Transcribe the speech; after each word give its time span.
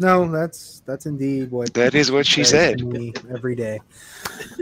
No, 0.00 0.30
that's 0.30 0.80
that's 0.86 1.04
indeed 1.04 1.50
what 1.50 1.74
That 1.74 1.94
is 1.94 2.10
what 2.10 2.26
she 2.26 2.42
said. 2.42 2.78
to 2.78 2.86
me 2.86 3.12
every 3.30 3.54
day. 3.54 3.80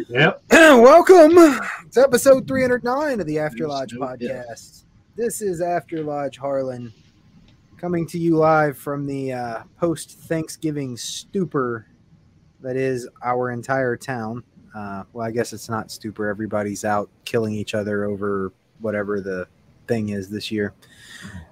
Yep. 0.08 0.42
Welcome 0.50 1.34
to 1.36 2.00
episode 2.00 2.48
309 2.48 3.20
of 3.20 3.26
the 3.26 3.38
After 3.38 3.68
Lodge 3.68 3.92
no 3.92 4.00
doubt. 4.00 4.18
podcast. 4.18 4.84
This 5.16 5.42
is 5.42 5.60
After 5.60 6.02
Lodge 6.02 6.38
Harlan 6.38 6.92
coming 7.76 8.06
to 8.08 8.18
you 8.18 8.36
live 8.36 8.76
from 8.78 9.06
the 9.06 9.32
uh, 9.32 9.62
post 9.78 10.18
Thanksgiving 10.18 10.96
stupor 10.96 11.86
that 12.62 12.74
is 12.74 13.06
our 13.22 13.50
entire 13.52 13.96
town. 13.96 14.42
Uh, 14.74 15.04
well, 15.12 15.26
I 15.26 15.30
guess 15.30 15.52
it's 15.52 15.68
not 15.68 15.90
stupor. 15.92 16.28
Everybody's 16.28 16.84
out 16.84 17.10
killing 17.24 17.54
each 17.54 17.74
other 17.74 18.04
over 18.06 18.52
whatever 18.80 19.20
the 19.20 19.46
thing 19.86 20.08
is 20.08 20.28
this 20.30 20.50
year. 20.50 20.72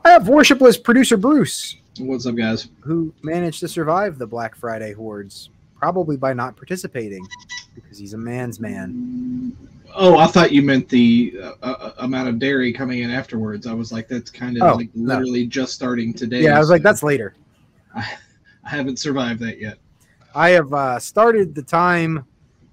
I 0.05 0.11
have 0.11 0.25
worshipless 0.25 0.83
producer 0.83 1.17
Bruce, 1.19 1.77
What's 1.99 2.27
up, 2.27 2.35
guys? 2.37 2.69
who 2.81 3.13
managed 3.23 3.61
to 3.61 3.69
survive 3.69 4.19
the 4.19 4.27
Black 4.27 4.55
Friday 4.55 4.93
hordes, 4.93 5.51
probably 5.77 6.17
by 6.17 6.33
not 6.33 6.57
participating 6.57 7.27
because 7.75 7.99
he's 7.99 8.13
a 8.15 8.19
man's 8.19 8.61
man. 8.61 9.57
Oh, 9.95 10.19
I 10.19 10.27
thought 10.27 10.53
you 10.53 10.61
meant 10.63 10.89
the 10.89 11.35
uh, 11.43 11.53
uh, 11.63 11.93
amount 11.99 12.29
of 12.29 12.39
dairy 12.39 12.73
coming 12.73 12.99
in 13.01 13.11
afterwards. 13.11 13.67
I 13.67 13.73
was 13.73 13.93
like, 13.93 14.09
that's 14.09 14.31
kind 14.31 14.57
of 14.59 14.63
Oh, 14.65 14.75
like 14.77 14.91
no. 14.95 15.15
literally 15.15 15.47
just 15.47 15.73
starting 15.73 16.13
today. 16.13 16.43
Yeah, 16.43 16.57
I 16.57 16.59
was 16.59 16.69
like, 16.71 16.83
that's 16.83 17.03
later. 17.03 17.35
I 17.95 18.07
haven't 18.65 18.99
survived 18.99 19.41
that 19.41 19.59
yet. 19.59 19.79
I 20.35 20.51
have 20.51 20.73
uh, 20.75 20.99
started 20.99 21.55
the 21.55 21.63
time 21.63 22.27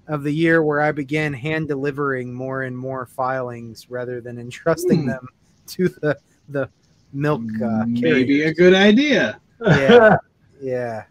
of 0.06 0.22
the 0.22 0.32
year 0.32 0.62
where 0.62 0.82
I 0.82 0.92
began 0.92 1.32
hand 1.32 1.68
delivering 1.68 2.34
more 2.34 2.64
and 2.64 2.76
more 2.76 3.06
filings 3.06 3.88
rather 3.88 4.20
than 4.20 4.38
entrusting 4.38 5.02
Hmm. 5.02 5.08
them 5.08 5.28
to 5.68 5.88
the 5.88 6.18
the 6.50 6.68
milk 7.14 7.42
uh, 7.62 7.84
Maybe 7.86 8.00
carrier. 8.38 8.48
a 8.48 8.54
good 8.54 8.74
idea. 8.74 9.40
Yeah. 9.64 10.16
Yeah. 10.60 11.04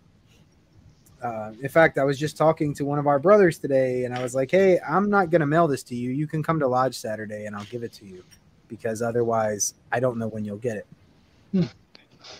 Uh, 1.21 1.51
in 1.61 1.69
fact, 1.69 1.97
I 1.99 2.03
was 2.03 2.17
just 2.17 2.35
talking 2.37 2.73
to 2.73 2.85
one 2.85 2.97
of 2.97 3.05
our 3.07 3.19
brothers 3.19 3.59
today, 3.59 4.05
and 4.05 4.15
I 4.15 4.23
was 4.23 4.33
like, 4.33 4.49
"Hey, 4.49 4.79
I'm 4.87 5.09
not 5.11 5.29
gonna 5.29 5.45
mail 5.45 5.67
this 5.67 5.83
to 5.83 5.95
you. 5.95 6.09
You 6.09 6.25
can 6.27 6.41
come 6.41 6.59
to 6.59 6.67
Lodge 6.67 6.95
Saturday, 6.97 7.45
and 7.45 7.55
I'll 7.55 7.65
give 7.65 7.83
it 7.83 7.93
to 7.93 8.05
you, 8.05 8.23
because 8.67 9.01
otherwise, 9.03 9.75
I 9.91 9.99
don't 9.99 10.17
know 10.17 10.27
when 10.27 10.43
you'll 10.43 10.57
get 10.57 10.77
it." 10.77 10.87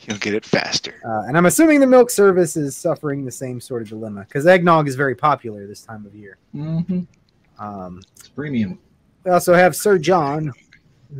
You'll 0.07 0.17
get 0.17 0.33
it 0.33 0.43
faster. 0.43 0.95
Uh, 1.05 1.23
and 1.27 1.37
I'm 1.37 1.45
assuming 1.45 1.79
the 1.79 1.87
milk 1.87 2.09
service 2.09 2.57
is 2.57 2.75
suffering 2.75 3.25
the 3.25 3.31
same 3.31 3.61
sort 3.61 3.81
of 3.83 3.89
dilemma 3.89 4.21
because 4.21 4.47
eggnog 4.47 4.87
is 4.87 4.95
very 4.95 5.13
popular 5.15 5.67
this 5.67 5.81
time 5.83 6.05
of 6.05 6.15
year. 6.15 6.37
hmm 6.51 7.01
Um, 7.59 8.01
It's 8.17 8.29
premium. 8.29 8.79
we 9.23 9.31
also 9.31 9.53
have 9.53 9.75
Sir 9.75 9.97
John, 9.99 10.51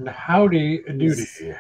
Howdy 0.08 0.80
doody. 0.98 1.56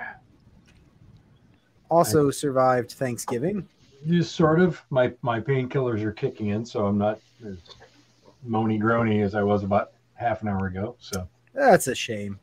Also 1.93 2.31
survived 2.31 2.91
Thanksgiving. 2.93 3.67
Just 4.07 4.35
sort 4.35 4.59
of. 4.59 4.81
My 4.89 5.13
my 5.21 5.39
painkillers 5.39 6.01
are 6.03 6.11
kicking 6.11 6.47
in, 6.49 6.65
so 6.65 6.85
I'm 6.85 6.97
not 6.97 7.19
as 7.45 7.57
moany 8.47 8.79
groany 8.81 9.23
as 9.23 9.35
I 9.35 9.43
was 9.43 9.63
about 9.63 9.91
half 10.15 10.41
an 10.41 10.47
hour 10.49 10.67
ago. 10.67 10.95
So 10.99 11.27
That's 11.53 11.87
a 11.87 11.95
shame. 11.95 12.39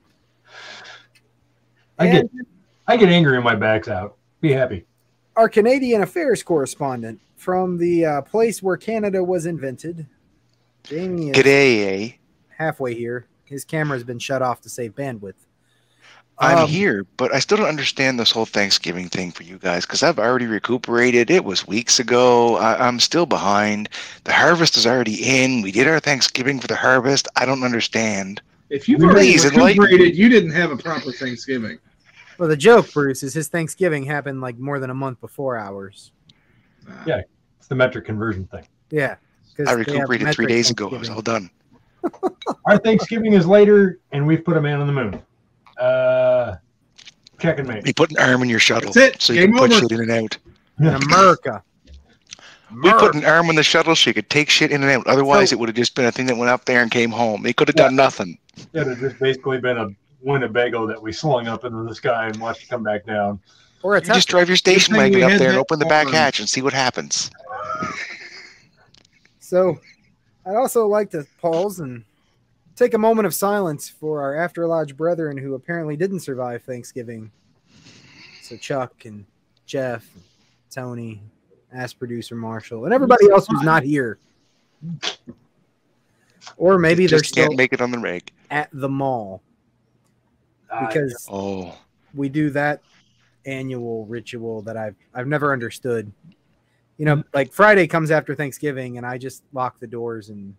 I 1.99 2.07
And 2.07 2.31
get 2.31 2.47
I 2.87 2.97
get 2.97 3.09
angry 3.11 3.35
when 3.35 3.45
my 3.45 3.55
back's 3.55 3.89
out. 3.89 4.17
Be 4.41 4.53
happy. 4.53 4.87
our 5.37 5.49
Canadian 5.49 6.03
affairs 6.03 6.43
correspondent 6.43 7.21
from 7.37 7.77
the 7.79 8.05
uh, 8.07 8.23
place 8.23 8.63
where 8.63 8.77
Canada 8.77 9.23
was 9.23 9.47
invented, 9.47 10.07
Jamie 10.85 11.31
is 11.31 11.37
G'day, 11.37 12.11
eh? 12.11 12.13
halfway 12.57 12.95
here. 12.95 13.27
His 13.45 13.65
camera's 13.65 14.05
been 14.05 14.19
shut 14.19 14.41
off 14.43 14.61
to 14.63 14.69
save 14.71 14.95
bandwidth. 14.95 15.35
I'm 16.41 16.59
Um, 16.59 16.69
here, 16.69 17.07
but 17.19 17.35
I 17.35 17.39
still 17.39 17.59
don't 17.59 17.69
understand 17.69 18.19
this 18.19 18.31
whole 18.31 18.47
Thanksgiving 18.47 19.11
thing 19.11 19.31
for 19.31 19.43
you 19.43 19.59
guys 19.59 19.85
because 19.85 20.03
I've 20.03 20.19
already 20.19 20.47
recuperated. 20.47 21.31
It 21.31 21.45
was 21.45 21.67
weeks 21.67 21.99
ago. 22.01 22.57
I, 22.57 22.87
I'm 22.87 22.99
still 22.99 23.27
behind. 23.27 23.91
The 24.25 24.33
harvest 24.33 24.79
is 24.79 24.87
already 24.87 25.17
in. 25.17 25.61
We 25.61 25.71
did 25.71 25.87
our 25.87 26.01
Thanksgiving 26.01 26.59
for 26.59 26.67
the 26.67 26.77
harvest. 26.77 27.29
I 27.37 27.45
don't 27.45 27.63
understand. 27.63 28.41
If 28.71 28.89
you've 28.89 29.03
already 29.03 29.33
Please, 29.33 29.45
enlighten 29.45 29.83
recuperated, 29.83 30.17
you 30.17 30.31
didn't 30.31 30.53
have 30.53 30.71
a 30.71 30.79
proper 30.79 31.13
Thanksgiving. 31.13 31.79
Well, 32.39 32.49
the 32.49 32.57
joke, 32.57 32.91
Bruce, 32.91 33.23
is 33.23 33.35
his 33.35 33.49
Thanksgiving 33.49 34.05
happened 34.05 34.41
like 34.41 34.59
more 34.59 34.79
than 34.79 34.89
a 34.89 34.95
month 34.95 35.21
before 35.21 35.59
ours. 35.59 36.11
Yeah. 37.07 37.21
It's 37.59 37.69
the 37.69 37.75
metric 37.75 38.07
conversion 38.07 38.47
thing. 38.47 38.67
Yeah. 38.91 39.17
'cause 39.57 39.67
I 39.69 39.73
recuperated 39.73 40.35
three 40.35 40.47
days 40.47 40.71
ago. 40.71 40.89
It's 40.89 41.01
was 41.01 41.11
all 41.11 41.21
done. 41.21 41.51
Our 42.65 42.79
Thanksgiving 42.79 43.35
is 43.35 43.47
later, 43.47 43.99
and 44.13 44.27
we've 44.27 44.43
put 44.43 44.57
a 44.57 44.61
man 44.61 44.81
on 44.81 44.87
the 44.87 44.93
moon. 44.95 45.21
Uh, 45.81 46.57
check 47.39 47.59
and 47.59 47.67
mate. 47.69 47.87
You 47.87 47.95
put 47.95 48.11
an 48.11 48.19
arm 48.19 48.43
in 48.43 48.49
your 48.49 48.59
shuttle 48.59 48.93
That's 48.93 49.17
it. 49.17 49.23
so 49.23 49.33
you 49.33 49.41
Game 49.41 49.51
can 49.53 49.59
put 49.59 49.71
over. 49.73 49.81
shit 49.81 49.93
in 49.93 50.01
and 50.01 50.11
out. 50.11 50.39
In 50.79 50.87
America. 50.87 51.63
We 52.83 52.93
put 52.93 53.15
an 53.17 53.25
arm 53.25 53.51
in 53.51 53.57
the 53.57 53.63
shuttle 53.65 53.97
so 53.97 54.11
you 54.11 54.15
could 54.15 54.31
take 54.31 54.49
shit 54.49 54.71
in 54.71 54.83
and 54.83 54.91
out. 54.93 55.07
Otherwise, 55.07 55.51
So- 55.51 55.55
it 55.55 55.59
would 55.59 55.69
have 55.69 55.77
just 55.77 55.95
been 55.97 56.05
a 56.05 56.13
thing 56.13 56.27
that 56.27 56.37
went 56.37 56.51
up 56.51 56.67
there 56.67 56.83
and 56.83 56.91
came 56.91 57.11
home. 57.11 57.45
It 57.47 57.57
could 57.57 57.67
have 57.69 57.75
done 57.77 57.97
nothing. 57.97 58.39
It 58.73 58.87
had 58.87 58.99
just 58.99 59.19
basically 59.19 59.59
been 59.59 59.77
a 59.79 59.89
Winnebago 60.23 60.87
that 60.87 61.01
we 61.03 61.13
slung 61.13 61.49
up 61.49 61.65
into 61.65 61.83
the 61.89 61.95
sky 61.95 62.27
and 62.27 62.37
watched 62.37 62.63
it 62.65 62.69
come 62.69 62.83
back 62.85 63.07
down. 63.07 63.41
Or 63.83 63.97
a 63.97 64.01
You 64.01 64.07
just 64.13 64.29
drive 64.29 64.49
your 64.49 64.57
station 64.59 64.95
wagon 64.95 65.23
up 65.23 65.39
there 65.39 65.49
and 65.51 65.59
open 65.59 65.79
the 65.79 65.87
back 65.87 66.09
on. 66.09 66.13
hatch 66.13 66.39
and 66.41 66.49
see 66.49 66.61
what 66.61 66.75
happens. 66.75 67.31
So, 69.39 69.79
I'd 70.47 70.55
also 70.57 70.87
like 70.87 71.11
to 71.13 71.27
pause 71.41 71.81
and 71.81 72.05
take 72.81 72.95
a 72.95 72.99
moment 72.99 73.27
of 73.27 73.35
silence 73.35 73.91
for 73.91 74.23
our 74.23 74.35
After 74.35 74.67
Lodge 74.67 74.97
brethren 74.97 75.37
who 75.37 75.55
apparently 75.55 75.97
didn't 75.97 76.21
survive 76.21 76.63
Thanksgiving. 76.63 77.31
So, 78.43 78.57
Chuck 78.57 79.05
and 79.05 79.27
Jeff, 79.67 80.09
and 80.15 80.25
Tony, 80.71 81.23
ask 81.73 81.99
producer 81.99 82.35
Marshall, 82.35 82.87
and 82.87 82.95
everybody 82.95 83.31
else 83.31 83.47
who's 83.47 83.63
not 83.63 83.83
here. 83.83 84.19
Or 86.57 86.79
maybe 86.79 87.07
they're 87.07 87.23
still 87.23 87.49
can't 87.49 87.57
make 87.57 87.73
it 87.75 87.83
on 87.83 87.91
the 87.91 87.99
reg. 87.99 88.33
at 88.51 88.71
the 88.73 88.89
mall 88.89 89.43
Uh, 90.71 90.87
because 90.87 91.29
Oh, 91.31 91.77
we 92.15 92.31
do 92.31 92.49
that 92.51 92.81
annual 93.45 94.07
ritual 94.07 94.63
that 94.63 94.77
I've 94.77 94.97
I've 95.15 95.27
never 95.27 95.53
understood. 95.53 96.11
You 96.97 97.05
know, 97.05 97.25
like 97.35 97.53
Friday 97.53 97.87
comes 97.87 98.11
after 98.11 98.35
Thanksgiving, 98.35 98.97
and 98.97 99.07
I 99.07 99.19
just 99.19 99.43
lock 99.53 99.79
the 99.79 99.87
doors 99.87 100.31
and 100.31 100.55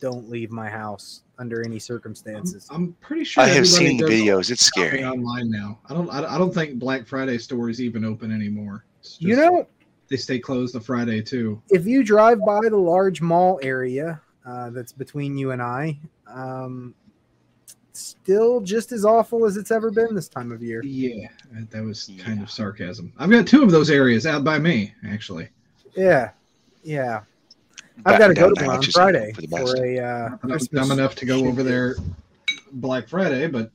don't 0.00 0.28
leave 0.28 0.50
my 0.50 0.68
house 0.68 1.22
under 1.38 1.62
any 1.62 1.76
I'm, 1.76 1.80
circumstances. 1.80 2.66
I'm 2.70 2.92
pretty 3.00 3.24
sure 3.24 3.42
I 3.42 3.46
have 3.48 3.66
seen 3.66 3.96
the 3.96 4.04
videos. 4.04 4.50
It's 4.50 4.64
scary. 4.64 5.04
online 5.04 5.50
now. 5.50 5.78
I 5.88 5.94
don't. 5.94 6.10
I 6.10 6.34
I 6.34 6.38
don't 6.38 6.52
think 6.52 6.78
Black 6.78 7.06
Friday 7.06 7.38
stores 7.38 7.80
even 7.80 8.04
open 8.04 8.32
anymore. 8.32 8.84
It's 9.00 9.20
You 9.20 9.36
know, 9.36 9.66
they 10.08 10.16
stay 10.16 10.38
closed 10.38 10.74
the 10.74 10.80
Friday 10.80 11.22
too. 11.22 11.62
if 11.70 11.86
you 11.86 12.02
drive 12.02 12.38
by 12.44 12.60
the 12.68 12.76
large 12.76 13.20
mall 13.20 13.60
area 13.62 14.20
uh, 14.46 14.70
that's 14.70 14.92
between 14.92 15.36
you 15.36 15.50
and 15.50 15.60
I, 15.60 15.98
um, 16.26 16.94
still 17.92 18.60
just 18.60 18.92
as 18.92 19.04
awful 19.04 19.44
as 19.44 19.56
it's 19.56 19.70
ever 19.70 19.90
been 19.90 20.14
this 20.14 20.28
time 20.28 20.52
of 20.52 20.62
year. 20.62 20.82
Yeah, 20.84 21.28
that 21.70 21.82
was 21.82 22.10
kind 22.20 22.42
of 22.42 22.50
sarcasm. 22.50 23.12
I've 23.18 23.30
got 23.30 23.46
two 23.46 23.62
of 23.62 23.70
those 23.70 23.90
areas 23.90 24.26
out 24.26 24.44
by 24.44 24.58
me, 24.58 24.94
actually. 25.06 25.48
Yeah, 25.94 26.30
yeah. 26.82 27.22
I've 28.06 28.18
got 28.18 28.28
to 28.28 28.34
go 28.34 28.48
to 28.48 28.54
the 28.54 28.66
one 28.66 28.76
on 28.76 28.82
Friday 28.82 29.32
for 29.32 29.42
the 29.42 29.48
for 29.48 29.64
best. 29.64 29.78
a 29.78 29.98
uh, 30.04 30.24
I'm 30.26 30.30
not 30.30 30.40
Christmas. 30.40 30.88
dumb 30.88 30.98
enough 30.98 31.14
to 31.16 31.26
go 31.26 31.46
over 31.46 31.62
there 31.62 31.96
Black 32.72 33.08
Friday, 33.08 33.46
but 33.48 33.70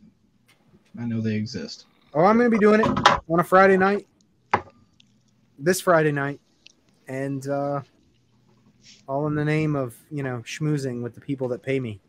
I 0.99 1.05
know 1.05 1.21
they 1.21 1.35
exist. 1.35 1.85
Oh, 2.13 2.23
I'm 2.23 2.37
going 2.37 2.49
to 2.49 2.55
be 2.55 2.61
doing 2.61 2.79
it 2.81 2.87
on 3.29 3.39
a 3.39 3.43
Friday 3.43 3.77
night. 3.77 4.07
This 5.57 5.81
Friday 5.81 6.11
night. 6.11 6.39
And 7.07 7.47
uh, 7.47 7.81
all 9.07 9.27
in 9.27 9.35
the 9.35 9.43
name 9.43 9.75
of, 9.75 9.95
you 10.09 10.23
know, 10.23 10.41
schmoozing 10.45 11.01
with 11.01 11.15
the 11.15 11.21
people 11.21 11.47
that 11.49 11.61
pay 11.61 11.79
me. 11.79 11.99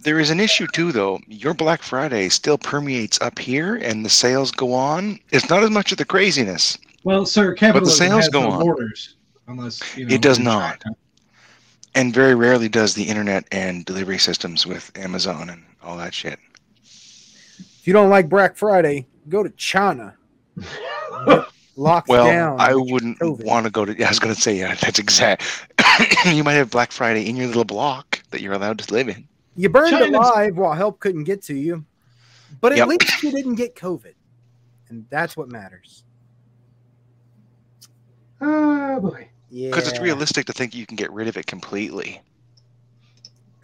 There 0.00 0.20
is 0.20 0.30
an 0.30 0.38
issue 0.38 0.68
too, 0.68 0.92
though. 0.92 1.18
Your 1.26 1.54
Black 1.54 1.82
Friday 1.82 2.28
still 2.28 2.56
permeates 2.56 3.20
up 3.20 3.36
here, 3.38 3.76
and 3.76 4.04
the 4.04 4.10
sales 4.10 4.52
go 4.52 4.72
on. 4.72 5.18
It's 5.30 5.50
not 5.50 5.64
as 5.64 5.70
much 5.70 5.90
of 5.90 5.98
the 5.98 6.04
craziness. 6.04 6.78
Well, 7.02 7.26
sir, 7.26 7.52
capitalism 7.54 8.06
sales 8.06 8.24
has 8.24 8.28
go 8.28 8.42
no 8.42 8.50
on. 8.50 8.60
borders, 8.60 9.16
unless 9.48 9.96
you 9.96 10.06
know, 10.06 10.14
It 10.14 10.22
does 10.22 10.38
not. 10.38 10.80
China. 10.82 10.96
And 11.94 12.14
very 12.14 12.34
rarely 12.34 12.68
does 12.68 12.94
the 12.94 13.02
internet 13.04 13.46
and 13.50 13.84
delivery 13.84 14.18
systems 14.18 14.66
with 14.66 14.96
Amazon 14.96 15.50
and 15.50 15.64
all 15.82 15.96
that 15.96 16.14
shit. 16.14 16.38
If 16.84 17.80
you 17.86 17.92
don't 17.92 18.10
like 18.10 18.28
Black 18.28 18.56
Friday, 18.56 19.06
go 19.28 19.42
to 19.42 19.50
China. 19.50 20.14
Locked 21.76 22.08
Well, 22.08 22.26
down. 22.26 22.60
I 22.60 22.74
wouldn't 22.74 23.18
COVID. 23.20 23.44
want 23.44 23.64
to 23.66 23.70
go 23.70 23.84
to. 23.84 23.96
Yeah, 23.98 24.06
I 24.06 24.08
was 24.10 24.18
going 24.18 24.34
to 24.34 24.40
say, 24.40 24.56
yeah, 24.58 24.74
that's 24.74 24.98
exact. 24.98 25.42
you 26.26 26.44
might 26.44 26.54
have 26.54 26.70
Black 26.70 26.92
Friday 26.92 27.28
in 27.28 27.36
your 27.36 27.46
little 27.46 27.64
block 27.64 28.20
that 28.30 28.40
you're 28.42 28.52
allowed 28.52 28.78
to 28.80 28.92
live 28.94 29.08
in. 29.08 29.26
You 29.56 29.68
burned 29.68 29.90
China's- 29.90 30.10
alive 30.10 30.56
while 30.56 30.74
help 30.74 31.00
couldn't 31.00 31.24
get 31.24 31.42
to 31.44 31.54
you, 31.54 31.84
but 32.60 32.72
at 32.72 32.78
Yep. 32.78 32.88
least 32.88 33.22
you 33.22 33.30
didn't 33.32 33.54
get 33.56 33.74
COVID, 33.76 34.14
and 34.88 35.06
that's 35.10 35.36
what 35.36 35.48
matters. 35.48 36.04
Oh 38.40 39.00
boy. 39.00 39.28
Yeah, 39.50 39.70
Because 39.70 39.88
it's 39.88 40.00
realistic 40.00 40.46
to 40.46 40.52
think 40.52 40.74
you 40.74 40.86
can 40.86 40.96
get 40.96 41.10
rid 41.12 41.26
of 41.28 41.36
it 41.36 41.46
completely. 41.46 42.20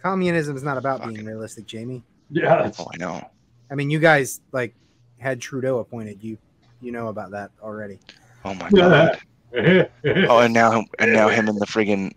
Communism 0.01 0.55
is 0.55 0.63
not 0.63 0.77
about 0.77 1.01
being 1.01 1.11
Fucking- 1.15 1.25
realistic, 1.27 1.65
Jamie. 1.65 2.03
Yeah, 2.29 2.63
that's 2.63 2.79
Oh, 2.79 2.87
I 2.93 2.97
know. 2.97 3.29
I 3.69 3.75
mean, 3.75 3.89
you 3.89 3.99
guys 3.99 4.41
like 4.51 4.73
had 5.19 5.39
Trudeau 5.41 5.79
appointed. 5.79 6.23
You, 6.23 6.37
you 6.81 6.91
know 6.91 7.07
about 7.07 7.31
that 7.31 7.51
already. 7.61 7.99
Oh 8.43 8.53
my 8.55 8.69
god. 8.69 9.19
Oh, 9.57 10.39
and 10.39 10.53
now 10.53 10.83
and 10.99 11.13
now 11.13 11.29
him 11.29 11.47
and 11.47 11.57
the 11.61 11.65
friggin' 11.65 12.11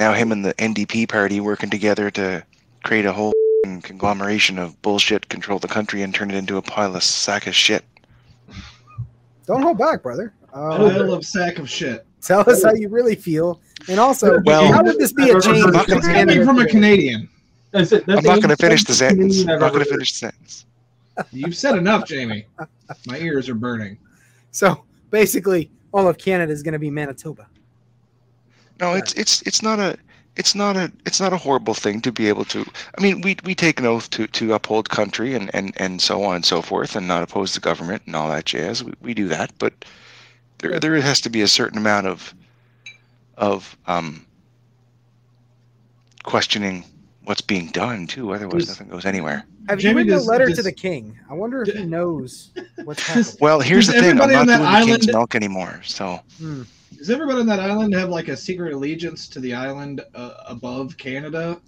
now 0.00 0.12
him 0.12 0.32
and 0.32 0.44
the 0.44 0.52
NDP 0.54 1.08
party 1.08 1.38
working 1.38 1.70
together 1.70 2.10
to 2.10 2.44
create 2.82 3.04
a 3.06 3.12
whole 3.12 3.32
conglomeration 3.84 4.58
of 4.58 4.80
bullshit, 4.82 5.28
control 5.28 5.60
the 5.60 5.68
country, 5.68 6.02
and 6.02 6.12
turn 6.12 6.28
it 6.28 6.36
into 6.36 6.56
a 6.56 6.62
pile 6.62 6.96
of 6.96 7.04
sack 7.04 7.46
of 7.46 7.54
shit. 7.54 7.84
Don't 9.46 9.62
hold 9.62 9.78
back, 9.78 10.02
brother. 10.02 10.32
Uh, 10.52 10.76
Pile 10.78 11.12
of 11.14 11.24
sack 11.24 11.58
of 11.58 11.68
shit. 11.68 12.06
tell 12.20 12.48
us 12.48 12.62
how 12.62 12.72
you 12.74 12.88
really 12.88 13.14
feel, 13.14 13.60
and 13.88 13.98
also, 13.98 14.40
Well- 14.44 14.70
how 14.72 14.82
would 14.82 14.98
this 14.98 15.12
be 15.12 15.30
a 15.30 15.40
change? 15.40 15.64
I'm 15.64 15.72
not 15.72 15.86
from 15.88 16.00
gonna- 16.00 16.12
It's 16.14 16.30
coming 16.30 16.44
from 16.44 16.58
a 16.58 16.66
Canadian. 16.66 17.28
That's 17.70 17.90
it. 17.92 18.04
That's 18.06 18.18
I'm 18.18 18.24
not 18.24 18.36
going 18.42 18.50
to 18.50 18.56
finish 18.56 18.84
the 18.84 18.92
sentence. 18.92 19.42
I've 19.42 19.48
I'm 19.54 19.60
not 19.60 19.72
going 19.72 19.82
to 19.84 19.90
finish 19.90 20.12
the 20.12 20.18
sentence. 20.18 20.66
You've 21.32 21.56
said 21.56 21.76
enough, 21.76 22.06
Jamie. 22.06 22.46
My 23.06 23.16
ears 23.18 23.48
are 23.48 23.54
burning. 23.54 23.96
So 24.50 24.84
basically, 25.10 25.70
all 25.94 26.06
of 26.06 26.18
Canada 26.18 26.52
is 26.52 26.62
going 26.62 26.74
to 26.74 26.78
be 26.78 26.90
Manitoba. 26.90 27.46
No, 28.78 28.92
it's 28.94 29.14
it's 29.14 29.40
it's 29.42 29.62
not 29.62 29.78
a 29.78 29.96
it's 30.36 30.54
not 30.54 30.76
a 30.76 30.92
it's 31.06 31.18
not 31.20 31.32
a 31.32 31.36
horrible 31.38 31.72
thing 31.74 32.00
to 32.02 32.12
be 32.12 32.28
able 32.28 32.44
to. 32.46 32.64
I 32.98 33.00
mean, 33.00 33.22
we 33.22 33.36
we 33.44 33.54
take 33.54 33.80
an 33.80 33.86
oath 33.86 34.10
to 34.10 34.26
to 34.26 34.52
uphold 34.52 34.90
country 34.90 35.34
and 35.34 35.50
and 35.54 35.72
and 35.76 36.00
so 36.02 36.22
on 36.24 36.36
and 36.36 36.44
so 36.44 36.60
forth, 36.60 36.94
and 36.96 37.08
not 37.08 37.22
oppose 37.22 37.54
the 37.54 37.60
government 37.60 38.02
and 38.06 38.14
all 38.16 38.28
that 38.28 38.44
jazz. 38.44 38.84
We 38.84 38.92
we 39.00 39.14
do 39.14 39.28
that, 39.28 39.50
but 39.58 39.72
there 40.62 40.80
there 40.80 40.94
has 41.00 41.20
to 41.20 41.30
be 41.30 41.42
a 41.42 41.48
certain 41.48 41.76
amount 41.78 42.06
of 42.06 42.34
of 43.36 43.76
um 43.86 44.24
questioning 46.24 46.84
what's 47.24 47.40
being 47.40 47.68
done 47.68 48.06
too. 48.06 48.32
Otherwise, 48.32 48.66
Does- 48.66 48.68
nothing 48.70 48.88
goes 48.88 49.04
anywhere. 49.04 49.44
Have 49.68 49.78
Jamie, 49.78 49.90
you 49.92 49.96
written 49.98 50.12
does- 50.14 50.26
a 50.26 50.30
letter 50.30 50.46
does- 50.46 50.56
to 50.56 50.62
the 50.62 50.72
king? 50.72 51.18
I 51.30 51.34
wonder 51.34 51.62
if 51.62 51.74
he 51.74 51.84
knows 51.84 52.50
what's 52.84 53.02
happening. 53.06 53.36
Well, 53.40 53.60
here's 53.60 53.86
Does 53.86 53.96
the 53.96 54.00
thing. 54.00 54.10
I'm 54.20 54.30
everybody 54.30 54.34
not 54.34 54.40
on 54.40 54.46
doing 54.46 54.58
that 54.58 54.80
the 54.80 54.86
king's 54.86 55.08
island- 55.08 55.12
milk 55.18 55.34
anymore. 55.34 55.80
So 55.84 56.20
Hmm. 56.38 56.62
Does 56.96 57.10
everybody 57.10 57.40
on 57.40 57.46
that 57.46 57.58
island 57.58 57.94
have 57.94 58.10
like 58.10 58.28
a 58.28 58.36
secret 58.36 58.72
allegiance 58.72 59.26
to 59.28 59.40
the 59.40 59.54
island 59.54 60.02
uh, 60.14 60.34
above 60.46 60.96
Canada? 60.96 61.60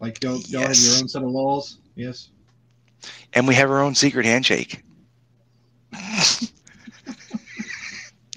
Like, 0.00 0.18
don't 0.18 0.48
y'all 0.48 0.62
have 0.62 0.76
your 0.76 0.96
own 0.96 1.08
set 1.08 1.22
of 1.22 1.28
laws? 1.30 1.78
Yes. 1.94 2.30
and 3.34 3.46
we 3.46 3.54
have 3.54 3.70
our 3.70 3.80
own 3.82 3.94
secret 3.94 4.24
handshake. 4.24 4.82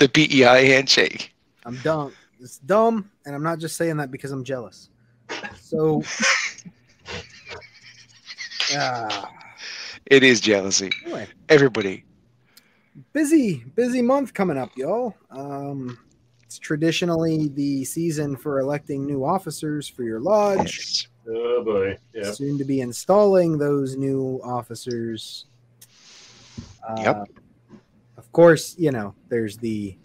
The 0.04 0.10
PEI 0.28 0.68
handshake. 0.68 1.34
I'm 1.66 1.78
dumb. 1.78 2.14
It's 2.42 2.58
dumb, 2.60 3.10
and 3.26 3.34
I'm 3.34 3.44
not 3.44 3.60
just 3.60 3.78
saying 3.78 3.98
that 3.98 4.12
because 4.12 4.32
I'm 4.32 4.44
jealous. 4.44 4.90
So, 5.62 6.04
ah, 8.76 9.32
It 10.06 10.24
is 10.24 10.42
jealousy. 10.42 10.90
anyway, 11.06 11.28
Everybody. 11.48 12.04
busy, 13.14 13.64
busy 13.76 14.02
month 14.02 14.34
coming 14.34 14.58
up, 14.58 14.72
y'all. 14.76 15.16
Um, 15.32 15.98
it's 16.44 16.60
traditionally 16.60 17.48
the 17.48 17.86
season 17.86 18.36
for 18.36 18.60
electing 18.60 19.06
new 19.06 19.24
officers 19.24 19.88
for 19.88 20.04
your 20.04 20.20
lodge. 20.20 21.08
Yes. 21.26 21.28
Oh 21.30 21.64
boy. 21.64 21.98
Yeah. 22.14 22.34
Soon 22.34 22.58
to 22.58 22.66
be 22.66 22.82
installing 22.82 23.58
those 23.58 23.96
new 23.96 24.42
officers. 24.44 25.46
Uh, 26.86 26.96
Yep. 27.02 27.28
Of 28.33 28.35
course, 28.35 28.75
you 28.80 28.89
know, 28.89 29.13
there's 29.30 29.57
the 29.57 29.95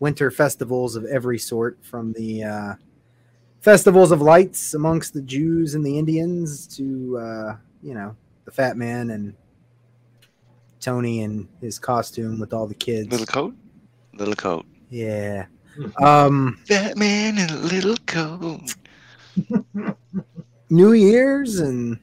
winter 0.00 0.30
festivals 0.30 0.96
of 0.96 1.04
every 1.04 1.38
sort 1.38 1.76
from 1.84 2.14
the 2.14 2.42
uh, 2.42 2.74
festivals 3.60 4.12
of 4.12 4.22
lights 4.22 4.72
amongst 4.72 5.12
the 5.12 5.20
Jews 5.20 5.74
and 5.74 5.84
the 5.84 5.98
Indians 5.98 6.66
to, 6.78 7.18
uh, 7.18 7.56
you 7.82 7.92
know, 7.92 8.16
the 8.46 8.50
fat 8.50 8.78
man 8.78 9.10
and 9.10 9.34
Tony 10.80 11.20
and 11.20 11.48
his 11.60 11.78
costume 11.78 12.40
with 12.40 12.54
all 12.54 12.66
the 12.66 12.74
kids. 12.74 13.10
Little 13.10 13.26
coat? 13.26 13.54
Little 14.14 14.34
coat. 14.34 14.64
Yeah. 14.88 15.44
Um, 16.02 16.58
That 16.68 16.96
man 16.96 17.36
in 17.36 17.50
a 17.50 17.58
little 17.58 17.98
coat. 18.06 18.74
New 20.70 20.92
Year's 20.94 21.60
and 21.60 21.98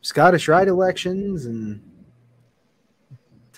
Scottish 0.00 0.48
Rite 0.48 0.68
elections 0.68 1.44
and 1.44 1.82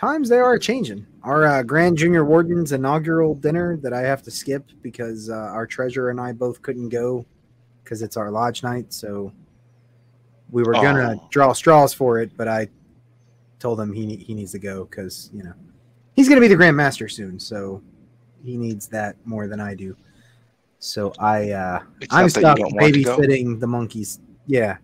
times 0.04 0.28
they 0.28 0.38
are 0.38 0.58
changing. 0.58 1.06
Our 1.22 1.46
uh, 1.46 1.62
Grand 1.62 1.96
Junior 1.96 2.24
Warden's 2.24 2.72
inaugural 2.72 3.34
dinner 3.34 3.76
that 3.78 3.92
I 3.92 4.00
have 4.02 4.22
to 4.24 4.30
skip 4.30 4.68
because 4.82 5.30
uh, 5.30 5.34
our 5.34 5.66
treasurer 5.66 6.10
and 6.10 6.20
I 6.20 6.32
both 6.32 6.60
couldn't 6.62 6.90
go 6.90 7.24
because 7.82 8.02
it's 8.02 8.16
our 8.16 8.30
lodge 8.30 8.62
night. 8.62 8.92
So 8.92 9.32
we 10.50 10.62
were 10.62 10.74
gonna 10.74 11.16
Oh. 11.18 11.28
draw 11.30 11.52
straws 11.52 11.92
for 11.94 12.18
it, 12.20 12.30
but 12.36 12.48
I 12.48 12.68
told 13.58 13.80
him 13.80 13.92
he 13.92 14.16
he 14.16 14.34
needs 14.34 14.52
to 14.52 14.58
go 14.58 14.84
because 14.84 15.30
you 15.32 15.42
know 15.42 15.54
he's 16.14 16.28
gonna 16.28 16.40
be 16.40 16.48
the 16.48 16.56
Grand 16.56 16.76
Master 16.76 17.08
soon, 17.08 17.38
so 17.40 17.82
he 18.44 18.56
needs 18.58 18.86
that 18.88 19.16
more 19.24 19.48
than 19.48 19.60
I 19.60 19.74
do. 19.74 19.96
So 20.78 21.14
I 21.18 21.50
uh, 21.52 21.78
I'm 21.80 21.86
not 22.10 22.10
that 22.10 22.22
you 22.24 22.28
stuck 22.28 22.58
don't 22.58 22.74
want 22.74 22.94
to 22.94 23.02
go. 23.02 23.16
babysitting 23.16 23.58
the 23.60 23.66
monkeys. 23.66 24.20
Yeah, 24.46 24.76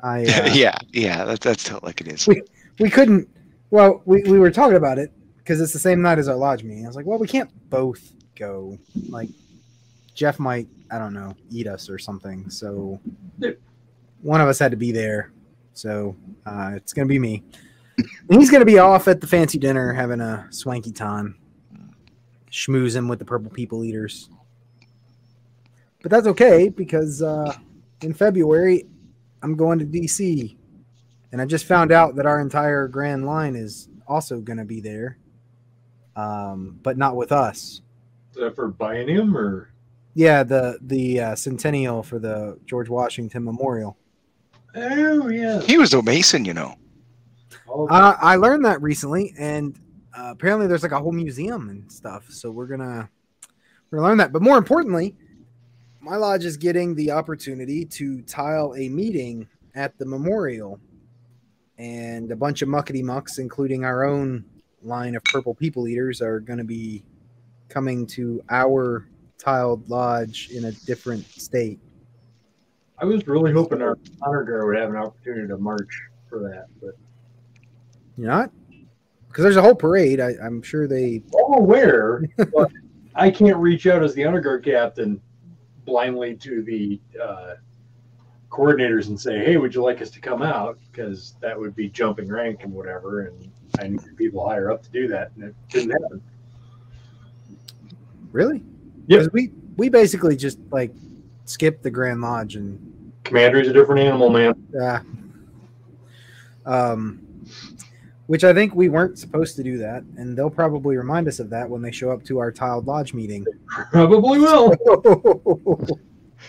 I 0.00 0.20
uh, 0.26 0.50
yeah, 0.52 0.76
yeah, 0.92 1.24
that, 1.24 1.40
that's 1.40 1.66
how 1.66 1.80
like 1.82 2.00
it 2.02 2.08
is. 2.08 2.26
We- 2.26 2.42
we 2.78 2.90
couldn't. 2.90 3.26
Well, 3.70 4.02
we, 4.04 4.22
we 4.22 4.38
were 4.38 4.50
talking 4.50 4.76
about 4.76 4.98
it 4.98 5.12
because 5.38 5.60
it's 5.60 5.72
the 5.72 5.78
same 5.78 6.00
night 6.00 6.18
as 6.18 6.28
our 6.28 6.36
lodge 6.36 6.62
meeting. 6.62 6.84
I 6.84 6.88
was 6.88 6.96
like, 6.96 7.06
well, 7.06 7.18
we 7.18 7.26
can't 7.26 7.50
both 7.68 8.12
go. 8.34 8.78
Like, 9.08 9.28
Jeff 10.14 10.38
might, 10.38 10.68
I 10.90 10.98
don't 10.98 11.12
know, 11.12 11.34
eat 11.50 11.66
us 11.66 11.90
or 11.90 11.98
something. 11.98 12.48
So 12.48 13.00
one 14.22 14.40
of 14.40 14.48
us 14.48 14.58
had 14.58 14.70
to 14.70 14.76
be 14.76 14.92
there. 14.92 15.32
So 15.72 16.16
uh, 16.46 16.72
it's 16.74 16.92
gonna 16.92 17.06
be 17.06 17.18
me. 17.18 17.42
And 18.28 18.40
he's 18.40 18.50
gonna 18.50 18.64
be 18.64 18.78
off 18.78 19.08
at 19.08 19.20
the 19.20 19.26
fancy 19.26 19.58
dinner 19.58 19.92
having 19.92 20.20
a 20.20 20.46
swanky 20.50 20.92
time, 20.92 21.38
schmoozing 22.50 23.08
with 23.08 23.18
the 23.18 23.24
purple 23.24 23.50
people 23.50 23.84
eaters. 23.84 24.30
But 26.02 26.10
that's 26.10 26.26
okay 26.28 26.68
because 26.68 27.20
uh, 27.20 27.54
in 28.00 28.14
February 28.14 28.86
I'm 29.42 29.54
going 29.54 29.78
to 29.78 29.84
DC 29.84 30.56
and 31.32 31.40
I 31.40 31.46
just 31.46 31.64
found 31.64 31.92
out 31.92 32.16
that 32.16 32.26
our 32.26 32.40
entire 32.40 32.88
Grand 32.88 33.26
Line 33.26 33.56
is 33.56 33.88
also 34.06 34.40
going 34.40 34.58
to 34.58 34.64
be 34.64 34.80
there, 34.80 35.18
um, 36.14 36.78
but 36.82 36.96
not 36.96 37.16
with 37.16 37.32
us. 37.32 37.82
Is 38.30 38.36
that 38.36 38.54
for 38.54 38.70
biennium 38.70 39.34
or? 39.34 39.70
Yeah, 40.14 40.42
the 40.44 40.78
the 40.80 41.20
uh, 41.20 41.34
centennial 41.34 42.02
for 42.02 42.18
the 42.18 42.58
George 42.64 42.88
Washington 42.88 43.44
Memorial. 43.44 43.96
Oh 44.74 45.28
yeah. 45.28 45.60
He 45.60 45.78
was 45.78 45.92
a 45.94 46.02
Mason, 46.02 46.44
you 46.44 46.54
know. 46.54 46.74
Oh, 47.68 47.86
Uh, 47.88 48.16
I 48.20 48.36
learned 48.36 48.64
that 48.64 48.80
recently, 48.80 49.34
and 49.38 49.78
uh, 50.16 50.28
apparently 50.30 50.66
there's 50.66 50.82
like 50.82 50.92
a 50.92 50.98
whole 50.98 51.12
museum 51.12 51.68
and 51.68 51.90
stuff. 51.90 52.30
So 52.30 52.50
we're 52.50 52.66
gonna 52.66 53.08
we're 53.90 53.98
gonna 53.98 54.08
learn 54.08 54.18
that. 54.18 54.32
But 54.32 54.42
more 54.42 54.56
importantly, 54.56 55.14
my 56.00 56.16
lodge 56.16 56.44
is 56.44 56.56
getting 56.56 56.94
the 56.94 57.10
opportunity 57.10 57.84
to 57.84 58.22
tile 58.22 58.74
a 58.76 58.88
meeting 58.88 59.48
at 59.74 59.98
the 59.98 60.06
memorial, 60.06 60.80
and 61.78 62.30
a 62.32 62.36
bunch 62.36 62.62
of 62.62 62.68
muckety 62.68 63.02
mucks, 63.02 63.38
including 63.38 63.84
our 63.84 64.04
own 64.04 64.44
line 64.82 65.16
of 65.16 65.24
purple 65.24 65.54
people 65.54 65.88
eaters, 65.88 66.22
are 66.22 66.40
going 66.40 66.58
to 66.58 66.64
be 66.64 67.02
coming 67.68 68.06
to 68.06 68.42
our 68.50 69.08
tiled 69.38 69.88
lodge 69.88 70.50
in 70.52 70.66
a 70.66 70.72
different 70.72 71.24
state. 71.26 71.78
I 72.98 73.04
was 73.04 73.26
really 73.26 73.52
hoping 73.52 73.82
our 73.82 73.98
honor 74.22 74.44
guard 74.44 74.66
would 74.66 74.76
have 74.76 74.90
an 74.90 74.96
opportunity 74.96 75.48
to 75.48 75.58
march 75.58 76.00
for 76.28 76.40
that, 76.40 76.66
but 76.80 76.94
You're 78.16 78.28
not 78.28 78.50
because 79.28 79.42
there's 79.42 79.56
a 79.56 79.62
whole 79.62 79.74
parade. 79.74 80.18
I, 80.18 80.32
I'm 80.42 80.62
sure 80.62 80.88
they. 80.88 81.22
I'm 81.46 81.54
aware, 81.58 82.22
but 82.36 82.70
I 83.14 83.30
can't 83.30 83.58
reach 83.58 83.86
out 83.86 84.02
as 84.02 84.14
the 84.14 84.24
honor 84.24 84.40
guard 84.40 84.64
captain 84.64 85.20
blindly 85.84 86.34
to 86.36 86.62
the 86.62 86.98
uh, 87.22 87.54
coordinators 88.56 89.08
and 89.08 89.18
say, 89.20 89.44
"Hey, 89.44 89.56
would 89.56 89.74
you 89.74 89.82
like 89.82 90.00
us 90.00 90.10
to 90.10 90.20
come 90.20 90.42
out?" 90.42 90.78
Because 90.90 91.34
that 91.40 91.58
would 91.58 91.74
be 91.76 91.88
jumping 91.88 92.28
rank 92.28 92.64
and 92.64 92.72
whatever, 92.72 93.26
and 93.26 93.50
I 93.78 93.88
need 93.88 94.16
people 94.16 94.46
higher 94.48 94.70
up 94.70 94.82
to 94.84 94.90
do 94.90 95.06
that, 95.08 95.30
and 95.34 95.44
it 95.44 95.54
didn't 95.68 95.90
happen. 95.90 96.22
Really? 98.32 98.62
'Cause 99.10 99.28
we 99.32 99.52
we 99.76 99.88
basically 99.88 100.36
just 100.36 100.58
like 100.70 100.92
skipped 101.44 101.82
the 101.82 101.90
Grand 101.90 102.20
Lodge 102.20 102.56
and 102.56 103.12
Commander 103.24 103.58
is 103.60 103.68
a 103.68 103.72
different 103.72 104.00
animal, 104.00 104.30
man. 104.30 104.54
uh, 104.80 105.00
um, 106.64 107.20
which 108.26 108.42
I 108.44 108.52
think 108.52 108.74
we 108.74 108.88
weren't 108.88 109.18
supposed 109.18 109.56
to 109.56 109.62
do 109.62 109.78
that, 109.78 110.02
and 110.16 110.36
they'll 110.36 110.50
probably 110.50 110.96
remind 110.96 111.28
us 111.28 111.38
of 111.40 111.50
that 111.50 111.68
when 111.68 111.82
they 111.82 111.90
show 111.92 112.10
up 112.10 112.24
to 112.24 112.38
our 112.38 112.50
tiled 112.50 112.86
lodge 112.86 113.14
meeting. 113.14 113.44
Probably 113.92 114.38
will. 114.40 114.74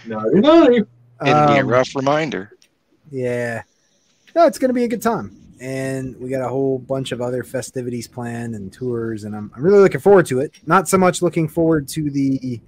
Naughty. 0.07 0.83
It'd 1.21 1.47
be 1.47 1.53
a 1.57 1.61
Um, 1.61 1.67
rough 1.67 1.95
reminder. 1.95 2.51
Yeah. 3.11 3.63
No, 4.35 4.45
it's 4.45 4.59
going 4.59 4.69
to 4.69 4.73
be 4.73 4.83
a 4.83 4.87
good 4.87 5.01
time. 5.01 5.35
And 5.59 6.15
we 6.19 6.29
got 6.29 6.45
a 6.45 6.47
whole 6.47 6.77
bunch 6.77 7.11
of 7.11 7.21
other 7.21 7.43
festivities 7.43 8.07
planned 8.07 8.53
and 8.53 8.71
tours, 8.71 9.23
and 9.23 9.35
I'm, 9.35 9.51
I'm 9.55 9.63
really 9.63 9.79
looking 9.79 9.99
forward 10.01 10.27
to 10.27 10.39
it. 10.39 10.53
Not 10.67 10.87
so 10.87 10.99
much 10.99 11.23
looking 11.23 11.47
forward 11.47 11.87
to 11.89 12.11
the, 12.11 12.61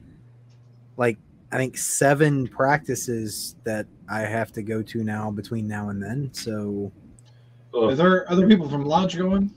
like, 0.98 1.20
I 1.51 1.58
think 1.58 1.77
seven 1.77 2.48
practices 2.48 3.56
that 3.63 3.86
I 4.10 4.22
have 4.22 4.51
to 4.53 4.63
go 4.63 4.82
to 4.82 5.03
now 5.03 5.29
between 5.29 5.68
now 5.68 5.89
and 5.89 6.01
then. 6.01 6.32
So 6.34 6.91
Are 7.75 7.94
there 7.94 8.32
other 8.32 8.48
people 8.48 8.68
from 8.68 8.86
lodge 8.86 9.15
going? 9.15 9.51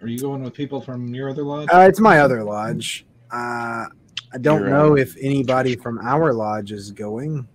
Are 0.00 0.06
you 0.08 0.20
going 0.20 0.44
with 0.44 0.54
people 0.54 0.80
from 0.80 1.12
your 1.12 1.30
other 1.30 1.42
lodge? 1.42 1.68
uh, 1.72 1.86
it's 1.88 1.98
my 1.98 2.20
other 2.20 2.44
lodge. 2.44 3.04
Uh, 3.32 3.86
I 4.32 4.38
don't 4.40 4.60
Your, 4.60 4.70
know 4.70 4.96
if 4.96 5.16
anybody 5.20 5.74
from 5.74 5.98
our 5.98 6.32
lodge 6.32 6.70
is 6.70 6.92
going. 6.92 7.48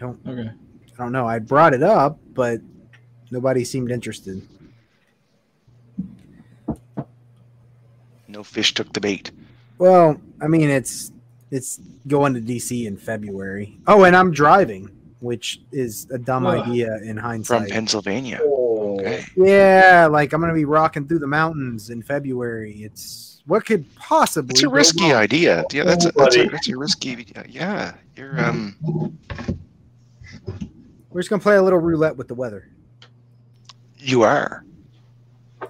I 0.00 0.04
don't. 0.04 0.18
okay. 0.26 0.50
I 0.94 1.02
don't 1.02 1.12
know. 1.12 1.26
I 1.26 1.38
brought 1.38 1.74
it 1.74 1.82
up, 1.82 2.18
but 2.34 2.60
nobody 3.30 3.64
seemed 3.64 3.90
interested. 3.90 4.46
No 8.28 8.42
fish 8.44 8.74
took 8.74 8.92
the 8.92 9.00
bait. 9.00 9.30
Well, 9.78 10.20
I 10.40 10.46
mean, 10.46 10.70
it's 10.70 11.12
it's 11.50 11.80
going 12.06 12.34
to 12.34 12.40
DC 12.40 12.86
in 12.86 12.96
February. 12.96 13.76
Oh, 13.86 14.04
and 14.04 14.14
I'm 14.14 14.30
driving, 14.30 14.88
which 15.20 15.60
is 15.72 16.06
a 16.12 16.18
dumb 16.18 16.46
Ugh. 16.46 16.60
idea 16.68 16.96
in 17.02 17.16
hindsight. 17.16 17.62
From. 17.62 17.70
Pennsylvania. 17.70 18.40
Oh, 18.42 18.98
Okay. 19.00 19.24
yeah, 19.36 20.06
like 20.10 20.32
I'm 20.32 20.40
gonna 20.40 20.54
be 20.54 20.64
rocking 20.64 21.06
through 21.08 21.18
the 21.20 21.26
mountains 21.26 21.90
in 21.90 22.02
February. 22.02 22.72
It's 22.82 23.42
what 23.46 23.64
could 23.64 23.84
possibly. 23.96 24.50
It's 24.52 24.62
a 24.62 24.68
risky 24.68 25.12
idea. 25.12 25.64
Yeah, 25.72 25.84
that's 25.84 26.04
a, 26.06 26.12
that's 26.12 26.36
a, 26.36 26.48
that's 26.48 26.68
a 26.68 26.76
risky. 26.76 27.26
Yeah, 27.48 27.94
you're 28.16 28.38
um. 28.44 28.76
We're 31.10 31.20
just 31.20 31.30
gonna 31.30 31.42
play 31.42 31.56
a 31.56 31.62
little 31.62 31.78
roulette 31.78 32.16
with 32.16 32.28
the 32.28 32.34
weather. 32.34 32.68
You 33.98 34.22
are. 34.22 34.64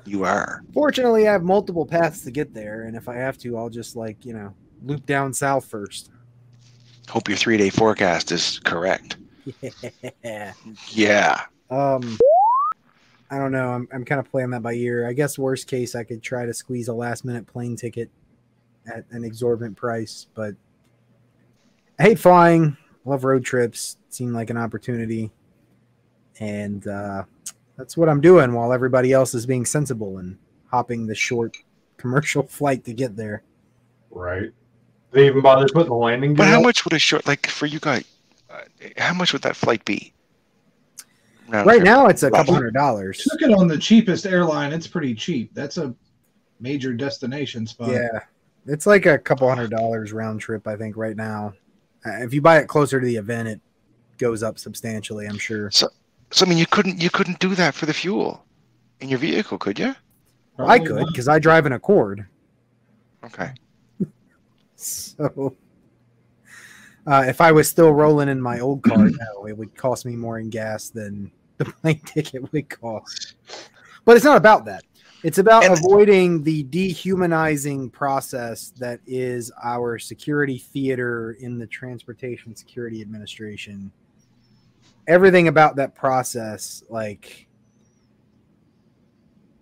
You 0.04 0.24
are. 0.24 0.62
Fortunately, 0.72 1.28
I 1.28 1.32
have 1.32 1.42
multiple 1.42 1.86
paths 1.86 2.22
to 2.22 2.30
get 2.30 2.54
there, 2.54 2.82
and 2.82 2.96
if 2.96 3.08
I 3.08 3.16
have 3.16 3.38
to, 3.38 3.56
I'll 3.56 3.70
just 3.70 3.96
like 3.96 4.24
you 4.24 4.32
know 4.34 4.54
loop 4.84 5.06
down 5.06 5.32
south 5.32 5.64
first. 5.64 6.10
Hope 7.08 7.28
your 7.28 7.38
three 7.38 7.56
day 7.56 7.70
forecast 7.70 8.32
is 8.32 8.58
correct. 8.60 9.16
yeah. 10.22 10.52
Yeah. 10.88 11.42
Um, 11.70 12.18
I 13.30 13.38
don't 13.38 13.52
know. 13.52 13.70
I'm 13.70 13.88
I'm 13.92 14.04
kind 14.04 14.18
of 14.18 14.30
playing 14.30 14.50
that 14.50 14.62
by 14.62 14.74
ear. 14.74 15.08
I 15.08 15.12
guess 15.12 15.38
worst 15.38 15.66
case, 15.66 15.94
I 15.94 16.04
could 16.04 16.22
try 16.22 16.46
to 16.46 16.54
squeeze 16.54 16.88
a 16.88 16.94
last 16.94 17.24
minute 17.24 17.46
plane 17.46 17.76
ticket 17.76 18.10
at 18.86 19.04
an 19.10 19.24
exorbitant 19.24 19.76
price, 19.76 20.26
but 20.34 20.54
I 21.98 22.02
hate 22.04 22.18
flying. 22.18 22.76
Love 23.04 23.24
road 23.24 23.44
trips. 23.44 23.96
Seem 24.10 24.32
like 24.32 24.50
an 24.50 24.56
opportunity, 24.56 25.30
and 26.38 26.86
uh, 26.86 27.24
that's 27.76 27.96
what 27.96 28.08
I'm 28.08 28.20
doing 28.20 28.52
while 28.52 28.72
everybody 28.72 29.12
else 29.12 29.34
is 29.34 29.46
being 29.46 29.64
sensible 29.64 30.18
and 30.18 30.36
hopping 30.70 31.06
the 31.06 31.14
short 31.14 31.56
commercial 31.96 32.42
flight 32.42 32.84
to 32.84 32.92
get 32.92 33.16
there. 33.16 33.42
right. 34.10 34.50
They 35.12 35.26
even 35.26 35.42
bothered 35.42 35.72
putting 35.72 35.88
the 35.88 35.96
landing 35.96 36.34
But 36.34 36.46
how 36.46 36.58
up? 36.58 36.62
much 36.62 36.84
would 36.84 36.92
a 36.92 36.98
short 37.00 37.26
like 37.26 37.48
for 37.48 37.66
you 37.66 37.80
guys? 37.80 38.04
Uh, 38.48 38.60
how 38.96 39.12
much 39.12 39.32
would 39.32 39.42
that 39.42 39.56
flight 39.56 39.84
be? 39.84 40.12
Round 41.48 41.66
Right 41.66 41.78
trip? 41.78 41.84
now, 41.84 42.06
it's 42.06 42.22
a 42.22 42.26
Right. 42.30 42.38
couple 42.38 42.54
hundred 42.54 42.74
dollars. 42.74 43.18
Took 43.28 43.42
it 43.42 43.52
on 43.52 43.66
the 43.66 43.76
cheapest 43.76 44.24
airline. 44.24 44.72
It's 44.72 44.86
pretty 44.86 45.16
cheap. 45.16 45.52
That's 45.52 45.78
a 45.78 45.92
major 46.60 46.92
destination 46.92 47.66
spot. 47.66 47.90
Yeah, 47.90 48.20
it's 48.66 48.86
like 48.86 49.06
a 49.06 49.18
couple 49.18 49.48
hundred 49.48 49.70
dollars 49.72 50.12
round 50.12 50.40
trip. 50.40 50.68
I 50.68 50.76
think 50.76 50.96
right 50.96 51.16
now. 51.16 51.54
Uh, 52.04 52.22
if 52.22 52.32
you 52.32 52.40
buy 52.40 52.58
it 52.58 52.66
closer 52.66 53.00
to 53.00 53.06
the 53.06 53.16
event, 53.16 53.48
it 53.48 53.60
goes 54.18 54.42
up 54.42 54.58
substantially. 54.58 55.26
I'm 55.26 55.38
sure. 55.38 55.70
So 55.70 55.88
I 56.40 56.44
mean, 56.44 56.58
you 56.58 56.66
couldn't 56.66 57.02
you 57.02 57.10
couldn't 57.10 57.38
do 57.40 57.54
that 57.56 57.74
for 57.74 57.86
the 57.86 57.94
fuel 57.94 58.44
in 59.00 59.08
your 59.08 59.18
vehicle, 59.18 59.58
could 59.58 59.78
you? 59.78 59.94
I 60.58 60.78
could 60.78 61.06
because 61.06 61.28
I 61.28 61.38
drive 61.38 61.66
an 61.66 61.72
Accord. 61.72 62.26
Okay. 63.24 63.52
So, 64.82 65.54
uh, 67.06 67.24
if 67.28 67.42
I 67.42 67.52
was 67.52 67.68
still 67.68 67.92
rolling 67.92 68.30
in 68.30 68.40
my 68.40 68.60
old 68.60 68.82
car, 68.82 69.10
no, 69.10 69.46
it 69.46 69.54
would 69.54 69.76
cost 69.76 70.06
me 70.06 70.16
more 70.16 70.38
in 70.38 70.48
gas 70.48 70.88
than 70.88 71.30
the 71.58 71.64
plane 71.82 72.00
ticket 72.06 72.50
would 72.50 72.70
cost. 72.70 73.34
But 74.06 74.16
it's 74.16 74.24
not 74.24 74.38
about 74.38 74.64
that. 74.64 74.84
It's 75.22 75.38
about 75.38 75.64
And- 75.64 75.74
avoiding 75.78 76.42
the 76.42 76.62
dehumanizing 76.64 77.90
process 77.90 78.70
that 78.78 79.00
is 79.06 79.52
our 79.62 79.98
security 79.98 80.58
theater 80.58 81.36
in 81.40 81.58
the 81.58 81.66
Transportation 81.66 82.56
Security 82.56 83.02
Administration. 83.02 83.92
Everything 85.06 85.48
about 85.48 85.76
that 85.76 85.94
process, 85.94 86.82
like, 86.88 87.46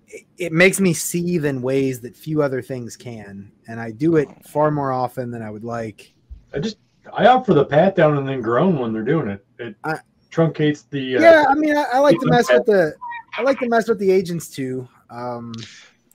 it, 0.09 0.25
it 0.37 0.53
makes 0.53 0.81
me 0.81 0.93
seethe 0.95 1.45
in 1.45 1.61
ways 1.61 2.01
that 2.01 2.17
few 2.17 2.43
other 2.43 2.63
things 2.63 2.97
can. 2.97 3.51
And 3.67 3.81
I 3.81 3.91
do 3.91 4.17
it 4.17 4.29
far 4.47 4.71
more 4.71 4.93
often 4.93 5.31
than 5.31 5.43
I 5.43 5.51
would 5.51 5.65
like. 5.65 6.13
I 6.55 6.61
just 6.61 6.79
I 7.13 7.27
opt 7.27 7.47
for 7.47 7.55
the 7.55 7.65
pat 7.65 7.97
down 7.97 8.17
and 8.19 8.29
then 8.29 8.41
groan 8.43 8.79
when 8.79 8.93
they're 8.93 9.03
doing 9.03 9.29
it. 9.29 9.45
It 9.59 9.75
I- 9.85 9.99
truncates 10.31 10.85
the. 10.91 11.17
Uh, 11.17 11.21
yeah, 11.21 11.45
I 11.49 11.55
mean, 11.55 11.77
I, 11.77 11.85
I 11.95 11.99
like 11.99 12.19
to 12.21 12.27
mess 12.27 12.51
with 12.51 12.67
the, 12.67 12.95
I 13.37 13.43
like 13.43 13.59
to 13.61 13.69
mess 13.69 13.89
with 13.89 13.99
the 13.99 14.11
agents 14.11 14.49
too. 14.49 14.87
Um, 15.11 15.55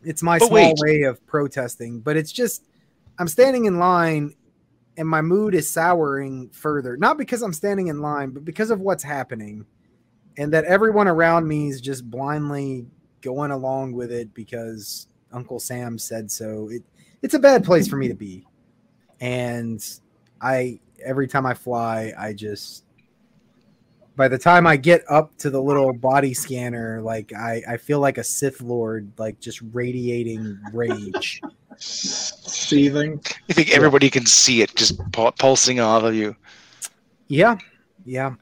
it's 0.04 0.24
my 0.24 0.38
But 0.40 0.48
small 0.48 0.76
wait. 0.76 0.80
way 0.80 1.02
of 1.04 1.26
protesting, 1.26 2.00
but 2.00 2.18
it's 2.18 2.32
just 2.32 2.64
I'm 3.20 3.28
standing 3.28 3.66
in 3.66 3.80
line, 3.80 4.36
and 4.98 5.08
my 5.08 5.22
mood 5.22 5.56
is 5.56 5.70
souring 5.70 6.50
further. 6.50 6.98
Not 6.98 7.18
because 7.18 7.42
I'm 7.42 7.54
standing 7.54 7.88
in 7.88 8.02
line, 8.02 8.32
but 8.32 8.46
because 8.46 8.72
of 8.72 8.80
what's 8.80 9.04
happening, 9.04 9.66
and 10.38 10.54
that 10.54 10.66
everyone 10.66 11.08
around 11.08 11.48
me 11.48 11.70
is 11.70 11.82
just 11.82 12.10
blindly 12.10 12.86
going 13.22 13.52
along 13.52 13.94
with 13.94 14.12
it 14.12 14.34
because 14.34 15.08
Uncle 15.32 15.60
Sam 15.60 15.98
said 15.98 16.30
so. 16.32 16.70
It 16.70 16.84
it's 17.22 17.34
a 17.34 17.40
bad 17.40 17.64
place 17.64 17.88
for 17.88 17.96
me 17.96 18.08
to 18.10 18.16
be, 18.16 18.46
and 19.22 19.84
I 20.42 20.80
every 21.04 21.28
time 21.28 21.46
I 21.46 21.54
fly, 21.54 22.14
I 22.18 22.34
just 22.34 22.83
by 24.16 24.28
the 24.28 24.38
time 24.38 24.68
I 24.68 24.76
get 24.78 25.04
up 25.10 25.36
to 25.38 25.50
the 25.50 25.62
little 25.62 25.94
body 25.94 26.34
scanner, 26.34 27.02
like 27.02 27.34
I, 27.34 27.62
I 27.68 27.78
feel 27.78 28.00
like 28.00 28.18
a 28.18 28.24
Sith 28.24 28.62
Lord, 28.62 29.12
like 29.18 29.40
just 29.40 29.62
radiating 29.74 30.60
rage. 30.72 31.42
Seething. 31.78 33.20
You 33.48 33.54
think 33.56 33.72
everybody 33.72 34.10
can 34.10 34.26
see 34.26 34.62
it 34.62 34.76
just 34.76 34.98
pu- 35.12 35.32
pulsing 35.32 35.80
off 35.80 36.04
of 36.04 36.14
you, 36.14 36.36
yeah, 37.28 37.58
yeah. 38.06 38.36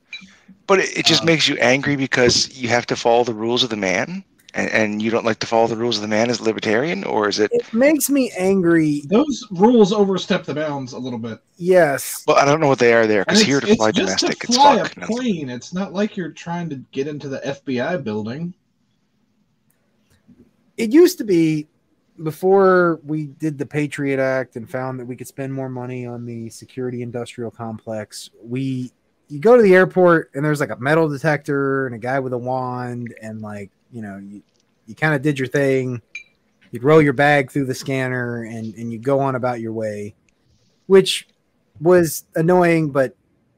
but 0.67 0.79
it, 0.79 0.97
it 0.97 1.05
just 1.05 1.23
Uh, 1.23 1.25
makes 1.25 1.47
you 1.47 1.55
angry 1.57 1.95
because 1.95 2.55
you 2.55 2.67
have 2.67 2.85
to 2.87 2.95
follow 2.95 3.23
the 3.23 3.33
rules 3.33 3.63
of 3.63 3.69
the 3.69 3.77
man, 3.77 4.23
and, 4.53 4.69
and 4.71 5.01
you 5.01 5.09
don't 5.11 5.25
like 5.25 5.39
to 5.39 5.47
follow 5.47 5.67
the 5.67 5.75
rules 5.77 5.95
of 5.97 6.01
the 6.01 6.07
man 6.07 6.29
as 6.29 6.39
a 6.39 6.43
libertarian, 6.43 7.03
or 7.03 7.29
is 7.29 7.39
it? 7.39 7.51
It 7.53 7.73
makes 7.73 8.09
me 8.09 8.31
angry. 8.37 9.01
Those 9.07 9.47
rules 9.51 9.93
overstep 9.93 10.43
the 10.43 10.53
bounds 10.53 10.93
a 10.93 10.99
little 10.99 11.19
bit. 11.19 11.39
Yes, 11.57 12.23
Well, 12.27 12.37
I 12.37 12.45
don't 12.45 12.59
know 12.59 12.67
what 12.67 12.79
they 12.79 12.93
are 12.93 13.07
there 13.07 13.23
because 13.25 13.41
here 13.41 13.59
to 13.61 13.67
it's 13.67 13.75
fly 13.77 13.91
just 13.91 14.19
domestic, 14.19 14.39
to 14.41 14.47
it's 14.47 14.55
fly 14.57 14.75
a 14.77 14.99
no. 14.99 15.07
plane. 15.07 15.49
It's 15.49 15.73
not 15.73 15.93
like 15.93 16.17
you're 16.17 16.31
trying 16.31 16.69
to 16.69 16.75
get 16.91 17.07
into 17.07 17.29
the 17.29 17.39
FBI 17.39 18.03
building. 18.03 18.53
it 20.77 20.91
used 20.91 21.17
to 21.19 21.23
be 21.23 21.67
before 22.23 22.99
we 23.03 23.27
did 23.27 23.57
the 23.57 23.65
Patriot 23.65 24.19
Act 24.19 24.55
and 24.55 24.69
found 24.69 24.99
that 24.99 25.05
we 25.05 25.15
could 25.15 25.27
spend 25.27 25.53
more 25.53 25.69
money 25.69 26.05
on 26.05 26.25
the 26.25 26.49
security 26.49 27.01
industrial 27.01 27.51
complex. 27.51 28.29
We 28.43 28.91
you 29.27 29.39
go 29.39 29.55
to 29.55 29.63
the 29.63 29.73
airport 29.73 30.31
and 30.35 30.43
there's 30.43 30.59
like 30.59 30.71
a 30.71 30.75
metal 30.77 31.07
detector 31.07 31.85
and 31.85 31.95
a 31.95 31.97
guy 31.99 32.19
with 32.19 32.33
a 32.33 32.37
wand 32.37 33.13
and 33.21 33.41
like 33.41 33.71
you 33.91 34.01
know 34.01 34.17
you 34.17 34.41
you 34.85 34.95
kind 34.95 35.13
of 35.13 35.21
did 35.21 35.37
your 35.39 35.47
thing. 35.47 36.01
You'd 36.71 36.83
roll 36.83 37.01
your 37.01 37.13
bag 37.13 37.51
through 37.51 37.65
the 37.65 37.75
scanner 37.75 38.43
and 38.43 38.73
and 38.75 38.91
you 38.91 38.99
go 38.99 39.19
on 39.19 39.35
about 39.35 39.59
your 39.59 39.73
way, 39.73 40.15
which 40.87 41.27
was 41.79 42.25
annoying. 42.35 42.91
But 42.91 43.15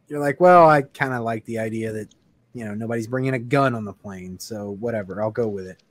you're 0.08 0.20
like, 0.20 0.40
well, 0.40 0.68
I 0.70 0.82
kind 0.84 1.14
of 1.14 1.24
like 1.24 1.46
the 1.46 1.60
idea 1.60 1.92
that 1.94 2.14
you 2.54 2.66
know 2.66 2.74
nobody's 2.76 3.08
bringing 3.08 3.34
a 3.34 3.40
gun 3.40 3.74
on 3.76 3.86
the 3.86 3.94
plane, 3.94 4.40
so 4.40 4.72
whatever, 4.80 5.22
I'll 5.24 5.32
go 5.32 5.48
with 5.48 5.66
it 5.68 5.82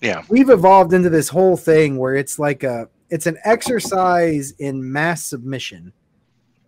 Yeah, 0.00 0.24
we've 0.28 0.50
evolved 0.50 0.92
into 0.92 1.10
this 1.10 1.28
whole 1.28 1.56
thing 1.56 1.96
where 1.96 2.16
it's 2.16 2.38
like 2.38 2.64
a 2.64 2.88
it's 3.08 3.26
an 3.26 3.38
exercise 3.44 4.52
in 4.58 4.90
mass 4.92 5.24
submission 5.24 5.92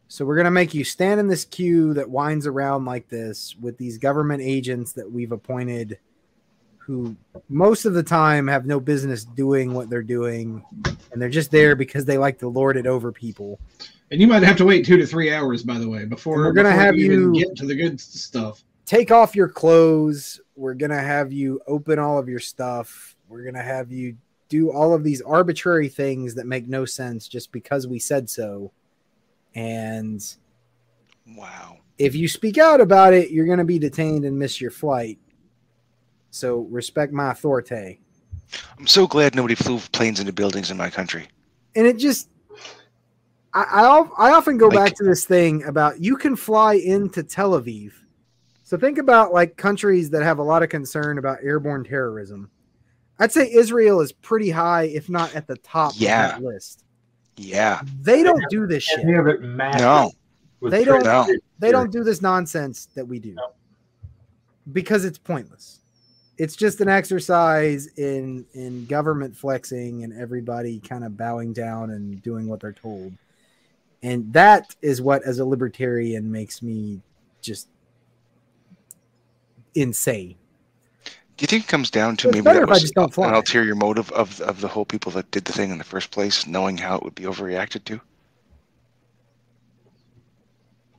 So 0.08 0.24
we're 0.24 0.36
gonna 0.36 0.50
make 0.52 0.72
you 0.74 0.84
stand 0.84 1.18
in 1.18 1.26
this 1.26 1.44
queue 1.44 1.94
that 1.94 2.08
winds 2.08 2.46
around 2.46 2.84
like 2.84 3.08
this 3.08 3.56
with 3.60 3.76
these 3.78 3.98
government 3.98 4.42
agents 4.42 4.92
that 4.92 5.10
we've 5.10 5.32
appointed, 5.32 5.98
who 6.86 7.16
most 7.48 7.84
of 7.86 7.94
the 7.94 8.02
time 8.02 8.46
have 8.46 8.66
no 8.66 8.78
business 8.78 9.24
doing 9.24 9.72
what 9.72 9.88
they're 9.88 10.02
doing, 10.02 10.62
and 11.12 11.20
they're 11.22 11.28
just 11.30 11.50
there 11.50 11.74
because 11.74 12.04
they 12.04 12.18
like 12.18 12.38
to 12.40 12.48
lord 12.48 12.76
it 12.76 12.86
over 12.86 13.10
people. 13.10 13.58
And 14.10 14.20
you 14.20 14.26
might 14.26 14.42
have 14.42 14.56
to 14.58 14.64
wait 14.66 14.84
two 14.84 14.98
to 14.98 15.06
three 15.06 15.32
hours, 15.32 15.62
by 15.62 15.78
the 15.78 15.88
way, 15.88 16.04
before 16.04 16.34
And 16.34 16.44
we're 16.44 16.52
gonna 16.52 16.68
before 16.68 16.82
have 16.82 16.96
even 16.96 17.34
you- 17.34 17.40
get 17.44 17.56
to 17.56 17.66
the 17.66 17.74
good 17.74 17.98
stuff. 18.00 18.62
take 18.84 19.10
off 19.10 19.34
your 19.34 19.48
clothes. 19.48 20.40
We're 20.56 20.74
gonna 20.74 21.00
have 21.02 21.32
you 21.32 21.60
open 21.66 21.98
all 21.98 22.18
of 22.18 22.28
your 22.28 22.38
stuff. 22.38 23.16
We're 23.28 23.44
gonna 23.44 23.62
have 23.62 23.90
you 23.90 24.16
do 24.50 24.70
all 24.70 24.92
of 24.92 25.02
these 25.02 25.22
arbitrary 25.22 25.88
things 25.88 26.34
that 26.34 26.46
make 26.46 26.68
no 26.68 26.84
sense 26.84 27.26
just 27.28 27.50
because 27.50 27.86
we 27.86 27.98
said 27.98 28.28
so. 28.28 28.70
And 29.54 30.22
Wow. 31.36 31.78
if 31.98 32.14
you 32.14 32.28
speak 32.28 32.58
out 32.58 32.80
about 32.80 33.14
it, 33.14 33.30
you're 33.30 33.46
gonna 33.46 33.64
be 33.64 33.78
detained 33.78 34.24
and 34.26 34.38
miss 34.38 34.60
your 34.60 34.70
flight. 34.70 35.18
So 36.34 36.62
respect 36.62 37.12
my 37.12 37.30
authority. 37.30 38.00
I'm 38.76 38.88
so 38.88 39.06
glad 39.06 39.36
nobody 39.36 39.54
flew 39.54 39.78
planes 39.92 40.18
into 40.18 40.32
buildings 40.32 40.68
in 40.72 40.76
my 40.76 40.90
country. 40.90 41.28
And 41.76 41.86
it 41.86 41.96
just 41.96 42.28
I, 43.54 43.62
I, 44.18 44.28
I 44.30 44.32
often 44.32 44.58
go 44.58 44.66
Like- 44.66 44.76
back 44.90 44.94
to 44.96 45.04
this 45.04 45.24
thing 45.26 45.62
about 45.62 46.00
you 46.00 46.16
can 46.16 46.34
fly 46.34 46.74
into 46.74 47.22
Tel 47.22 47.52
Aviv. 47.52 47.92
So 48.64 48.76
think 48.76 48.98
about 48.98 49.32
like 49.32 49.56
countries 49.56 50.10
that 50.10 50.24
have 50.24 50.38
a 50.40 50.42
lot 50.42 50.64
of 50.64 50.70
concern 50.70 51.18
about 51.18 51.38
airborne 51.40 51.84
terrorism. 51.84 52.50
I'd 53.20 53.30
say 53.30 53.48
Israel 53.52 54.00
is 54.00 54.10
pretty 54.10 54.50
high, 54.50 54.84
if 54.84 55.08
not 55.08 55.32
at 55.36 55.46
the 55.46 55.56
top 55.58 55.92
Yeah. 55.94 56.34
of 56.34 56.42
that 56.42 56.48
list. 56.48 56.84
Yeah. 57.36 57.80
They 58.00 58.24
don't 58.24 58.42
do 58.50 58.66
this 58.66 58.82
shit. 58.82 59.06
they 59.06 59.12
have 59.12 59.28
it. 59.28 59.40
No. 59.40 60.10
They 60.62 60.82
don't- 60.84 61.04
No. 61.04 61.28
They 61.60 61.70
don't 61.70 61.92
do 61.92 62.02
this 62.02 62.20
nonsense 62.20 62.88
that 62.96 63.06
we 63.06 63.20
do 63.20 63.34
No. 63.34 63.52
because 64.72 65.04
it's 65.04 65.18
pointless. 65.18 65.78
It's 66.36 66.56
just 66.56 66.80
an 66.80 66.88
exercise 66.88 67.86
in 67.96 68.44
in 68.54 68.86
government 68.86 69.36
flexing 69.36 70.02
and 70.02 70.12
everybody 70.12 70.80
kind 70.80 71.04
of 71.04 71.16
bowing 71.16 71.52
down 71.52 71.90
and 71.90 72.22
doing 72.22 72.46
what 72.46 72.60
they're 72.60 72.72
told. 72.72 73.12
And 74.02 74.32
that 74.32 74.74
is 74.82 75.00
what 75.00 75.22
as 75.22 75.38
a 75.38 75.44
libertarian 75.44 76.30
makes 76.30 76.62
me 76.62 77.00
just 77.40 77.68
insane. 79.74 80.36
Do 81.36 81.42
you 81.42 81.46
think 81.46 81.64
it 81.64 81.68
comes 81.68 81.90
down 81.90 82.16
to 82.18 82.28
It's 82.28 82.36
maybe 82.36 82.58
that 82.58 82.68
was 82.68 82.80
just 82.80 82.94
don't 82.94 83.12
fly. 83.12 83.28
an 83.28 83.34
ulterior 83.34 83.74
motive 83.74 84.10
of, 84.12 84.40
of 84.40 84.60
the 84.60 84.68
whole 84.68 84.84
people 84.84 85.10
that 85.12 85.30
did 85.32 85.44
the 85.44 85.52
thing 85.52 85.70
in 85.70 85.78
the 85.78 85.84
first 85.84 86.12
place, 86.12 86.46
knowing 86.46 86.78
how 86.78 86.96
it 86.96 87.02
would 87.02 87.14
be 87.14 87.24
overreacted 87.24 87.84
to? 87.86 88.00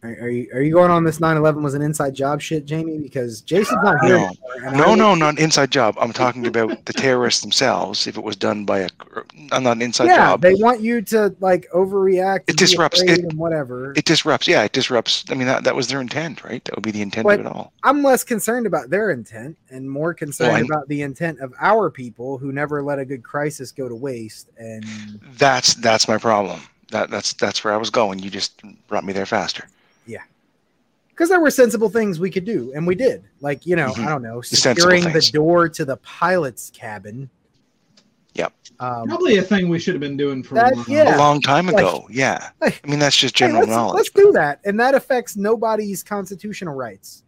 Are, 0.06 0.26
are 0.26 0.30
you 0.30 0.48
are 0.54 0.62
you 0.62 0.72
going 0.72 0.92
on 0.92 1.04
this 1.04 1.18
9/11 1.20 1.62
was 1.64 1.74
an 1.74 1.82
inside 1.82 2.14
job 2.14 2.42
shit, 2.42 2.66
Jamie? 2.66 3.00
Because 3.00 3.42
Jason's 3.42 3.82
not 3.84 4.04
here. 4.06 4.18
No. 4.18 4.30
and 4.58 4.68
I 4.68 4.78
No, 4.78 4.94
no, 4.96 5.16
not 5.16 5.38
an 5.38 5.38
inside 5.40 5.72
job. 5.72 5.96
I'm 6.00 6.14
talking 6.14 6.46
about 6.46 6.86
the 6.86 6.94
terrorists 6.94 7.42
themselves. 7.42 8.06
If 8.06 8.16
it 8.18 8.24
was 8.24 8.36
done 8.36 8.66
by 8.66 8.80
a, 8.80 8.90
uh, 9.52 9.60
not 9.60 9.78
an 9.78 9.82
inside 9.82 10.06
Yeah, 10.06 10.18
job, 10.18 10.42
they 10.42 10.54
want 10.56 10.82
you 10.82 11.02
to 11.04 11.36
like 11.40 11.68
overreact. 11.74 12.42
It 12.48 12.58
disrupts- 12.58 13.02
it- 13.02 13.20
and 13.20 13.34
whatever. 13.34 13.94
it 13.96 14.06
disrupts. 14.06 14.48
Yeah, 14.48 14.64
it 14.64 14.72
disrupts. 14.74 15.26
I 15.30 15.34
mean, 15.34 15.48
that, 15.48 15.64
that 15.64 15.76
was 15.76 15.88
their 15.88 16.02
intent, 16.02 16.44
right? 16.44 16.64
That 16.66 16.76
would 16.76 16.84
be 16.84 16.92
the 16.92 17.02
intent 17.02 17.26
But- 17.26 17.40
of 17.40 17.46
it 17.48 17.52
all. 17.52 17.74
I'm 17.84 18.04
less 18.04 18.24
concerned 18.24 18.68
about 18.68 18.90
their 18.90 19.10
intent 19.12 19.58
and 19.72 19.90
more 19.90 20.14
concerned 20.14 20.52
Well, 20.70 20.78
about 20.80 20.88
the 20.88 21.02
intent 21.02 21.40
of 21.40 21.54
our 21.60 21.90
people 21.90 22.38
who 22.38 22.52
never 22.52 22.84
let 22.84 23.00
a 23.00 23.06
good 23.06 23.24
crisis 23.24 23.72
go 23.72 23.90
to 23.90 23.96
waste. 23.96 24.50
And 24.60 24.86
That's 25.38 25.74
that's 25.76 26.08
my 26.08 26.18
problem. 26.18 26.62
That 26.92 27.10
that's 27.10 27.34
that's 27.34 27.64
where 27.64 27.74
I 27.74 27.78
was 27.78 27.90
going. 27.90 28.20
You 28.20 28.30
just 28.30 28.62
brought 28.88 29.04
me 29.04 29.12
there 29.14 29.26
faster. 29.26 29.68
Because 31.15 31.29
there 31.29 31.39
were 31.39 31.50
sensible 31.50 31.89
things 31.89 32.19
we 32.19 32.29
could 32.29 32.43
do, 32.45 32.74
and 32.75 32.86
we 32.86 32.93
did. 32.95 33.24
Like 33.39 33.65
you 33.65 33.75
know, 33.77 33.91
Mhm. 33.93 34.05
I 34.05 34.10
don't 34.10 34.22
know, 34.22 34.41
sensible 34.41 34.75
securing 34.75 35.03
the 35.05 35.12
things. 35.12 35.31
door 35.31 35.69
to 35.69 35.86
the 35.86 35.98
pilot's 35.98 36.69
cabin. 36.72 37.30
Yep. 38.34 38.51
Um, 38.82 39.08
Probably 39.08 39.38
a 39.38 39.41
thing 39.41 39.69
we 39.69 39.80
should 39.80 39.93
have 39.93 40.01
been 40.01 40.17
doing 40.17 40.43
for 40.43 40.56
That- 40.56 40.73
a 40.73 40.75
while. 40.75 40.86
yeah. 40.89 41.15
A 41.15 41.17
long 41.17 41.41
time 41.41 41.67
Like- 41.67 41.78
ago. 41.78 42.06
yeah. 42.10 42.49
like- 42.60 42.82
I 42.84 42.88
mean, 42.89 42.99
that's 42.99 43.15
just 43.15 43.34
hey, 43.39 43.45
general 43.45 43.62
let's, 43.62 43.71
knowledge. 43.71 43.95
let's 43.95 44.10
do 44.10 44.32
that, 44.34 44.60
and 44.65 44.78
that 44.82 44.93
affects 44.93 45.38
nobody's 45.38 46.04
constitutional 46.04 46.73
rights. 46.75 47.23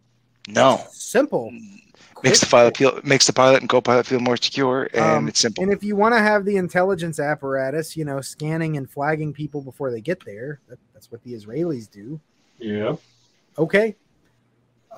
no. 0.50 0.82
Simple. 0.92 1.52
Makes 2.24 2.40
the 2.40 2.46
pilot 2.48 2.76
feel 2.78 3.00
makes 3.04 3.28
the 3.28 3.34
pilot 3.34 3.62
and 3.62 3.70
co-pilot 3.70 4.06
feel 4.08 4.20
more 4.20 4.38
secure, 4.38 4.90
and 4.94 5.04
Um, 5.04 5.28
it's 5.28 5.40
simple. 5.40 5.64
And 5.64 5.72
if 5.72 5.84
you 5.84 5.96
want 5.96 6.16
to 6.16 6.20
have 6.20 6.46
the 6.46 6.56
intelligence 6.58 7.20
apparatus, 7.20 7.96
you 7.96 8.04
know, 8.06 8.22
scanning 8.22 8.76
and 8.76 8.90
flagging 8.90 9.34
people 9.34 9.62
before 9.62 9.92
they 9.92 10.02
get 10.02 10.26
there, 10.26 10.60
that, 10.68 10.80
that's 10.94 11.12
what 11.12 11.22
the 11.24 11.34
Israelis 11.34 11.90
do. 11.92 12.20
Yeah. 12.60 12.96
Okay. 13.58 13.96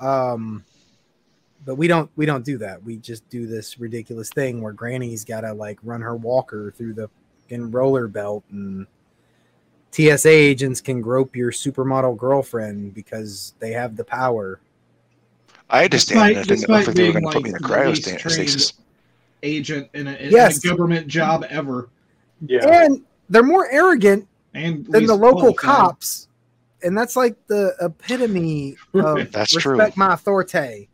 Um, 0.00 0.64
but 1.64 1.74
we 1.76 1.86
don't 1.88 2.10
we 2.16 2.24
don't 2.26 2.44
do 2.44 2.58
that. 2.58 2.82
We 2.82 2.96
just 2.96 3.28
do 3.28 3.46
this 3.46 3.78
ridiculous 3.78 4.30
thing 4.30 4.60
where 4.62 4.72
Granny's 4.72 5.24
got 5.24 5.42
to 5.42 5.52
like 5.52 5.78
run 5.82 6.00
her 6.00 6.16
walker 6.16 6.72
through 6.76 6.94
the 6.94 7.08
fucking 7.42 7.70
roller 7.70 8.08
belt, 8.08 8.44
and 8.50 8.86
TSA 9.92 10.28
agents 10.30 10.80
can 10.80 11.00
grope 11.00 11.36
your 11.36 11.50
supermodel 11.52 12.16
girlfriend 12.16 12.94
because 12.94 13.54
they 13.58 13.72
have 13.72 13.96
the 13.96 14.04
power. 14.04 14.60
I 15.68 15.84
understand. 15.84 16.18
Despite- 16.18 16.36
I 16.36 16.42
didn't 16.42 16.68
know 16.68 16.76
despite 16.78 16.88
if 16.88 16.94
they 16.94 17.06
were 17.08 17.12
being, 17.12 17.24
going 17.24 17.32
to 17.32 17.32
put 17.32 17.42
me 17.44 17.48
in 17.50 17.54
like, 17.54 17.80
a 17.80 17.84
the 17.84 17.90
least 17.90 18.06
cryostasis. 18.08 18.72
Agent 19.42 19.88
in 19.94 20.06
a, 20.06 20.12
in 20.14 20.30
Yes. 20.32 20.64
a 20.64 20.68
government 20.68 21.06
job 21.06 21.44
ever. 21.48 21.88
Yeah. 22.46 22.66
And 22.84 23.02
they're 23.28 23.42
more 23.42 23.70
arrogant 23.70 24.26
And 24.54 24.84
than 24.86 25.06
the 25.06 25.14
local 25.14 25.54
qualified. 25.54 25.58
cops. 25.58 26.28
And 26.82 26.96
that's 26.96 27.16
like 27.16 27.36
the 27.46 27.74
epitome 27.80 28.76
of 28.94 29.30
That's 29.32 29.52
true. 29.52 29.72
respect 29.72 29.96
my 29.96 30.14
authority. 30.14 30.88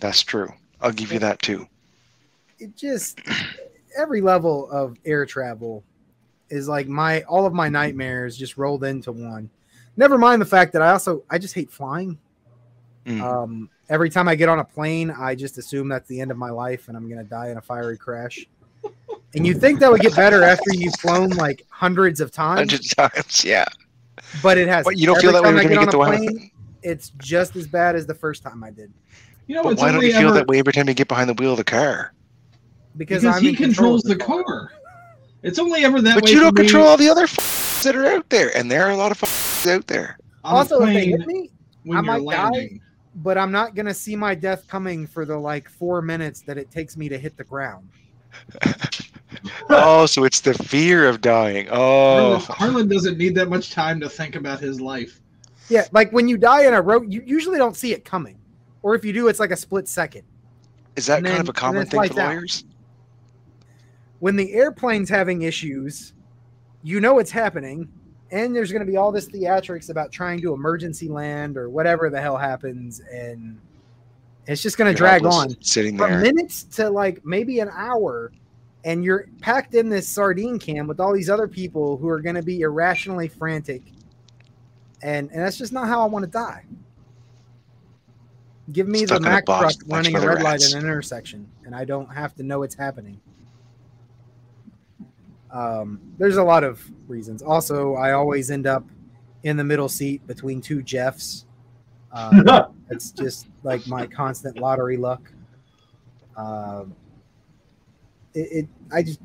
That's 0.00 0.22
true. 0.22 0.48
I'll 0.80 0.92
give 0.92 1.12
you 1.12 1.18
that 1.20 1.40
too. 1.42 1.66
It 2.58 2.76
just 2.76 3.20
every 3.96 4.20
level 4.20 4.70
of 4.70 4.96
air 5.04 5.26
travel 5.26 5.84
is 6.48 6.68
like 6.68 6.86
my 6.86 7.22
all 7.22 7.46
of 7.46 7.52
my 7.52 7.68
nightmares 7.68 8.36
just 8.36 8.56
rolled 8.56 8.84
into 8.84 9.12
one. 9.12 9.50
Never 9.96 10.18
mind 10.18 10.40
the 10.40 10.46
fact 10.46 10.72
that 10.74 10.82
I 10.82 10.90
also 10.90 11.24
I 11.30 11.38
just 11.38 11.54
hate 11.54 11.70
flying. 11.70 12.18
Mm. 13.06 13.20
Um, 13.20 13.70
every 13.88 14.10
time 14.10 14.28
I 14.28 14.34
get 14.34 14.48
on 14.48 14.58
a 14.58 14.64
plane, 14.64 15.10
I 15.10 15.34
just 15.34 15.58
assume 15.58 15.88
that's 15.88 16.08
the 16.08 16.20
end 16.20 16.30
of 16.30 16.36
my 16.36 16.50
life 16.50 16.88
and 16.88 16.96
I'm 16.96 17.08
gonna 17.08 17.24
die 17.24 17.50
in 17.50 17.56
a 17.56 17.62
fiery 17.62 17.96
crash. 17.96 18.46
And 19.34 19.46
you 19.46 19.54
think 19.54 19.80
that 19.80 19.90
would 19.90 20.00
get 20.00 20.14
better 20.16 20.42
after 20.42 20.72
you've 20.72 20.94
flown 20.94 21.30
like 21.30 21.66
hundreds 21.68 22.20
of 22.20 22.30
times, 22.30 22.72
Hundred 22.72 22.90
times, 22.90 23.44
yeah. 23.44 23.66
But 24.42 24.58
it 24.58 24.68
has. 24.68 24.84
But 24.84 24.98
you 24.98 25.06
don't 25.06 25.20
feel 25.20 25.32
that 25.32 25.42
way 25.42 25.50
time 25.50 25.58
I 25.58 25.64
every 25.64 25.64
time 25.64 25.72
you 25.72 25.78
get 25.78 25.84
get 25.86 25.90
the 25.92 25.98
a 25.98 26.10
wheel. 26.10 26.18
plane, 26.18 26.50
it's 26.82 27.10
just 27.18 27.56
as 27.56 27.66
bad 27.66 27.96
as 27.96 28.06
the 28.06 28.14
first 28.14 28.42
time 28.42 28.62
I 28.64 28.70
did 28.70 28.92
You 29.46 29.56
know, 29.56 29.62
But 29.62 29.72
it's 29.74 29.82
why 29.82 29.88
don't 29.88 29.96
only 29.96 30.08
you 30.08 30.12
feel 30.12 30.28
ever 30.28 30.38
that 30.38 30.46
way 30.48 30.58
every 30.58 30.72
time 30.72 30.88
you 30.88 30.94
get 30.94 31.08
behind 31.08 31.28
the 31.28 31.34
wheel 31.34 31.52
of 31.52 31.58
the 31.58 31.64
car? 31.64 32.12
because, 32.96 33.22
because 33.22 33.40
he 33.40 33.50
in 33.50 33.56
control 33.56 34.00
controls 34.00 34.02
the 34.02 34.16
car. 34.16 34.70
It's 35.42 35.58
only 35.58 35.84
ever 35.84 36.00
that 36.00 36.14
But 36.14 36.24
way. 36.24 36.32
you 36.32 36.40
don't 36.40 36.56
for 36.56 36.62
me 36.62 36.66
control 36.68 36.86
all 36.88 36.96
the 36.96 37.08
other 37.08 37.24
f- 37.24 37.82
that 37.84 37.94
are 37.94 38.06
out 38.06 38.28
there, 38.30 38.56
and 38.56 38.70
there 38.70 38.84
are 38.86 38.90
a 38.90 38.96
lot 38.96 39.12
of 39.12 39.22
f- 39.22 39.66
out 39.66 39.86
there. 39.86 40.18
on 40.44 40.56
Also, 40.56 40.80
a 40.80 40.88
if 40.88 40.94
they 40.94 41.06
hit 41.06 41.26
me, 41.26 41.50
when 41.84 41.98
I 41.98 42.00
you're 42.00 42.20
might 42.20 42.30
die. 42.52 42.80
but 43.16 43.38
I'm 43.38 43.52
not 43.52 43.74
gonna 43.74 43.94
see 43.94 44.16
my 44.16 44.34
death 44.34 44.66
coming 44.66 45.06
for 45.06 45.24
the 45.24 45.36
like 45.36 45.68
four 45.68 46.02
minutes 46.02 46.42
that 46.42 46.58
it 46.58 46.70
takes 46.70 46.96
me 46.96 47.08
to 47.08 47.18
hit 47.18 47.36
the 47.36 47.44
ground. 47.44 47.88
oh, 49.70 50.06
so 50.06 50.24
it's 50.24 50.40
the 50.40 50.54
fear 50.54 51.08
of 51.08 51.20
dying. 51.20 51.68
Oh, 51.70 52.38
Harlan 52.38 52.88
doesn't 52.88 53.18
need 53.18 53.34
that 53.36 53.48
much 53.48 53.70
time 53.72 54.00
to 54.00 54.08
think 54.08 54.36
about 54.36 54.60
his 54.60 54.80
life. 54.80 55.20
Yeah, 55.68 55.86
like 55.92 56.12
when 56.12 56.28
you 56.28 56.36
die 56.36 56.66
in 56.66 56.74
a 56.74 56.80
road, 56.80 57.12
you 57.12 57.22
usually 57.26 57.58
don't 57.58 57.76
see 57.76 57.92
it 57.92 58.04
coming, 58.04 58.38
or 58.82 58.94
if 58.94 59.04
you 59.04 59.12
do, 59.12 59.28
it's 59.28 59.40
like 59.40 59.50
a 59.50 59.56
split 59.56 59.88
second. 59.88 60.22
is 60.96 61.06
that 61.06 61.18
and 61.18 61.26
kind 61.26 61.34
then- 61.36 61.40
of 61.42 61.48
a 61.48 61.52
common 61.52 61.82
thing 61.82 61.90
for 61.90 61.96
flights 61.96 62.16
out. 62.18 62.28
lawyers? 62.28 62.64
When 64.20 64.36
the 64.36 64.52
airplane's 64.54 65.10
having 65.10 65.42
issues, 65.42 66.14
you 66.82 67.00
know 67.00 67.18
it's 67.18 67.30
happening, 67.30 67.88
and 68.30 68.54
there's 68.56 68.72
going 68.72 68.84
to 68.84 68.90
be 68.90 68.96
all 68.96 69.12
this 69.12 69.28
theatrics 69.28 69.90
about 69.90 70.10
trying 70.10 70.40
to 70.40 70.54
emergency 70.54 71.08
land 71.08 71.56
or 71.56 71.68
whatever 71.68 72.08
the 72.08 72.20
hell 72.20 72.36
happens, 72.38 73.00
and 73.12 73.60
it's 74.46 74.62
just 74.62 74.78
going 74.78 74.90
to 74.90 74.96
drag 74.96 75.26
on. 75.26 75.54
sitting 75.60 75.98
from 75.98 76.12
there. 76.12 76.20
minutes 76.20 76.62
to 76.62 76.88
like 76.88 77.24
maybe 77.26 77.60
an 77.60 77.68
hour 77.74 78.32
and 78.86 79.04
you're 79.04 79.26
packed 79.40 79.74
in 79.74 79.88
this 79.88 80.08
sardine 80.08 80.60
can 80.60 80.86
with 80.86 81.00
all 81.00 81.12
these 81.12 81.28
other 81.28 81.48
people 81.48 81.96
who 81.96 82.08
are 82.08 82.20
going 82.20 82.36
to 82.36 82.42
be 82.42 82.60
irrationally 82.60 83.26
frantic. 83.26 83.82
And 85.02 85.28
and 85.32 85.42
that's 85.42 85.58
just 85.58 85.72
not 85.72 85.88
how 85.88 86.00
i 86.02 86.06
want 86.06 86.24
to 86.24 86.30
die. 86.30 86.64
Give 88.72 88.88
me 88.88 89.04
Stuck 89.04 89.22
the 89.22 89.26
in 89.28 89.32
a 89.32 89.34
mac 89.34 89.46
truck 89.46 89.62
with 89.64 89.82
a 89.82 89.84
bunch 89.84 90.06
running 90.06 90.14
a 90.14 90.18
other 90.18 90.28
red 90.28 90.42
light 90.42 90.52
rats. 90.52 90.72
in 90.72 90.78
an 90.78 90.84
intersection 90.84 91.48
and 91.64 91.74
i 91.74 91.84
don't 91.84 92.06
have 92.06 92.34
to 92.36 92.42
know 92.42 92.62
it's 92.62 92.76
happening. 92.76 93.20
Um, 95.52 96.00
there's 96.18 96.36
a 96.36 96.42
lot 96.42 96.62
of 96.64 96.80
reasons. 97.08 97.42
Also 97.42 97.94
i 97.96 98.12
always 98.12 98.52
end 98.52 98.68
up 98.68 98.84
in 99.42 99.56
the 99.56 99.64
middle 99.64 99.88
seat 99.88 100.24
between 100.28 100.60
two 100.60 100.80
jeffs. 100.80 101.44
Um, 102.12 102.46
it's 102.90 103.10
just 103.10 103.48
like 103.64 103.84
my 103.88 104.06
constant 104.06 104.58
lottery 104.58 104.96
luck. 104.96 105.32
Um, 106.36 106.94
it, 108.36 108.48
it, 108.52 108.68
I 108.92 109.02
just, 109.02 109.20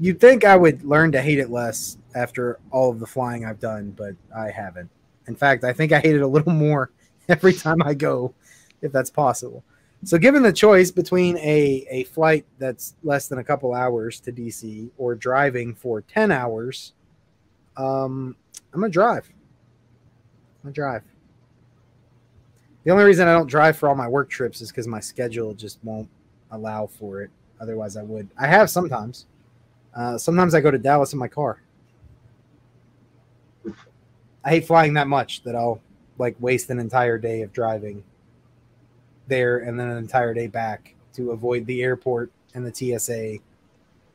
You'd 0.00 0.20
think 0.20 0.44
I 0.44 0.56
would 0.56 0.84
learn 0.84 1.12
to 1.12 1.22
hate 1.22 1.38
it 1.38 1.50
less 1.50 1.98
after 2.14 2.58
all 2.70 2.90
of 2.90 2.98
the 2.98 3.06
flying 3.06 3.44
I've 3.44 3.60
done, 3.60 3.92
but 3.96 4.14
I 4.36 4.50
haven't. 4.50 4.90
In 5.28 5.36
fact, 5.36 5.62
I 5.64 5.72
think 5.72 5.92
I 5.92 6.00
hate 6.00 6.16
it 6.16 6.22
a 6.22 6.26
little 6.26 6.52
more 6.52 6.90
every 7.28 7.52
time 7.52 7.80
I 7.82 7.94
go, 7.94 8.34
if 8.82 8.90
that's 8.90 9.10
possible. 9.10 9.64
So, 10.02 10.18
given 10.18 10.42
the 10.42 10.52
choice 10.52 10.90
between 10.90 11.38
a, 11.38 11.86
a 11.88 12.04
flight 12.04 12.44
that's 12.58 12.94
less 13.02 13.28
than 13.28 13.38
a 13.38 13.44
couple 13.44 13.72
hours 13.72 14.20
to 14.20 14.32
DC 14.32 14.90
or 14.98 15.14
driving 15.14 15.74
for 15.74 16.02
10 16.02 16.30
hours, 16.30 16.92
um, 17.76 18.36
I'm 18.72 18.80
going 18.80 18.90
to 18.90 18.92
drive. 18.92 19.32
I'm 20.58 20.64
going 20.64 20.74
to 20.74 20.80
drive. 20.80 21.02
The 22.82 22.90
only 22.90 23.04
reason 23.04 23.28
I 23.28 23.32
don't 23.32 23.46
drive 23.46 23.78
for 23.78 23.88
all 23.88 23.94
my 23.94 24.08
work 24.08 24.28
trips 24.28 24.60
is 24.60 24.68
because 24.70 24.86
my 24.86 25.00
schedule 25.00 25.54
just 25.54 25.78
won't 25.82 26.10
allow 26.50 26.86
for 26.86 27.22
it. 27.22 27.30
Otherwise, 27.60 27.96
I 27.96 28.02
would. 28.02 28.28
I 28.38 28.46
have 28.46 28.70
sometimes. 28.70 29.26
Uh, 29.94 30.18
sometimes 30.18 30.54
I 30.54 30.60
go 30.60 30.70
to 30.70 30.78
Dallas 30.78 31.12
in 31.12 31.18
my 31.18 31.28
car. 31.28 31.60
I 34.44 34.50
hate 34.50 34.66
flying 34.66 34.94
that 34.94 35.06
much 35.06 35.42
that 35.44 35.54
I'll 35.54 35.80
like 36.18 36.36
waste 36.40 36.70
an 36.70 36.78
entire 36.78 37.18
day 37.18 37.42
of 37.42 37.52
driving 37.52 38.04
there 39.26 39.58
and 39.58 39.78
then 39.78 39.88
an 39.88 39.98
entire 39.98 40.34
day 40.34 40.46
back 40.46 40.94
to 41.14 41.30
avoid 41.30 41.66
the 41.66 41.82
airport 41.82 42.30
and 42.54 42.66
the 42.66 42.74
TSA 42.74 43.38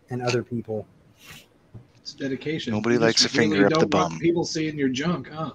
and 0.10 0.21
other 0.21 0.43
people. 0.43 0.86
It's 1.97 2.13
dedication. 2.13 2.73
Nobody 2.73 2.95
You 2.95 3.02
likes 3.02 3.21
just 3.21 3.34
a 3.34 3.38
finger 3.38 3.65
up 3.65 3.69
the 3.73 3.80
don't 3.80 3.93
want 3.93 4.12
bum. 4.12 4.19
People 4.19 4.43
seeing 4.43 4.78
your 4.78 4.89
junk, 4.89 5.30
huh? 5.30 5.52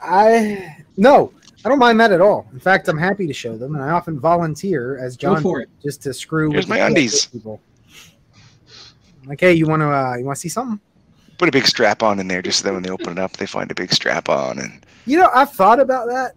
I 0.00 0.84
no, 0.96 1.32
I 1.64 1.68
don't 1.68 1.78
mind 1.78 2.00
that 2.00 2.10
at 2.12 2.20
all. 2.20 2.48
In 2.52 2.58
fact, 2.60 2.88
I'm 2.88 2.98
happy 2.98 3.26
to 3.26 3.32
show 3.32 3.56
them, 3.56 3.74
and 3.74 3.84
I 3.84 3.90
often 3.90 4.18
volunteer 4.18 4.98
as 4.98 5.16
John 5.16 5.40
for 5.42 5.60
it. 5.60 5.68
just 5.82 6.02
to 6.02 6.12
screw 6.14 6.50
Here's 6.50 6.64
with 6.64 6.70
my 6.70 6.78
undies. 6.78 7.26
people. 7.26 7.60
Like, 9.26 9.40
hey, 9.40 9.52
you 9.52 9.66
want 9.66 9.80
to 9.80 9.86
uh, 9.88 10.16
you 10.16 10.24
want 10.24 10.36
to 10.36 10.40
see 10.40 10.48
something? 10.48 10.80
Put 11.38 11.48
a 11.48 11.52
big 11.52 11.66
strap 11.66 12.02
on 12.02 12.18
in 12.18 12.26
there 12.28 12.42
just 12.42 12.60
so 12.60 12.68
that 12.68 12.74
when 12.74 12.82
they 12.82 12.90
open 12.90 13.12
it 13.12 13.18
up, 13.18 13.36
they 13.36 13.46
find 13.46 13.70
a 13.70 13.74
big 13.74 13.92
strap 13.92 14.28
on. 14.28 14.58
And 14.58 14.84
You 15.06 15.18
know, 15.18 15.30
I've 15.34 15.52
thought 15.52 15.78
about 15.80 16.08
that, 16.08 16.32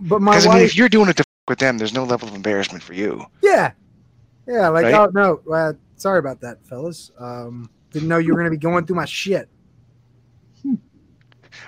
but 0.00 0.20
my 0.22 0.36
wife, 0.36 0.48
I 0.48 0.54
mean, 0.56 0.64
if 0.64 0.76
you're 0.76 0.88
doing 0.88 1.08
it 1.08 1.16
to 1.18 1.20
f- 1.22 1.26
with 1.48 1.58
them, 1.58 1.76
there's 1.78 1.92
no 1.94 2.04
level 2.04 2.28
of 2.28 2.34
embarrassment 2.34 2.82
for 2.82 2.94
you. 2.94 3.24
yeah, 3.42 3.72
yeah, 4.46 4.68
like 4.68 4.84
Right? 4.84 4.94
oh 4.94 5.10
no, 5.12 5.40
uh, 5.52 5.72
sorry 5.96 6.18
about 6.18 6.40
that, 6.40 6.64
fellas. 6.66 7.10
Um, 7.18 7.68
didn't 7.90 8.08
know 8.08 8.18
you 8.18 8.32
were 8.32 8.38
gonna 8.38 8.50
be 8.50 8.56
going 8.56 8.86
through 8.86 8.96
my 8.96 9.04
shit. 9.04 9.48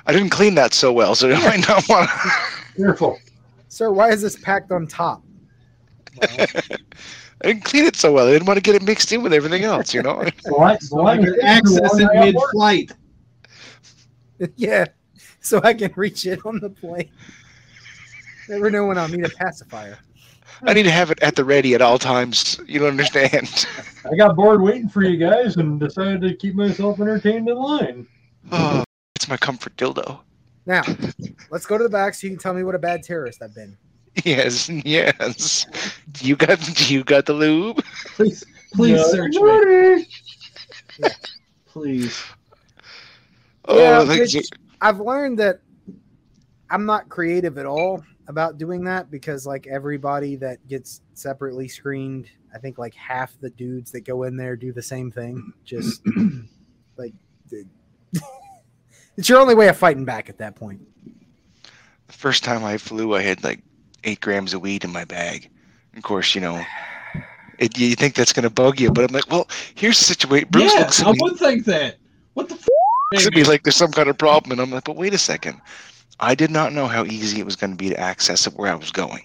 I 0.06 0.12
didn't 0.12 0.30
clean 0.30 0.54
that 0.56 0.74
so 0.74 0.92
well, 0.92 1.14
so 1.14 1.30
I 1.34 1.40
might 1.44 1.68
not 1.68 1.88
want. 1.88 2.10
to. 2.10 2.30
Careful. 2.76 3.18
Sir, 3.68 3.90
why 3.92 4.10
is 4.10 4.22
this 4.22 4.36
packed 4.36 4.70
on 4.72 4.86
top? 4.86 5.22
Well, 6.16 6.28
I 7.42 7.48
didn't 7.48 7.64
clean 7.64 7.84
it 7.84 7.96
so 7.96 8.12
well. 8.12 8.28
I 8.28 8.32
didn't 8.32 8.46
want 8.46 8.56
to 8.56 8.62
get 8.62 8.74
it 8.74 8.82
mixed 8.82 9.12
in 9.12 9.22
with 9.22 9.32
everything 9.32 9.64
else. 9.64 9.92
You 9.92 10.02
know. 10.02 10.24
So 10.42 10.60
I, 10.60 10.76
So 10.78 10.86
so 10.98 11.06
I'm 11.06 11.24
access 11.42 11.98
in 11.98 12.08
mid-flight. 12.14 12.92
yeah, 14.56 14.86
so 15.40 15.60
I 15.62 15.74
can 15.74 15.92
reach 15.96 16.26
it 16.26 16.40
on 16.46 16.60
the 16.60 16.70
plane. 16.70 17.10
Never 18.48 18.70
know 18.70 18.86
when 18.86 18.98
I'll 18.98 19.08
need 19.08 19.24
a 19.24 19.28
pacifier. 19.30 19.98
I 20.66 20.72
need 20.72 20.84
to 20.84 20.90
have 20.90 21.10
it 21.10 21.20
at 21.22 21.34
the 21.34 21.44
ready 21.44 21.74
at 21.74 21.82
all 21.82 21.98
times. 21.98 22.60
You 22.66 22.78
don't 22.80 22.88
understand. 22.90 23.66
I 24.10 24.16
got 24.16 24.36
bored 24.36 24.62
waiting 24.62 24.88
for 24.88 25.02
you 25.02 25.16
guys 25.16 25.56
and 25.56 25.80
decided 25.80 26.20
to 26.22 26.34
keep 26.36 26.54
myself 26.54 27.00
entertained 27.00 27.48
in 27.48 27.56
line. 27.56 28.06
Oh, 28.52 28.84
it's 29.24 29.30
my 29.30 29.38
comfort 29.38 29.74
dildo. 29.76 30.20
Now, 30.66 30.82
let's 31.50 31.64
go 31.64 31.78
to 31.78 31.84
the 31.84 31.88
back 31.88 32.12
so 32.12 32.26
you 32.26 32.32
can 32.32 32.38
tell 32.38 32.52
me 32.52 32.62
what 32.62 32.74
a 32.74 32.78
bad 32.78 33.02
terrorist 33.02 33.40
I've 33.42 33.54
been. 33.54 33.74
Yes, 34.22 34.68
yes. 34.68 35.66
You 36.20 36.36
got 36.36 36.90
you 36.90 37.02
got 37.04 37.24
the 37.26 37.32
lube. 37.32 37.82
Please, 38.16 38.44
please 38.74 38.96
No, 38.98 39.08
search 39.08 39.32
me. 39.32 39.42
Marty. 39.42 40.08
Please. 41.66 42.22
Oh, 43.64 43.80
Yeah, 43.80 43.98
like, 44.00 44.20
which- 44.20 44.50
I've 44.82 45.00
learned 45.00 45.38
that 45.38 45.60
I'm 46.70 46.84
not 46.84 47.08
creative 47.08 47.56
at 47.56 47.64
all 47.66 48.04
about 48.28 48.58
doing 48.58 48.84
that 48.84 49.10
because 49.10 49.46
like 49.46 49.66
everybody 49.66 50.36
that 50.36 50.66
gets 50.68 51.00
separately 51.14 51.66
screened, 51.66 52.28
I 52.54 52.58
think 52.58 52.76
like 52.76 52.94
half 52.94 53.38
the 53.40 53.50
dudes 53.50 53.90
that 53.92 54.02
go 54.02 54.24
in 54.24 54.36
there 54.36 54.54
do 54.54 54.70
the 54.70 54.82
same 54.82 55.10
thing. 55.10 55.52
Just 55.64 56.02
like 56.98 57.14
dude. 57.48 57.68
It's 59.16 59.28
your 59.28 59.40
only 59.40 59.54
way 59.54 59.68
of 59.68 59.76
fighting 59.76 60.04
back 60.04 60.28
at 60.28 60.38
that 60.38 60.56
point. 60.56 60.80
the 62.06 62.12
first 62.12 62.44
time 62.44 62.64
I 62.64 62.78
flew, 62.78 63.14
I 63.14 63.22
had 63.22 63.42
like 63.44 63.62
eight 64.04 64.20
grams 64.20 64.54
of 64.54 64.60
weed 64.60 64.84
in 64.84 64.92
my 64.92 65.04
bag. 65.04 65.50
Of 65.96 66.02
course, 66.02 66.34
you 66.34 66.40
know, 66.40 66.62
it, 67.58 67.78
you 67.78 67.94
think 67.94 68.14
that's 68.14 68.32
gonna 68.32 68.50
bug 68.50 68.80
you, 68.80 68.90
but 68.90 69.04
I'm 69.04 69.14
like, 69.14 69.30
well, 69.30 69.48
here's 69.74 69.98
the 69.98 70.04
situation. 70.04 70.48
Bruce 70.50 70.72
yeah, 70.74 70.80
looks 70.80 71.00
at 71.00 71.06
I 71.06 71.12
me, 71.12 71.18
would 71.22 71.36
think 71.38 71.64
that. 71.66 71.96
What 72.34 72.48
the 72.48 72.56
f? 72.56 72.66
looks 73.12 73.26
at 73.26 73.34
me 73.34 73.44
like 73.44 73.62
there's 73.62 73.76
some 73.76 73.92
kind 73.92 74.08
of 74.08 74.18
problem, 74.18 74.52
and 74.52 74.60
I'm 74.60 74.70
like, 74.70 74.84
but 74.84 74.96
wait 74.96 75.14
a 75.14 75.18
second. 75.18 75.60
I 76.20 76.34
did 76.34 76.50
not 76.50 76.72
know 76.72 76.86
how 76.86 77.04
easy 77.04 77.40
it 77.40 77.44
was 77.44 77.56
going 77.56 77.70
to 77.70 77.76
be 77.76 77.88
to 77.88 77.98
access 77.98 78.46
it 78.46 78.54
where 78.54 78.70
I 78.70 78.76
was 78.76 78.90
going. 78.92 79.22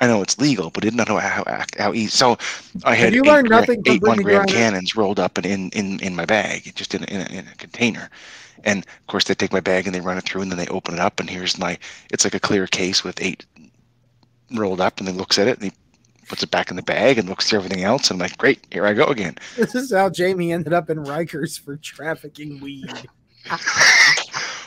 I 0.00 0.06
know 0.06 0.22
it's 0.22 0.38
legal, 0.38 0.70
but 0.70 0.82
did 0.82 0.94
not 0.94 1.08
know 1.08 1.18
how 1.18 1.44
how, 1.46 1.64
how 1.78 1.92
easy. 1.92 2.08
So 2.08 2.36
I 2.84 2.94
had 2.94 3.14
you 3.14 3.22
eight, 3.24 3.46
gra- 3.46 3.60
nothing 3.60 3.82
eight 3.86 4.02
one 4.02 4.18
gram 4.22 4.46
cannons 4.46 4.96
rolled 4.96 5.20
up 5.20 5.38
in, 5.38 5.44
in, 5.44 5.70
in, 5.70 6.00
in 6.00 6.16
my 6.16 6.24
bag, 6.24 6.72
just 6.74 6.94
in 6.94 7.04
a, 7.04 7.06
in, 7.06 7.20
a, 7.20 7.38
in 7.40 7.46
a 7.46 7.54
container. 7.56 8.10
And 8.62 8.84
of 8.84 9.06
course, 9.08 9.24
they 9.24 9.34
take 9.34 9.52
my 9.52 9.60
bag 9.60 9.86
and 9.86 9.94
they 9.94 10.00
run 10.00 10.18
it 10.18 10.24
through, 10.24 10.42
and 10.42 10.50
then 10.50 10.58
they 10.58 10.68
open 10.68 10.94
it 10.94 11.00
up, 11.00 11.20
and 11.20 11.28
here's 11.28 11.58
my. 11.58 11.78
It's 12.10 12.24
like 12.24 12.34
a 12.34 12.40
clear 12.40 12.66
case 12.66 13.02
with 13.04 13.20
eight 13.20 13.44
rolled 14.52 14.80
up, 14.80 14.98
and 14.98 15.08
he 15.08 15.14
looks 15.14 15.38
at 15.38 15.48
it 15.48 15.58
and 15.58 15.64
he 15.64 15.72
puts 16.28 16.42
it 16.42 16.50
back 16.50 16.70
in 16.70 16.76
the 16.76 16.82
bag 16.82 17.18
and 17.18 17.28
looks 17.28 17.48
through 17.48 17.58
everything 17.58 17.84
else. 17.84 18.10
And 18.10 18.20
I'm 18.20 18.28
like, 18.28 18.38
great, 18.38 18.64
here 18.70 18.86
I 18.86 18.94
go 18.94 19.06
again. 19.06 19.36
This 19.56 19.74
is 19.74 19.92
how 19.92 20.08
Jamie 20.10 20.52
ended 20.52 20.72
up 20.72 20.88
in 20.90 20.98
Rikers 20.98 21.60
for 21.60 21.76
trafficking 21.76 22.60
weed. 22.60 23.08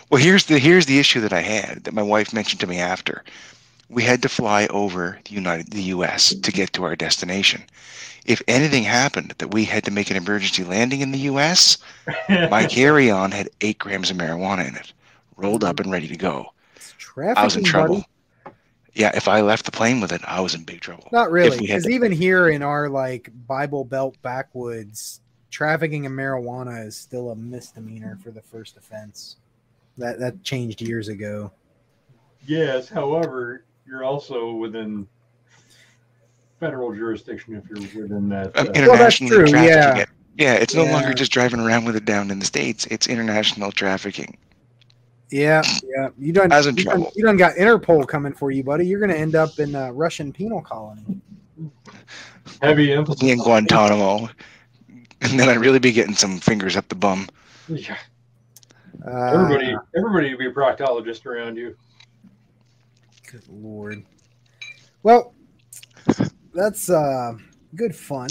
Well, 0.09 0.21
here's 0.21 0.45
the 0.45 0.57
here's 0.57 0.85
the 0.85 0.99
issue 0.99 1.19
that 1.19 1.33
I 1.33 1.41
had 1.41 1.83
that 1.83 1.93
my 1.93 2.01
wife 2.01 2.33
mentioned 2.33 2.61
to 2.61 2.67
me 2.67 2.79
after. 2.79 3.25
We 3.89 4.03
had 4.03 4.21
to 4.21 4.29
fly 4.29 4.67
over 4.67 5.19
the 5.25 5.33
United 5.33 5.71
the 5.71 5.83
U.S. 5.83 6.33
to 6.33 6.51
get 6.51 6.71
to 6.73 6.85
our 6.85 6.95
destination. 6.95 7.63
If 8.27 8.41
anything 8.47 8.83
happened 8.83 9.33
that 9.37 9.53
we 9.53 9.63
had 9.63 9.85
to 9.85 9.91
make 9.91 10.11
an 10.11 10.17
emergency 10.17 10.63
landing 10.65 10.99
in 11.01 11.11
the 11.11 11.19
U.S., 11.19 11.77
my 12.29 12.65
carry-on 12.65 13.31
had 13.31 13.49
eight 13.61 13.79
grams 13.79 14.11
of 14.11 14.17
marijuana 14.17 14.67
in 14.67 14.75
it, 14.75 14.91
rolled 15.37 15.63
up 15.63 15.79
and 15.79 15.89
ready 15.91 16.07
to 16.09 16.17
go. 16.17 16.53
I 17.17 17.43
was 17.43 17.55
in 17.55 17.63
trouble. 17.63 17.95
buddy. 17.95 18.55
Yeah, 18.93 19.11
if 19.15 19.27
I 19.27 19.41
left 19.41 19.65
the 19.65 19.71
plane 19.71 20.01
with 20.01 20.11
it, 20.11 20.21
I 20.25 20.41
was 20.41 20.53
in 20.55 20.63
big 20.63 20.81
trouble. 20.81 21.07
Not 21.11 21.31
really, 21.31 21.55
If 21.55 21.61
we 21.61 21.67
had 21.67 21.75
because 21.77 21.83
to- 21.85 21.93
even 21.93 22.11
here 22.11 22.49
in 22.49 22.61
our 22.61 22.89
like 22.89 23.31
Bible 23.47 23.83
Belt 23.85 24.15
backwoods, 24.21 25.21
trafficking 25.49 26.03
in 26.05 26.11
marijuana 26.11 26.85
is 26.85 26.95
still 26.95 27.31
a 27.31 27.35
misdemeanor 27.35 28.17
for 28.23 28.31
the 28.31 28.41
first 28.41 28.75
offense. 28.77 29.37
That 29.97 30.19
that 30.19 30.43
changed 30.43 30.81
years 30.81 31.07
ago. 31.07 31.51
yes, 32.45 32.87
however, 32.89 33.63
you're 33.87 34.03
also 34.03 34.51
within 34.51 35.07
federal 36.59 36.93
jurisdiction 36.93 37.55
if 37.55 37.69
you're 37.93 38.03
within 38.03 38.29
that. 38.29 38.57
Uh, 38.57 38.65
internationally 38.73 39.35
true, 39.35 39.47
trafficking 39.47 39.69
yeah. 39.69 39.97
it. 39.97 40.09
Yeah, 40.37 40.53
it's 40.53 40.75
no 40.75 40.83
Yeah. 40.83 40.93
longer 40.93 41.13
just 41.13 41.31
driving 41.31 41.59
around 41.59 41.85
with 41.85 41.95
it 41.95 42.05
down 42.05 42.29
in 42.31 42.39
the 42.39 42.45
states. 42.45 42.85
It's 42.91 43.07
international 43.07 43.71
trafficking. 43.71 44.37
Yeah, 45.29 45.61
yeah. 45.83 46.09
You 46.17 46.31
done, 46.31 46.51
I 46.51 46.57
was 46.57 46.67
in 46.67 46.77
you, 46.77 46.83
done 46.85 46.93
trouble. 46.95 47.11
you 47.15 47.25
done 47.25 47.37
got 47.37 47.55
Interpol 47.55 48.07
coming 48.07 48.33
for 48.33 48.49
you, 48.51 48.63
buddy. 48.63 48.85
You're 48.87 48.99
gonna 48.99 49.13
end 49.15 49.35
up 49.35 49.59
in 49.59 49.75
a 49.75 49.91
Russian 49.91 50.31
penal 50.31 50.61
colony. 50.61 51.19
heavy 52.61 52.93
emphasis. 52.93 53.23
in 53.29 53.37
Guantanamo, 53.39 54.29
and 55.21 55.39
then 55.39 55.49
I'd 55.49 55.57
really 55.59 55.79
be 55.79 55.91
getting 55.91 56.15
some 56.15 56.37
fingers 56.39 56.77
up 56.77 56.87
the 56.87 56.95
bum. 56.95 57.27
Yeah, 57.67 57.97
Uh, 59.05 59.09
everybody, 59.33 59.75
everybody 59.97 60.29
would 60.29 60.39
be 60.39 60.45
a 60.47 60.51
proctologist 60.51 61.25
around 61.25 61.57
you. 61.57 61.75
Good 63.29 63.43
lord. 63.49 64.03
Well, 65.03 65.33
that's 66.57 66.89
uh, 66.89 67.33
good 67.75 67.95
fun. 67.95 68.27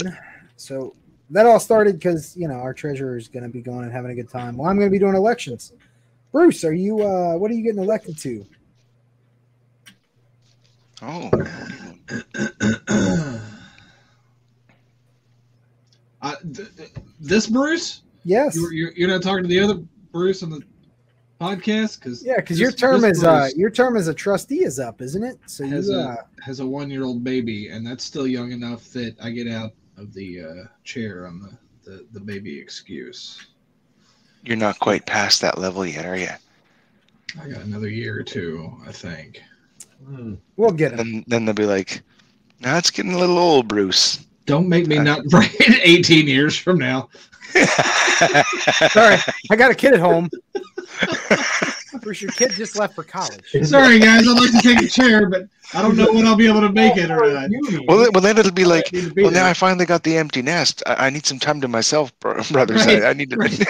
So 0.57 0.95
that 1.29 1.45
all 1.45 1.59
started 1.59 1.97
because 1.97 2.35
you 2.35 2.47
know 2.47 2.55
our 2.55 2.73
treasurer 2.73 3.17
is 3.17 3.27
going 3.27 3.43
to 3.43 3.49
be 3.49 3.61
going 3.61 3.83
and 3.83 3.91
having 3.91 4.11
a 4.11 4.15
good 4.15 4.29
time. 4.29 4.57
Well, 4.57 4.69
I'm 4.69 4.77
going 4.77 4.89
to 4.89 4.91
be 4.91 4.99
doing 4.99 5.15
elections. 5.15 5.73
Bruce, 6.31 6.63
are 6.63 6.73
you? 6.73 7.01
Uh, 7.01 7.37
what 7.37 7.49
are 7.49 7.53
you 7.53 7.63
getting 7.63 7.81
elected 7.81 8.17
to? 8.19 8.45
Oh, 11.01 11.31
Uh, 16.19 16.35
th- 16.53 16.75
th- 16.75 16.89
this 17.19 17.47
Bruce? 17.47 18.01
Yes. 18.25 18.55
You're, 18.55 18.73
you're, 18.73 18.91
you're 18.93 19.07
not 19.07 19.21
talking 19.21 19.43
to 19.43 19.47
the 19.47 19.59
other 19.59 19.75
Bruce 20.11 20.43
on 20.43 20.49
the 20.49 20.61
podcast 21.39 21.99
because 21.99 22.23
Yeah, 22.23 22.37
because 22.37 22.59
your 22.59 22.71
term 22.71 23.03
is 23.03 23.23
uh, 23.23 23.49
your 23.55 23.69
term 23.69 23.95
as 23.95 24.07
a 24.07 24.13
trustee 24.13 24.63
is 24.63 24.79
up, 24.79 25.01
isn't 25.01 25.23
it? 25.23 25.39
So 25.45 25.63
you, 25.63 25.75
has 25.75 25.89
uh, 25.89 26.15
a 26.39 26.43
has 26.43 26.59
a 26.59 26.65
one 26.65 26.89
year 26.89 27.03
old 27.03 27.23
baby, 27.23 27.69
and 27.69 27.85
that's 27.85 28.03
still 28.03 28.27
young 28.27 28.51
enough 28.51 28.85
that 28.93 29.15
I 29.21 29.31
get 29.31 29.47
out 29.47 29.73
of 29.97 30.13
the 30.13 30.41
uh, 30.41 30.63
chair 30.83 31.27
on 31.27 31.39
the, 31.39 31.57
the 31.89 32.07
the 32.13 32.19
baby 32.19 32.57
excuse. 32.57 33.47
you're 34.43 34.57
not 34.57 34.79
quite 34.79 35.05
past 35.05 35.41
that 35.41 35.57
level 35.57 35.85
yet, 35.85 36.05
are 36.05 36.17
you? 36.17 36.29
I 37.39 37.47
got 37.47 37.61
another 37.61 37.89
year 37.89 38.17
or 38.17 38.23
two, 38.23 38.71
I 38.87 38.91
think. 38.91 39.41
Hmm. 40.05 40.35
we'll 40.55 40.71
get 40.71 40.93
it 40.93 40.97
Then, 40.97 41.23
then 41.27 41.45
they'll 41.45 41.55
be 41.55 41.65
like, 41.65 42.01
"Now 42.61 42.77
it's 42.77 42.91
getting 42.91 43.13
a 43.13 43.17
little 43.17 43.37
old, 43.37 43.67
Bruce." 43.67 44.25
Don't 44.45 44.69
make 44.69 44.87
me 44.87 44.97
not 44.97 45.21
write 45.33 45.53
18 45.59 46.25
years 46.27 46.57
from 46.57 46.77
now. 46.77 47.09
Sorry, 48.91 49.17
I 49.49 49.55
got 49.55 49.71
a 49.71 49.75
kid 49.75 49.93
at 49.93 49.99
home. 49.99 50.29
Bruce, 52.01 52.21
your 52.21 52.31
kid 52.31 52.51
just 52.51 52.77
left 52.77 52.95
for 52.95 53.03
college. 53.03 53.43
Sorry, 53.63 53.99
guys. 53.99 54.27
I'd 54.27 54.39
like 54.39 54.51
to 54.51 54.61
take 54.61 54.81
a 54.81 54.87
chair, 54.87 55.29
but 55.29 55.47
I 55.73 55.81
don't 55.81 55.95
know 55.97 56.11
when 56.13 56.25
I'll 56.27 56.35
be 56.35 56.47
able 56.47 56.61
to 56.61 56.71
make 56.71 56.95
it 56.97 57.09
or 57.09 57.31
not. 57.33 57.49
well, 57.87 57.97
then- 57.99 58.09
well, 58.13 58.21
then 58.21 58.37
it'll 58.37 58.51
be 58.51 58.65
like, 58.65 58.87
I 58.93 59.09
be 59.09 59.23
well, 59.23 59.31
now. 59.31 59.45
I 59.45 59.53
finally 59.53 59.85
got 59.85 60.03
the 60.03 60.17
empty 60.17 60.41
nest. 60.41 60.83
I, 60.85 61.07
I 61.07 61.09
need 61.09 61.25
some 61.25 61.39
time 61.39 61.59
to 61.61 61.67
myself, 61.67 62.17
bro- 62.19 62.41
brothers. 62.51 62.85
Right, 62.85 63.03
I, 63.03 63.09
I 63.09 63.13
need 63.13 63.29
to. 63.31 63.37
right. 63.37 63.51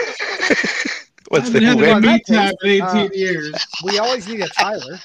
What's 1.30 1.48
I've 1.48 1.54
the 1.54 1.60
been 1.60 1.63
having 1.63 1.82
way? 1.82 1.92
my 1.92 1.98
in 1.98 2.02
me 2.04 2.08
that 2.18 2.26
time 2.28 2.54
in 2.63 2.70
18 2.70 2.84
uh, 2.84 3.10
years. 3.13 3.68
We 3.84 4.00
always 4.00 4.28
need 4.28 4.42
a 4.42 4.48
Tyler. 4.48 5.00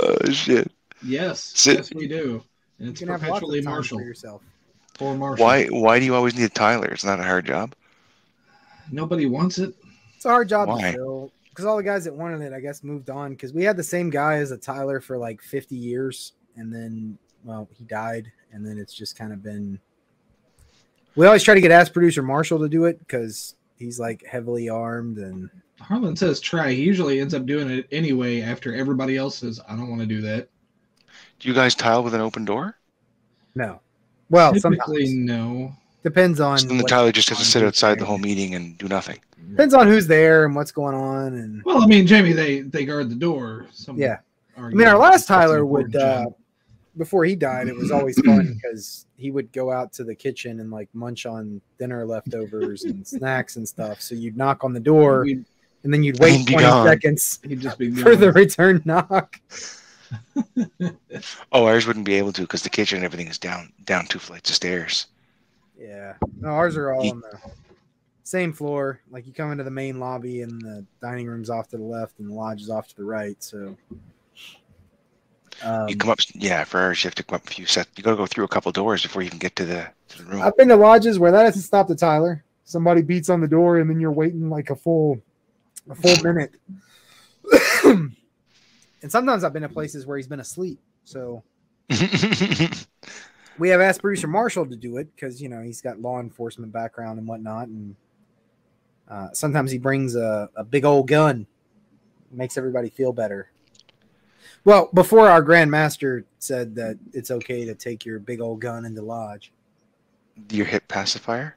Oh 0.00 0.16
shit! 0.30 0.70
Yes, 1.04 1.52
So- 1.54 1.72
yes, 1.72 1.92
we 1.94 2.08
do. 2.08 2.42
And 2.78 2.88
it's 2.90 2.98
can 2.98 3.08
have 3.08 3.20
lots 3.22 3.30
perpetually 3.40 3.58
of 3.60 3.64
time 3.66 3.74
Marshall 3.74 3.98
for 3.98 4.04
yourself. 4.04 4.42
For 4.94 5.14
Marshall. 5.14 5.44
Why? 5.44 5.66
Why 5.66 5.98
do 5.98 6.04
you 6.04 6.14
always 6.14 6.36
need 6.36 6.44
a 6.44 6.48
Tyler? 6.48 6.88
It's 6.88 7.04
not 7.04 7.20
a 7.20 7.24
hard 7.24 7.46
job. 7.46 7.74
Nobody 8.90 9.26
wants 9.26 9.58
it. 9.58 9.74
It's 10.16 10.24
a 10.24 10.30
hard 10.30 10.48
job 10.48 10.68
Why? 10.68 10.92
to 10.92 10.92
fill 10.92 11.32
because 11.48 11.64
all 11.64 11.76
the 11.76 11.82
guys 11.82 12.04
that 12.04 12.14
wanted 12.14 12.40
it, 12.42 12.52
I 12.52 12.60
guess, 12.60 12.82
moved 12.82 13.10
on. 13.10 13.30
Because 13.32 13.52
we 13.52 13.64
had 13.64 13.76
the 13.76 13.82
same 13.82 14.10
guy 14.10 14.36
as 14.36 14.50
a 14.50 14.56
Tyler 14.56 15.00
for 15.00 15.18
like 15.18 15.42
50 15.42 15.76
years, 15.76 16.32
and 16.56 16.72
then, 16.72 17.18
well, 17.44 17.68
he 17.76 17.84
died, 17.84 18.30
and 18.52 18.66
then 18.66 18.78
it's 18.78 18.94
just 18.94 19.16
kind 19.16 19.32
of 19.32 19.42
been. 19.42 19.78
We 21.14 21.26
always 21.26 21.42
try 21.42 21.54
to 21.54 21.60
get 21.60 21.70
ass 21.70 21.90
producer 21.90 22.22
Marshall 22.22 22.58
to 22.60 22.68
do 22.68 22.86
it 22.86 22.98
because 22.98 23.54
he's 23.76 24.00
like 24.00 24.24
heavily 24.24 24.70
armed 24.70 25.18
and 25.18 25.50
Harlan 25.78 26.16
says 26.16 26.40
try. 26.40 26.72
He 26.72 26.82
usually 26.82 27.20
ends 27.20 27.34
up 27.34 27.44
doing 27.44 27.68
it 27.68 27.86
anyway 27.92 28.40
after 28.40 28.74
everybody 28.74 29.16
else 29.16 29.36
says, 29.36 29.60
I 29.68 29.76
don't 29.76 29.90
want 29.90 30.00
to 30.00 30.06
do 30.06 30.20
that. 30.22 30.48
Do 31.38 31.48
you 31.48 31.54
guys 31.54 31.74
tile 31.74 32.02
with 32.02 32.14
an 32.14 32.20
open 32.20 32.44
door? 32.44 32.76
no. 33.54 33.80
Well, 34.32 34.52
Typically, 34.54 35.06
sometimes 35.06 35.14
no. 35.14 35.76
depends 36.02 36.40
on 36.40 36.58
So 36.58 36.66
then 36.66 36.78
the 36.78 36.82
what- 36.82 36.88
Tyler 36.90 37.12
just 37.12 37.28
has 37.28 37.38
to 37.38 37.44
sit 37.44 37.62
outside 37.62 37.98
the 38.00 38.04
whole 38.04 38.18
meeting 38.18 38.54
and 38.56 38.76
do 38.78 38.88
nothing. 38.88 39.20
depends 39.50 39.74
on 39.74 39.86
who's 39.86 40.06
there 40.08 40.44
and 40.46 40.56
what's 40.56 40.72
going 40.72 40.94
on 40.96 41.34
and 41.34 41.62
Well, 41.64 41.82
I 41.82 41.86
mean, 41.86 42.06
Jamie, 42.06 42.32
they 42.32 42.60
they 42.62 42.84
guard 42.84 43.08
the 43.10 43.14
door. 43.14 43.66
Some 43.72 43.96
yeah. 43.98 44.18
I 44.56 44.62
I 44.62 44.68
mean, 44.70 44.86
our 44.88 44.98
last 44.98 45.26
Tyler 45.28 45.64
would, 45.64 45.94
uh, 45.96 46.26
before 46.98 47.24
he 47.24 47.34
died, 47.34 47.68
it 47.68 47.76
was 47.76 47.90
always 47.90 48.20
fun 48.20 48.58
because 48.62 49.06
he 49.16 49.30
would 49.30 49.50
go 49.52 49.70
out 49.72 49.92
to 49.94 50.04
the 50.04 50.14
kitchen 50.14 50.60
and 50.60 50.70
like 50.70 50.88
munch 50.94 51.24
on 51.26 51.60
dinner 51.78 52.04
leftovers 52.04 52.84
and 52.84 53.06
snacks 53.16 53.56
and 53.56 53.66
stuff. 53.68 54.00
So 54.02 54.14
you'd 54.14 54.36
knock 54.36 54.62
on 54.64 54.72
the 54.74 54.80
door 54.80 55.22
and 55.24 55.44
then 55.92 56.02
you'd 56.02 56.18
wait 56.20 56.46
be 56.46 56.52
20 56.52 56.66
gone. 56.68 56.86
seconds 56.86 57.38
he'd 57.46 57.60
just 57.60 57.78
be 57.78 57.90
for 58.02 58.10
gone. 58.12 58.20
the 58.20 58.32
return 58.32 58.82
knock. 58.84 59.40
Oh, 61.52 61.66
ours 61.66 61.86
wouldn't 61.86 62.06
be 62.06 62.14
able 62.14 62.32
to 62.32 62.42
because 62.42 62.62
the 62.62 62.70
kitchen 62.70 62.96
and 62.96 63.04
everything 63.04 63.28
is 63.28 63.38
down 63.38 63.72
down 63.84 64.06
two 64.06 64.18
flights 64.18 64.50
of 64.50 64.56
stairs. 64.56 65.06
Yeah. 65.78 66.14
No, 66.40 66.48
ours 66.48 66.76
are 66.76 66.92
all 66.92 67.10
on 67.10 67.20
the 67.20 67.38
same 68.22 68.52
floor. 68.52 69.00
Like 69.10 69.26
you 69.26 69.32
come 69.32 69.52
into 69.52 69.64
the 69.64 69.70
main 69.70 70.00
lobby 70.00 70.42
and 70.42 70.60
the 70.60 70.84
dining 71.00 71.26
room's 71.26 71.50
off 71.50 71.68
to 71.68 71.76
the 71.76 71.82
left 71.82 72.18
and 72.18 72.30
the 72.30 72.34
lodge 72.34 72.62
is 72.62 72.70
off 72.70 72.88
to 72.88 72.96
the 72.96 73.04
right. 73.04 73.42
So. 73.42 73.76
Um, 75.62 75.88
you 75.88 75.96
come 75.96 76.10
up, 76.10 76.18
yeah. 76.34 76.64
For 76.64 76.80
ours, 76.80 77.04
you 77.04 77.08
have 77.08 77.14
to 77.16 77.22
come 77.22 77.36
up 77.36 77.46
a 77.46 77.50
few 77.52 77.66
sets. 77.66 77.90
You 77.96 78.02
got 78.02 78.12
to 78.12 78.16
go 78.16 78.26
through 78.26 78.44
a 78.44 78.48
couple 78.48 78.72
doors 78.72 79.02
before 79.02 79.22
you 79.22 79.30
can 79.30 79.38
get 79.38 79.54
to 79.56 79.64
the 79.64 79.88
to 80.08 80.18
the 80.18 80.24
room. 80.24 80.42
I've 80.42 80.56
been 80.56 80.68
to 80.68 80.76
lodges 80.76 81.18
where 81.18 81.30
that 81.30 81.44
hasn't 81.44 81.64
stopped 81.64 81.88
the 81.88 81.94
Tyler. 81.94 82.42
Somebody 82.64 83.02
beats 83.02 83.28
on 83.28 83.40
the 83.40 83.48
door 83.48 83.78
and 83.78 83.88
then 83.88 84.00
you're 84.00 84.10
waiting 84.10 84.48
like 84.48 84.70
a 84.70 84.76
full 84.76 85.20
a 85.88 85.94
full 85.94 86.16
minute. 86.24 86.54
and 89.02 89.10
sometimes 89.10 89.44
I've 89.44 89.52
been 89.52 89.62
to 89.62 89.68
places 89.68 90.06
where 90.06 90.16
he's 90.16 90.28
been 90.28 90.40
asleep. 90.40 90.80
So 91.04 91.42
we 93.58 93.68
have 93.68 93.80
asked 93.80 94.00
producer 94.00 94.28
Marshall 94.28 94.66
to 94.66 94.76
do 94.76 94.96
it 94.96 95.14
because 95.14 95.42
you 95.42 95.48
know 95.48 95.60
he's 95.60 95.80
got 95.80 96.00
law 96.00 96.20
enforcement 96.20 96.72
background 96.72 97.18
and 97.18 97.26
whatnot, 97.28 97.68
and 97.68 97.96
uh, 99.08 99.28
sometimes 99.32 99.70
he 99.70 99.78
brings 99.78 100.16
a, 100.16 100.48
a 100.56 100.64
big 100.64 100.84
old 100.84 101.08
gun, 101.08 101.46
makes 102.30 102.56
everybody 102.56 102.88
feel 102.88 103.12
better. 103.12 103.50
Well, 104.64 104.90
before 104.94 105.28
our 105.28 105.42
grandmaster 105.42 106.24
said 106.38 106.76
that 106.76 106.98
it's 107.12 107.30
okay 107.30 107.64
to 107.64 107.74
take 107.74 108.04
your 108.04 108.20
big 108.20 108.40
old 108.40 108.60
gun 108.60 108.84
into 108.84 109.02
lodge. 109.02 109.52
Your 110.50 110.66
hip 110.66 110.86
pacifier. 110.88 111.56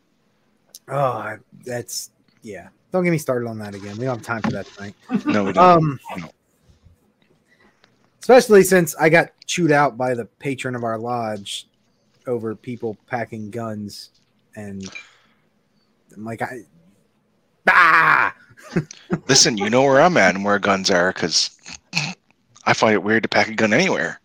Oh, 0.87 1.37
that's 1.65 2.11
yeah. 2.41 2.69
Don't 2.91 3.03
get 3.03 3.11
me 3.11 3.17
started 3.17 3.47
on 3.47 3.59
that 3.59 3.75
again. 3.75 3.97
We 3.97 4.05
don't 4.05 4.17
have 4.17 4.25
time 4.25 4.41
for 4.41 4.51
that 4.51 4.65
tonight. 4.67 4.95
No, 5.25 5.43
we 5.43 5.53
don't. 5.53 5.57
Um, 5.57 5.99
No. 6.17 6.29
Especially 8.25 8.63
since 8.63 8.95
I 8.95 9.09
got 9.09 9.29
chewed 9.45 9.71
out 9.71 9.99
by 9.99 10.15
the 10.15 10.25
patron 10.25 10.73
of 10.73 10.83
our 10.83 10.97
lodge 10.97 11.67
over 12.25 12.55
people 12.55 12.97
packing 13.05 13.51
guns, 13.51 14.09
and 14.55 14.83
I'm 16.11 16.25
like, 16.25 16.41
I, 16.41 16.61
ah, 17.69 18.35
Listen, 19.27 19.59
you 19.59 19.69
know 19.69 19.83
where 19.83 20.01
I'm 20.01 20.17
at 20.17 20.33
and 20.33 20.43
where 20.43 20.57
guns 20.57 20.89
are 20.89 21.13
because 21.13 21.55
I 22.65 22.73
find 22.73 22.95
it 22.95 23.03
weird 23.03 23.21
to 23.21 23.29
pack 23.29 23.47
a 23.47 23.53
gun 23.53 23.73
anywhere. 23.73 24.19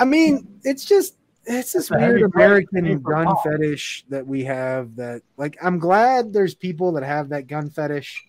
I 0.00 0.04
mean, 0.04 0.48
it's 0.64 0.84
just 0.84 1.14
it's 1.44 1.74
this 1.74 1.90
That's 1.90 2.00
weird 2.00 2.22
American 2.22 3.00
gun 3.02 3.36
fetish 3.44 4.04
that 4.08 4.26
we 4.26 4.42
have. 4.42 4.96
That 4.96 5.22
like, 5.36 5.56
I'm 5.62 5.78
glad 5.78 6.32
there's 6.32 6.56
people 6.56 6.90
that 6.94 7.04
have 7.04 7.28
that 7.28 7.46
gun 7.46 7.70
fetish 7.70 8.26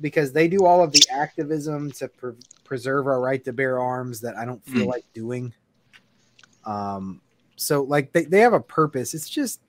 because 0.00 0.32
they 0.32 0.48
do 0.48 0.64
all 0.66 0.82
of 0.82 0.92
the 0.92 1.02
activism 1.10 1.90
to 1.92 2.08
pre- 2.08 2.32
preserve 2.64 3.06
our 3.06 3.20
right 3.20 3.44
to 3.44 3.52
bear 3.52 3.78
arms 3.80 4.20
that 4.20 4.36
I 4.36 4.44
don't 4.44 4.64
feel 4.66 4.84
Mm. 4.86 4.90
like 4.90 5.04
doing. 5.14 5.52
Um, 6.64 7.20
so 7.56 7.82
like 7.84 8.12
they, 8.12 8.24
they 8.24 8.40
have 8.40 8.52
a 8.52 8.60
purpose. 8.60 9.14
It's 9.14 9.28
just 9.30 9.60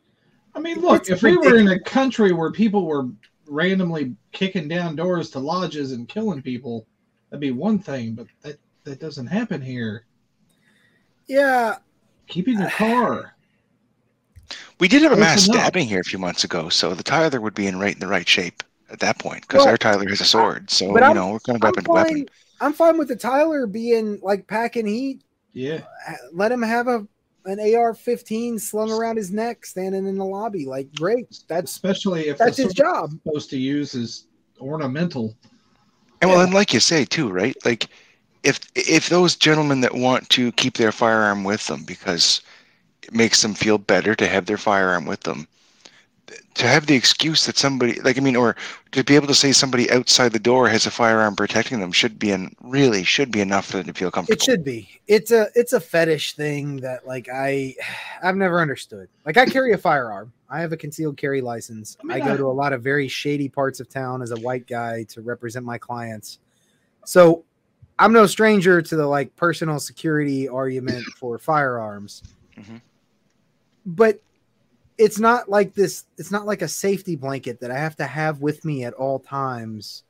I 0.55 0.59
mean, 0.59 0.79
look, 0.81 1.01
It's 1.01 1.09
if 1.11 1.21
we 1.21 1.37
were 1.37 1.57
in 1.57 1.67
a 1.67 1.79
country 1.79 2.31
where 2.31 2.51
people 2.51 2.85
were 2.85 3.07
randomly 3.45 4.15
kicking 4.31 4.67
down 4.67 4.95
doors 4.95 5.29
to 5.31 5.39
lodges 5.39 5.91
and 5.91 6.09
killing 6.09 6.41
people, 6.41 6.87
that'd 7.29 7.39
be 7.39 7.51
one 7.51 7.77
thing, 7.79 8.13
but 8.13 8.25
that, 8.41 8.57
that 8.83 8.99
doesn't 8.99 9.27
happen 9.27 9.61
here. 9.61 10.05
yeah. 11.27 11.77
Keep 12.27 12.49
in 12.49 12.59
your 12.59 12.69
car. 12.71 13.35
We 14.79 14.87
did 14.89 15.01
have 15.03 15.11
a 15.13 15.15
Close 15.15 15.25
mass 15.25 15.47
enough. 15.47 15.61
stabbing 15.61 15.87
here 15.87 16.01
a 16.01 16.03
few 16.03 16.19
months 16.19 16.43
ago, 16.43 16.67
so 16.67 16.93
the 16.93 17.03
Tyler 17.03 17.39
would 17.39 17.53
be 17.53 17.67
in 17.67 17.79
right 17.79 17.93
in 17.93 17.99
the 17.99 18.07
right 18.07 18.27
shape 18.27 18.63
at 18.89 18.99
that 18.99 19.19
point 19.19 19.41
because 19.41 19.59
Well, 19.59 19.69
our 19.69 19.77
Tyler 19.77 20.07
has 20.09 20.21
a 20.21 20.25
sword. 20.25 20.69
So 20.69 20.85
you 20.85 20.97
I'm- 20.99 21.15
know 21.15 21.31
we're 21.31 21.39
going 21.39 21.57
I'm 21.61 21.67
weapon 21.67 21.83
to 21.85 21.91
weapon. 21.91 22.29
I'm 22.59 22.73
fine 22.73 22.97
with 22.97 23.07
the 23.09 23.15
Tyler 23.15 23.67
being 23.67 24.19
like 24.21 24.47
packing 24.47 24.87
heat. 24.87 25.21
Yeah. 25.53 25.81
Uh, 26.07 26.13
let 26.33 26.51
him 26.51 26.61
have 26.61 26.87
a 26.87 27.07
an 27.45 27.59
AR-15 27.61 28.59
slung 28.59 28.91
around 28.91 29.15
his 29.15 29.31
neck, 29.31 29.65
standing 29.65 30.05
in 30.05 30.17
the 30.17 30.25
lobby. 30.25 30.65
Like, 30.65 30.93
great. 30.95 31.27
That's 31.47 31.71
Especially 31.71 32.27
if 32.27 32.37
that's 32.39 32.57
the 32.57 32.63
his 32.63 32.73
job. 32.73 33.11
it's 33.13 33.23
supposed 33.23 33.49
to 33.51 33.57
use 33.57 33.93
is 33.95 34.25
ornamental. 34.59 35.33
And 36.21 36.29
well, 36.31 36.41
and 36.41 36.53
like 36.53 36.73
you 36.73 36.79
say 36.81 37.05
too, 37.05 37.29
right? 37.29 37.55
Like 37.63 37.87
if 38.43 38.59
if 38.75 39.07
those 39.09 39.35
gentlemen 39.35 39.81
that 39.81 39.93
want 39.95 40.27
to 40.31 40.51
keep 40.53 40.75
their 40.77 40.91
firearm 40.91 41.43
with 41.45 41.65
them 41.67 41.83
because 41.83 42.41
it 43.03 43.13
makes 43.13 43.41
them 43.41 43.53
feel 43.53 43.77
better 43.77 44.13
to 44.15 44.27
have 44.27 44.45
their 44.45 44.57
firearm 44.57 45.05
with 45.05 45.21
them, 45.21 45.47
to 46.55 46.67
have 46.67 46.85
the 46.87 46.95
excuse 46.95 47.45
that 47.45 47.57
somebody 47.57 47.99
like 48.01 48.17
I 48.17 48.21
mean, 48.21 48.35
or 48.35 48.55
to 48.91 49.03
be 49.03 49.15
able 49.15 49.27
to 49.27 49.35
say 49.35 49.51
somebody 49.51 49.89
outside 49.91 50.33
the 50.33 50.39
door 50.39 50.67
has 50.67 50.85
a 50.85 50.91
firearm 50.91 51.35
protecting 51.35 51.79
them 51.79 51.91
should 51.91 52.17
be 52.19 52.31
and 52.31 52.55
really 52.61 53.03
should 53.03 53.31
be 53.31 53.41
enough 53.41 53.65
for 53.67 53.77
them 53.77 53.87
to 53.87 53.93
feel 53.93 54.11
comfortable. 54.11 54.35
It 54.35 54.43
should 54.43 54.63
be. 54.63 54.89
It's 55.07 55.31
a 55.31 55.47
it's 55.55 55.73
a 55.73 55.79
fetish 55.79 56.33
thing 56.33 56.77
that 56.77 57.07
like 57.07 57.29
I 57.33 57.75
I've 58.23 58.35
never 58.35 58.59
understood. 58.59 59.07
Like 59.25 59.37
I 59.37 59.45
carry 59.45 59.73
a 59.73 59.77
firearm. 59.77 60.33
I 60.49 60.61
have 60.61 60.71
a 60.71 60.77
concealed 60.77 61.17
carry 61.17 61.41
license. 61.41 61.97
I 62.01 62.03
mean, 62.05 62.21
I 62.21 62.25
go 62.25 62.33
I- 62.33 62.37
to 62.37 62.45
a 62.47 62.51
lot 62.51 62.73
of 62.73 62.81
very 62.81 63.07
shady 63.07 63.49
parts 63.49 63.79
of 63.79 63.89
town 63.89 64.21
as 64.21 64.31
a 64.31 64.37
white 64.39 64.67
guy 64.67 65.03
to 65.09 65.21
represent 65.21 65.65
my 65.65 65.77
clients. 65.77 66.39
So 67.05 67.43
I'm 67.99 68.13
no 68.13 68.25
stranger 68.27 68.81
to 68.81 68.95
the 68.95 69.05
like 69.07 69.35
personal 69.35 69.79
security 69.79 70.47
argument 70.49 71.05
for 71.17 71.37
firearms. 71.37 72.23
Mhm. 72.57 72.81
But 73.85 74.21
it's 74.97 75.19
not 75.19 75.49
like 75.49 75.73
this 75.73 76.05
it's 76.17 76.31
not 76.31 76.45
like 76.45 76.61
a 76.61 76.67
safety 76.67 77.15
blanket 77.15 77.59
that 77.59 77.71
I 77.71 77.77
have 77.77 77.95
to 77.97 78.05
have 78.05 78.41
with 78.41 78.65
me 78.65 78.83
at 78.83 78.93
all 78.93 79.19
times. 79.19 80.03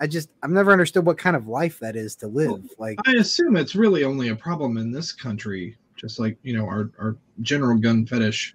I 0.00 0.06
just 0.06 0.28
I've 0.42 0.50
never 0.50 0.72
understood 0.72 1.06
what 1.06 1.18
kind 1.18 1.36
of 1.36 1.48
life 1.48 1.78
that 1.78 1.96
is 1.96 2.16
to 2.16 2.26
live. 2.26 2.68
Like 2.78 2.98
I 3.06 3.12
assume 3.12 3.56
it's 3.56 3.74
really 3.74 4.04
only 4.04 4.28
a 4.28 4.36
problem 4.36 4.76
in 4.76 4.90
this 4.90 5.12
country, 5.12 5.76
just 5.96 6.18
like, 6.18 6.36
you 6.42 6.56
know, 6.56 6.66
our, 6.66 6.90
our 6.98 7.16
general 7.40 7.78
gun 7.78 8.04
fetish. 8.06 8.54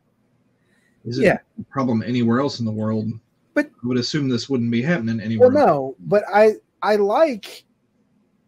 Is 1.04 1.18
it 1.18 1.24
Yeah. 1.24 1.40
a 1.60 1.64
problem 1.72 2.04
anywhere 2.04 2.40
else 2.40 2.60
in 2.60 2.66
the 2.66 2.72
world? 2.72 3.10
But- 3.54 3.72
I 3.84 3.88
would 3.88 3.98
assume 3.98 4.30
this 4.30 4.50
wouldn't 4.50 4.70
be 4.72 4.82
happening 4.84 5.20
anywhere. 5.20 5.50
Well, 5.50 5.66
no, 5.66 5.96
but 6.02 6.24
I 6.32 6.56
I 6.84 6.98
like, 6.98 7.64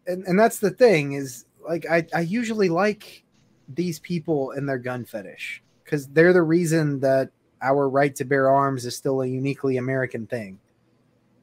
and 0.06 0.24
and 0.24 0.38
that's 0.38 0.58
the 0.60 0.70
thing 0.70 1.14
is 1.14 1.46
like 1.66 1.86
I 1.90 2.06
I 2.14 2.20
usually 2.20 2.68
like 2.68 3.24
these 3.68 3.98
people 3.98 4.52
and 4.52 4.68
their 4.68 4.78
gun 4.78 5.04
fetish 5.04 5.62
because 5.84 6.08
they're 6.08 6.32
the 6.32 6.42
reason 6.42 7.00
that 7.00 7.30
our 7.62 7.88
right 7.88 8.14
to 8.16 8.24
bear 8.24 8.50
arms 8.50 8.84
is 8.84 8.96
still 8.96 9.22
a 9.22 9.26
uniquely 9.26 9.76
American 9.76 10.26
thing. 10.26 10.58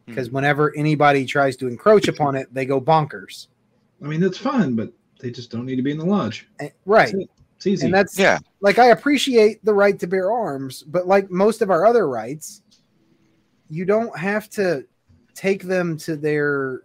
Hmm. 0.06 0.12
Because 0.12 0.30
whenever 0.30 0.76
anybody 0.76 1.26
tries 1.26 1.56
to 1.58 1.68
encroach 1.68 2.08
upon 2.08 2.36
it, 2.36 2.54
they 2.54 2.66
go 2.66 2.82
bonkers. 2.82 3.48
I 4.04 4.08
mean, 4.08 4.20
that's 4.20 4.38
fine, 4.38 4.76
but 4.76 4.92
they 5.20 5.32
just 5.32 5.52
don't 5.52 5.66
need 5.66 5.76
to 5.76 5.84
be 5.84 5.92
in 5.92 5.98
the 5.98 6.06
lodge. 6.06 6.48
And- 6.60 6.72
right. 6.86 7.12
That's 7.12 7.24
it. 7.24 7.30
It's 7.58 7.68
easy. 7.68 7.86
And 7.86 7.94
that's 7.94 8.18
Yeah. 8.18 8.40
like 8.62 8.80
I 8.80 8.88
appreciate 8.88 9.64
the 9.64 9.74
right 9.74 10.00
to 10.00 10.08
bear 10.08 10.32
arms, 10.32 10.82
but 10.82 11.06
like 11.06 11.30
most 11.30 11.62
of 11.62 11.70
our 11.70 11.86
other 11.86 12.10
rights, 12.10 12.64
you 13.70 13.86
don't 13.86 14.18
have 14.18 14.50
to 14.52 14.86
take 15.36 15.64
them 15.64 15.96
to 15.98 16.16
their 16.16 16.82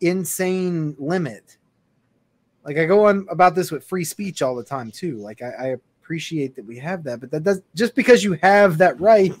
insane 0.00 0.96
limit. 0.98 1.58
Like 2.64 2.78
I 2.78 2.86
go 2.86 3.06
on 3.06 3.26
about 3.28 3.54
this 3.54 3.70
with 3.70 3.84
free 3.84 4.04
speech 4.04 4.40
all 4.40 4.54
the 4.56 4.64
time 4.64 4.90
too. 4.90 5.18
Like 5.18 5.42
I, 5.42 5.72
I 5.72 5.76
appreciate 6.12 6.54
that 6.56 6.66
we 6.66 6.76
have 6.78 7.02
that, 7.04 7.20
but 7.20 7.30
that 7.30 7.42
does 7.42 7.62
just 7.74 7.94
because 7.94 8.22
you 8.22 8.34
have 8.42 8.76
that 8.76 9.00
right 9.00 9.32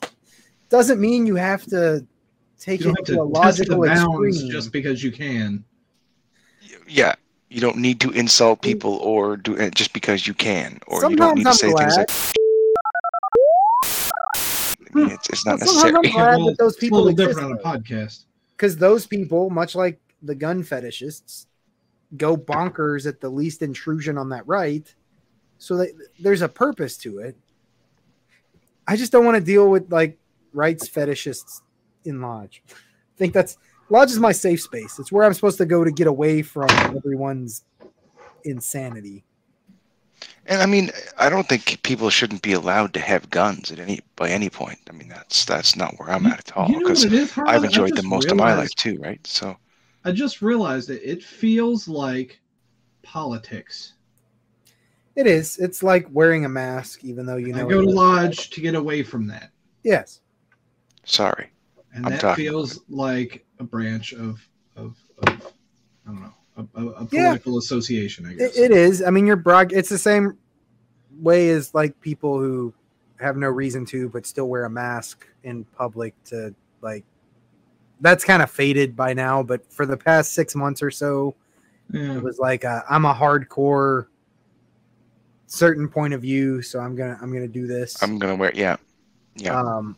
doesn't 0.70 0.98
mean 0.98 1.26
you 1.26 1.34
have 1.36 1.62
to 1.66 2.02
take 2.58 2.80
you 2.80 2.90
it 2.90 2.94
don't 2.94 3.04
to 3.04 3.12
a 3.12 3.26
to 3.28 3.42
test 3.42 3.58
the 3.68 3.76
logical 3.76 3.84
extreme. 3.84 4.50
just 4.50 4.72
because 4.72 5.04
you 5.04 5.12
can. 5.12 5.62
Yeah. 6.88 7.14
You 7.50 7.60
don't 7.60 7.76
need 7.76 8.00
to 8.00 8.10
insult 8.12 8.62
people 8.62 8.94
or 9.02 9.36
do 9.36 9.54
it 9.54 9.74
just 9.74 9.92
because 9.92 10.26
you 10.26 10.32
can, 10.32 10.78
or 10.86 11.10
you 11.10 11.16
don't 11.16 11.36
need 11.36 11.42
to 11.44 11.50
I'm 11.50 11.54
say 11.54 11.72
things 11.74 11.96
like. 11.98 12.08
It's, 14.94 15.28
it's 15.30 15.44
not 15.46 15.58
Sometimes 15.60 15.84
I'm 15.84 15.92
necessary. 16.02 16.12
glad 16.12 16.36
Well, 16.38 16.46
that 16.46 16.58
those 16.58 16.72
it's 16.74 16.78
a 16.78 16.80
people 16.80 16.98
little 17.02 17.10
exist, 17.10 17.28
different 17.38 17.52
on 17.52 17.74
a 17.76 17.78
podcast. 17.78 18.24
because 18.56 18.76
those 18.78 19.06
people, 19.06 19.50
much 19.50 19.74
like 19.74 20.00
the 20.22 20.34
gun 20.34 20.62
fetishists, 20.62 21.46
go 22.16 22.36
bonkers 22.36 23.06
at 23.06 23.20
the 23.20 23.28
least 23.28 23.60
intrusion 23.62 24.16
on 24.16 24.30
that 24.30 24.46
right. 24.46 24.94
So 25.62 25.76
that 25.76 25.92
there's 26.18 26.42
a 26.42 26.48
purpose 26.48 26.96
to 26.98 27.20
it. 27.20 27.36
I 28.88 28.96
just 28.96 29.12
don't 29.12 29.24
want 29.24 29.36
to 29.36 29.40
deal 29.40 29.70
with 29.70 29.92
like 29.92 30.18
rights 30.52 30.88
fetishists 30.88 31.60
in 32.04 32.20
lodge. 32.20 32.64
I 32.68 32.74
think 33.16 33.32
that's 33.32 33.58
lodge 33.88 34.10
is 34.10 34.18
my 34.18 34.32
safe 34.32 34.60
space. 34.60 34.98
It's 34.98 35.12
where 35.12 35.22
I'm 35.22 35.32
supposed 35.34 35.58
to 35.58 35.64
go 35.64 35.84
to 35.84 35.92
get 35.92 36.08
away 36.08 36.42
from 36.42 36.68
everyone's 36.70 37.62
insanity. 38.44 39.22
And 40.46 40.60
I 40.60 40.66
mean, 40.66 40.90
I 41.16 41.28
don't 41.28 41.48
think 41.48 41.80
people 41.84 42.10
shouldn't 42.10 42.42
be 42.42 42.54
allowed 42.54 42.92
to 42.94 43.00
have 43.00 43.30
guns 43.30 43.70
at 43.70 43.78
any 43.78 44.00
by 44.16 44.30
any 44.30 44.50
point. 44.50 44.80
I 44.88 44.92
mean, 44.92 45.10
that's 45.10 45.44
that's 45.44 45.76
not 45.76 45.96
where 45.96 46.10
I'm 46.10 46.24
You- 46.24 46.32
at 46.32 46.40
at 46.40 46.56
all 46.56 46.66
you 46.66 46.72
know 46.72 46.78
because 46.80 47.04
what 47.04 47.12
it 47.12 47.18
is, 47.20 47.30
Harlan? 47.30 47.54
I've 47.54 47.62
enjoyed 47.62 47.94
them 47.94 48.08
most 48.08 48.28
of 48.28 48.36
my 48.36 48.52
life 48.54 48.74
too, 48.74 48.98
right? 49.00 49.24
So 49.24 49.56
I 50.04 50.10
just 50.10 50.42
realized 50.42 50.90
it. 50.90 51.02
It 51.04 51.22
feels 51.22 51.86
like 51.86 52.40
politics. 53.04 53.92
It 55.16 55.26
is. 55.26 55.58
It's 55.58 55.82
like 55.82 56.06
wearing 56.10 56.44
a 56.44 56.48
mask, 56.48 57.04
even 57.04 57.26
though 57.26 57.36
you 57.36 57.52
know. 57.52 57.66
I 57.66 57.68
go 57.68 57.80
to 57.80 57.86
doesn't. 57.86 57.94
lodge 57.94 58.50
to 58.50 58.60
get 58.60 58.74
away 58.74 59.02
from 59.02 59.26
that, 59.28 59.50
Yes. 59.82 60.20
sorry. 61.04 61.50
and 61.94 62.06
I'm 62.06 62.12
that 62.12 62.20
talking 62.20 62.44
feels 62.46 62.80
like 62.88 63.44
a 63.58 63.64
branch 63.64 64.12
of 64.14 64.40
of, 64.76 64.96
of 65.18 65.28
I 65.28 66.10
don't 66.10 66.22
know 66.22 66.32
a, 66.56 66.80
a, 66.80 66.86
a 66.88 67.08
Yeah. 67.12 67.28
political 67.28 67.58
association. 67.58 68.26
I 68.26 68.34
guess 68.34 68.56
It, 68.56 68.70
it 68.70 68.76
is. 68.76 69.02
I 69.02 69.10
mean, 69.10 69.26
you're 69.26 69.36
broad. 69.36 69.72
It's 69.72 69.88
the 69.90 69.98
same 69.98 70.38
way 71.20 71.50
as 71.50 71.74
like 71.74 72.00
people 72.00 72.38
who 72.38 72.72
have 73.20 73.36
no 73.36 73.48
reason 73.48 73.84
to, 73.86 74.08
but 74.08 74.24
still 74.26 74.48
wear 74.48 74.64
a 74.64 74.70
mask 74.70 75.26
in 75.44 75.64
public 75.64 76.14
to 76.24 76.54
like. 76.80 77.04
That's 78.00 78.24
kind 78.24 78.42
of 78.42 78.50
faded 78.50 78.96
by 78.96 79.12
now, 79.12 79.42
but 79.44 79.70
for 79.72 79.86
the 79.86 79.96
past 79.96 80.32
six 80.32 80.56
months 80.56 80.82
or 80.82 80.90
so, 80.90 81.36
yeah. 81.92 82.16
it 82.16 82.22
was 82.22 82.38
like 82.40 82.64
i 82.64 82.82
I'm 82.90 83.04
a 83.04 83.14
hardcore 83.14 84.06
certain 85.52 85.88
point 85.88 86.14
of 86.14 86.22
view, 86.22 86.62
so 86.62 86.80
I'm 86.80 86.96
gonna 86.96 87.18
I'm 87.20 87.32
gonna 87.32 87.46
do 87.48 87.66
this. 87.66 88.02
I'm 88.02 88.18
gonna 88.18 88.36
wear. 88.36 88.52
Yeah, 88.54 88.76
yeah. 89.36 89.60
Um, 89.60 89.96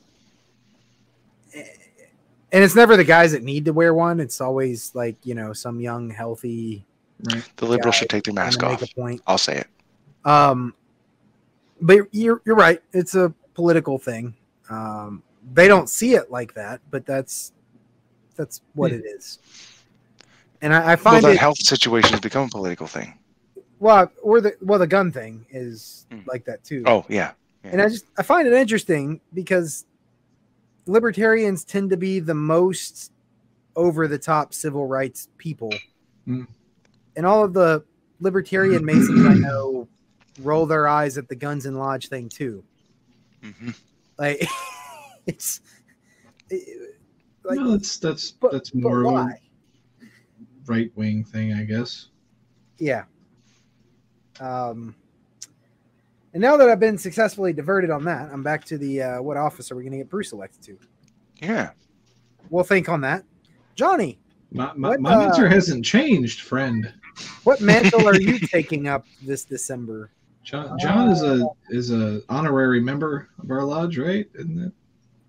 and 1.54 2.62
it's 2.62 2.74
never 2.74 2.96
the 2.96 3.04
guys 3.04 3.32
that 3.32 3.42
need 3.42 3.64
to 3.64 3.72
wear 3.72 3.94
one. 3.94 4.20
It's 4.20 4.40
always 4.40 4.94
like 4.94 5.16
you 5.24 5.34
know 5.34 5.52
some 5.52 5.80
young 5.80 6.10
healthy 6.10 6.84
the 7.56 7.66
liberals 7.66 7.94
should 7.94 8.08
take 8.10 8.24
their 8.24 8.34
mask 8.34 8.62
off. 8.62 8.82
a 8.82 8.86
point. 8.94 9.22
I'll 9.26 9.38
say 9.38 9.58
it. 9.58 9.68
Um, 10.28 10.74
but 11.80 11.98
you're 12.12 12.42
you're 12.44 12.56
right. 12.56 12.82
It's 12.92 13.14
a 13.14 13.32
political 13.54 13.98
thing. 13.98 14.34
Um, 14.70 15.22
they 15.52 15.68
don't 15.68 15.88
see 15.88 16.14
it 16.14 16.30
like 16.30 16.54
that, 16.54 16.80
but 16.90 17.06
that's 17.06 17.52
that's 18.36 18.60
what 18.74 18.90
Hmm. 18.90 18.98
it 18.98 19.04
is. 19.04 19.38
And 20.62 20.74
I, 20.74 20.78
I 20.78 20.86
Well, 20.86 20.96
find 20.96 21.24
that 21.24 21.32
it 21.32 21.38
health 21.38 21.58
situation 21.58 22.10
has 22.12 22.20
become 22.20 22.46
a 22.46 22.48
political 22.48 22.86
thing. 22.86 23.18
Well, 23.78 24.10
or 24.22 24.40
the 24.40 24.56
well, 24.60 24.78
the 24.78 24.86
gun 24.86 25.10
thing 25.12 25.46
is 25.50 26.06
Hmm. 26.10 26.20
like 26.26 26.44
that 26.46 26.64
too. 26.64 26.82
Oh 26.86 27.04
yeah, 27.08 27.32
and 27.64 27.80
I 27.82 27.88
just 27.88 28.06
I 28.18 28.22
find 28.22 28.46
it 28.46 28.52
interesting 28.54 29.20
because 29.32 29.84
libertarians 30.86 31.64
tend 31.64 31.90
to 31.90 31.96
be 31.96 32.20
the 32.20 32.34
most 32.34 33.12
over 33.76 34.06
the 34.06 34.18
top 34.18 34.54
civil 34.54 34.86
rights 34.86 35.28
people, 35.38 35.72
Hmm. 36.24 36.44
and 37.16 37.26
all 37.26 37.44
of 37.44 37.52
the 37.54 37.84
libertarian 38.20 38.84
masons 38.86 39.26
I 39.26 39.34
know 39.34 39.88
roll 40.40 40.66
their 40.66 40.88
eyes 40.88 41.16
at 41.18 41.28
the 41.28 41.34
guns 41.36 41.66
and 41.66 41.78
lodge 41.78 42.08
thing 42.08 42.28
too. 42.28 42.64
hmm 43.42 43.70
Like 44.18 44.46
it's 45.26 45.60
it- 46.50 46.90
like 47.44 47.58
no, 47.58 47.72
that's 47.72 47.98
that's 47.98 48.30
but, 48.30 48.52
that's 48.52 48.74
more 48.74 49.04
of 49.04 49.14
a 49.14 49.34
right 50.66 50.90
wing 50.96 51.24
thing, 51.24 51.52
I 51.52 51.64
guess. 51.64 52.08
Yeah. 52.78 53.04
Um. 54.40 54.94
And 56.32 56.40
now 56.40 56.56
that 56.56 56.68
I've 56.68 56.80
been 56.80 56.98
successfully 56.98 57.52
diverted 57.52 57.90
on 57.90 58.04
that, 58.06 58.28
I'm 58.32 58.42
back 58.42 58.64
to 58.64 58.76
the 58.76 59.02
uh, 59.02 59.22
what 59.22 59.36
office 59.36 59.70
are 59.70 59.76
we 59.76 59.82
going 59.84 59.92
to 59.92 59.98
get 59.98 60.10
Bruce 60.10 60.32
elected 60.32 60.62
to? 60.62 60.78
yeah. 61.40 61.70
We'll 62.50 62.64
think 62.64 62.88
on 62.88 63.00
that. 63.02 63.24
Johnny, 63.76 64.18
My 64.50 64.72
my, 64.74 64.90
What, 64.90 65.00
my 65.00 65.14
uh, 65.14 65.20
answer 65.28 65.48
hasn't 65.48 65.84
changed, 65.84 66.40
friend. 66.42 66.92
what 67.44 67.60
mantle 67.62 68.06
are 68.08 68.20
you 68.20 68.38
taking 68.40 68.86
up 68.88 69.06
this 69.22 69.44
December? 69.44 70.10
John, 70.42 70.76
John 70.78 71.08
is 71.10 71.22
a 71.22 71.46
is 71.70 71.90
a 71.92 72.20
honorary 72.28 72.80
member 72.80 73.30
of 73.42 73.50
our 73.50 73.62
lodge, 73.64 73.96
right? 73.96 74.28
Isn't 74.34 74.60
it? 74.60 74.72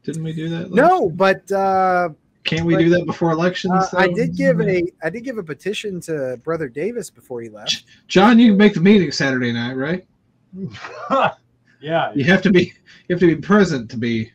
Didn't 0.04 0.24
we 0.24 0.34
do 0.34 0.50
that? 0.50 0.72
last 0.72 0.76
No, 0.76 1.02
year? 1.04 1.10
but 1.16 1.52
uh, 1.52 2.10
Can't 2.46 2.66
we 2.66 2.78
do 2.78 2.90
that 2.90 3.06
before 3.06 3.32
elections? 3.32 3.74
uh, 3.74 3.98
I 3.98 4.08
did 4.08 4.36
give 4.36 4.62
a 4.62 4.84
I 5.04 5.10
did 5.10 5.24
give 5.24 5.38
a 5.38 5.44
petition 5.44 6.00
to 6.02 6.40
Brother 6.44 6.70
Davis 6.70 7.10
before 7.10 7.42
he 7.42 7.50
left. 7.50 7.84
John, 8.08 8.40
you 8.40 8.52
can 8.52 8.58
make 8.58 8.76
the 8.76 8.82
meeting 8.82 9.12
Saturday 9.12 9.52
night, 9.52 9.74
right? 9.74 10.06
yeah. 11.82 12.14
You 12.14 12.24
have 12.26 12.42
to 12.44 12.52
be 12.52 12.74
you 13.08 13.14
have 13.16 13.20
to 13.20 13.28
be 13.28 13.36
present 13.36 13.90
to 13.92 13.98
be 13.98 14.32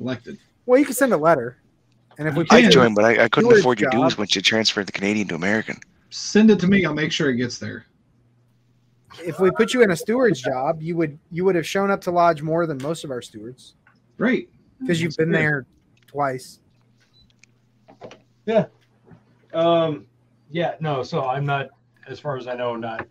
elected. 0.00 0.38
Well, 0.66 0.78
you 0.78 0.86
can 0.86 0.94
send 0.94 1.12
a 1.12 1.16
letter, 1.16 1.58
and 2.18 2.26
if 2.26 2.34
we 2.34 2.40
You 2.40 2.46
put 2.46 2.56
can. 2.56 2.64
I 2.66 2.70
joined, 2.70 2.94
but 2.94 3.04
I, 3.04 3.24
I 3.24 3.28
couldn't 3.28 3.50
Steward's 3.50 3.60
afford 3.60 3.80
your 3.80 3.90
job. 3.90 4.02
dues 4.02 4.18
once 4.18 4.34
you 4.34 4.42
transferred 4.42 4.86
the 4.86 4.92
Canadian 4.92 5.28
to 5.28 5.34
American. 5.34 5.78
Send 6.08 6.50
it 6.50 6.58
to 6.60 6.66
me. 6.66 6.84
I'll 6.84 6.94
make 6.94 7.12
sure 7.12 7.28
it 7.30 7.36
gets 7.36 7.58
there. 7.58 7.84
if 9.22 9.38
we 9.38 9.50
put 9.50 9.74
you 9.74 9.82
in 9.82 9.90
a 9.90 9.96
steward's 9.96 10.40
job, 10.40 10.80
you 10.80 10.96
would 10.96 11.18
you 11.30 11.44
would 11.44 11.54
have 11.56 11.66
shown 11.66 11.90
up 11.90 12.00
to 12.02 12.10
lodge 12.10 12.42
more 12.42 12.66
than 12.66 12.78
most 12.78 13.04
of 13.04 13.10
our 13.10 13.20
stewards 13.22 13.74
right? 14.16 14.48
because 14.80 15.02
you've 15.02 15.16
been 15.16 15.30
there 15.30 15.66
twice. 16.06 16.60
Um, 19.52 20.06
yeah, 20.50 20.74
no. 20.80 21.02
So 21.02 21.26
I'm 21.26 21.44
not, 21.46 21.68
as 22.06 22.20
far 22.20 22.36
as 22.36 22.46
I 22.46 22.54
know, 22.54 22.76
not. 22.76 23.06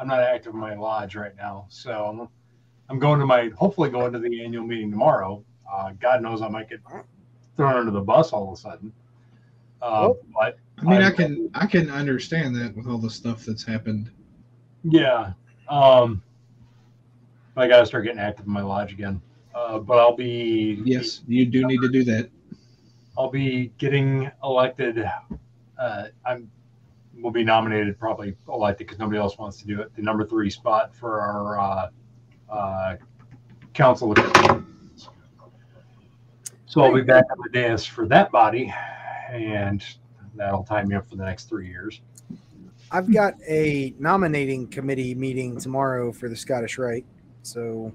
I'm 0.00 0.08
not 0.08 0.20
active 0.20 0.54
in 0.54 0.60
my 0.60 0.74
lodge 0.74 1.14
right 1.16 1.36
now. 1.36 1.66
So 1.68 1.90
I'm, 1.92 2.28
I'm 2.88 2.98
going 2.98 3.20
to 3.20 3.26
my, 3.26 3.50
hopefully 3.56 3.90
going 3.90 4.12
to 4.12 4.18
the 4.18 4.44
annual 4.44 4.64
meeting 4.64 4.90
tomorrow. 4.90 5.44
Uh, 5.72 5.92
God 6.00 6.22
knows 6.22 6.42
I 6.42 6.48
might 6.48 6.68
get 6.68 6.80
thrown 7.56 7.76
under 7.76 7.90
the 7.90 8.00
bus 8.00 8.32
all 8.32 8.48
of 8.52 8.58
a 8.58 8.60
sudden. 8.60 8.92
Uh, 9.80 10.10
but 10.32 10.58
I 10.78 10.84
mean, 10.84 11.00
I 11.00 11.04
I'm- 11.06 11.14
can 11.14 11.50
I 11.54 11.66
can 11.66 11.90
understand 11.90 12.56
that 12.56 12.74
with 12.76 12.86
all 12.86 12.98
the 12.98 13.10
stuff 13.10 13.44
that's 13.44 13.64
happened. 13.64 14.10
yeah, 14.82 15.32
um, 15.68 16.22
I 17.56 17.68
got 17.68 17.80
to 17.80 17.86
start 17.86 18.04
getting 18.04 18.18
active 18.18 18.46
in 18.46 18.52
my 18.52 18.62
lodge 18.62 18.92
again. 18.92 19.20
Uh, 19.54 19.78
but 19.78 19.98
I'll 19.98 20.16
be 20.16 20.80
Yes, 20.84 21.22
you 21.28 21.46
do 21.46 21.66
need 21.66 21.80
to 21.80 21.88
do 21.88 22.02
that. 22.04 22.28
I'll 23.16 23.30
be 23.30 23.72
getting 23.78 24.30
elected. 24.42 25.04
Uh, 25.78 26.04
I'm 26.24 26.50
will 27.20 27.30
be 27.30 27.44
nominated, 27.44 27.98
probably 27.98 28.34
elected 28.48 28.86
because 28.86 28.98
nobody 28.98 29.18
else 29.18 29.38
wants 29.38 29.58
to 29.58 29.66
do 29.66 29.80
it. 29.80 29.94
The 29.94 30.02
number 30.02 30.26
three 30.26 30.50
spot 30.50 30.94
for 30.94 31.20
our 31.20 31.58
uh, 31.58 31.88
uh, 32.50 32.96
council. 33.72 34.14
So 36.66 36.82
I'll 36.82 36.94
be 36.94 37.02
back 37.02 37.24
on 37.30 37.38
the 37.42 37.50
dais 37.52 37.84
for 37.84 38.06
that 38.08 38.32
body, 38.32 38.72
and 39.30 39.84
that'll 40.34 40.64
tie 40.64 40.82
me 40.84 40.96
up 40.96 41.08
for 41.08 41.16
the 41.16 41.24
next 41.24 41.48
three 41.48 41.68
years. 41.68 42.00
I've 42.90 43.12
got 43.12 43.34
a 43.46 43.94
nominating 43.98 44.68
committee 44.68 45.14
meeting 45.14 45.58
tomorrow 45.58 46.12
for 46.12 46.28
the 46.28 46.36
Scottish 46.36 46.78
Rite, 46.78 47.06
so 47.42 47.92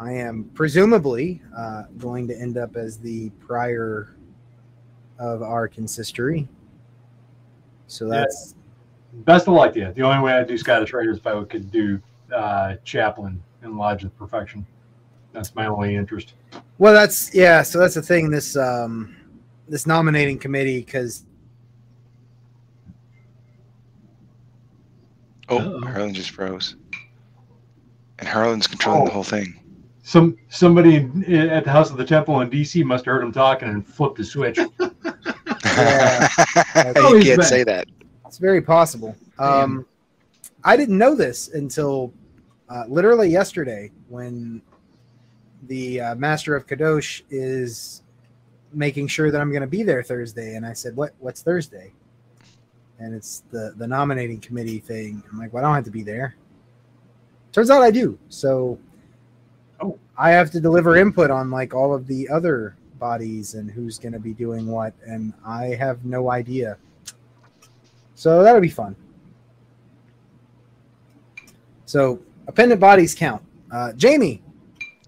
I 0.00 0.12
am 0.12 0.44
presumably 0.54 1.42
uh, 1.56 1.82
going 1.98 2.26
to 2.28 2.34
end 2.36 2.56
up 2.56 2.74
as 2.76 2.98
the 2.98 3.28
prior 3.46 4.16
of 5.18 5.42
our 5.42 5.68
consistory. 5.68 6.48
So 7.86 8.06
Yeah. 8.06 8.20
that's 8.20 8.54
Best 9.12 9.48
of 9.48 9.54
luck 9.54 9.72
to 9.74 9.80
you. 9.80 9.92
The 9.92 10.02
only 10.02 10.22
way 10.22 10.32
I 10.34 10.44
do 10.44 10.56
Scottish 10.56 10.92
Raiders 10.92 11.18
if 11.18 11.26
I 11.26 11.42
could 11.44 11.70
do 11.72 12.00
uh, 12.34 12.76
chaplain 12.84 13.42
in 13.64 13.76
Lodge 13.76 14.04
of 14.04 14.16
Perfection. 14.16 14.64
That's 15.32 15.52
my 15.56 15.66
only 15.66 15.96
interest. 15.96 16.34
well, 16.78 16.94
that's 16.94 17.34
yeah. 17.34 17.62
So 17.62 17.78
that's 17.80 17.94
the 17.94 18.02
thing. 18.02 18.30
This 18.30 18.56
um, 18.56 19.16
this 19.68 19.84
nominating 19.86 20.38
committee 20.38 20.78
because 20.80 21.24
Oh, 25.48 25.58
Uh-oh. 25.58 25.80
Harlan 25.80 26.14
just 26.14 26.30
froze. 26.30 26.76
And 28.20 28.28
Harlan's 28.28 28.68
controlling 28.68 29.04
the 29.06 29.10
Oh. 29.10 29.14
whole 29.14 29.24
thing. 29.24 29.59
Some 30.10 30.36
somebody 30.48 31.08
at 31.28 31.62
the 31.62 31.70
House 31.70 31.92
of 31.92 31.96
the 31.96 32.04
Temple 32.04 32.40
in 32.40 32.50
DC 32.50 32.84
must 32.84 33.04
have 33.04 33.14
heard 33.14 33.22
him 33.22 33.30
talking 33.30 33.68
and 33.68 33.86
flipped 33.86 34.18
the 34.18 34.24
switch. 34.24 34.58
Yeah. 35.76 36.28
Oh, 36.96 37.14
you 37.14 37.22
can't 37.22 37.38
back. 37.38 37.48
say 37.48 37.64
that. 37.64 37.86
It's 38.26 38.36
very 38.36 38.60
possible. 38.60 39.16
Um, 39.38 39.86
I 40.64 40.76
didn't 40.76 40.98
know 40.98 41.14
this 41.14 41.48
until 41.48 42.12
uh, 42.68 42.84
literally 42.88 43.30
yesterday 43.30 43.90
when 44.08 44.60
the 45.68 46.00
uh, 46.00 46.14
Master 46.16 46.54
of 46.56 46.66
Kadosh 46.66 47.22
is 47.30 48.02
making 48.74 49.06
sure 49.06 49.30
that 49.30 49.40
I'm 49.40 49.50
going 49.50 49.62
to 49.62 49.68
be 49.68 49.82
there 49.84 50.02
Thursday, 50.02 50.56
and 50.56 50.66
I 50.66 50.72
said, 50.74 50.96
"What? 50.96 51.14
What's 51.20 51.40
Thursday?" 51.42 51.92
And 52.98 53.14
it's 53.14 53.44
the 53.52 53.74
the 53.76 53.86
nominating 53.86 54.40
committee 54.40 54.80
thing. 54.80 55.22
I'm 55.30 55.38
like, 55.38 55.52
"Well, 55.52 55.64
I 55.64 55.68
don't 55.68 55.76
have 55.76 55.84
to 55.84 55.90
be 55.90 56.02
there." 56.02 56.34
Turns 57.52 57.70
out 57.70 57.80
I 57.80 57.92
do. 57.92 58.18
So. 58.28 58.78
I 60.20 60.30
have 60.32 60.50
to 60.50 60.60
deliver 60.60 60.96
input 60.96 61.30
on 61.30 61.50
like 61.50 61.72
all 61.72 61.94
of 61.94 62.06
the 62.06 62.28
other 62.28 62.76
bodies 62.98 63.54
and 63.54 63.70
who's 63.70 63.98
going 63.98 64.12
to 64.12 64.18
be 64.18 64.34
doing 64.34 64.66
what, 64.66 64.92
and 65.06 65.32
I 65.46 65.68
have 65.76 66.04
no 66.04 66.30
idea. 66.30 66.76
So 68.16 68.42
that'll 68.42 68.60
be 68.60 68.68
fun. 68.68 68.94
So 71.86 72.20
appendant 72.46 72.80
bodies 72.80 73.14
count. 73.14 73.42
Uh, 73.72 73.92
Jamie, 73.94 74.42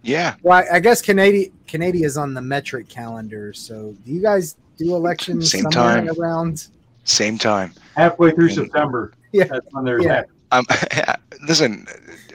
Yeah. 0.03 0.35
well, 0.43 0.59
I, 0.71 0.77
I 0.77 0.81
guess 0.81 1.03
Canada 1.03 1.47
Canada 1.67 1.99
is 1.99 2.17
on 2.17 2.33
the 2.35 2.41
metric 2.43 2.89
calendar. 2.89 3.53
So 3.53 3.95
do 4.07 4.13
you 4.13 4.23
guys 4.23 4.57
do 4.79 4.95
elections 4.95 5.51
Same 5.51 5.65
time. 5.65 6.09
around? 6.19 6.69
Same 7.05 7.37
time. 7.39 7.73
Halfway 7.97 8.31
through. 8.33 8.51
September. 8.51 9.13
Yeah. 9.33 9.45
That's 9.45 9.67
when 9.73 9.85
there's 9.85 10.05
Yeah. 10.05 10.23
Um, 10.53 10.65
listen. 11.47 11.87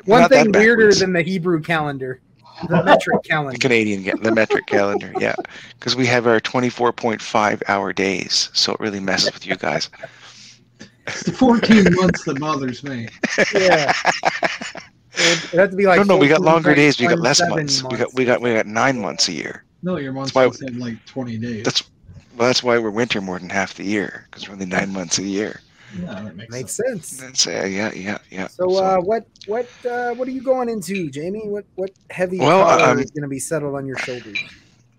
One 0.06 0.22
not 0.22 0.30
that 0.30 0.44
thing 0.44 0.52
weirder 0.52 0.84
backwards. 0.84 1.00
than 1.00 1.14
the 1.14 1.22
Hebrew 1.22 1.62
calendar, 1.62 2.22
the 2.68 2.84
metric 2.86 3.24
calendar. 3.24 3.52
the 3.54 3.58
calendar. 3.58 3.58
Canadian, 3.60 4.04
ga- 4.04 4.24
the 4.24 4.32
metric 4.34 4.66
calendar. 4.68 5.12
Yeah, 5.20 5.36
because 5.78 5.96
we 5.96 6.06
have 6.08 6.28
our 6.28 6.40
24.5 6.40 7.62
hour 7.68 7.94
days, 7.94 8.50
so 8.54 8.74
it 8.74 8.80
really 8.80 9.00
messes 9.00 9.34
with 9.34 9.46
you 9.46 9.56
guys. 9.56 9.90
It's 11.08 11.24
the 11.24 11.32
14 11.32 11.94
months 11.96 12.24
that 12.26 12.40
bothers 12.40 12.84
me. 12.84 13.08
Yeah, 13.54 13.94
it 15.14 15.52
would 15.52 15.60
have 15.60 15.72
to 15.72 15.76
be 15.78 15.86
like 15.86 15.98
no, 16.00 16.04
no, 16.04 16.18
we 16.18 16.28
got 16.28 16.42
longer 16.42 16.76
days. 16.76 17.00
We 17.00 17.08
got 17.08 17.20
less 17.20 17.40
months. 17.48 17.82
months. 17.82 17.84
We 17.92 17.98
got 17.98 18.14
we 18.14 18.26
got 18.26 18.42
we 18.42 18.54
got 18.54 18.66
nine 18.68 19.00
months 19.00 19.28
a 19.30 19.34
year. 19.34 19.64
No, 19.84 19.98
your 19.98 20.12
months 20.14 20.34
why- 20.34 20.44
have 20.44 20.58
like 20.78 21.04
20 21.06 21.38
days. 21.38 21.64
That's 21.64 21.84
well, 22.38 22.48
that's 22.48 22.62
why 22.62 22.78
we're 22.78 22.92
winter 22.92 23.20
more 23.22 23.40
than 23.40 23.50
half 23.50 23.74
the 23.76 23.84
year 23.84 24.28
because 24.30 24.48
we're 24.48 24.54
only 24.54 24.66
nine 24.68 24.92
months 24.92 25.18
a 25.18 25.24
year. 25.24 25.62
Yeah, 26.00 26.22
that 26.24 26.36
makes, 26.36 26.52
Makes 26.52 26.72
sense. 26.74 27.08
sense. 27.08 27.46
That's, 27.46 27.48
uh, 27.48 27.68
yeah, 27.68 27.94
yeah, 27.94 28.18
yeah. 28.30 28.48
So, 28.48 28.76
uh, 28.76 28.98
what, 29.00 29.26
what, 29.46 29.70
uh, 29.86 30.14
what 30.14 30.28
are 30.28 30.32
you 30.32 30.42
going 30.42 30.70
into, 30.70 31.10
Jamie? 31.10 31.48
What, 31.48 31.66
what 31.76 31.92
heavy 32.10 32.40
Well, 32.40 32.66
collar 32.66 32.92
um, 32.92 33.00
is 33.00 33.12
going 33.12 33.24
to 33.24 33.30
be 33.30 33.40
settled 33.40 33.76
on 33.76 33.86
your 33.86 33.98
shoulders? 33.98 34.40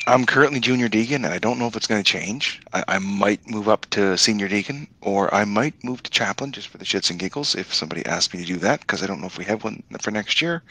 I'm 0.07 0.25
currently 0.25 0.59
junior 0.59 0.89
deacon, 0.89 1.25
and 1.25 1.35
I 1.35 1.39
don't 1.39 1.59
know 1.59 1.67
if 1.67 1.77
it's 1.77 1.87
going 1.87 2.03
to 2.03 2.11
change. 2.11 2.63
I, 2.73 2.83
I 2.89 2.99
might 2.99 3.47
move 3.51 3.69
up 3.69 3.85
to 3.91 4.17
senior 4.17 4.49
deacon, 4.49 4.89
or 5.03 5.33
I 5.35 5.45
might 5.45 5.85
move 5.85 6.03
to 6.05 6.11
chaplain 6.11 6.53
just 6.53 6.69
for 6.69 6.79
the 6.79 6.87
shits 6.87 7.11
and 7.11 7.19
giggles 7.19 7.55
if 7.55 7.75
somebody 7.75 8.07
asks 8.07 8.33
me 8.33 8.41
to 8.41 8.47
do 8.47 8.57
that, 8.57 8.81
because 8.81 9.03
I 9.03 9.07
don't 9.07 9.21
know 9.21 9.27
if 9.27 9.37
we 9.37 9.45
have 9.45 9.65
one 9.65 9.83
for 10.01 10.11
next 10.11 10.41
year. 10.41 10.63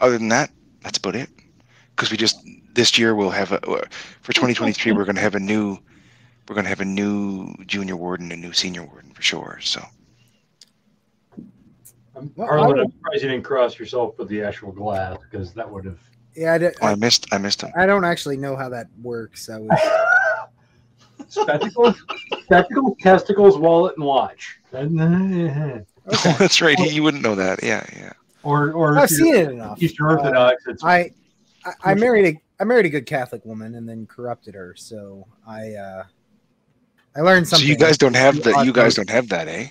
Other 0.00 0.18
than 0.18 0.28
that, 0.28 0.50
that's 0.82 0.98
about 0.98 1.16
it. 1.16 1.30
Because 1.96 2.10
we 2.10 2.16
just 2.18 2.36
this 2.74 2.98
year 2.98 3.14
we'll 3.14 3.30
have 3.30 3.52
a 3.52 3.60
for 4.22 4.32
2023 4.32 4.92
we're 4.92 5.04
going 5.04 5.14
to 5.14 5.20
have 5.20 5.34
a 5.34 5.40
new 5.40 5.78
we're 6.52 6.56
going 6.56 6.64
to 6.66 6.68
have 6.68 6.80
a 6.82 6.84
new 6.84 7.54
junior 7.66 7.96
warden, 7.96 8.30
and 8.30 8.44
a 8.44 8.46
new 8.46 8.52
senior 8.52 8.84
warden 8.84 9.10
for 9.12 9.22
sure. 9.22 9.58
So 9.62 9.82
I'm, 12.14 12.30
Well, 12.36 12.46
Harlan, 12.46 12.78
I 12.78 12.82
I'm 12.82 12.92
surprised 12.92 13.22
you 13.22 13.30
didn't 13.30 13.44
cross 13.44 13.78
yourself 13.78 14.18
with 14.18 14.28
the 14.28 14.42
actual 14.42 14.70
glass 14.70 15.16
because 15.30 15.54
that 15.54 15.70
would 15.70 15.86
have. 15.86 15.98
Yeah, 16.36 16.52
I, 16.52 16.58
d- 16.58 16.68
oh, 16.82 16.86
I 16.88 16.94
missed 16.94 17.26
I 17.32 17.38
missed 17.38 17.62
him. 17.62 17.70
I 17.74 17.86
don't 17.86 18.04
actually 18.04 18.36
know 18.36 18.54
how 18.54 18.68
that 18.68 18.88
works. 19.00 19.48
I 19.48 19.60
was, 19.60 19.78
Spectacles, 21.28 22.02
spectacles, 22.44 22.96
testicles, 23.00 23.56
wallet, 23.56 23.94
and 23.96 24.04
watch. 24.04 24.58
or, 24.74 24.78
okay. 24.80 25.84
that's 26.38 26.60
right. 26.60 26.78
He, 26.78 26.90
you 26.90 27.02
wouldn't 27.02 27.22
know 27.22 27.34
that. 27.34 27.62
Yeah, 27.62 27.86
yeah. 27.96 28.12
or 28.42 28.72
or 28.72 28.98
I've 28.98 29.08
seen 29.08 29.34
it 29.36 29.48
enough. 29.52 29.82
Eastern 29.82 30.06
Uh, 30.06 30.10
Orthodox. 30.16 30.64
it's 30.66 30.84
I, 30.84 31.12
I, 31.64 31.92
I 31.92 31.94
married 31.94 32.36
a, 32.36 32.40
I 32.60 32.64
married 32.64 32.84
a 32.84 32.90
good 32.90 33.06
Catholic 33.06 33.42
woman 33.46 33.74
and 33.76 33.88
then 33.88 34.06
corrupted 34.06 34.54
her. 34.54 34.74
So 34.76 35.26
I, 35.46 35.72
uh, 35.76 36.02
I 37.14 37.20
learned 37.20 37.46
something. 37.46 37.46
So 37.46 37.56
something. 37.56 37.68
you 37.68 37.76
guys 37.76 37.98
don't 37.98 38.16
have 38.16 38.42
that. 38.42 38.64
You 38.64 38.72
guys 38.72 38.94
don't 38.94 39.10
have 39.10 39.28
that, 39.28 39.48
eh? 39.48 39.68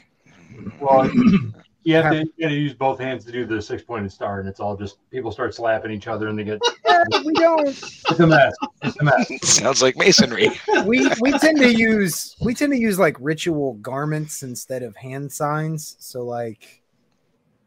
well, 0.79 1.09
you 1.83 1.95
have 1.95 2.11
to, 2.11 2.19
you 2.19 2.31
got 2.39 2.49
to 2.49 2.55
use 2.55 2.73
both 2.73 2.99
hands 2.99 3.25
to 3.25 3.31
do 3.31 3.45
the 3.45 3.61
six-pointed 3.61 4.11
star, 4.11 4.39
and 4.39 4.47
it's 4.47 4.59
all 4.59 4.75
just 4.75 4.97
people 5.09 5.31
start 5.31 5.55
slapping 5.55 5.91
each 5.91 6.07
other, 6.07 6.27
and 6.27 6.37
they 6.37 6.43
get 6.43 6.59
we 7.25 7.33
don't. 7.33 7.67
it's 7.67 8.19
a 8.19 8.27
mess. 8.27 8.53
It's 8.83 8.99
a 8.99 9.03
mess. 9.03 9.31
Sounds 9.43 9.81
like 9.81 9.97
masonry. 9.97 10.49
we 10.85 11.09
we 11.19 11.31
tend 11.39 11.57
to 11.57 11.73
use 11.73 12.35
we 12.41 12.53
tend 12.53 12.71
to 12.73 12.79
use 12.79 12.99
like 12.99 13.17
ritual 13.19 13.73
garments 13.75 14.43
instead 14.43 14.83
of 14.83 14.95
hand 14.95 15.31
signs. 15.31 15.95
So 15.99 16.23
like, 16.23 16.80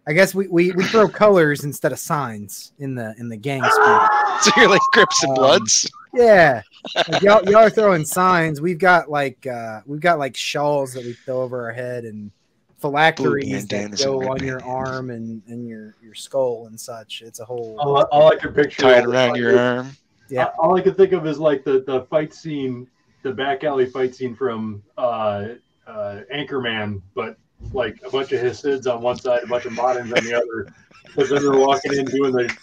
I 0.06 0.12
guess 0.12 0.34
we, 0.34 0.46
we, 0.48 0.70
we 0.72 0.84
throw 0.84 1.08
colors 1.08 1.64
instead 1.64 1.90
of 1.92 1.98
signs 1.98 2.72
in 2.78 2.94
the 2.94 3.14
in 3.18 3.28
the 3.28 3.36
gang 3.36 3.62
spirit. 3.62 4.08
so 4.42 4.50
you're 4.56 4.68
like 4.68 4.80
Crips 4.92 5.22
and 5.22 5.30
Um, 5.30 5.34
Bloods. 5.36 5.90
Yeah, 6.12 6.62
like 7.08 7.22
y'all, 7.22 7.42
y'all 7.50 7.56
are 7.62 7.70
throwing 7.70 8.04
signs. 8.04 8.60
We've 8.60 8.78
got 8.78 9.10
like 9.10 9.46
uh, 9.46 9.80
we've 9.86 10.00
got 10.00 10.18
like 10.18 10.36
shawls 10.36 10.92
that 10.92 11.04
we 11.04 11.14
throw 11.14 11.40
over 11.42 11.62
our 11.64 11.72
head 11.72 12.04
and 12.04 12.30
phylacteries 12.78 13.66
that 13.68 13.84
and 13.84 13.96
go 13.98 14.30
on 14.30 14.42
your 14.44 14.58
bandanas. 14.58 14.62
arm 14.64 15.10
and, 15.10 15.42
and 15.48 15.66
your 15.66 15.94
your 16.02 16.14
skull 16.14 16.66
and 16.66 16.78
such. 16.78 17.22
It's 17.24 17.40
a 17.40 17.44
whole 17.44 17.76
All, 17.80 18.02
all 18.12 18.30
I 18.32 18.36
can 18.36 18.52
picture 18.52 18.82
Tie 18.82 18.96
it 18.98 19.00
is 19.00 19.04
around 19.06 19.30
like- 19.30 19.40
your 19.40 19.58
arm. 19.58 19.96
Yeah. 20.30 20.48
All 20.58 20.76
I 20.76 20.80
can 20.80 20.94
think 20.94 21.12
of 21.12 21.26
is 21.26 21.38
like 21.38 21.64
the 21.64 21.82
the 21.86 22.02
fight 22.10 22.32
scene, 22.34 22.86
the 23.22 23.32
back 23.32 23.64
alley 23.64 23.86
fight 23.86 24.14
scene 24.14 24.34
from 24.34 24.82
uh, 24.98 25.46
uh, 25.86 26.20
Anchorman, 26.34 27.00
but 27.14 27.36
like 27.72 28.00
a 28.04 28.10
bunch 28.10 28.32
of 28.32 28.40
Hasids 28.40 28.86
on 28.86 29.02
one 29.02 29.18
side, 29.18 29.42
a 29.42 29.46
bunch 29.46 29.64
of 29.64 29.72
moderns 29.72 30.12
on 30.12 30.24
the 30.24 30.34
other. 30.34 30.72
Because 31.04 31.30
then 31.30 31.42
they're 31.42 31.58
walking 31.58 31.94
in 31.94 32.04
doing 32.06 32.32
the 32.32 32.56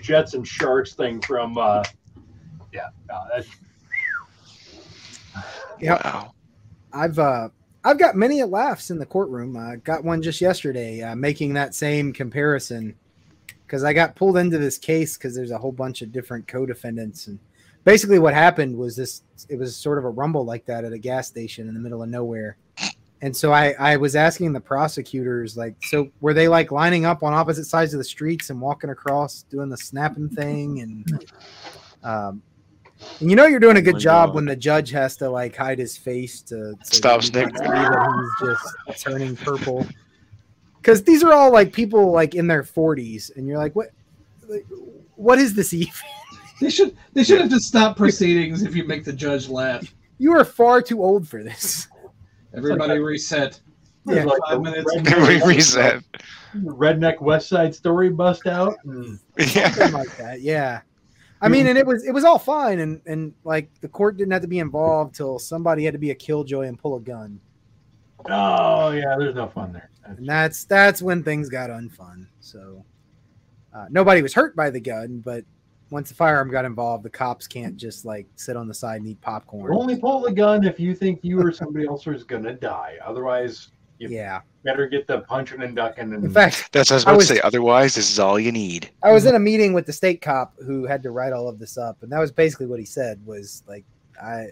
Jets 0.00 0.34
and 0.34 0.46
Sharks 0.46 0.94
thing 0.94 1.20
from. 1.20 1.58
Uh, 1.58 1.82
yeah, 2.72 2.88
no, 3.08 3.22
that's, 3.34 3.48
Yep. 5.80 6.04
Wow. 6.04 6.34
I've 6.92 7.18
uh 7.18 7.48
I've 7.84 7.98
got 7.98 8.16
many 8.16 8.42
laughs 8.42 8.90
in 8.90 8.98
the 8.98 9.06
courtroom. 9.06 9.56
I 9.56 9.76
got 9.76 10.04
one 10.04 10.20
just 10.20 10.40
yesterday, 10.40 11.02
uh, 11.02 11.14
making 11.14 11.54
that 11.54 11.74
same 11.74 12.12
comparison 12.12 12.96
because 13.66 13.84
I 13.84 13.92
got 13.92 14.16
pulled 14.16 14.36
into 14.36 14.58
this 14.58 14.78
case 14.78 15.16
because 15.16 15.34
there's 15.34 15.50
a 15.50 15.58
whole 15.58 15.72
bunch 15.72 16.02
of 16.02 16.10
different 16.10 16.48
co-defendants, 16.48 17.28
and 17.28 17.38
basically 17.84 18.18
what 18.18 18.34
happened 18.34 18.76
was 18.76 18.96
this: 18.96 19.22
it 19.48 19.58
was 19.58 19.76
sort 19.76 19.98
of 19.98 20.04
a 20.04 20.10
rumble 20.10 20.44
like 20.44 20.66
that 20.66 20.84
at 20.84 20.92
a 20.92 20.98
gas 20.98 21.28
station 21.28 21.68
in 21.68 21.74
the 21.74 21.80
middle 21.80 22.02
of 22.02 22.08
nowhere, 22.08 22.56
and 23.22 23.36
so 23.36 23.52
I 23.52 23.74
I 23.78 23.96
was 23.96 24.14
asking 24.16 24.52
the 24.52 24.60
prosecutors 24.60 25.56
like, 25.56 25.74
so 25.84 26.08
were 26.20 26.34
they 26.34 26.48
like 26.48 26.70
lining 26.72 27.04
up 27.04 27.22
on 27.22 27.32
opposite 27.34 27.64
sides 27.64 27.92
of 27.94 27.98
the 27.98 28.04
streets 28.04 28.50
and 28.50 28.60
walking 28.60 28.90
across 28.90 29.42
doing 29.44 29.68
the 29.68 29.76
snapping 29.78 30.28
thing 30.28 30.80
and 30.80 31.24
um. 32.04 32.42
And 33.20 33.30
you 33.30 33.36
know 33.36 33.46
you're 33.46 33.60
doing 33.60 33.76
a 33.76 33.80
Oh 33.80 33.82
good 33.84 33.94
my 33.94 34.00
job 34.00 34.28
God. 34.30 34.34
when 34.34 34.44
the 34.44 34.56
judge 34.56 34.90
has 34.90 35.16
to 35.18 35.30
like 35.30 35.54
hide 35.54 35.78
his 35.78 35.96
face 35.96 36.42
to, 36.42 36.74
to 36.74 36.96
Stop 36.96 37.22
that 37.22 37.44
you 37.46 37.50
can't 37.52 37.56
snickering. 37.56 38.28
he's 38.40 38.48
just 38.90 39.02
turning 39.04 39.36
purple. 39.36 39.86
Because 40.78 41.04
these 41.04 41.22
are 41.22 41.32
all 41.32 41.52
like 41.52 41.72
people 41.72 42.10
like 42.10 42.34
in 42.34 42.48
their 42.48 42.64
40s, 42.64 43.36
and 43.36 43.46
you're 43.46 43.56
like, 43.58 43.76
what? 43.76 43.90
like, 44.48 44.66
What 45.14 45.38
is 45.38 45.54
this 45.54 45.72
even? 45.72 45.92
They 46.60 46.70
should 46.70 46.96
they 47.12 47.22
should 47.22 47.40
have 47.40 47.50
just 47.50 47.68
stopped 47.68 47.96
proceedings 47.98 48.62
if 48.64 48.74
you 48.74 48.82
make 48.82 49.04
the 49.04 49.12
judge 49.12 49.48
laugh. 49.48 49.94
You 50.18 50.32
are 50.32 50.44
far 50.44 50.82
too 50.82 51.00
old 51.00 51.28
for 51.28 51.44
this. 51.44 51.86
Everybody 52.58 52.98
reset. 52.98 53.60
Yeah. 54.06 54.24
like 54.24 54.40
Five 54.48 54.62
minutes. 54.62 54.94
redneck- 54.94 55.26
We 55.46 55.54
reset. 55.54 56.02
redneck 56.56 57.20
West 57.20 57.48
Side 57.48 57.74
Story 57.74 58.10
bust 58.10 58.46
out. 58.46 58.76
and- 58.84 59.18
Yeah. 59.54 59.72
Like 59.92 60.16
that. 60.16 60.40
Yeah. 60.40 60.80
I 61.40 61.48
mean, 61.48 61.66
and 61.68 61.78
it 61.78 61.86
was 61.86 62.04
it 62.04 62.10
was 62.10 62.24
all 62.24 62.38
fine, 62.38 62.80
and 62.80 63.00
and 63.06 63.32
like 63.44 63.70
the 63.80 63.86
court 63.88 64.16
didn't 64.16 64.32
have 64.32 64.42
to 64.42 64.48
be 64.48 64.58
involved 64.58 65.14
till 65.14 65.38
somebody 65.38 65.84
had 65.84 65.92
to 65.92 65.98
be 65.98 66.10
a 66.10 66.14
killjoy 66.14 66.62
and 66.66 66.76
pull 66.76 66.96
a 66.96 67.00
gun, 67.00 67.38
Oh 68.28 68.90
yeah, 68.90 69.14
there's 69.16 69.36
no 69.36 69.46
fun 69.46 69.72
there. 69.72 69.88
and 70.04 70.26
that's 70.28 70.64
that's 70.64 71.00
when 71.00 71.22
things 71.22 71.48
got 71.48 71.70
unfun. 71.70 72.26
So 72.40 72.84
uh, 73.72 73.86
nobody 73.88 74.20
was 74.20 74.34
hurt 74.34 74.56
by 74.56 74.70
the 74.70 74.80
gun, 74.80 75.22
but 75.24 75.44
once 75.90 76.08
the 76.10 76.14
firearm 76.14 76.50
got 76.50 76.64
involved, 76.64 77.02
the 77.04 77.10
cops 77.10 77.46
can't 77.46 77.76
just 77.76 78.04
like 78.04 78.26
sit 78.36 78.56
on 78.56 78.68
the 78.68 78.74
side 78.74 79.00
and 79.00 79.06
eat 79.08 79.20
popcorn. 79.20 79.74
Only 79.74 79.96
pull 79.96 80.20
the 80.20 80.32
gun 80.32 80.64
if 80.66 80.78
you 80.78 80.94
think 80.94 81.20
you 81.22 81.40
or 81.40 81.52
somebody 81.52 81.86
else 81.86 82.06
is 82.06 82.24
gonna 82.24 82.52
die. 82.54 82.96
Otherwise, 83.04 83.68
you 83.98 84.08
Yeah. 84.08 84.40
better 84.64 84.86
get 84.86 85.06
the 85.06 85.20
punching 85.22 85.62
and 85.62 85.74
ducking. 85.74 86.12
And 86.12 86.24
In 86.24 86.30
fact, 86.30 86.70
That's 86.72 86.90
what 86.90 86.94
I 86.94 86.96
was 86.96 87.04
I 87.06 87.10
about 87.10 87.16
was- 87.16 87.28
to 87.28 87.34
say. 87.36 87.40
Otherwise, 87.40 87.94
this 87.94 88.10
is 88.10 88.18
all 88.18 88.38
you 88.38 88.52
need. 88.52 88.90
I 89.02 89.12
was 89.12 89.24
in 89.26 89.34
a 89.34 89.38
meeting 89.40 89.72
with 89.72 89.86
the 89.86 89.92
state 89.92 90.20
cop 90.20 90.54
who 90.64 90.84
had 90.86 91.02
to 91.04 91.10
write 91.10 91.32
all 91.32 91.48
of 91.48 91.58
this 91.58 91.76
up, 91.78 92.02
and 92.02 92.12
that 92.12 92.18
was 92.20 92.30
basically 92.30 92.66
what 92.66 92.78
he 92.78 92.84
said 92.84 93.18
was 93.26 93.62
like, 93.66 93.84
I, 94.22 94.48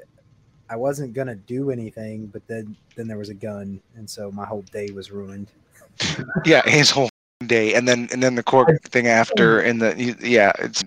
I 0.69 0.77
wasn't 0.77 1.13
gonna 1.13 1.37
do 1.37 1.71
anything, 1.71 2.27
but 2.27 2.47
then 2.49 2.77
then 2.97 3.07
there 3.07 3.19
was 3.19 3.29
a 3.29 3.35
gun, 3.35 3.81
and 3.95 4.09
so 4.09 4.33
my 4.33 4.45
whole 4.47 4.63
day 4.73 4.89
was 4.95 5.11
ruined. 5.13 5.53
Yeah, 6.45 6.63
his 6.69 6.91
whole 6.91 7.09
day, 7.47 7.75
and 7.75 7.87
then 7.87 8.09
and 8.13 8.23
then 8.23 8.35
the 8.35 8.43
court 8.43 8.83
thing 8.85 9.07
after, 9.07 9.61
and 9.61 9.81
the 9.81 10.17
yeah, 10.23 10.51
it's 10.59 10.83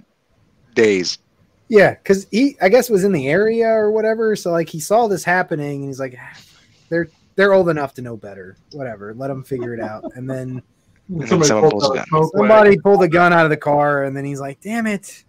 days. 0.84 1.18
Yeah, 1.68 1.92
because 1.94 2.26
he 2.32 2.56
I 2.62 2.70
guess 2.70 2.90
was 2.90 3.04
in 3.04 3.12
the 3.12 3.28
area 3.28 3.68
or 3.68 3.92
whatever, 3.92 4.36
so 4.36 4.52
like 4.52 4.70
he 4.70 4.80
saw 4.80 5.08
this 5.08 5.24
happening, 5.24 5.82
and 5.82 5.86
he's 5.90 6.00
like, 6.00 6.16
"Ah, 6.20 6.38
they're 6.90 7.10
they're 7.36 7.54
old 7.54 7.70
enough 7.70 7.94
to 7.96 8.02
know 8.02 8.18
better. 8.18 8.58
Whatever, 8.72 9.14
let 9.14 9.28
them 9.28 9.44
figure 9.44 9.74
it 9.74 9.80
out. 9.80 10.04
And 10.16 10.30
then 10.30 10.62
then 11.10 11.28
someone 11.28 11.70
pulls 11.70 11.86
out 11.86 11.98
a 11.98 12.02
a 12.02 12.06
smoke 12.08 12.32
somebody 12.36 12.78
pulled 12.78 13.04
a 13.04 13.08
gun 13.08 13.34
out 13.34 13.46
of 13.46 13.50
the 13.52 13.58
car, 13.58 14.04
and 14.06 14.18
then 14.18 14.26
he's 14.26 14.40
like, 14.40 14.60
"Damn 14.62 14.88
it, 14.88 15.24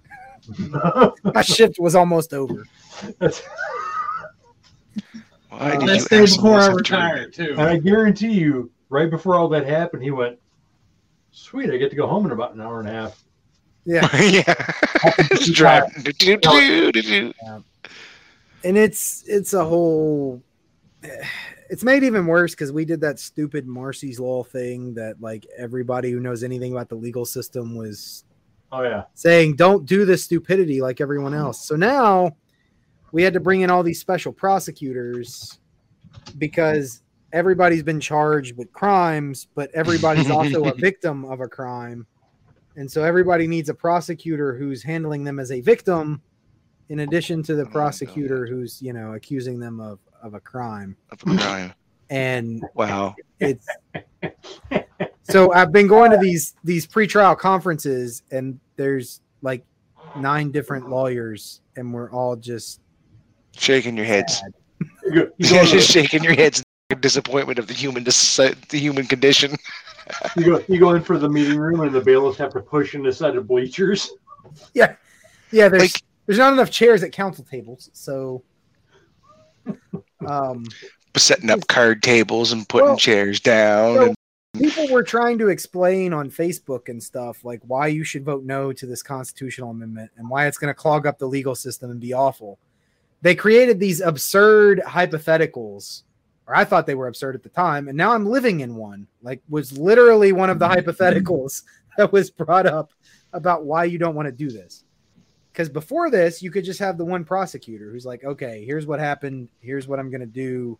wagon. 0.72 1.12
my 1.34 1.42
shift 1.42 1.78
was 1.78 1.94
almost 1.94 2.32
over." 2.32 2.64
That's- 3.18 3.42
Why 5.50 5.72
Uh, 5.72 5.78
did 5.78 5.88
That's 5.88 6.02
you 6.10 6.18
day 6.18 6.24
before 6.26 6.54
I 6.58 6.62
us 6.62 6.68
to- 6.68 6.74
retired 6.74 7.32
too. 7.34 7.50
and 7.52 7.60
I 7.62 7.76
guarantee 7.78 8.32
you, 8.32 8.70
right 8.88 9.10
before 9.10 9.34
all 9.36 9.48
that 9.48 9.66
happened, 9.66 10.02
he 10.02 10.10
went, 10.10 10.38
"Sweet, 11.32 11.70
I 11.70 11.76
get 11.76 11.90
to 11.90 11.96
go 11.96 12.06
home 12.06 12.24
in 12.26 12.32
about 12.32 12.54
an 12.54 12.60
hour 12.60 12.80
and 12.80 12.88
a 12.88 12.92
half." 12.92 13.22
Yeah, 13.84 14.08
yeah, 14.20 14.72
driving. 15.52 17.34
And 18.62 18.76
it's 18.76 19.24
it's 19.26 19.54
a 19.54 19.64
whole 19.64 20.42
eh, 21.02 21.24
it's 21.70 21.82
made 21.82 22.02
even 22.02 22.26
worse 22.26 22.52
because 22.52 22.72
we 22.72 22.84
did 22.84 23.00
that 23.00 23.18
stupid 23.18 23.66
Marsy's 23.66 24.20
law 24.20 24.42
thing 24.42 24.94
that 24.94 25.20
like 25.20 25.46
everybody 25.56 26.10
who 26.10 26.20
knows 26.20 26.42
anything 26.42 26.72
about 26.72 26.88
the 26.88 26.94
legal 26.94 27.24
system 27.24 27.74
was 27.74 28.24
Oh 28.72 28.82
yeah, 28.82 29.04
saying 29.14 29.56
don't 29.56 29.84
do 29.84 30.04
this 30.04 30.24
stupidity 30.24 30.80
like 30.80 31.00
everyone 31.00 31.34
else. 31.34 31.66
So 31.66 31.74
now 31.74 32.36
we 33.12 33.22
had 33.22 33.32
to 33.34 33.40
bring 33.40 33.62
in 33.62 33.70
all 33.70 33.82
these 33.82 34.00
special 34.00 34.32
prosecutors 34.32 35.58
because 36.38 37.02
everybody's 37.32 37.82
been 37.82 38.00
charged 38.00 38.56
with 38.56 38.72
crimes 38.72 39.46
but 39.54 39.70
everybody's 39.72 40.30
also 40.30 40.64
a 40.64 40.74
victim 40.76 41.24
of 41.24 41.40
a 41.40 41.48
crime 41.48 42.06
and 42.76 42.90
so 42.90 43.02
everybody 43.04 43.46
needs 43.46 43.68
a 43.68 43.74
prosecutor 43.74 44.54
who's 44.56 44.82
handling 44.82 45.24
them 45.24 45.38
as 45.38 45.50
a 45.50 45.60
victim 45.60 46.20
in 46.88 47.00
addition 47.00 47.42
to 47.42 47.54
the 47.54 47.66
prosecutor 47.66 48.46
who's 48.46 48.80
you 48.82 48.92
know 48.92 49.14
accusing 49.14 49.58
them 49.60 49.80
of 49.80 49.98
of 50.22 50.34
a 50.34 50.40
crime 50.40 50.96
Of 51.10 51.20
a 51.26 51.36
crime. 51.36 51.72
and 52.10 52.64
Wow. 52.74 53.14
it's 53.40 53.66
so 55.22 55.52
i've 55.52 55.72
been 55.72 55.86
going 55.86 56.10
to 56.10 56.16
these 56.16 56.54
these 56.64 56.86
pretrial 56.86 57.36
conferences 57.38 58.22
and 58.30 58.58
there's 58.76 59.20
like 59.42 59.64
nine 60.16 60.50
different 60.50 60.88
lawyers 60.88 61.60
and 61.76 61.92
we're 61.92 62.10
all 62.10 62.36
just 62.36 62.80
Shaking 63.52 63.96
your 63.96 64.06
heads. 64.06 64.42
you 65.04 65.12
go, 65.12 65.20
you, 65.20 65.32
Yeah, 65.38 65.64
just 65.64 65.90
shaking 65.90 66.22
your 66.22 66.34
heads. 66.34 66.62
In 66.90 67.00
Disappointment 67.00 67.58
of 67.58 67.66
the 67.66 67.74
human, 67.74 68.04
the 68.04 68.54
human 68.72 69.06
condition. 69.06 69.54
you 70.36 70.44
go 70.44 70.64
you 70.68 70.78
go 70.78 70.90
in 70.94 71.02
for 71.02 71.18
the 71.18 71.28
meeting 71.28 71.58
room, 71.58 71.80
and 71.80 71.92
the 71.92 72.00
bailiffs 72.00 72.38
have 72.38 72.52
to 72.52 72.60
push 72.60 72.94
in 72.94 73.06
a 73.06 73.12
set 73.12 73.36
of 73.36 73.46
bleachers. 73.46 74.10
Yeah, 74.74 74.94
yeah 75.52 75.68
there's 75.68 75.82
Like- 75.94 76.02
there's 76.26 76.38
not 76.38 76.52
enough 76.52 76.70
chairs 76.70 77.02
at 77.02 77.10
council 77.10 77.44
tables 77.44 77.90
so 77.92 78.42
um 80.26 80.64
setting 81.16 81.50
up 81.50 81.66
card 81.66 82.02
tables 82.04 82.52
and 82.52 82.68
putting 82.68 82.88
Well, 82.88 82.96
chairs 82.96 83.40
down. 83.40 83.96
so- 83.96 84.02
and, 84.04 84.16
people 84.56 84.88
were 84.90 85.02
trying 85.02 85.38
to 85.38 85.48
explain 85.48 86.12
on 86.12 86.30
Facebook 86.30 86.88
and 86.88 87.02
stuff 87.02 87.44
like 87.44 87.60
why 87.66 87.86
you 87.86 88.02
should 88.04 88.24
vote 88.24 88.44
no 88.44 88.72
to 88.72 88.86
this 88.86 89.02
constitutional 89.02 89.70
amendment 89.70 90.10
and 90.16 90.28
why 90.28 90.46
it's 90.46 90.58
going 90.58 90.70
to 90.70 90.74
clog 90.74 91.06
up 91.06 91.18
the 91.18 91.26
legal 91.26 91.54
system 91.54 91.90
and 91.90 92.00
be 92.00 92.12
awful. 92.12 92.58
They 93.22 93.34
created 93.34 93.78
these 93.78 94.00
absurd 94.00 94.82
hypotheticals, 94.86 96.02
or 96.50 96.56
I 96.56 96.64
thought 96.64 96.86
they 96.86 96.94
were 96.94 97.08
absurd 97.08 97.34
at 97.34 97.42
the 97.42 97.48
time, 97.48 97.88
and 97.88 97.96
now 97.96 98.12
I'm 98.12 98.26
living 98.26 98.60
in 98.60 98.74
one. 98.74 99.06
Like 99.22 99.40
was 99.48 99.76
literally 99.78 100.32
one 100.32 100.50
of 100.50 100.58
the 100.58 100.68
hypotheticals 100.68 101.62
that 101.96 102.12
was 102.12 102.30
brought 102.30 102.66
up 102.66 102.92
about 103.32 103.64
why 103.64 103.84
you 103.84 103.98
don't 103.98 104.14
want 104.14 104.26
to 104.26 104.32
do 104.32 104.50
this. 104.50 104.84
Because 105.52 105.68
before 105.68 106.10
this, 106.10 106.42
you 106.42 106.50
could 106.50 106.64
just 106.64 106.80
have 106.80 106.98
the 106.98 107.04
one 107.04 107.24
prosecutor 107.24 107.90
who's 107.90 108.06
like, 108.06 108.24
okay, 108.24 108.64
here's 108.64 108.86
what 108.86 109.00
happened, 109.00 109.48
here's 109.60 109.88
what 109.88 109.98
I'm 109.98 110.10
going 110.10 110.20
to 110.20 110.26
do 110.26 110.78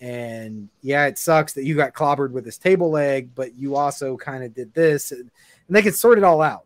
and 0.00 0.68
yeah, 0.82 1.06
it 1.06 1.18
sucks 1.18 1.54
that 1.54 1.64
you 1.64 1.74
got 1.74 1.94
clobbered 1.94 2.30
with 2.30 2.44
this 2.44 2.58
table 2.58 2.90
leg, 2.90 3.34
but 3.34 3.54
you 3.54 3.76
also 3.76 4.16
kind 4.16 4.44
of 4.44 4.54
did 4.54 4.74
this, 4.74 5.12
and 5.12 5.30
they 5.68 5.82
could 5.82 5.94
sort 5.94 6.18
it 6.18 6.24
all 6.24 6.42
out. 6.42 6.64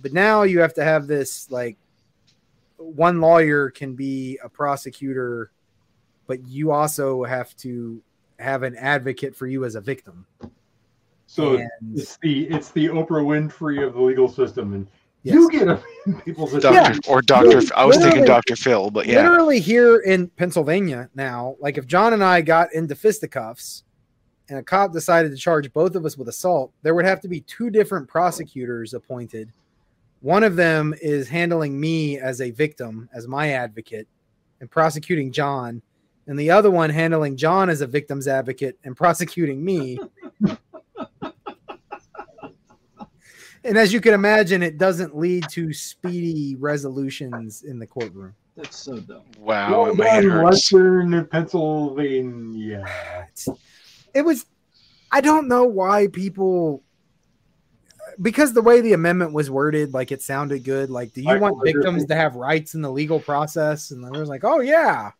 But 0.00 0.12
now 0.12 0.42
you 0.42 0.60
have 0.60 0.74
to 0.74 0.84
have 0.84 1.06
this 1.06 1.50
like 1.50 1.76
one 2.76 3.20
lawyer 3.20 3.70
can 3.70 3.94
be 3.94 4.38
a 4.42 4.48
prosecutor, 4.48 5.52
but 6.26 6.46
you 6.46 6.70
also 6.70 7.24
have 7.24 7.56
to 7.58 8.02
have 8.38 8.62
an 8.62 8.76
advocate 8.76 9.34
for 9.34 9.46
you 9.46 9.64
as 9.64 9.74
a 9.74 9.80
victim. 9.80 10.26
So 11.26 11.56
and 11.56 11.70
it's 11.94 12.18
the 12.18 12.46
it's 12.48 12.70
the 12.72 12.88
Oprah 12.88 13.24
Winfrey 13.24 13.86
of 13.86 13.94
the 13.94 14.00
legal 14.00 14.28
system, 14.28 14.74
and 14.74 14.86
yes. 15.22 15.34
you 15.34 15.50
get 15.50 15.68
a, 15.68 15.82
people's 16.24 16.52
Doctor 16.52 16.68
attention. 16.68 17.02
or 17.08 17.22
Doctor. 17.22 17.62
I 17.74 17.86
was 17.86 17.96
thinking 17.96 18.24
Doctor 18.24 18.54
Phil, 18.54 18.90
but 18.90 19.06
yeah, 19.06 19.22
literally 19.22 19.58
here 19.58 19.98
in 20.00 20.28
Pennsylvania 20.28 21.08
now, 21.14 21.56
like 21.58 21.78
if 21.78 21.86
John 21.86 22.12
and 22.12 22.22
I 22.22 22.42
got 22.42 22.74
into 22.74 22.94
fisticuffs 22.94 23.84
and 24.50 24.58
a 24.58 24.62
cop 24.62 24.92
decided 24.92 25.30
to 25.30 25.36
charge 25.38 25.72
both 25.72 25.94
of 25.94 26.04
us 26.04 26.18
with 26.18 26.28
assault, 26.28 26.72
there 26.82 26.94
would 26.94 27.06
have 27.06 27.20
to 27.22 27.28
be 27.28 27.40
two 27.40 27.70
different 27.70 28.08
prosecutors 28.08 28.92
appointed. 28.92 29.50
One 30.20 30.44
of 30.44 30.56
them 30.56 30.94
is 31.00 31.28
handling 31.28 31.80
me 31.80 32.18
as 32.18 32.42
a 32.42 32.50
victim, 32.50 33.08
as 33.14 33.26
my 33.26 33.52
advocate, 33.52 34.06
and 34.60 34.70
prosecuting 34.70 35.32
John, 35.32 35.80
and 36.26 36.38
the 36.38 36.50
other 36.50 36.70
one 36.70 36.90
handling 36.90 37.36
John 37.36 37.68
as 37.70 37.80
a 37.80 37.86
victim's 37.86 38.28
advocate 38.28 38.78
and 38.84 38.96
prosecuting 38.96 39.64
me. 39.64 39.98
and 43.64 43.78
as 43.78 43.92
you 43.92 44.00
can 44.00 44.14
imagine, 44.14 44.62
it 44.62 44.78
doesn't 44.78 45.16
lead 45.16 45.48
to 45.50 45.72
speedy 45.72 46.56
resolutions 46.58 47.62
in 47.62 47.78
the 47.78 47.86
courtroom. 47.86 48.34
That's 48.56 48.76
so 48.76 48.98
dumb. 49.00 49.22
wow, 49.38 49.70
Well 49.92 49.94
done. 49.94 50.42
Western 50.42 51.26
Pennsylvania. 51.26 52.84
it 54.14 54.22
was 54.22 54.44
i 55.10 55.20
don't 55.22 55.48
know 55.48 55.64
why 55.64 56.06
people 56.08 56.82
because 58.20 58.52
the 58.52 58.60
way 58.62 58.80
the 58.82 58.92
amendment 58.92 59.32
was 59.32 59.50
worded 59.50 59.94
like 59.94 60.12
it 60.12 60.20
sounded 60.20 60.64
good 60.64 60.90
like 60.90 61.12
do 61.14 61.22
you 61.22 61.30
I- 61.30 61.36
want 61.38 61.56
I 61.56 61.60
agree. 61.70 61.72
victims 61.72 62.04
to 62.06 62.14
have 62.14 62.34
rights 62.36 62.74
in 62.74 62.82
the 62.82 62.90
legal 62.90 63.20
process 63.20 63.90
and 63.90 64.04
then 64.04 64.14
it 64.14 64.18
was 64.18 64.28
like 64.28 64.44
oh 64.44 64.60
yeah 64.60 65.12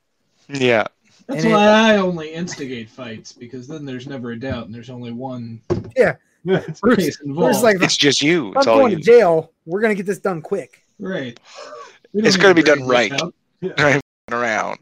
Yeah, 0.53 0.87
That's 1.27 1.45
And 1.45 1.53
it- 1.53 1.55
why 1.57 1.67
I 1.67 1.97
only 1.97 2.33
instigate 2.33 2.91
fights 2.91 3.33
because 3.33 3.67
then 3.67 3.85
there's 3.85 4.07
never 4.07 4.33
a 4.33 4.39
doubt 4.39 4.67
and 4.67 4.75
there's 4.75 4.91
only 4.91 5.13
one 5.13 5.61
It's- 5.71 6.17
bruce, 6.45 6.65
case 6.67 6.81
bruce 6.81 7.21
involved. 7.21 7.57
is 7.57 7.63
like 7.63 7.81
it's 7.83 7.97
just 7.97 8.21
you. 8.21 8.49
i'm 8.51 8.57
all 8.69 8.79
going 8.81 8.91
you. 8.93 8.99
to 8.99 9.03
jail 9.03 9.53
we're 9.65 9.81
gonna 9.81 9.95
get 9.95 10.07
this 10.07 10.19
done 10.19 10.43
quick 10.43 10.83
right. 10.99 11.39
It's 12.15 12.37
gonna 12.37 12.53
be 12.55 12.63
done 12.63 12.81
this 12.81 12.89
right. 12.89 13.13
out. 13.23 13.33
Driving 13.77 14.01
around. 14.31 14.79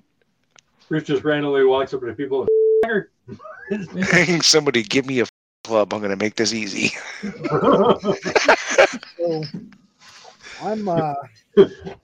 Bruce 0.89 1.05
just 1.05 1.23
randomly 1.23 1.65
walks 1.65 1.95
up 1.95 2.01
to 2.01 2.13
people. 2.15 2.47
Somebody 4.43 4.83
give 4.83 5.07
me 5.07 5.21
a 5.21 5.27
club. 5.63 5.95
I'm 5.95 6.01
gonna 6.03 6.17
make 6.17 6.35
this 6.35 6.53
easy. 6.53 6.89
so 7.23 8.01
i'm 10.63 10.89
uh 10.89 11.15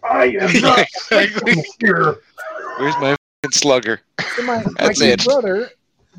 I 0.04 0.26
am 0.40 0.60
not 0.60 0.86
Exactly. 1.10 1.64
here. 1.80 2.18
Where's 2.78 2.94
my 3.00 3.16
f***ing 3.46 3.52
slugger? 3.60 4.00
so 4.36 4.42
my, 4.42 4.56
my 4.64 4.72
That's 4.78 5.00
kid 5.00 5.20
it. 5.20 5.24
brother 5.24 5.70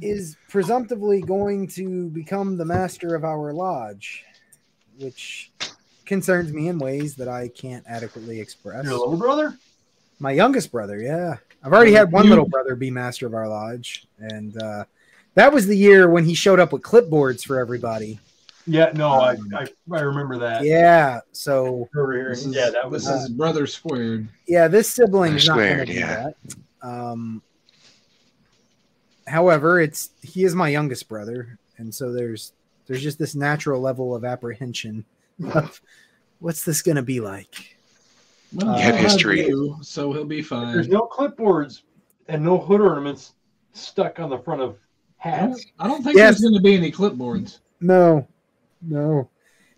is 0.01 0.37
presumptively 0.49 1.21
going 1.21 1.67
to 1.69 2.09
become 2.09 2.57
the 2.57 2.65
master 2.65 3.15
of 3.15 3.23
our 3.23 3.51
lodge 3.53 4.23
which 4.99 5.51
concerns 6.05 6.51
me 6.53 6.67
in 6.69 6.77
ways 6.79 7.15
that 7.15 7.27
i 7.27 7.47
can't 7.49 7.83
adequately 7.87 8.39
express 8.39 8.83
Your 8.85 8.93
little 8.93 9.17
brother? 9.17 9.55
My 10.19 10.31
youngest 10.31 10.71
brother, 10.71 10.99
yeah. 10.99 11.35
I've 11.63 11.71
already 11.73 11.91
had 11.93 12.11
one 12.11 12.23
You- 12.23 12.29
little 12.31 12.47
brother 12.49 12.75
be 12.75 12.89
master 12.89 13.27
of 13.27 13.35
our 13.35 13.47
lodge, 13.47 14.07
and 14.19 14.59
uh, 14.61 14.85
that 15.35 15.53
was 15.53 15.67
the 15.67 15.77
year 15.77 16.09
when 16.09 16.25
he 16.25 16.33
showed 16.33 16.59
up 16.59 16.71
with 16.73 16.81
clipboards 16.81 17.43
for 17.45 17.59
everybody. 17.59 18.19
Yeah, 18.65 18.89
no, 18.95 19.09
I, 19.11 19.33
Um, 19.35 19.49
I, 19.55 19.67
I 19.95 19.99
remember 20.01 20.39
that. 20.39 20.63
Yeah, 20.63 21.19
so 21.33 21.87
Over 21.95 22.13
here. 22.13 22.29
This 22.29 22.45
is, 22.47 22.55
Yeah, 22.55 22.71
that 22.71 22.89
was. 22.89 23.05
this 23.05 23.13
is 23.23 23.29
brother 23.29 23.67
squared. 23.67 24.27
yeah, 24.47 24.67
this 24.67 24.89
sibling 24.89 25.35
is 25.35 25.47
not 25.47 25.57
going 25.57 25.67
Squared, 25.69 25.87
to 25.89 25.93
do 25.93 25.99
yeah. 25.99 26.23
that. 26.23 26.35
Um, 26.87 27.41
however, 29.27 29.79
it's 29.79 30.09
he 30.21 30.43
is 30.43 30.55
my 30.55 30.69
youngest 30.69 31.07
brother, 31.07 31.57
and 31.77 31.93
so 31.93 32.11
there's 32.11 32.53
there's 32.85 33.03
just 33.03 33.19
this 33.19 33.35
natural 33.35 33.81
level 33.81 34.15
of 34.15 34.23
apprehension 34.23 35.05
of 35.53 35.81
what's 36.39 36.63
this 36.63 36.81
going 36.81 36.95
to 36.95 37.01
be 37.01 37.19
like. 37.19 37.75
Well, 38.53 38.77
You 38.77 38.81
have 38.83 38.95
history. 38.95 39.45
you, 39.45 39.77
so 39.81 40.13
he'll 40.13 40.23
be 40.23 40.41
fine. 40.41 40.73
There's 40.73 40.87
no 40.87 41.01
clipboards 41.11 41.81
and 42.29 42.43
no 42.43 42.57
hood 42.57 42.79
ornaments 42.79 43.33
stuck 43.73 44.19
on 44.21 44.29
the 44.29 44.37
front 44.39 44.61
of 44.61 44.77
hats. 45.17 45.65
I 45.79 45.87
don't 45.87 46.01
think 46.03 46.15
Yes. 46.15 46.35
there's 46.39 46.41
going 46.49 46.53
to 46.53 46.61
be 46.61 46.75
any 46.75 46.91
clipboards. 46.91 47.59
No, 47.81 48.25
no. 48.81 49.29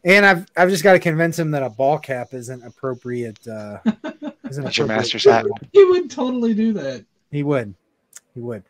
And 0.06 0.24
I've 0.26 0.46
I've 0.56 0.70
just 0.70 0.84
got 0.84 0.94
to 0.94 1.00
convince 1.00 1.38
him 1.40 1.52
that 1.52 1.64
a 1.64 1.70
ball 1.70 1.98
cap 1.98 2.34
isn't 2.34 2.64
appropriate. 2.64 3.40
Uh, 3.48 3.80
isn't 3.86 4.29
That's 4.58 4.78
your 4.78 4.88
master's 4.88 5.24
hat. 5.26 5.46
He 5.72 5.84
would 5.86 6.10
totally 6.10 6.54
do 6.54 6.74
that. 6.74 7.06
He 7.32 7.44
would. 7.44 7.74
He 8.34 8.42
would. 8.42 8.64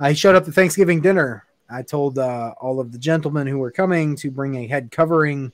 I 0.00 0.12
showed 0.12 0.34
up 0.36 0.44
to 0.44 0.52
Thanksgiving 0.52 1.00
dinner. 1.00 1.44
I 1.68 1.82
told 1.82 2.18
uh, 2.18 2.54
all 2.60 2.78
of 2.80 2.92
the 2.92 2.98
gentlemen 2.98 3.46
who 3.46 3.58
were 3.58 3.70
coming 3.70 4.14
to 4.16 4.30
bring 4.30 4.56
a 4.56 4.66
head 4.66 4.90
covering, 4.90 5.52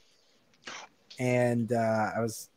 and 1.19 1.73
uh, 1.73 2.11
I 2.17 2.21
was, 2.21 2.49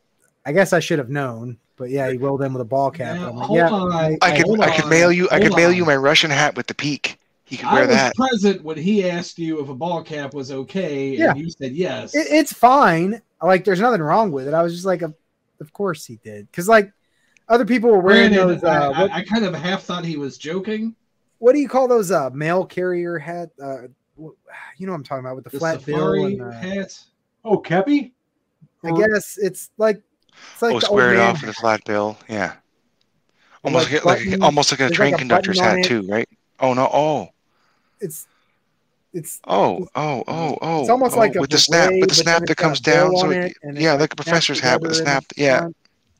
I 0.44 0.52
guess 0.52 0.72
I 0.72 0.80
should 0.80 0.98
have 0.98 1.08
known, 1.10 1.58
but 1.76 1.90
yeah, 1.90 2.10
he 2.10 2.18
rolled 2.18 2.42
in 2.42 2.52
with 2.52 2.60
a 2.62 2.66
ball 2.66 2.90
cap. 2.90 3.16
Now, 3.16 3.30
I'm 3.30 3.36
like, 3.36 3.46
hold 3.46 3.58
yeah, 3.58 3.70
on. 3.70 3.92
I- 3.92 4.18
I 4.22 4.36
could 4.42 4.60
I 4.60 4.76
could 4.76 4.88
mail 4.88 5.10
you 5.12 5.28
I 5.30 5.38
could 5.38 5.48
hold 5.48 5.56
mail 5.58 5.70
on. 5.70 5.76
you 5.76 5.84
my 5.84 5.96
Russian 5.96 6.30
hat 6.30 6.56
with 6.56 6.66
the 6.66 6.74
peak. 6.74 7.18
He 7.44 7.56
could 7.56 7.66
I 7.66 7.74
wear 7.74 7.86
was 7.86 7.96
that. 7.96 8.14
present 8.16 8.64
when 8.64 8.76
he 8.76 9.08
asked 9.08 9.38
you 9.38 9.60
if 9.62 9.68
a 9.68 9.74
ball 9.74 10.02
cap 10.02 10.34
was 10.34 10.50
okay, 10.50 11.10
and 11.10 11.18
Yeah. 11.18 11.34
you 11.34 11.48
said 11.48 11.72
yes. 11.72 12.14
it, 12.14 12.26
it's 12.30 12.52
fine. 12.52 13.22
Like, 13.40 13.64
there's 13.64 13.80
nothing 13.80 14.00
wrong 14.02 14.32
with 14.32 14.48
it. 14.48 14.54
I 14.54 14.62
was 14.62 14.72
just 14.74 14.84
like, 14.86 15.02
of, 15.02 15.14
of 15.60 15.72
course 15.72 16.04
he 16.04 16.16
did, 16.24 16.50
because 16.50 16.68
like 16.68 16.90
other 17.48 17.64
people 17.64 17.90
were 17.90 18.00
wearing 18.00 18.32
Granted, 18.32 18.60
those. 18.60 18.64
Uh, 18.64 18.68
I, 18.68 19.02
what, 19.02 19.10
I, 19.12 19.16
I 19.18 19.24
kind 19.24 19.44
of 19.44 19.54
half 19.54 19.82
thought 19.82 20.04
he 20.04 20.16
was 20.16 20.38
joking. 20.38 20.94
what 21.38 21.52
do 21.52 21.58
you 21.58 21.68
call 21.68 21.88
those? 21.88 22.10
Uh, 22.10 22.30
mail 22.30 22.64
carrier 22.64 23.18
hat. 23.18 23.50
Uh, 23.62 23.82
you 24.18 24.86
know 24.86 24.92
what 24.92 24.96
I'm 24.96 25.04
talking 25.04 25.24
about 25.24 25.36
with 25.36 25.44
the, 25.44 25.50
The 25.50 25.58
flat 25.58 25.84
bill. 25.84 26.24
And, 26.24 26.42
uh, 26.42 26.50
hat. 26.50 26.98
Oh, 27.44 27.58
Kepi? 27.58 28.12
I 28.84 28.90
guess 28.92 29.38
it's 29.38 29.70
like 29.78 30.02
it's 30.52 30.62
like 30.62 30.74
oh, 30.74 30.80
the 30.80 30.86
square 30.86 31.14
it 31.14 31.18
off 31.18 31.40
with 31.40 31.50
a 31.50 31.54
flat 31.54 31.84
bill. 31.84 32.16
Yeah. 32.28 32.54
Almost 33.64 33.90
like, 33.90 34.04
like, 34.04 34.26
like 34.26 34.40
almost 34.42 34.70
like 34.70 34.80
a 34.80 34.90
train 34.90 35.12
like 35.12 35.20
a 35.20 35.22
conductor's 35.22 35.58
hat 35.58 35.78
it. 35.78 35.84
too, 35.84 36.02
right? 36.02 36.28
Oh 36.60 36.72
no! 36.72 36.88
Oh, 36.92 37.28
It's 38.00 38.28
it's 39.12 39.40
oh, 39.46 39.88
oh, 39.96 40.22
oh, 40.28 40.58
oh! 40.62 40.80
It's 40.80 40.90
almost 40.90 41.16
oh, 41.16 41.18
like 41.18 41.34
a 41.34 41.40
with 41.40 41.50
the 41.50 41.58
snap, 41.58 41.90
with 41.98 42.08
the 42.08 42.14
snap 42.14 42.44
that 42.44 42.56
comes 42.56 42.80
down. 42.80 43.16
So 43.16 43.30
it, 43.30 43.46
it, 43.46 43.56
and 43.62 43.76
it, 43.76 43.80
yeah, 43.80 43.92
like, 43.92 44.00
like 44.00 44.12
a 44.12 44.22
snaps 44.22 44.28
professor's 44.28 44.60
hat 44.60 44.80
with 44.80 44.92
a 44.92 44.94
snap. 44.94 45.24
Yeah, 45.36 45.68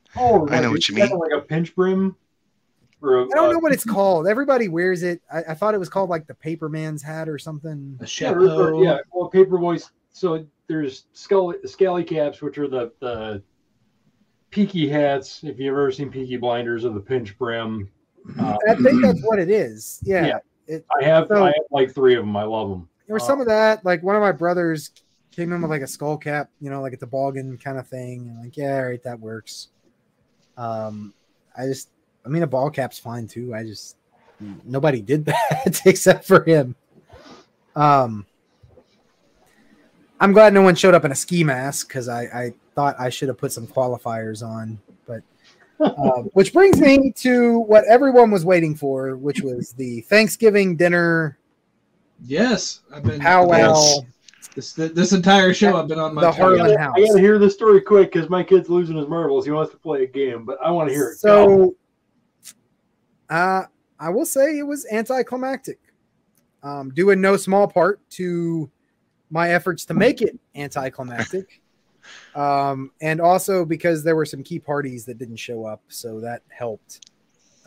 front. 0.07 0.49
Oh, 0.51 0.53
I 0.53 0.61
know 0.61 0.71
what 0.71 0.87
you 0.89 0.95
mean. 0.95 1.09
like 1.09 1.31
a 1.35 1.41
pinch 1.41 1.75
brim. 1.75 2.15
Or 3.01 3.17
a, 3.19 3.23
I 3.25 3.27
don't 3.35 3.49
uh, 3.49 3.53
know 3.53 3.59
what 3.59 3.73
it's 3.73 3.83
called. 3.85 4.27
Everybody 4.27 4.69
wears 4.69 5.03
it. 5.03 5.21
I, 5.31 5.43
I 5.49 5.53
thought 5.53 5.75
it 5.75 5.77
was 5.79 5.89
called 5.89 6.09
like 6.09 6.25
the 6.25 6.33
paperman's 6.33 7.03
hat 7.03 7.29
or 7.29 7.37
something. 7.37 7.97
A 8.01 8.07
Yeah, 8.19 8.31
or- 8.31 8.39
or- 8.41 8.47
chapeau. 8.47 8.83
yeah, 8.83 8.97
well, 9.13 9.29
paper 9.29 9.57
voice. 9.59 9.91
So 10.13 10.45
there's 10.67 11.05
skull, 11.13 11.53
scally 11.65 12.03
caps, 12.03 12.41
which 12.41 12.57
are 12.57 12.67
the 12.67 12.91
the 12.99 13.43
peaky 14.49 14.87
hats. 14.89 15.43
If 15.43 15.59
you've 15.59 15.73
ever 15.73 15.91
seen 15.91 16.09
Peaky 16.09 16.37
Blinders, 16.37 16.85
or 16.85 16.89
the 16.93 16.99
pinch 16.99 17.37
brim. 17.37 17.89
Uh, 18.39 18.57
I 18.67 18.75
think 18.75 19.01
that's 19.03 19.21
what 19.23 19.37
it 19.39 19.49
is. 19.49 19.99
Yeah. 20.03 20.25
Yeah. 20.25 20.37
It, 20.67 20.85
I 20.99 21.05
have 21.05 21.27
So- 21.27 21.43
I 21.43 21.47
have 21.47 21.53
like 21.71 21.93
three 21.93 22.15
of 22.15 22.23
them. 22.25 22.35
I 22.35 22.43
love 22.43 22.69
them. 22.69 22.89
there 23.05 23.13
was 23.13 23.25
some 23.25 23.39
of 23.39 23.47
that. 23.47 23.85
Like 23.85 24.01
one 24.03 24.15
of 24.15 24.21
my 24.21 24.31
brothers 24.31 24.91
came 25.31 25.53
in 25.53 25.61
with 25.61 25.69
like 25.69 25.83
a 25.83 25.87
skull 25.87 26.17
cap, 26.17 26.49
you 26.59 26.69
know, 26.71 26.81
like 26.81 26.93
a 26.93 26.97
toboggan 26.97 27.57
kind 27.59 27.77
of 27.77 27.87
thing. 27.87 28.27
And 28.27 28.39
like, 28.43 28.57
yeah, 28.57 28.77
all 28.77 28.85
right, 28.87 29.03
that 29.03 29.19
works. 29.19 29.67
Um, 30.57 31.13
I 31.57 31.65
just, 31.65 31.89
I 32.25 32.29
mean, 32.29 32.43
a 32.43 32.47
ball 32.47 32.69
cap's 32.69 32.99
fine 32.99 33.27
too. 33.27 33.53
I 33.53 33.63
just, 33.63 33.95
nobody 34.63 35.01
did 35.01 35.25
that 35.25 35.81
except 35.85 36.25
for 36.25 36.43
him. 36.43 36.75
Um, 37.75 38.25
I'm 40.19 40.33
glad 40.33 40.53
no 40.53 40.63
one 40.63 40.75
showed 40.75 40.95
up 40.95 41.05
in 41.05 41.11
a 41.11 41.15
ski 41.15 41.43
mask 41.43 41.87
because 41.87 42.09
I, 42.09 42.23
I 42.23 42.53
thought 42.73 42.95
I 42.99 43.09
should 43.09 43.27
have 43.27 43.37
put 43.37 43.51
some 43.51 43.67
qualifiers 43.67 44.45
on. 44.45 44.79
But, 45.05 45.21
uh, 45.79 46.21
which 46.33 46.53
brings 46.53 46.81
me 46.81 47.11
to 47.17 47.59
what 47.59 47.85
everyone 47.85 48.31
was 48.31 48.43
waiting 48.43 48.75
for, 48.75 49.15
which 49.15 49.41
was 49.41 49.73
the 49.73 50.01
Thanksgiving 50.01 50.75
dinner 50.75 51.37
Yes, 52.25 52.81
I've 52.93 53.03
been 53.03 53.19
powwow. 53.19 53.99
This, 54.57 54.73
this 54.73 55.13
entire 55.13 55.53
show, 55.53 55.77
I've 55.77 55.87
been 55.87 55.99
on 55.99 56.15
my 56.15 56.21
The 56.21 56.31
toes. 56.31 56.37
Harlan 56.37 56.75
I 56.75 56.81
House. 56.81 56.95
gotta 56.97 57.19
hear 57.19 57.37
this 57.37 57.53
story 57.53 57.79
quick 57.79 58.11
because 58.11 58.27
my 58.27 58.41
kid's 58.41 58.69
losing 58.69 58.97
his 58.97 59.07
marbles. 59.07 59.45
He 59.45 59.51
wants 59.51 59.71
to 59.71 59.77
play 59.77 60.01
a 60.01 60.07
game, 60.07 60.45
but 60.45 60.57
I 60.65 60.71
want 60.71 60.89
to 60.89 60.95
hear 60.95 61.09
it. 61.09 61.19
So, 61.19 61.75
uh, 63.29 63.65
I 63.99 64.09
will 64.09 64.25
say 64.25 64.57
it 64.57 64.63
was 64.63 64.87
anticlimactic, 64.91 65.77
um, 66.63 66.89
due 66.89 67.11
in 67.11 67.21
no 67.21 67.37
small 67.37 67.67
part 67.67 67.99
to 68.11 68.67
my 69.29 69.51
efforts 69.51 69.85
to 69.85 69.93
make 69.93 70.23
it 70.23 70.39
anticlimactic, 70.55 71.61
um, 72.35 72.89
and 72.99 73.21
also 73.21 73.63
because 73.63 74.03
there 74.03 74.15
were 74.15 74.25
some 74.25 74.41
key 74.41 74.57
parties 74.57 75.05
that 75.05 75.19
didn't 75.19 75.37
show 75.37 75.67
up, 75.67 75.83
so 75.87 76.19
that 76.21 76.41
helped. 76.49 77.11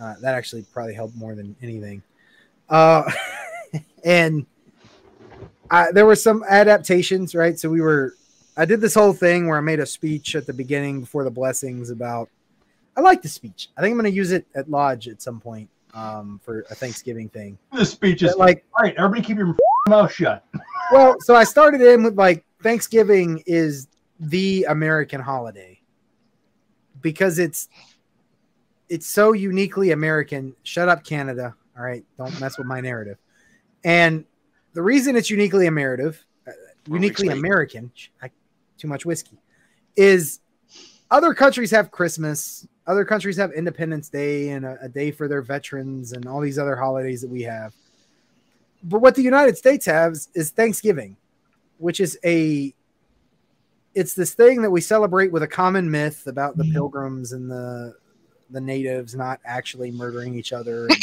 Uh, 0.00 0.14
that 0.22 0.34
actually 0.34 0.64
probably 0.72 0.94
helped 0.94 1.14
more 1.14 1.36
than 1.36 1.54
anything. 1.62 2.02
Uh, 2.68 3.08
and 4.04 4.44
I, 5.70 5.92
there 5.92 6.06
were 6.06 6.16
some 6.16 6.44
adaptations, 6.48 7.34
right? 7.34 7.58
So 7.58 7.70
we 7.70 7.80
were 7.80 8.14
I 8.56 8.64
did 8.64 8.80
this 8.80 8.94
whole 8.94 9.12
thing 9.12 9.46
where 9.46 9.56
I 9.56 9.60
made 9.60 9.80
a 9.80 9.86
speech 9.86 10.34
at 10.34 10.46
the 10.46 10.52
beginning 10.52 11.00
before 11.00 11.24
the 11.24 11.30
blessings 11.30 11.90
about. 11.90 12.28
I 12.96 13.00
like 13.00 13.22
the 13.22 13.28
speech. 13.28 13.70
I 13.76 13.80
think 13.80 13.92
I'm 13.92 13.98
going 13.98 14.10
to 14.10 14.16
use 14.16 14.32
it 14.32 14.46
at 14.54 14.68
Lodge 14.68 15.08
at 15.08 15.22
some 15.22 15.40
point 15.40 15.70
um, 15.94 16.40
for 16.44 16.66
a 16.70 16.74
Thanksgiving 16.74 17.28
thing. 17.28 17.56
this 17.72 17.90
speech 17.90 18.22
is 18.22 18.32
But, 18.32 18.38
like, 18.38 18.64
all 18.76 18.84
right. 18.84 18.94
Everybody, 18.96 19.22
keep 19.22 19.38
your 19.38 19.56
mouth 19.88 20.12
shut. 20.12 20.44
well, 20.92 21.16
so 21.20 21.34
I 21.34 21.44
started 21.44 21.80
in 21.80 22.02
with 22.02 22.18
like 22.18 22.44
Thanksgiving 22.62 23.42
is 23.46 23.88
the 24.18 24.66
American 24.68 25.20
holiday 25.20 25.80
because 27.00 27.38
it's 27.38 27.68
it's 28.88 29.06
so 29.06 29.32
uniquely 29.32 29.92
American. 29.92 30.54
Shut 30.64 30.88
up, 30.88 31.04
Canada. 31.04 31.54
All 31.78 31.84
right, 31.84 32.04
don't 32.18 32.38
mess 32.40 32.58
with 32.58 32.66
my 32.66 32.80
narrative. 32.80 33.16
And 33.84 34.24
the 34.72 34.82
reason 34.82 35.16
it's 35.16 35.30
uniquely 35.30 35.66
American, 35.66 36.14
uh, 36.46 36.52
uniquely 36.88 37.28
weak. 37.28 37.36
American, 37.38 37.90
I, 38.22 38.30
too 38.78 38.88
much 38.88 39.04
whiskey, 39.04 39.38
is 39.96 40.40
other 41.10 41.34
countries 41.34 41.70
have 41.70 41.90
Christmas, 41.90 42.66
other 42.86 43.04
countries 43.04 43.36
have 43.36 43.52
Independence 43.52 44.08
Day 44.08 44.50
and 44.50 44.64
a, 44.64 44.78
a 44.82 44.88
day 44.88 45.10
for 45.10 45.28
their 45.28 45.42
veterans 45.42 46.12
and 46.12 46.26
all 46.26 46.40
these 46.40 46.58
other 46.58 46.76
holidays 46.76 47.20
that 47.20 47.30
we 47.30 47.42
have. 47.42 47.74
But 48.82 49.00
what 49.00 49.14
the 49.14 49.22
United 49.22 49.56
States 49.58 49.84
has 49.86 50.28
is 50.34 50.50
Thanksgiving, 50.50 51.16
which 51.78 52.00
is 52.00 52.18
a 52.24 52.74
it's 53.94 54.14
this 54.14 54.34
thing 54.34 54.62
that 54.62 54.70
we 54.70 54.80
celebrate 54.80 55.32
with 55.32 55.42
a 55.42 55.48
common 55.48 55.90
myth 55.90 56.28
about 56.28 56.56
the 56.56 56.64
pilgrims 56.72 57.32
and 57.32 57.50
the 57.50 57.94
the 58.50 58.60
natives 58.60 59.14
not 59.14 59.40
actually 59.44 59.90
murdering 59.90 60.34
each 60.34 60.52
other. 60.52 60.86
and- 60.88 61.00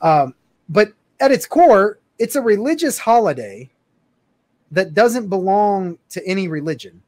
um, 0.00 0.34
but 0.68 0.92
at 1.20 1.32
its 1.32 1.46
core, 1.46 1.98
it's 2.18 2.36
a 2.36 2.42
religious 2.42 2.98
holiday 2.98 3.70
that 4.70 4.94
doesn't 4.94 5.28
belong 5.28 5.98
to 6.10 6.26
any 6.26 6.48
religion. 6.48 7.02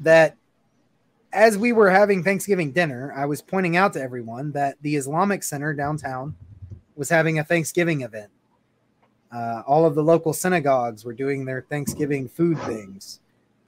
That 0.00 0.36
as 1.32 1.58
we 1.58 1.72
were 1.72 1.90
having 1.90 2.22
Thanksgiving 2.22 2.72
dinner, 2.72 3.12
I 3.14 3.26
was 3.26 3.42
pointing 3.42 3.76
out 3.76 3.92
to 3.94 4.02
everyone 4.02 4.52
that 4.52 4.76
the 4.82 4.96
Islamic 4.96 5.42
Center 5.42 5.74
downtown 5.74 6.36
was 6.96 7.08
having 7.08 7.38
a 7.38 7.44
Thanksgiving 7.44 8.02
event. 8.02 8.30
Uh, 9.32 9.62
all 9.66 9.84
of 9.84 9.96
the 9.96 10.02
local 10.02 10.32
synagogues 10.32 11.04
were 11.04 11.12
doing 11.12 11.44
their 11.44 11.62
Thanksgiving 11.62 12.28
food 12.28 12.58
things. 12.60 13.18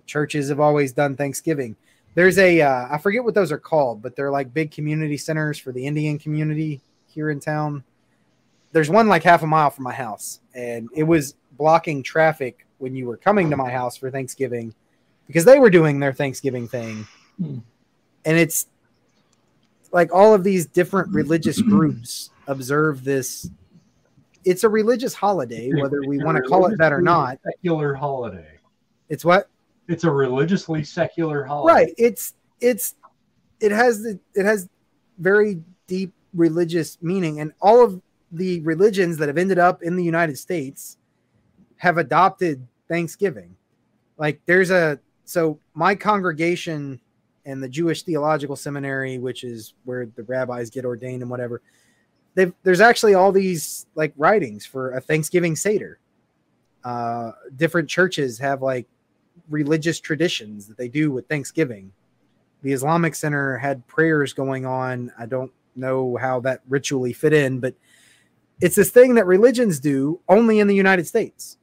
Churches 0.06 0.48
have 0.48 0.60
always 0.60 0.92
done 0.92 1.16
Thanksgiving. 1.16 1.74
There's 2.14 2.38
a 2.38 2.60
uh, 2.60 2.86
I 2.88 2.98
forget 2.98 3.24
what 3.24 3.34
those 3.34 3.50
are 3.50 3.58
called, 3.58 4.00
but 4.00 4.14
they're 4.14 4.30
like 4.30 4.54
big 4.54 4.70
community 4.70 5.16
centers 5.16 5.58
for 5.58 5.72
the 5.72 5.86
Indian 5.86 6.18
community 6.18 6.80
here 7.08 7.30
in 7.30 7.40
town. 7.40 7.82
There's 8.76 8.90
one 8.90 9.08
like 9.08 9.22
half 9.22 9.42
a 9.42 9.46
mile 9.46 9.70
from 9.70 9.84
my 9.84 9.94
house, 9.94 10.40
and 10.54 10.90
it 10.94 11.04
was 11.04 11.34
blocking 11.52 12.02
traffic 12.02 12.66
when 12.76 12.94
you 12.94 13.06
were 13.06 13.16
coming 13.16 13.48
to 13.48 13.56
my 13.56 13.70
house 13.70 13.96
for 13.96 14.10
Thanksgiving 14.10 14.74
because 15.26 15.46
they 15.46 15.58
were 15.58 15.70
doing 15.70 15.98
their 15.98 16.12
Thanksgiving 16.12 16.68
thing. 16.68 17.06
Hmm. 17.38 17.60
And 18.26 18.36
it's 18.36 18.66
like 19.92 20.12
all 20.12 20.34
of 20.34 20.44
these 20.44 20.66
different 20.66 21.08
religious 21.08 21.58
groups 21.62 22.28
observe 22.48 23.02
this. 23.02 23.48
It's 24.44 24.62
a 24.62 24.68
religious 24.68 25.14
holiday, 25.14 25.70
whether 25.72 26.02
we 26.06 26.22
want 26.22 26.36
to 26.36 26.42
call 26.42 26.66
it 26.66 26.76
that 26.76 26.92
or 26.92 27.00
not. 27.00 27.38
Secular 27.46 27.94
holiday. 27.94 28.58
It's 29.08 29.24
what? 29.24 29.48
It's 29.88 30.04
a 30.04 30.10
religiously 30.10 30.84
secular 30.84 31.44
holiday. 31.44 31.72
right 31.72 31.94
it's 31.96 32.34
it's 32.60 32.94
it 33.58 33.72
has 33.72 34.02
the 34.02 34.20
it 34.34 34.44
has 34.44 34.68
very 35.16 35.62
deep 35.86 36.12
religious 36.34 36.98
meaning 37.00 37.40
and 37.40 37.52
all 37.62 37.82
of 37.82 38.02
the 38.32 38.60
religions 38.60 39.16
that 39.16 39.28
have 39.28 39.38
ended 39.38 39.58
up 39.58 39.82
in 39.82 39.96
the 39.96 40.04
united 40.04 40.36
states 40.36 40.98
have 41.76 41.98
adopted 41.98 42.66
thanksgiving 42.88 43.54
like 44.18 44.40
there's 44.46 44.70
a 44.70 44.98
so 45.24 45.58
my 45.74 45.94
congregation 45.94 47.00
and 47.44 47.62
the 47.62 47.68
jewish 47.68 48.02
theological 48.02 48.56
seminary 48.56 49.18
which 49.18 49.44
is 49.44 49.74
where 49.84 50.06
the 50.16 50.22
rabbis 50.24 50.70
get 50.70 50.84
ordained 50.84 51.22
and 51.22 51.30
whatever 51.30 51.62
there's 52.62 52.82
actually 52.82 53.14
all 53.14 53.32
these 53.32 53.86
like 53.94 54.12
writings 54.16 54.66
for 54.66 54.92
a 54.92 55.00
thanksgiving 55.00 55.56
seder 55.56 55.98
uh 56.84 57.32
different 57.56 57.88
churches 57.88 58.38
have 58.38 58.60
like 58.62 58.86
religious 59.48 60.00
traditions 60.00 60.66
that 60.66 60.76
they 60.76 60.88
do 60.88 61.10
with 61.10 61.28
Thanksgiving. 61.28 61.92
The 62.62 62.72
Islamic 62.72 63.14
Center 63.14 63.58
had 63.58 63.86
prayers 63.86 64.32
going 64.32 64.66
on. 64.66 65.12
I 65.18 65.26
don't 65.26 65.52
know 65.74 66.16
how 66.16 66.40
that 66.40 66.62
ritually 66.68 67.12
fit 67.12 67.32
in, 67.32 67.60
but 67.60 67.74
it's 68.60 68.76
this 68.76 68.90
thing 68.90 69.14
that 69.14 69.26
religions 69.26 69.80
do 69.80 70.20
only 70.28 70.60
in 70.60 70.66
the 70.66 70.74
United 70.74 71.06
States. 71.06 71.58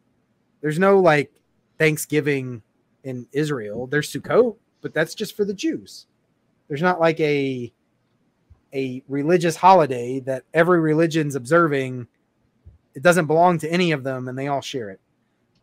There's 0.61 0.79
no 0.79 0.99
like 0.99 1.31
Thanksgiving 1.77 2.61
in 3.03 3.27
Israel. 3.31 3.87
There's 3.87 4.11
Sukkot, 4.11 4.55
but 4.81 4.93
that's 4.93 5.15
just 5.15 5.35
for 5.35 5.45
the 5.45 5.53
Jews. 5.53 6.07
There's 6.67 6.81
not 6.81 6.99
like 6.99 7.19
a 7.19 7.73
a 8.73 9.03
religious 9.07 9.55
holiday 9.55 10.19
that 10.21 10.43
every 10.53 10.79
religion's 10.79 11.35
observing. 11.35 12.07
It 12.95 13.03
doesn't 13.03 13.27
belong 13.27 13.57
to 13.59 13.71
any 13.71 13.91
of 13.91 14.03
them, 14.03 14.27
and 14.27 14.37
they 14.37 14.47
all 14.47 14.61
share 14.61 14.89
it. 14.89 14.99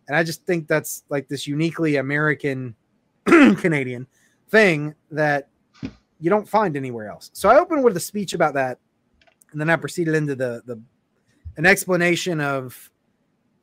And 0.08 0.16
I 0.16 0.22
just 0.24 0.44
think 0.44 0.66
that's 0.66 1.04
like 1.08 1.28
this 1.28 1.46
uniquely 1.46 1.96
American 1.96 2.74
Canadian 3.24 4.06
thing 4.48 4.94
that 5.10 5.48
you 6.20 6.28
don't 6.28 6.48
find 6.48 6.76
anywhere 6.76 7.08
else. 7.08 7.30
So 7.32 7.48
I 7.48 7.58
opened 7.58 7.84
with 7.84 7.96
a 7.96 8.00
speech 8.00 8.34
about 8.34 8.54
that, 8.54 8.78
and 9.52 9.60
then 9.60 9.70
I 9.70 9.76
proceeded 9.76 10.14
into 10.14 10.34
the 10.34 10.62
the 10.66 10.80
an 11.56 11.66
explanation 11.66 12.40
of 12.40 12.90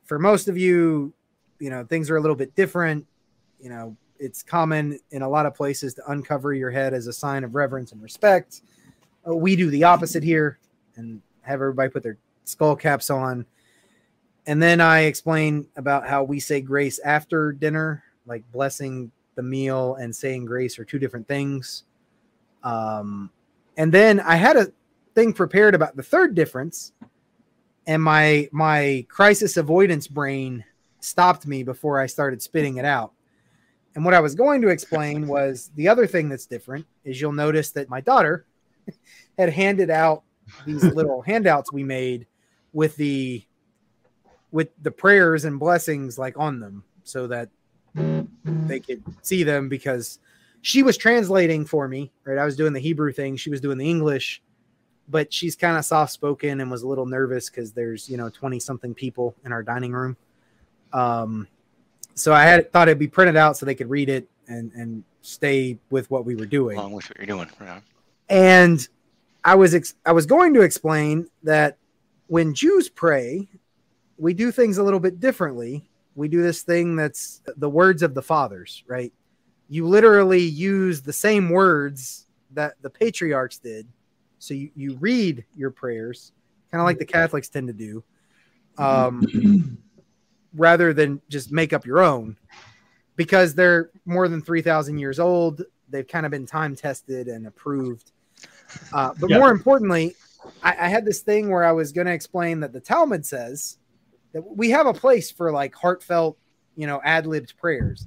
for 0.04 0.18
most 0.18 0.48
of 0.48 0.56
you, 0.56 1.12
you 1.58 1.70
know, 1.70 1.84
things 1.84 2.10
are 2.10 2.16
a 2.16 2.20
little 2.20 2.36
bit 2.36 2.54
different. 2.54 3.06
You 3.60 3.70
know, 3.70 3.96
it's 4.18 4.42
common 4.42 4.98
in 5.10 5.22
a 5.22 5.28
lot 5.28 5.46
of 5.46 5.54
places 5.54 5.94
to 5.94 6.10
uncover 6.10 6.54
your 6.54 6.70
head 6.70 6.94
as 6.94 7.06
a 7.06 7.12
sign 7.12 7.44
of 7.44 7.54
reverence 7.54 7.92
and 7.92 8.02
respect. 8.02 8.62
Uh, 9.28 9.34
we 9.34 9.56
do 9.56 9.70
the 9.70 9.84
opposite 9.84 10.22
here 10.22 10.58
and 10.96 11.20
have 11.42 11.60
everybody 11.60 11.90
put 11.90 12.02
their 12.02 12.18
skull 12.44 12.76
caps 12.76 13.10
on. 13.10 13.46
And 14.46 14.62
then 14.62 14.80
I 14.80 15.00
explain 15.00 15.68
about 15.76 16.08
how 16.08 16.24
we 16.24 16.40
say 16.40 16.60
grace 16.60 16.98
after 17.00 17.52
dinner, 17.52 18.02
like 18.26 18.50
blessing 18.50 19.10
the 19.34 19.42
meal 19.42 19.96
and 19.96 20.14
saying 20.14 20.46
grace 20.46 20.78
are 20.78 20.84
two 20.84 20.98
different 20.98 21.28
things. 21.28 21.84
Um, 22.62 23.30
and 23.76 23.92
then 23.92 24.20
I 24.20 24.36
had 24.36 24.56
a 24.56 24.72
thing 25.14 25.32
prepared 25.32 25.74
about 25.74 25.96
the 25.96 26.02
third 26.02 26.34
difference, 26.34 26.92
and 27.88 28.02
my 28.02 28.48
my 28.52 29.04
crisis 29.08 29.56
avoidance 29.56 30.06
brain 30.06 30.62
stopped 31.00 31.46
me 31.46 31.64
before 31.64 31.98
I 31.98 32.06
started 32.06 32.40
spitting 32.40 32.76
it 32.76 32.84
out. 32.84 33.12
And 33.94 34.04
what 34.04 34.14
I 34.14 34.20
was 34.20 34.34
going 34.36 34.60
to 34.60 34.68
explain 34.68 35.26
was 35.26 35.70
the 35.74 35.88
other 35.88 36.06
thing 36.06 36.28
that's 36.28 36.46
different 36.46 36.86
is 37.02 37.20
you'll 37.20 37.32
notice 37.32 37.70
that 37.72 37.88
my 37.88 38.00
daughter 38.00 38.44
had 39.38 39.50
handed 39.50 39.90
out 39.90 40.22
these 40.66 40.84
little 40.94 41.22
handouts 41.22 41.72
we 41.72 41.82
made 41.82 42.26
with 42.72 42.94
the 42.96 43.42
with 44.52 44.68
the 44.82 44.90
prayers 44.90 45.46
and 45.46 45.58
blessings 45.58 46.18
like 46.18 46.38
on 46.38 46.60
them 46.60 46.84
so 47.04 47.26
that 47.26 47.48
they 48.44 48.80
could 48.80 49.02
see 49.22 49.42
them 49.42 49.68
because 49.68 50.18
she 50.60 50.82
was 50.82 50.96
translating 50.96 51.64
for 51.64 51.88
me, 51.88 52.12
right? 52.24 52.38
I 52.38 52.44
was 52.44 52.56
doing 52.56 52.74
the 52.74 52.80
Hebrew 52.80 53.12
thing, 53.12 53.36
she 53.36 53.50
was 53.50 53.60
doing 53.60 53.78
the 53.78 53.88
English, 53.88 54.42
but 55.08 55.32
she's 55.32 55.56
kind 55.56 55.76
of 55.76 55.84
soft 55.84 56.12
spoken 56.12 56.60
and 56.60 56.70
was 56.70 56.82
a 56.82 56.88
little 56.88 57.06
nervous 57.06 57.48
because 57.48 57.72
there's, 57.72 58.08
you 58.08 58.16
know, 58.16 58.28
20 58.28 58.60
something 58.60 58.94
people 58.94 59.34
in 59.44 59.52
our 59.52 59.62
dining 59.62 59.92
room. 59.92 60.16
Um, 60.92 61.48
so 62.14 62.32
I 62.32 62.44
had 62.44 62.72
thought 62.72 62.88
it'd 62.88 62.98
be 62.98 63.08
printed 63.08 63.36
out 63.36 63.56
so 63.56 63.64
they 63.64 63.74
could 63.74 63.90
read 63.90 64.08
it 64.08 64.28
and, 64.48 64.72
and 64.72 65.04
stay 65.22 65.78
with 65.90 66.10
what 66.10 66.24
we 66.24 66.34
were 66.34 66.46
doing. 66.46 66.78
Along 66.78 66.92
with 66.92 67.08
what 67.08 67.16
you're 67.18 67.26
doing. 67.26 67.48
Yeah. 67.60 67.80
And 68.28 68.86
I 69.44 69.54
was 69.54 69.74
ex- 69.74 69.94
I 70.04 70.12
was 70.12 70.26
going 70.26 70.52
to 70.54 70.62
explain 70.62 71.28
that 71.42 71.78
when 72.26 72.54
Jews 72.54 72.88
pray, 72.88 73.48
we 74.18 74.34
do 74.34 74.50
things 74.50 74.78
a 74.78 74.82
little 74.82 75.00
bit 75.00 75.20
differently. 75.20 75.88
We 76.14 76.28
do 76.28 76.42
this 76.42 76.62
thing 76.62 76.96
that's 76.96 77.40
the 77.56 77.70
words 77.70 78.02
of 78.02 78.14
the 78.14 78.22
fathers, 78.22 78.82
right? 78.86 79.12
You 79.68 79.86
literally 79.86 80.42
use 80.42 81.00
the 81.00 81.12
same 81.12 81.48
words 81.48 82.26
that 82.52 82.74
the 82.82 82.90
patriarchs 82.90 83.58
did. 83.58 83.86
So 84.38 84.54
you, 84.54 84.70
you 84.74 84.96
read 84.96 85.44
your 85.54 85.70
prayers, 85.70 86.32
kind 86.70 86.80
of 86.80 86.84
like 86.84 86.98
the 86.98 87.04
Catholics 87.04 87.48
tend 87.48 87.66
to 87.68 87.72
do, 87.72 88.04
um, 88.78 89.26
rather 90.54 90.92
than 90.92 91.20
just 91.28 91.52
make 91.52 91.72
up 91.72 91.84
your 91.84 92.00
own 92.00 92.36
because 93.16 93.54
they're 93.54 93.90
more 94.06 94.28
than 94.28 94.40
3,000 94.40 94.98
years 94.98 95.18
old. 95.18 95.62
They've 95.88 96.06
kind 96.06 96.24
of 96.24 96.30
been 96.30 96.46
time 96.46 96.76
tested 96.76 97.26
and 97.28 97.46
approved. 97.46 98.12
Uh, 98.92 99.12
but 99.18 99.28
Yeah. 99.28 99.38
more 99.38 99.50
importantly, 99.50 100.14
I, 100.62 100.70
I 100.70 100.88
had 100.88 101.04
this 101.04 101.20
thing 101.20 101.50
where 101.50 101.64
I 101.64 101.72
was 101.72 101.92
going 101.92 102.06
to 102.06 102.12
explain 102.12 102.60
that 102.60 102.72
the 102.72 102.80
Talmud 102.80 103.26
says 103.26 103.78
that 104.32 104.42
we 104.42 104.70
have 104.70 104.86
a 104.86 104.94
place 104.94 105.30
for 105.30 105.50
like 105.50 105.74
heartfelt, 105.74 106.38
you 106.76 106.86
know, 106.86 107.00
ad 107.02 107.26
libbed 107.26 107.56
prayers. 107.56 108.06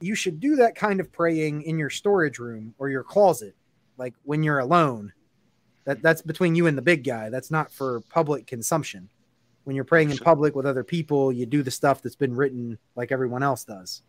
You 0.00 0.14
should 0.14 0.40
do 0.40 0.56
that 0.56 0.74
kind 0.74 1.00
of 1.00 1.12
praying 1.12 1.62
in 1.62 1.78
your 1.78 1.90
storage 1.90 2.38
room 2.38 2.74
or 2.78 2.88
your 2.88 3.04
closet, 3.04 3.54
like 3.98 4.14
when 4.22 4.42
you're 4.42 4.60
alone. 4.60 5.12
That 5.90 6.02
that's 6.02 6.22
between 6.22 6.54
you 6.54 6.68
and 6.68 6.78
the 6.78 6.82
big 6.82 7.02
guy. 7.02 7.30
That's 7.30 7.50
not 7.50 7.72
for 7.72 8.00
public 8.02 8.46
consumption. 8.46 9.08
When 9.64 9.74
you're 9.74 9.84
praying 9.84 10.12
in 10.12 10.18
public 10.18 10.54
with 10.54 10.64
other 10.64 10.84
people, 10.84 11.32
you 11.32 11.46
do 11.46 11.64
the 11.64 11.70
stuff 11.72 12.00
that's 12.00 12.14
been 12.14 12.36
written 12.36 12.78
like 12.94 13.10
everyone 13.10 13.42
else 13.42 13.64
does. 13.64 14.02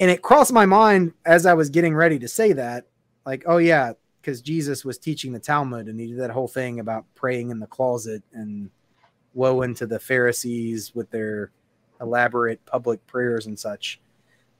And 0.00 0.10
it 0.10 0.20
crossed 0.20 0.52
my 0.52 0.66
mind 0.66 1.12
as 1.24 1.46
I 1.46 1.54
was 1.54 1.70
getting 1.70 1.94
ready 1.94 2.18
to 2.18 2.26
say 2.26 2.52
that, 2.54 2.86
like, 3.24 3.44
oh 3.46 3.58
yeah, 3.58 3.92
because 4.20 4.42
Jesus 4.42 4.84
was 4.84 4.98
teaching 4.98 5.32
the 5.32 5.38
Talmud 5.38 5.86
and 5.86 6.00
he 6.00 6.08
did 6.08 6.18
that 6.18 6.30
whole 6.32 6.48
thing 6.48 6.80
about 6.80 7.04
praying 7.14 7.50
in 7.50 7.60
the 7.60 7.68
closet 7.68 8.24
and 8.32 8.70
woe 9.32 9.62
unto 9.62 9.86
the 9.86 10.00
Pharisees 10.00 10.92
with 10.92 11.08
their 11.10 11.52
elaborate 12.00 12.66
public 12.66 13.06
prayers 13.06 13.46
and 13.46 13.56
such. 13.56 14.00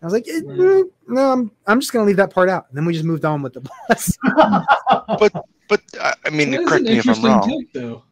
I 0.04 0.06
was 0.06 0.12
like, 0.12 0.28
eh, 0.28 0.40
Mm. 0.42 0.84
no, 1.08 1.32
I'm, 1.32 1.50
I'm 1.66 1.80
just 1.80 1.92
going 1.92 2.04
to 2.04 2.06
leave 2.06 2.18
that 2.18 2.30
part 2.30 2.50
out. 2.50 2.66
And 2.68 2.76
then 2.76 2.84
we 2.84 2.92
just 2.92 3.06
moved 3.06 3.24
on 3.24 3.40
with 3.40 3.54
the 3.54 3.62
bus. 3.88 4.18
But 5.66 5.80
uh, 5.98 6.12
I 6.26 6.30
mean, 6.30 6.50
That 6.50 6.60
is 6.60 6.68
correct 6.68 6.84
me 6.84 6.98
if 6.98 7.08
I'm 7.08 7.22
wrong. 7.24 7.48
take, 7.48 7.72
though. 7.72 8.02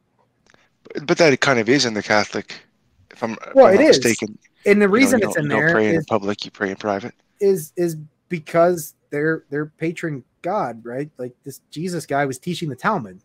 But 1.07 1.18
that 1.18 1.38
kind 1.40 1.59
of 1.59 1.68
is 1.68 1.84
in 1.84 1.93
the 1.93 2.03
Catholic. 2.03 2.55
If 3.11 3.22
I'm, 3.22 3.32
if 3.32 3.55
Well, 3.55 3.66
I'm 3.66 3.74
it 3.74 3.76
not 3.80 3.90
is. 3.90 3.99
mistaken. 3.99 4.38
And 4.64 4.80
the 4.80 4.84
You 4.84 4.88
know, 4.88 4.95
reason 4.95 5.20
you 5.20 5.26
it's 5.26 5.34
don't- 5.36 5.45
in 5.45 5.51
you 5.51 5.57
don't 5.57 5.61
there 5.61 5.70
pray 5.72 5.88
is, 5.88 5.95
in 5.97 6.05
public. 6.07 6.45
You 6.47 6.51
pray 6.51 6.70
in 6.70 6.76
private. 6.76 7.14
is 7.40 7.72
is 7.76 7.99
because 8.30 8.95
they're 9.11 9.45
their 9.51 9.66
patron 9.66 10.24
God, 10.40 10.82
right? 10.82 11.11
Like 11.18 11.34
this 11.45 11.61
Jesus 11.70 12.07
guy 12.07 12.24
was 12.24 12.38
teaching 12.38 12.70
the 12.70 12.76
Talmud. 12.76 13.20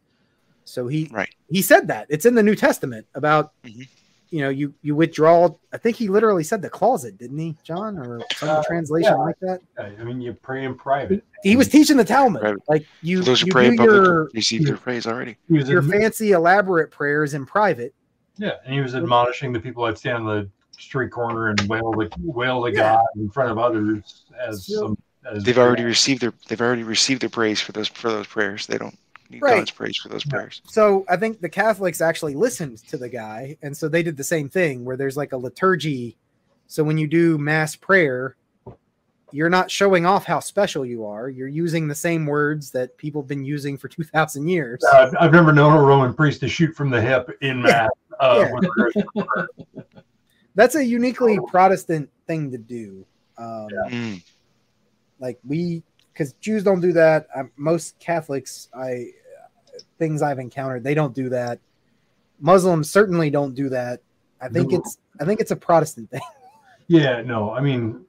So 0.65 0.88
he 0.89 1.07
Right. 1.09 1.34
he 1.49 1.61
said 1.61 1.88
that. 1.88 2.07
It's 2.09 2.26
in 2.26 2.36
the 2.36 2.43
New 2.43 2.55
Testament 2.55 3.07
about 3.15 3.53
Mhm. 3.65 3.88
You 4.30 4.41
know, 4.41 4.49
you 4.49 4.73
you 4.82 4.95
withdraw 4.95 5.49
I 5.73 5.78
think 5.78 5.95
he 5.95 6.07
literally 6.07 6.43
said 6.43 6.61
the 6.61 6.69
closet, 6.69 7.17
didn't 7.17 7.38
he, 7.38 7.55
John? 7.63 7.97
Or 7.97 8.21
some 8.36 8.49
Uh, 8.49 8.63
translation 8.63 9.11
yeah. 9.13 9.15
like 9.23 9.39
that. 9.41 9.61
I 9.80 10.03
mean, 10.03 10.19
you 10.21 10.34
pray 10.34 10.63
in 10.65 10.75
private. 10.75 11.23
He 11.43 11.55
was 11.55 11.67
teaching 11.67 11.97
the 11.97 12.03
Talmud. 12.05 12.41
Right. 12.43 12.55
Like 12.67 12.86
you, 13.01 13.21
Those 13.21 13.41
who 13.41 13.47
you 13.47 13.51
pray 13.53 13.67
in 13.67 13.71
do 13.73 13.78
public 13.78 13.95
your 14.05 14.30
receive 14.34 14.65
their 14.65 14.78
praise 14.78 15.05
already. 15.07 15.38
He 15.47 15.57
was 15.57 15.69
your 15.69 15.82
admi- 15.82 15.99
fancy 16.01 16.32
elaborate 16.32 16.91
prayers 16.91 17.34
in 17.34 17.45
private. 17.45 17.93
yeah, 18.38 18.51
and 18.65 18.73
he 18.73 18.82
was 18.82 18.95
admonishing 18.95 19.53
the 19.53 19.59
people 19.59 19.86
that 19.86 19.97
stand 19.97 20.17
on 20.17 20.25
the 20.25 20.49
street 20.80 21.09
corner 21.11 21.49
and 21.49 21.59
wail 21.61 21.91
the 21.91 22.09
wail 22.23 22.63
to 22.65 22.71
Yeah. 22.71 22.95
God 22.95 23.05
in 23.15 23.30
front 23.30 23.51
of 23.51 23.57
others 23.57 24.25
as 24.39 24.65
So- 24.65 24.80
some. 24.80 24.97
As 25.30 25.43
They've 25.43 25.57
already 25.57 25.84
received 25.84 26.21
their. 26.21 26.32
They've 26.47 26.61
already 26.61 26.84
received 26.84 27.21
their 27.21 27.30
praise 27.30 27.59
for 27.59 27.73
those 27.73 27.89
for 27.89 28.09
those 28.09 28.28
prayers. 28.28 28.65
They 28.65 28.78
don't 28.78 28.97
need 29.30 29.41
Right. 29.41 29.57
God's 29.57 29.71
praise 29.71 29.97
for 29.97 30.09
those 30.09 30.25
Yeah. 30.25 30.32
prayers. 30.32 30.61
So 30.67 31.05
I 31.09 31.17
think 31.17 31.41
the 31.41 31.49
Catholics 31.49 32.01
actually 32.01 32.36
listened 32.36 32.78
to 32.88 32.97
the 32.97 33.09
guy, 33.09 33.57
and 33.61 33.75
so 33.75 33.88
they 33.88 34.03
did 34.03 34.17
the 34.17 34.23
same 34.23 34.49
thing 34.49 34.86
where 34.86 34.97
there's 34.97 35.17
like 35.17 35.34
a 35.34 35.38
liturgy. 35.38 36.17
So 36.67 36.84
when 36.84 36.97
you 36.97 37.07
do 37.07 37.38
mass 37.38 37.75
prayer, 37.75 38.36
you're 39.32 39.49
not 39.49 39.69
showing 39.69 40.05
off 40.05 40.25
how 40.25 40.39
special 40.39 40.86
you 40.86 41.05
are. 41.05 41.30
You're 41.30 41.47
using 41.49 41.88
the 41.88 41.95
same 41.95 42.25
words 42.25 42.71
that 42.71 42.97
people 42.97 43.21
have 43.21 43.28
been 43.28 43.43
using 43.43 43.78
for 43.78 43.88
two 43.89 44.03
thousand 44.03 44.47
years. 44.47 44.82
Uh, 44.84 45.11
I've 45.19 45.34
never 45.34 45.51
known 45.51 45.73
a 45.78 45.82
Roman 45.82 46.13
priest 46.13 46.39
to 46.41 46.47
shoot 46.47 46.73
from 46.75 46.89
the 46.89 47.01
hip 47.01 47.30
in 47.41 47.61
mass. 47.61 47.89
Uh, 48.19 48.45
Yeah. 48.47 48.53
with 48.53 48.69
regards 48.75 48.93
to- 49.15 50.05
That's 50.55 50.75
a 50.75 50.84
uniquely 50.84 51.38
Protestant 51.49 52.09
thing 52.25 52.51
to 52.51 52.57
do. 52.57 53.05
Um, 53.38 53.67
Mm. 53.89 54.23
Like 55.19 55.39
we, 55.45 55.84
because 56.18 56.34
Jews 56.34 56.63
don't 56.63 56.82
do 56.82 56.93
that. 56.93 57.28
Um, 57.36 57.51
most 57.57 57.99
Catholics, 57.99 58.70
I 58.74 59.11
things 59.99 60.22
I've 60.22 60.39
encountered, 60.39 60.84
they 60.84 60.95
don't 60.95 61.13
do 61.13 61.30
that. 61.30 61.59
Muslims 62.39 62.89
certainly 62.89 63.30
don't 63.30 63.53
do 63.53 63.70
that. 63.70 64.01
I 64.41 64.49
think 64.49 64.72
No. 64.72 64.80
it's 64.80 64.97
I 65.20 65.26
think 65.26 65.39
it's 65.39 65.51
a 65.51 65.55
Protestant 65.55 66.09
thing. 66.09 66.22
yeah, 66.88 67.22
no, 67.22 67.51
I 67.51 67.61
mean, 67.61 68.03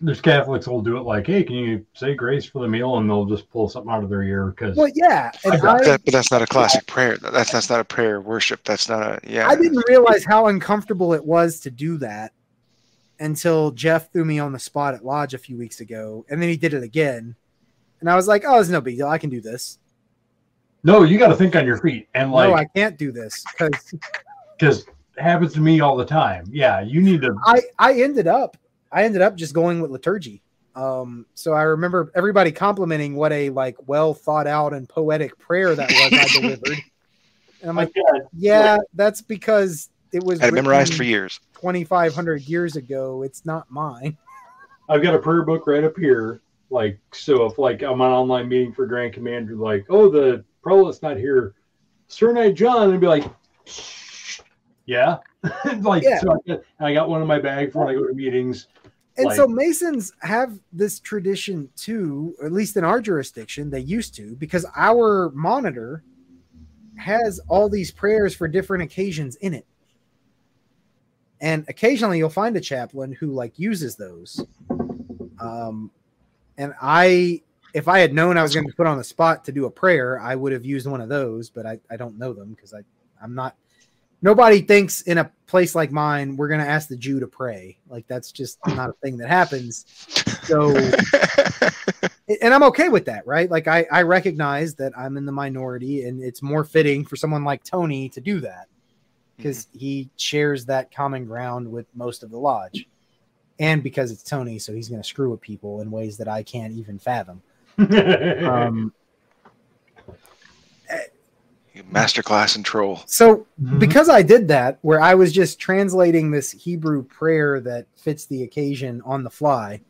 there's 0.00 0.20
Catholics 0.20 0.66
who'll 0.66 0.82
do 0.82 0.98
it 0.98 1.02
like, 1.02 1.26
hey, 1.26 1.42
can 1.42 1.56
you 1.56 1.86
say 1.94 2.14
grace 2.14 2.44
for 2.44 2.60
the 2.60 2.68
meal? 2.68 2.98
And 2.98 3.08
they'll 3.08 3.24
just 3.24 3.50
pull 3.50 3.68
something 3.68 3.90
out 3.90 4.04
of 4.04 4.10
their 4.10 4.22
ear 4.22 4.48
because 4.48 4.76
Well, 4.76 4.90
yeah, 4.94 5.30
I 5.46 5.56
That, 5.56 6.02
but 6.04 6.12
that's 6.12 6.30
not 6.30 6.42
a 6.42 6.46
classic 6.46 6.86
prayer. 6.86 7.16
That's 7.16 7.50
that's 7.52 7.70
not 7.70 7.80
a 7.80 7.84
prayer 7.84 8.16
of 8.16 8.26
worship. 8.26 8.62
That's 8.64 8.90
not 8.90 9.02
a 9.02 9.20
yeah. 9.26 9.48
I 9.48 9.56
didn't 9.56 9.82
realize 9.88 10.24
how 10.24 10.48
uncomfortable 10.48 11.14
it 11.14 11.24
was 11.24 11.60
to 11.60 11.70
do 11.70 11.96
that 11.98 12.32
until 13.18 13.70
Jeff 13.70 14.12
threw 14.12 14.24
me 14.24 14.38
on 14.38 14.52
the 14.52 14.58
spot 14.58 14.94
at 14.94 15.04
Lodge 15.04 15.34
a 15.34 15.38
few 15.38 15.56
weeks 15.56 15.80
ago, 15.80 16.24
and 16.28 16.40
then 16.40 16.48
he 16.48 16.56
did 16.56 16.74
it 16.74 16.82
again, 16.82 17.36
and 18.00 18.10
I 18.10 18.16
was 18.16 18.28
like, 18.28 18.44
"Oh, 18.46 18.60
it's 18.60 18.68
no 18.68 18.80
big 18.80 18.96
deal. 18.96 19.08
I 19.08 19.18
can 19.18 19.30
do 19.30 19.40
this." 19.40 19.78
no, 20.86 21.02
you 21.02 21.18
got 21.18 21.28
to 21.28 21.36
think 21.36 21.56
on 21.56 21.66
your 21.66 21.78
feet 21.78 22.08
and 22.14 22.30
like, 22.30 22.48
no, 22.48 22.54
I 22.54 22.64
can't 22.64 22.96
do 22.96 23.10
this 23.10 23.44
because 23.50 23.92
because 24.56 24.86
happens 25.18 25.52
to 25.54 25.60
me 25.60 25.80
all 25.80 25.96
the 25.96 26.04
time. 26.04 26.44
Yeah, 26.48 26.80
you 26.80 27.02
need 27.02 27.22
to. 27.22 27.36
I 27.44 27.60
I 27.76 28.00
ended 28.00 28.28
up 28.28 28.56
I 28.92 29.02
ended 29.02 29.20
up 29.20 29.34
just 29.34 29.52
going 29.52 29.80
with 29.80 29.90
liturgy. 29.90 30.42
Um, 30.76 31.26
so 31.34 31.54
I 31.54 31.62
remember 31.62 32.12
everybody 32.14 32.52
complimenting 32.52 33.16
what 33.16 33.32
a 33.32 33.50
like 33.50 33.76
well 33.88 34.14
thought 34.14 34.46
out 34.46 34.74
and 34.74 34.88
poetic 34.88 35.36
prayer 35.38 35.74
that 35.74 35.90
was 35.90 36.12
I 36.12 36.40
delivered, 36.40 36.78
and 37.62 37.70
I'm 37.70 37.74
like, 37.76 37.92
"Yeah, 38.32 38.78
that's 38.94 39.22
because 39.22 39.88
it 40.16 40.24
was 40.24 40.40
had 40.40 40.48
it 40.48 40.54
memorized 40.54 40.94
for 40.94 41.04
years. 41.04 41.38
2,500 41.54 42.42
years 42.42 42.76
ago. 42.76 43.22
It's 43.22 43.44
not 43.46 43.70
mine." 43.70 44.16
I've 44.88 45.02
got 45.02 45.14
a 45.14 45.18
prayer 45.18 45.42
book 45.42 45.66
right 45.66 45.82
up 45.84 45.96
here, 45.96 46.40
Like, 46.70 46.98
so 47.12 47.44
if 47.46 47.58
like 47.58 47.82
I'm 47.82 48.00
on 48.00 48.12
online 48.12 48.48
meeting 48.48 48.72
for 48.72 48.86
Grand 48.86 49.12
Commander, 49.12 49.56
like, 49.56 49.84
oh, 49.88 50.08
the 50.08 50.44
prelate's 50.62 51.02
not 51.02 51.16
here, 51.16 51.54
Sir 52.08 52.32
Knight 52.32 52.54
John, 52.54 52.90
and 52.90 53.00
be 53.00 53.06
like, 53.08 53.24
yeah, 54.86 55.18
like, 55.80 56.02
Yeah. 56.04 56.20
so 56.20 56.32
I 56.32 56.48
got, 56.48 56.60
I 56.80 56.94
got 56.94 57.08
one 57.08 57.20
in 57.20 57.26
my 57.26 57.38
bag 57.40 57.72
for 57.72 57.84
when 57.84 57.88
I 57.88 57.98
go 57.98 58.06
to 58.06 58.14
meetings. 58.14 58.68
And 59.16 59.26
Like- 59.26 59.36
so 59.36 59.48
Masons 59.48 60.12
have 60.20 60.58
this 60.72 61.00
tradition 61.00 61.68
too, 61.74 62.36
at 62.44 62.52
least 62.52 62.76
in 62.76 62.84
our 62.84 63.00
jurisdiction, 63.00 63.70
they 63.70 63.80
used 63.80 64.14
to, 64.16 64.36
because 64.36 64.64
our 64.76 65.30
monitor 65.34 66.04
has 66.96 67.40
all 67.48 67.68
these 67.68 67.90
prayers 67.90 68.34
for 68.34 68.46
different 68.46 68.82
occasions 68.84 69.36
in 69.36 69.52
it. 69.54 69.66
And 71.46 71.64
occasionally 71.68 72.18
you'll 72.18 72.28
find 72.28 72.56
a 72.56 72.60
chaplain 72.60 73.12
who 73.12 73.28
like 73.28 73.56
uses 73.56 73.94
those. 73.94 74.44
Um, 75.38 75.92
and 76.58 76.74
I, 76.82 77.42
if 77.72 77.86
I 77.86 78.00
had 78.00 78.12
known 78.12 78.36
I 78.36 78.42
was 78.42 78.52
going 78.52 78.66
to 78.66 78.72
be 78.72 78.74
put 78.74 78.88
on 78.88 78.98
the 78.98 79.04
spot 79.04 79.44
to 79.44 79.52
do 79.52 79.66
a 79.66 79.70
prayer, 79.70 80.18
I 80.18 80.34
would 80.34 80.52
have 80.52 80.64
used 80.64 80.88
one 80.88 81.00
of 81.00 81.08
those, 81.08 81.48
but 81.48 81.64
I, 81.64 81.78
I 81.88 81.96
don't 81.96 82.18
know 82.18 82.32
them 82.32 82.52
because 82.52 82.74
I, 82.74 82.80
I'm 83.22 83.36
not 83.36 83.54
nobody 84.22 84.60
thinks 84.60 85.02
in 85.02 85.18
a 85.18 85.30
place 85.46 85.76
like 85.76 85.92
mine 85.92 86.36
we're 86.36 86.48
going 86.48 86.58
to 86.58 86.66
ask 86.66 86.88
the 86.88 86.96
Jew 86.96 87.20
to 87.20 87.28
pray. 87.28 87.78
Like 87.88 88.08
that's 88.08 88.32
just 88.32 88.58
not 88.66 88.90
a 88.90 88.94
thing 88.94 89.16
that 89.18 89.28
happens. 89.28 89.84
So, 90.42 90.74
and 92.42 92.52
I'm 92.52 92.64
okay 92.64 92.88
with 92.88 93.04
that, 93.04 93.24
right? 93.24 93.48
Like 93.48 93.68
I, 93.68 93.86
I 93.92 94.02
recognize 94.02 94.74
that 94.76 94.98
I'm 94.98 95.16
in 95.16 95.26
the 95.26 95.32
minority, 95.32 96.08
and 96.08 96.20
it's 96.24 96.42
more 96.42 96.64
fitting 96.64 97.04
for 97.04 97.14
someone 97.14 97.44
like 97.44 97.62
Tony 97.62 98.08
to 98.08 98.20
do 98.20 98.40
that 98.40 98.66
because 99.36 99.66
he 99.72 100.08
shares 100.16 100.64
that 100.66 100.92
common 100.94 101.24
ground 101.26 101.70
with 101.70 101.86
most 101.94 102.22
of 102.22 102.30
the 102.30 102.38
lodge, 102.38 102.86
and 103.58 103.82
because 103.82 104.10
it's 104.10 104.22
Tony, 104.22 104.58
so 104.58 104.72
he's 104.72 104.88
going 104.88 105.00
to 105.02 105.06
screw 105.06 105.30
with 105.30 105.40
people 105.40 105.80
in 105.80 105.90
ways 105.90 106.16
that 106.18 106.28
I 106.28 106.42
can't 106.42 106.72
even 106.72 106.98
fathom. 106.98 107.42
Um, 107.78 108.92
Masterclass 111.92 112.56
and 112.56 112.64
troll. 112.64 113.02
so 113.06 113.46
Mhm. 113.62 113.78
because 113.78 114.08
I 114.08 114.22
did 114.22 114.48
that, 114.48 114.78
where 114.80 115.00
I 115.00 115.14
was 115.14 115.30
just 115.30 115.58
translating 115.58 116.30
this 116.30 116.50
Hebrew 116.52 117.02
prayer 117.02 117.60
that 117.60 117.86
fits 117.96 118.24
the 118.24 118.42
occasion 118.44 119.02
on 119.04 119.24
the 119.24 119.30
fly, 119.30 119.82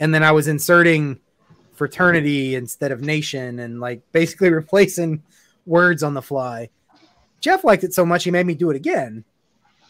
and 0.00 0.12
then 0.12 0.24
I 0.24 0.32
was 0.32 0.48
inserting 0.48 1.20
fraternity 1.74 2.56
instead 2.56 2.90
of 2.90 3.02
nation 3.02 3.60
and 3.60 3.78
like 3.78 4.02
basically 4.10 4.50
replacing 4.62 5.22
words 5.64 6.02
on 6.02 6.14
the 6.14 6.22
fly. 6.22 6.70
Jeff 7.40 7.64
liked 7.64 7.84
it 7.84 7.94
so 7.94 8.04
much 8.04 8.24
he 8.24 8.30
made 8.30 8.46
me 8.46 8.54
do 8.54 8.70
it 8.70 8.76
again. 8.76 9.24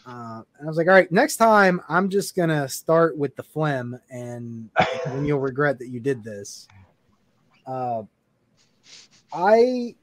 Uh, 0.05 0.41
and 0.57 0.65
I 0.65 0.67
was 0.67 0.77
like, 0.77 0.87
all 0.87 0.93
right, 0.93 1.11
next 1.11 1.37
time 1.37 1.81
I'm 1.87 2.09
just 2.09 2.35
gonna 2.35 2.67
start 2.67 3.17
with 3.17 3.35
the 3.35 3.43
phlegm, 3.43 3.99
and 4.09 4.69
then 5.05 5.25
you'll 5.25 5.39
regret 5.39 5.79
that 5.79 5.89
you 5.89 5.99
did 5.99 6.23
this. 6.23 6.67
Uh, 7.67 8.03
I 9.31 9.95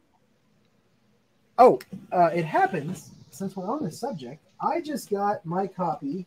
Oh, 1.59 1.79
uh, 2.13 2.31
it 2.35 2.45
happens 2.45 3.13
since 3.31 3.57
we're 3.57 3.69
on 3.71 3.83
this 3.83 3.99
subject. 3.99 4.45
I 4.61 4.81
just 4.81 5.11
got 5.11 5.45
my 5.47 5.67
copy 5.67 6.27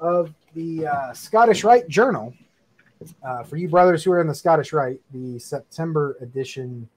of 0.00 0.32
the 0.54 0.86
uh, 0.86 1.12
Scottish 1.12 1.64
Rite 1.64 1.88
Journal. 1.88 2.34
Uh, 3.22 3.44
for 3.44 3.56
you 3.56 3.68
brothers 3.68 4.02
who 4.02 4.10
are 4.10 4.20
in 4.20 4.26
the 4.26 4.34
Scottish 4.34 4.72
Rite, 4.72 5.00
the 5.12 5.38
September 5.38 6.16
edition. 6.20 6.88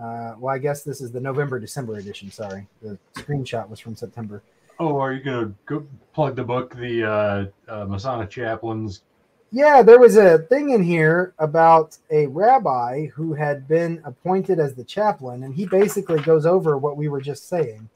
Uh, 0.00 0.34
well, 0.38 0.54
I 0.54 0.58
guess 0.58 0.82
this 0.82 1.00
is 1.00 1.10
the 1.10 1.20
November 1.20 1.58
December 1.58 1.96
edition. 1.96 2.30
Sorry, 2.30 2.66
the 2.82 2.98
screenshot 3.14 3.68
was 3.68 3.80
from 3.80 3.96
September. 3.96 4.42
oh, 4.78 4.98
are 4.98 5.12
you 5.12 5.22
gonna 5.22 5.52
go 5.66 5.84
plug 6.14 6.36
the 6.36 6.44
book, 6.44 6.74
the 6.76 7.04
uh, 7.04 7.46
uh, 7.68 7.84
Masonic 7.86 8.30
Chaplains? 8.30 9.02
Yeah, 9.50 9.82
there 9.82 9.98
was 9.98 10.16
a 10.16 10.38
thing 10.38 10.70
in 10.70 10.82
here 10.82 11.32
about 11.38 11.96
a 12.10 12.26
rabbi 12.26 13.06
who 13.06 13.32
had 13.32 13.66
been 13.66 14.00
appointed 14.04 14.60
as 14.60 14.74
the 14.74 14.84
chaplain, 14.84 15.42
and 15.42 15.54
he 15.54 15.66
basically 15.66 16.20
goes 16.20 16.44
over 16.44 16.76
what 16.76 16.98
we 16.98 17.08
were 17.08 17.20
just 17.20 17.48
saying. 17.48 17.88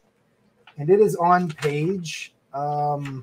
And 0.79 0.89
it 0.89 0.99
is 0.99 1.15
on 1.17 1.51
page. 1.51 2.33
Um, 2.55 3.23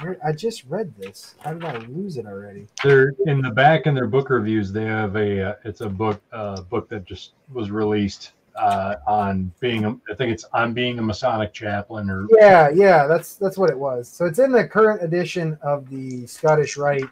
where, 0.00 0.16
I 0.24 0.32
just 0.32 0.64
read 0.68 0.94
this. 0.96 1.34
How 1.40 1.52
did 1.54 1.64
I 1.64 1.76
lose 1.78 2.16
it 2.16 2.26
already? 2.26 2.68
They're 2.82 3.12
in 3.26 3.40
the 3.40 3.50
back 3.50 3.86
in 3.86 3.94
their 3.94 4.06
book 4.06 4.30
reviews. 4.30 4.72
They 4.72 4.84
have 4.84 5.16
a 5.16 5.50
uh, 5.50 5.54
it's 5.64 5.80
a 5.80 5.88
book 5.88 6.20
uh, 6.32 6.60
book 6.62 6.88
that 6.88 7.04
just 7.04 7.32
was 7.52 7.70
released 7.70 8.32
uh, 8.56 8.96
on 9.06 9.52
being 9.60 9.84
a, 9.84 9.90
I 10.10 10.14
think 10.16 10.32
it's 10.32 10.44
on 10.52 10.72
being 10.72 10.98
a 10.98 11.02
Masonic 11.02 11.52
chaplain 11.52 12.08
or 12.10 12.26
Yeah, 12.38 12.68
yeah, 12.70 13.06
that's 13.06 13.34
that's 13.36 13.58
what 13.58 13.70
it 13.70 13.78
was. 13.78 14.08
So 14.08 14.26
it's 14.26 14.38
in 14.38 14.52
the 14.52 14.66
current 14.66 15.02
edition 15.02 15.58
of 15.62 15.88
the 15.90 16.26
Scottish 16.26 16.76
Rite. 16.76 17.08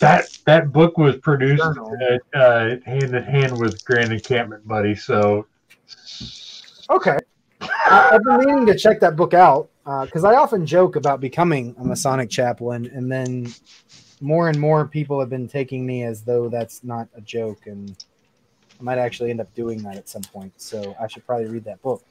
that 0.00 0.26
that 0.46 0.72
book 0.72 0.98
was 0.98 1.16
produced 1.18 1.62
Journal. 1.62 1.96
uh, 2.34 2.38
uh, 2.38 2.76
hand 2.84 3.14
in 3.14 3.22
hand 3.22 3.58
with 3.58 3.84
Grand 3.84 4.12
Encampment 4.12 4.66
Buddy. 4.66 4.94
So 4.94 5.46
Okay. 6.90 7.18
I, 7.60 8.10
I've 8.12 8.22
been 8.22 8.38
meaning 8.38 8.66
to 8.66 8.76
check 8.76 9.00
that 9.00 9.16
book 9.16 9.34
out 9.34 9.70
because 9.84 10.24
I 10.24 10.34
often 10.34 10.64
joke 10.64 10.96
about 10.96 11.20
becoming 11.20 11.74
a 11.78 11.84
Masonic 11.84 12.30
chaplain, 12.30 12.90
and 12.94 13.10
then 13.10 13.52
more 14.20 14.48
and 14.48 14.58
more 14.58 14.86
people 14.86 15.20
have 15.20 15.28
been 15.28 15.48
taking 15.48 15.84
me 15.84 16.04
as 16.04 16.22
though 16.22 16.48
that's 16.48 16.82
not 16.82 17.08
a 17.14 17.20
joke, 17.20 17.66
and 17.66 17.94
I 18.80 18.82
might 18.82 18.98
actually 18.98 19.30
end 19.30 19.40
up 19.40 19.52
doing 19.54 19.82
that 19.82 19.96
at 19.96 20.08
some 20.08 20.22
point. 20.22 20.52
So 20.56 20.96
I 21.00 21.06
should 21.06 21.26
probably 21.26 21.46
read 21.46 21.64
that 21.64 21.82
book. 21.82 22.02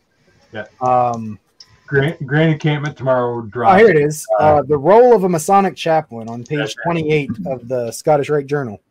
Yeah. 0.51 0.65
Um, 0.81 1.39
Grand, 1.87 2.17
Grand 2.25 2.53
Encampment 2.53 2.95
tomorrow 2.95 3.47
oh, 3.55 3.75
here 3.75 3.89
it 3.89 3.97
is. 3.97 4.25
Uh, 4.39 4.61
the 4.61 4.77
role 4.77 5.15
of 5.15 5.23
a 5.23 5.29
Masonic 5.29 5.75
chaplain 5.75 6.29
on 6.29 6.43
page 6.43 6.59
right. 6.59 6.75
28 6.85 7.29
of 7.45 7.67
the 7.67 7.91
Scottish 7.91 8.29
Rite 8.29 8.47
Journal. 8.47 8.81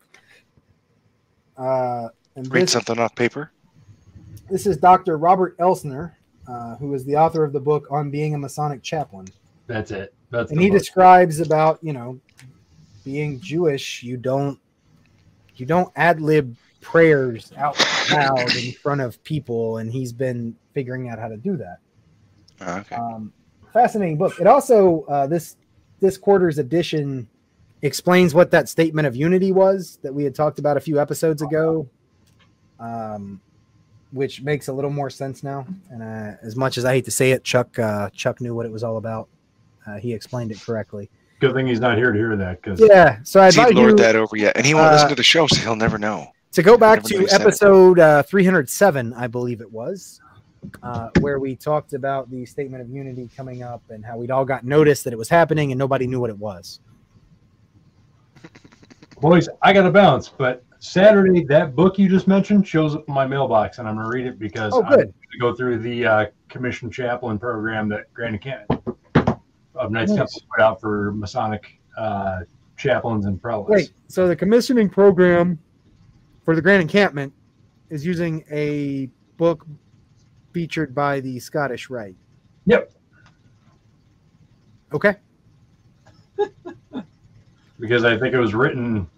Uh, 1.56 2.08
and 2.36 2.52
Read 2.52 2.62
this- 2.62 2.72
something 2.72 2.98
off 2.98 3.14
paper. 3.14 3.50
this 4.50 4.66
is 4.66 4.76
Dr. 4.76 5.16
Robert 5.16 5.56
Elsner, 5.58 6.12
uh, 6.48 6.76
who 6.76 6.92
is 6.94 7.04
the 7.04 7.16
author 7.16 7.44
of 7.44 7.52
the 7.52 7.60
book 7.60 7.86
on 7.90 8.10
being 8.10 8.34
a 8.34 8.38
Masonic 8.38 8.82
chaplain. 8.82 9.26
That's 9.66 9.90
it. 9.90 10.14
That's 10.30 10.50
and 10.50 10.60
he 10.60 10.70
book. 10.70 10.78
describes 10.78 11.40
about 11.40 11.78
you 11.82 11.92
know 11.92 12.20
being 13.04 13.40
Jewish. 13.40 14.02
You 14.02 14.16
don't 14.16 14.58
you 15.56 15.66
don't 15.66 15.92
ad 15.96 16.20
lib 16.20 16.56
prayers 16.80 17.52
out 17.56 17.78
loud 18.10 18.54
in 18.56 18.72
front 18.72 19.00
of 19.00 19.22
people, 19.24 19.78
and 19.78 19.90
he's 19.90 20.12
been 20.12 20.56
figuring 20.74 21.08
out 21.08 21.18
how 21.18 21.28
to 21.28 21.36
do 21.36 21.56
that. 21.56 21.78
Oh, 22.60 22.78
okay. 22.78 22.96
Um, 22.96 23.32
fascinating 23.72 24.18
book. 24.18 24.40
It 24.40 24.46
also 24.46 25.02
uh, 25.02 25.26
this 25.26 25.56
this 26.00 26.18
quarter's 26.18 26.58
edition 26.58 27.28
explains 27.82 28.34
what 28.34 28.50
that 28.52 28.68
statement 28.68 29.06
of 29.06 29.16
unity 29.16 29.52
was 29.52 29.98
that 30.02 30.14
we 30.14 30.24
had 30.24 30.34
talked 30.34 30.58
about 30.58 30.76
a 30.76 30.80
few 30.80 31.00
episodes 31.00 31.42
ago, 31.42 31.88
um, 32.78 33.40
which 34.12 34.42
makes 34.42 34.68
a 34.68 34.72
little 34.72 34.90
more 34.90 35.10
sense 35.10 35.42
now. 35.42 35.66
And 35.90 36.02
uh, 36.02 36.36
as 36.42 36.54
much 36.56 36.78
as 36.78 36.84
I 36.84 36.92
hate 36.92 37.04
to 37.06 37.10
say 37.10 37.32
it, 37.32 37.44
Chuck 37.44 37.78
uh, 37.78 38.10
Chuck 38.10 38.40
knew 38.40 38.54
what 38.54 38.66
it 38.66 38.72
was 38.72 38.84
all 38.84 38.98
about. 38.98 39.28
Uh, 39.86 39.96
he 39.98 40.12
explained 40.12 40.52
it 40.52 40.60
correctly. 40.60 41.10
Good 41.40 41.54
thing 41.54 41.66
he's 41.66 41.80
not 41.80 41.96
here 41.96 42.12
to 42.12 42.18
hear 42.18 42.36
that 42.36 42.62
because 42.62 42.80
Yeah. 42.80 43.18
So 43.24 43.40
I 43.40 43.50
He 43.50 43.60
advise 43.60 43.74
lured 43.74 43.90
you 43.90 43.96
that 43.96 44.14
over 44.14 44.36
yet, 44.36 44.56
and 44.56 44.64
he 44.64 44.74
won't 44.74 44.86
uh, 44.86 44.92
listen 44.92 45.08
to 45.08 45.14
the 45.14 45.24
show, 45.24 45.46
so 45.48 45.60
he'll 45.60 45.74
never 45.74 45.98
know. 45.98 46.30
to 46.52 46.62
go 46.62 46.78
back 46.78 47.02
to 47.02 47.14
knew 47.14 47.20
he 47.22 47.26
said 47.26 47.40
it. 47.40 47.44
episode 47.44 47.98
uh, 47.98 48.22
307, 48.22 49.12
I 49.14 49.26
believe 49.26 49.60
it 49.60 49.70
was, 49.70 50.20
uh, 50.84 51.08
where 51.18 51.40
we 51.40 51.56
talked 51.56 51.94
about 51.94 52.30
the 52.30 52.46
statement 52.46 52.80
of 52.80 52.90
unity 52.90 53.28
coming 53.36 53.64
up 53.64 53.82
and 53.90 54.04
how 54.04 54.18
we'd 54.18 54.30
all 54.30 54.44
got 54.44 54.64
notice 54.64 55.02
that 55.02 55.12
it 55.12 55.18
was 55.18 55.28
happening 55.28 55.72
and 55.72 55.78
nobody 55.78 56.06
knew 56.06 56.20
what 56.20 56.30
it 56.30 56.38
was. 56.38 56.78
boys, 59.20 59.48
I 59.62 59.72
got 59.72 59.82
to 59.82 59.90
bounce. 59.90 60.28
But 60.28 60.64
Saturday, 60.82 61.44
that 61.44 61.76
book 61.76 61.96
you 61.96 62.08
just 62.08 62.26
mentioned 62.26 62.66
shows 62.66 62.96
up 62.96 63.04
in 63.06 63.14
my 63.14 63.24
mailbox, 63.24 63.78
and 63.78 63.86
I'm 63.86 63.94
going 63.94 64.04
to 64.04 64.10
read 64.10 64.26
it 64.26 64.36
because 64.36 64.72
Oh, 64.74 64.82
I'm 64.82 64.90
going 64.90 65.06
to 65.06 65.38
go 65.38 65.54
through 65.54 65.78
the 65.78 66.04
uh, 66.04 66.26
commission 66.48 66.90
chaplain 66.90 67.38
program 67.38 67.88
that 67.90 68.12
Grand 68.12 68.34
Encampment 68.34 68.82
of 69.76 69.92
Knights 69.92 70.10
Nice. 70.10 70.18
Temple 70.18 70.42
put 70.52 70.60
out 70.60 70.80
for 70.80 71.12
Masonic 71.12 71.78
uh, 71.96 72.40
chaplains 72.76 73.26
and 73.26 73.40
prelates. 73.40 73.68
Great. 73.68 73.92
So 74.08 74.26
the 74.26 74.34
commissioning 74.34 74.88
program 74.88 75.56
for 76.44 76.56
the 76.56 76.60
Grand 76.60 76.82
Encampment 76.82 77.32
is 77.88 78.04
using 78.04 78.44
a 78.50 79.08
book 79.36 79.64
featured 80.52 80.96
by 80.96 81.20
the 81.20 81.38
Scottish 81.38 81.90
Rite. 81.90 82.16
Yep. 82.66 82.92
Okay. 84.92 85.14
Because 87.80 88.04
I 88.04 88.16
think 88.16 88.32
it 88.32 88.38
was 88.38 88.54
written. 88.54 89.10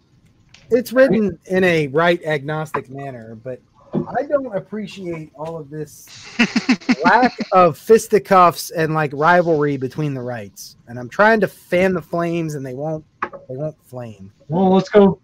It's 0.75 0.93
written 0.93 1.39
in 1.47 1.63
a 1.63 1.87
right 1.89 2.23
agnostic 2.25 2.91
manner, 2.91 3.37
but 3.37 3.61
I 3.95 4.25
don't 4.29 4.55
appreciate 4.57 5.31
all 5.37 5.57
of 5.57 5.71
this 5.71 6.09
lack 7.05 7.33
of 7.53 7.79
fisticuffs 7.79 8.71
and 8.71 8.93
like 8.93 9.13
rivalry 9.15 9.77
between 9.77 10.15
the 10.15 10.21
rights. 10.21 10.77
And 10.89 10.99
I'm 10.99 11.09
trying 11.09 11.41
to 11.41 11.49
fan 11.49 11.95
the 11.95 12.03
flames, 12.03 12.57
and 12.57 12.67
they 12.67 12.75
won't. 12.75 13.05
They 13.23 13.57
won't 13.57 13.77
flame. 13.85 14.33
Well, 14.49 14.75
let's 14.75 14.89
go. 14.89 15.21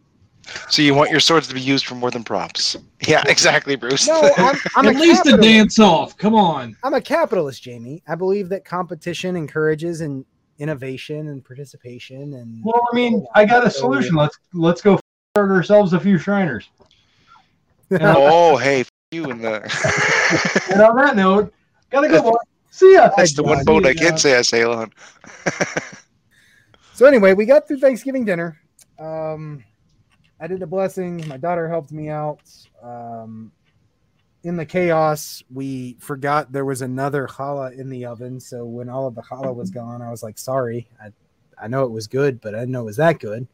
So 0.69 0.83
you 0.83 0.95
want 0.95 1.11
your 1.11 1.21
swords 1.21 1.49
to 1.49 1.55
be 1.55 1.61
used 1.61 1.87
for 1.87 1.95
more 1.97 2.11
than 2.11 2.25
props? 2.25 2.77
Yeah, 3.09 3.23
exactly, 3.27 3.77
Bruce. 3.77 4.07
No, 4.07 4.31
I'm, 4.37 4.57
I'm 4.77 4.87
At 4.89 4.95
a 4.95 4.99
least 4.99 5.27
a 5.27 5.39
dance 5.39 5.79
off. 5.79 6.19
Come 6.19 6.35
on. 6.35 6.77
I'm 6.85 6.93
a 6.93 7.01
capitalist, 7.01 7.63
Jamie. 7.63 8.03
I 8.07 8.15
believe 8.15 8.51
that 8.51 8.63
competition 8.63 9.37
encourages 9.37 10.03
and 10.03 10.23
innovation 10.59 11.29
and 11.29 11.43
participation. 11.43 12.35
And 12.35 12.63
Well, 12.63 12.87
I 12.93 12.95
mean, 12.95 13.27
I 13.35 13.47
got 13.47 13.67
a 13.67 13.71
solution. 13.71 14.15
Let's 14.15 14.39
let's 14.53 14.83
go 14.83 14.97
start 14.97 15.10
ourselves 15.37 15.93
a 15.93 16.01
few 16.01 16.19
Shriners. 16.19 16.69
And, 17.93 18.05
on- 18.05 18.17
Oh, 18.19 18.57
hey, 18.57 18.85
you 19.11 19.31
and 19.31 19.43
the. 19.43 19.55
and 20.73 20.81
on 20.81 20.95
that 20.95 21.17
note, 21.17 21.53
gotta 21.91 22.09
go. 22.09 22.23
boy. 22.23 22.37
See 22.71 22.95
ya. 22.95 23.11
That's 23.17 23.33
the 23.35 23.43
one 23.43 23.65
boat 23.65 23.85
I 23.85 23.93
John. 23.95 24.11
can 24.11 24.19
say 24.19 24.37
I 24.39 24.43
sail 24.43 24.73
on. 24.73 24.93
So 26.95 27.07
anyway, 27.07 27.33
we 27.33 27.47
got 27.47 27.67
through 27.67 27.79
Thanksgiving 27.79 28.27
dinner. 28.27 28.61
Um, 28.99 29.65
I 30.39 30.47
did 30.47 30.61
a 30.61 30.67
blessing. 30.67 31.27
My 31.27 31.39
daughter 31.39 31.67
helped 31.67 31.93
me 31.93 32.11
out. 32.11 32.43
Um, 32.83 33.53
in 34.45 34.55
the 34.57 34.67
chaos, 34.67 35.43
we 35.51 35.97
forgot 35.99 36.53
there 36.53 36.67
was 36.67 36.83
another 36.83 37.27
challah 37.27 37.73
in 37.73 37.89
the 37.89 38.05
oven. 38.05 38.39
So 38.39 38.67
when 38.67 38.91
all 38.91 39.07
of 39.07 39.15
the 39.15 39.23
challah 39.23 39.55
was 39.55 39.71
gone, 39.71 40.03
I 40.03 40.11
was 40.11 40.23
like, 40.23 40.37
"Sorry, 40.39 40.91
I, 41.03 41.09
I 41.59 41.69
know 41.69 41.85
it 41.85 41.91
was 41.91 42.07
good, 42.07 42.39
but 42.39 42.55
I 42.55 42.59
didn't 42.59 42.73
know 42.73 42.83
it 42.83 42.85
was 42.93 42.99
that 42.99 43.19
good." 43.19 43.49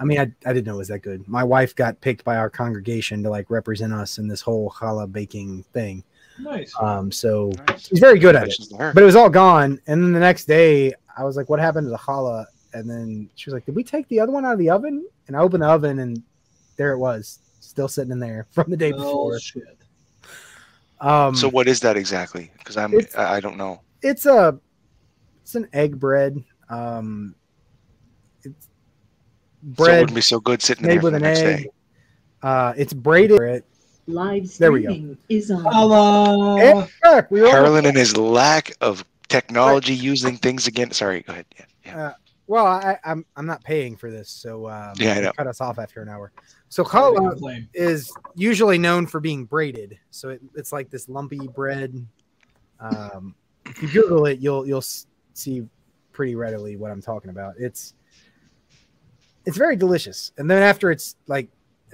I 0.00 0.04
mean, 0.04 0.18
I, 0.18 0.22
I 0.44 0.52
didn't 0.52 0.66
know 0.66 0.74
it 0.74 0.78
was 0.78 0.88
that 0.88 1.00
good. 1.00 1.26
My 1.28 1.44
wife 1.44 1.74
got 1.76 2.00
picked 2.00 2.24
by 2.24 2.36
our 2.36 2.50
congregation 2.50 3.22
to 3.22 3.30
like 3.30 3.48
represent 3.50 3.92
us 3.92 4.18
in 4.18 4.26
this 4.26 4.40
whole 4.40 4.70
challah 4.70 5.10
baking 5.10 5.62
thing. 5.72 6.02
Nice. 6.40 6.74
Um, 6.80 7.12
so 7.12 7.52
Nice. 7.68 7.86
she's 7.88 7.98
very 8.00 8.18
good 8.18 8.34
at 8.36 8.42
it 8.48 8.56
Congratulations 8.56 8.68
to 8.70 8.76
her. 8.78 8.92
but 8.92 9.02
it 9.02 9.06
was 9.06 9.16
all 9.16 9.30
gone. 9.30 9.80
And 9.86 10.02
then 10.02 10.12
the 10.12 10.20
next 10.20 10.46
day, 10.46 10.92
I 11.16 11.24
was 11.24 11.36
like, 11.36 11.48
"What 11.48 11.60
happened 11.60 11.86
to 11.86 11.90
the 11.90 11.96
challah?" 11.98 12.46
And 12.74 12.90
then 12.90 13.30
she 13.36 13.48
was 13.48 13.54
like, 13.54 13.64
"Did 13.64 13.74
we 13.76 13.84
take 13.84 14.06
the 14.08 14.20
other 14.20 14.32
one 14.32 14.44
out 14.44 14.52
of 14.54 14.58
the 14.58 14.70
oven?" 14.70 15.06
And 15.28 15.36
I 15.36 15.40
opened 15.40 15.62
the 15.62 15.68
oven, 15.68 16.00
and 16.00 16.22
there 16.76 16.92
it 16.92 16.98
was, 16.98 17.38
still 17.60 17.88
sitting 17.88 18.12
in 18.12 18.18
there 18.18 18.46
from 18.52 18.70
the 18.70 18.76
day 18.76 18.92
Oh, 18.92 18.96
before. 18.98 19.38
shit. 19.40 19.78
Um, 21.00 21.34
So 21.34 21.48
what 21.48 21.68
is 21.68 21.80
that 21.80 21.96
exactly? 21.96 22.50
Because 22.58 22.76
I'm 22.76 22.92
I 23.16 23.36
I 23.36 23.40
don't 23.40 23.56
know. 23.56 23.80
it's 24.02 24.26
a 24.26 24.58
it's 25.42 25.54
an 25.54 25.68
egg 25.72 25.98
bread. 26.00 26.42
Um, 26.68 27.34
it's 27.34 27.36
So 27.36 27.45
it 29.66 29.78
wouldn't 30.00 30.14
be 30.14 30.20
so 30.20 30.40
good 30.40 30.62
sitting 30.62 30.84
there 30.84 30.94
made 30.94 31.00
for 31.00 31.04
with 31.10 31.12
the 31.14 31.16
an 31.16 31.22
next 31.22 31.40
egg. 31.40 31.62
day. 31.64 31.70
Uh, 32.42 32.72
it's 32.76 32.92
braided. 32.92 33.64
Live 34.08 34.56
There 34.58 34.70
we 34.70 34.82
go. 34.82 35.16
is 35.28 35.50
on. 35.50 35.64
Hello. 35.64 36.58
And 36.58 36.88
back, 37.02 37.28
we 37.30 37.40
were 37.40 37.46
almost- 37.48 37.64
Harlan 37.64 37.86
and 37.86 37.96
his 37.96 38.16
lack 38.16 38.72
of 38.80 39.04
technology 39.28 39.94
using 39.94 40.36
things 40.36 40.68
again. 40.68 40.92
Sorry, 40.92 41.22
go 41.22 41.32
ahead. 41.32 41.46
Yeah, 41.56 41.64
yeah. 41.84 42.12
well, 42.46 42.66
I, 42.66 42.98
I'm 43.04 43.26
I'm 43.34 43.46
not 43.46 43.64
paying 43.64 43.96
for 43.96 44.10
this, 44.12 44.30
so 44.30 44.68
um, 44.68 44.92
Yeah, 44.96 45.14
I 45.14 45.20
know. 45.22 45.32
cut 45.36 45.48
us 45.48 45.60
off 45.60 45.80
after 45.80 46.02
an 46.02 46.08
hour. 46.08 46.30
So 46.68 46.84
Sorry 46.84 47.14
challah 47.16 47.30
complain. 47.30 47.68
is 47.74 48.12
usually 48.36 48.78
known 48.78 49.08
for 49.08 49.18
being 49.18 49.44
braided. 49.44 49.98
So 50.12 50.28
it, 50.28 50.40
it's 50.54 50.72
like 50.72 50.88
this 50.88 51.08
lumpy 51.08 51.38
bread. 51.48 52.06
Um, 52.78 53.34
if 53.64 53.82
you 53.82 53.88
Google 53.88 54.26
it, 54.26 54.38
you'll 54.38 54.64
you'll 54.68 54.84
see 55.34 55.66
pretty 56.12 56.36
readily 56.36 56.76
what 56.76 56.92
I'm 56.92 57.02
talking 57.02 57.30
about. 57.30 57.54
It's 57.58 57.94
it's 59.46 59.56
very 59.56 59.76
delicious. 59.76 60.32
And 60.38 60.50
then 60.50 60.62
after 60.62 60.90
it's 60.90 61.16
like 61.26 61.48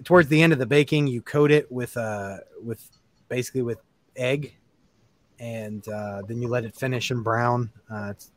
towards 0.05 0.29
the 0.29 0.43
end 0.43 0.53
of 0.53 0.59
the 0.59 0.67
baking, 0.67 1.07
you 1.07 1.23
coat 1.23 1.51
it 1.51 1.71
with 1.71 1.97
uh 1.97 2.39
with 2.63 2.83
basically 3.29 3.63
with 3.63 3.79
egg, 4.17 4.55
and 5.39 5.87
uh, 5.89 6.23
then 6.27 6.41
you 6.43 6.49
let 6.49 6.65
it 6.65 6.75
finish 6.75 7.11
and 7.11 7.23
brown. 7.23 7.71
Uh, 7.91 8.09
it's 8.11 8.31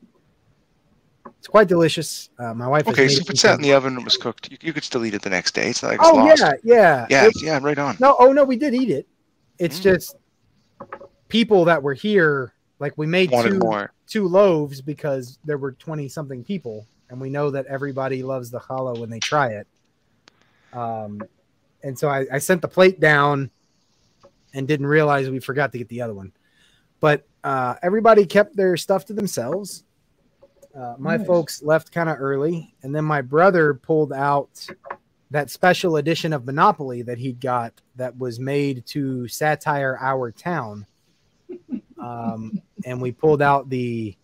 it's 1.38 1.47
quite 1.47 1.68
delicious. 1.68 2.30
Uh, 2.39 2.53
my 2.53 2.68
wife. 2.68 2.88
Okay, 2.88 3.07
so 3.07 3.16
it 3.18 3.22
if 3.22 3.30
it 3.32 3.38
some- 3.38 3.49
sat 3.49 3.55
in 3.55 3.61
the 3.61 3.74
oven 3.74 3.95
and 3.95 4.03
was 4.05 4.18
cooked, 4.18 4.51
you, 4.51 4.57
you 4.61 4.74
could 4.74 4.84
still 4.84 5.05
eat 5.05 5.13
it 5.13 5.22
the 5.22 5.30
next 5.30 5.53
day. 5.55 5.70
It's 5.70 5.82
not 5.82 5.89
like 5.89 5.99
it's 5.99 6.09
Oh 6.09 6.16
lost. 6.16 6.39
yeah, 6.41 6.51
yeah, 6.63 7.07
yeah, 7.09 7.26
It- 7.28 7.34
yeah, 7.43 7.59
right 7.61 7.78
on. 7.78 7.97
no, 7.99 8.16
oh 8.20 8.32
no, 8.32 8.43
we 8.43 8.57
did 8.57 8.74
eat 8.76 8.89
it. 8.89 9.07
It's 9.59 9.80
Mm. 9.80 9.84
just 9.84 10.16
people 11.28 11.66
that 11.66 11.82
were 11.82 11.93
here, 11.93 12.53
like 12.80 12.97
we 12.97 13.05
made 13.07 13.32
Wanted 13.32 13.51
two 13.53 13.59
more. 13.59 13.91
two 14.07 14.28
loaves 14.28 14.82
because 14.82 15.39
there 15.45 15.57
were 15.57 15.72
twenty 15.74 16.07
something 16.09 16.43
people, 16.43 16.86
and 17.10 17.20
we 17.20 17.30
know 17.30 17.49
that 17.51 17.66
everybody 17.68 18.24
loves 18.24 18.49
the 18.49 18.60
challah 18.60 18.97
when 18.97 19.10
they 19.10 19.20
try 19.20 19.49
it. 19.49 19.68
Um, 20.74 21.22
and 21.84 21.97
so 21.97 22.10
I, 22.10 22.26
I 22.32 22.38
sent 22.39 22.62
the 22.62 22.68
plate 22.68 22.99
down, 22.99 23.51
and 24.56 24.68
didn't 24.68 24.88
realize 24.88 25.30
we 25.30 25.39
forgot 25.39 25.72
to 25.74 25.78
get 25.78 25.89
the 25.89 26.01
other 26.01 26.14
one. 26.14 26.32
But 26.99 27.28
uh, 27.43 27.76
everybody 27.84 28.26
kept 28.26 28.56
their 28.56 28.78
stuff 28.78 29.06
to 29.06 29.14
themselves. 29.14 29.84
Uh, 30.74 30.95
my 30.97 31.18
Nice. 31.18 31.28
folks 31.28 31.62
left 31.62 31.91
kind 31.91 32.10
of 32.10 32.18
early, 32.20 32.74
and 32.82 32.95
then 32.95 33.06
my 33.06 33.22
brother 33.22 33.74
pulled 33.74 34.12
out 34.12 34.66
that 35.32 35.49
special 35.49 35.97
edition 35.97 36.34
of 36.34 36.45
Monopoly 36.45 37.01
that 37.03 37.18
he'd 37.18 37.39
got 37.41 37.74
that 37.95 38.18
was 38.18 38.39
made 38.39 38.86
to 38.88 39.28
satire 39.28 39.97
our 39.99 40.32
town. 40.32 40.86
Um, 41.97 42.62
and 42.86 43.01
we 43.01 43.12
pulled 43.12 43.41
out 43.41 43.68
the 43.68 44.16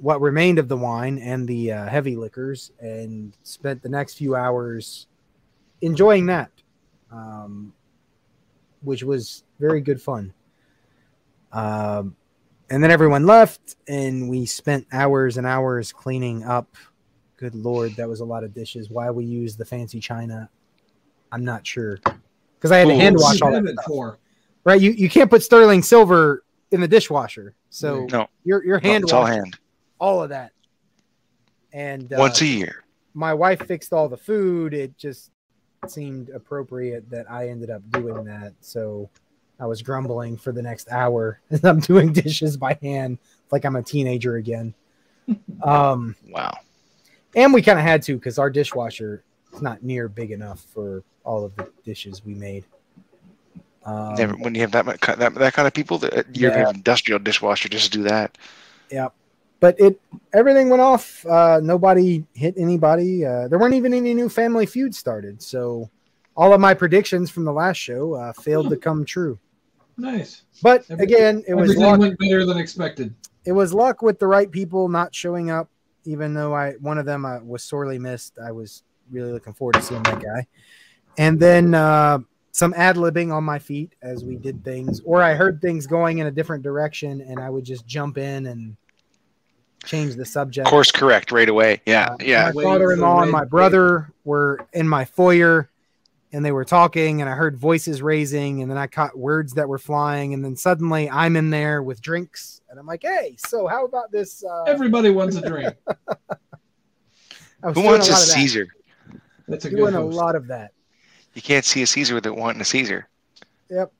what 0.00 0.20
remained 0.20 0.58
of 0.58 0.68
the 0.68 0.76
wine 0.76 1.18
and 1.18 1.46
the 1.46 1.72
uh, 1.72 1.86
heavy 1.86 2.16
liquors 2.16 2.72
and 2.80 3.36
spent 3.42 3.82
the 3.82 3.88
next 3.88 4.14
few 4.14 4.34
hours 4.34 5.06
enjoying 5.82 6.26
that, 6.26 6.50
um, 7.12 7.72
which 8.82 9.02
was 9.02 9.44
very 9.58 9.80
good 9.80 10.00
fun. 10.00 10.32
Um, 11.52 12.16
and 12.70 12.82
then 12.82 12.90
everyone 12.90 13.26
left, 13.26 13.76
and 13.88 14.28
we 14.30 14.46
spent 14.46 14.86
hours 14.92 15.36
and 15.36 15.46
hours 15.46 15.92
cleaning 15.92 16.44
up. 16.44 16.76
Good 17.36 17.54
lord, 17.54 17.96
that 17.96 18.08
was 18.08 18.20
a 18.20 18.24
lot 18.24 18.44
of 18.44 18.54
dishes. 18.54 18.90
Why 18.90 19.10
we 19.10 19.24
used 19.24 19.58
the 19.58 19.64
fancy 19.64 20.00
china, 20.00 20.48
I'm 21.32 21.44
not 21.44 21.66
sure, 21.66 21.98
because 22.54 22.70
I 22.70 22.78
had 22.78 22.88
to 22.88 22.94
Ooh. 22.94 22.98
hand 22.98 23.16
wash 23.18 23.42
all 23.42 23.50
that 23.50 23.56
have 23.56 23.66
it 23.66 23.72
stuff. 23.74 23.86
for? 23.86 24.18
Right, 24.64 24.80
you 24.80 24.92
you 24.92 25.08
can't 25.08 25.30
put 25.30 25.42
sterling 25.42 25.82
silver 25.82 26.44
in 26.70 26.80
the 26.80 26.88
dishwasher, 26.88 27.54
so 27.70 28.06
No, 28.10 28.28
you're 28.44 28.64
you're 28.64 28.80
no, 28.80 28.88
hand 28.88 29.04
it's 29.04 29.12
all 29.12 29.24
hand. 29.24 29.58
All 30.00 30.22
of 30.22 30.30
that. 30.30 30.52
And 31.72 32.12
uh, 32.12 32.16
Once 32.18 32.40
a 32.40 32.46
year. 32.46 32.82
my 33.14 33.32
wife 33.34 33.64
fixed 33.66 33.92
all 33.92 34.08
the 34.08 34.16
food. 34.16 34.74
It 34.74 34.96
just 34.98 35.30
seemed 35.86 36.30
appropriate 36.30 37.08
that 37.10 37.30
I 37.30 37.48
ended 37.48 37.70
up 37.70 37.82
doing 37.92 38.24
that. 38.24 38.52
So 38.60 39.08
I 39.60 39.66
was 39.66 39.82
grumbling 39.82 40.36
for 40.36 40.52
the 40.52 40.62
next 40.62 40.90
hour 40.90 41.40
as 41.50 41.64
I'm 41.64 41.80
doing 41.80 42.12
dishes 42.12 42.56
by 42.56 42.76
hand, 42.82 43.18
like 43.52 43.64
I'm 43.64 43.76
a 43.76 43.82
teenager 43.82 44.36
again. 44.36 44.74
Um, 45.62 46.16
Wow. 46.28 46.58
and 47.36 47.54
we 47.54 47.62
kind 47.62 47.78
of 47.78 47.84
had 47.84 48.02
to 48.04 48.14
because 48.16 48.36
our 48.38 48.50
dishwasher 48.50 49.22
is 49.52 49.62
not 49.62 49.82
near 49.84 50.08
big 50.08 50.32
enough 50.32 50.60
for 50.74 51.04
all 51.22 51.44
of 51.44 51.54
the 51.54 51.68
dishes 51.84 52.24
we 52.24 52.34
made. 52.34 52.64
Um, 53.84 54.14
Never, 54.16 54.32
when 54.34 54.54
you 54.56 54.62
have 54.62 54.72
that, 54.72 54.86
much, 54.86 55.00
that 55.02 55.34
that 55.34 55.52
kind 55.52 55.68
of 55.68 55.74
people, 55.74 55.98
that 55.98 56.34
you're 56.36 56.50
Yeah. 56.50 56.68
an 56.70 56.74
industrial 56.76 57.20
dishwasher 57.20 57.68
just 57.68 57.92
to 57.92 57.98
do 57.98 58.02
that. 58.04 58.36
But 59.60 59.78
it 59.78 60.00
everything 60.32 60.68
went 60.68 60.82
off. 60.82 61.24
Uh, 61.26 61.60
nobody 61.62 62.24
hit 62.34 62.54
anybody. 62.56 63.24
Uh, 63.24 63.46
there 63.48 63.58
weren't 63.58 63.74
even 63.74 63.94
any 63.94 64.14
new 64.14 64.28
Family 64.28 64.66
feuds 64.66 64.98
started. 64.98 65.40
So 65.42 65.88
all 66.36 66.52
of 66.52 66.60
my 66.60 66.74
predictions 66.74 67.30
from 67.30 67.44
the 67.44 67.52
last 67.52 67.76
show 67.76 68.14
uh, 68.14 68.32
failed 68.32 68.70
to 68.70 68.76
come 68.76 69.04
true. 69.04 69.38
Nice. 69.96 70.42
But 70.62 70.84
Every- 70.90 71.04
again, 71.04 71.44
it 71.46 71.54
was 71.54 71.70
Everything 71.70 71.84
luck. 71.90 72.00
went 72.00 72.18
better 72.18 72.46
than 72.46 72.56
expected. 72.58 73.14
It 73.44 73.52
was 73.52 73.72
luck 73.74 74.02
with 74.02 74.18
the 74.18 74.26
right 74.26 74.50
people 74.50 74.88
not 74.88 75.14
showing 75.14 75.50
up. 75.50 75.68
Even 76.04 76.32
though 76.32 76.54
I 76.54 76.72
one 76.80 76.96
of 76.96 77.04
them 77.04 77.26
uh, 77.26 77.40
was 77.40 77.62
sorely 77.62 77.98
missed, 77.98 78.38
I 78.42 78.52
was 78.52 78.82
really 79.10 79.32
looking 79.32 79.52
forward 79.52 79.74
to 79.74 79.82
seeing 79.82 80.02
that 80.04 80.22
guy. 80.22 80.46
And 81.18 81.38
then 81.38 81.74
uh, 81.74 82.20
some 82.52 82.72
ad 82.74 82.96
libbing 82.96 83.32
on 83.34 83.44
my 83.44 83.58
feet 83.58 83.94
as 84.00 84.24
we 84.24 84.36
did 84.36 84.64
things, 84.64 85.00
or 85.04 85.22
I 85.22 85.34
heard 85.34 85.60
things 85.60 85.86
going 85.86 86.18
in 86.18 86.26
a 86.26 86.30
different 86.30 86.62
direction, 86.62 87.20
and 87.20 87.38
I 87.38 87.50
would 87.50 87.64
just 87.64 87.86
jump 87.86 88.16
in 88.16 88.46
and 88.46 88.76
change 89.84 90.14
the 90.16 90.24
subject. 90.26 90.66
Of 90.66 90.70
course 90.70 90.90
correct 90.90 91.32
right 91.32 91.48
away. 91.48 91.80
Yeah, 91.86 92.10
Uh, 92.10 92.16
yeah. 92.20 92.44
My 92.46 92.52
Wait 92.52 92.64
father-in-law 92.64 93.22
and 93.22 93.30
my 93.30 93.44
brother 93.44 94.12
were 94.24 94.66
in 94.72 94.88
my 94.88 95.04
foyer, 95.04 95.70
and 96.32 96.44
they 96.44 96.52
were 96.52 96.64
talking, 96.64 97.20
and 97.20 97.28
I 97.30 97.34
heard 97.34 97.56
voices 97.56 98.02
raising, 98.02 98.62
and 98.62 98.70
then 98.70 98.78
I 98.78 98.86
caught 98.86 99.18
words 99.18 99.54
that 99.54 99.68
were 99.68 99.78
flying, 99.78 100.34
and 100.34 100.44
then 100.44 100.54
suddenly 100.56 101.10
I'm 101.10 101.36
in 101.36 101.50
there 101.50 101.82
with 101.82 102.00
drinks, 102.02 102.60
and 102.68 102.78
I'm 102.78 102.86
like, 102.86 103.02
"Hey, 103.02 103.36
so 103.38 103.66
how 103.66 103.84
about 103.84 104.12
this?" 104.12 104.44
Uh, 104.44 104.62
Everybody 104.64 105.10
wants 105.10 105.36
a 105.36 105.40
drink. 105.42 105.74
Who 107.62 107.82
wants 107.82 108.08
a 108.08 108.12
lot 108.12 108.20
of 108.22 108.26
that. 108.28 108.34
Caesar? 108.34 108.68
That's 109.48 109.64
a 109.64 109.70
good 109.70 109.76
Doing 109.76 109.94
a 109.94 110.00
lot 110.04 110.34
of 110.36 110.46
that. 110.46 110.72
You 111.34 111.42
can't 111.42 111.64
see 111.64 111.82
a 111.82 111.86
Caesar 111.86 112.14
without 112.14 112.36
wanting 112.36 112.60
a 112.60 112.64
Caesar. 112.64 113.08
Yep. 113.68 113.92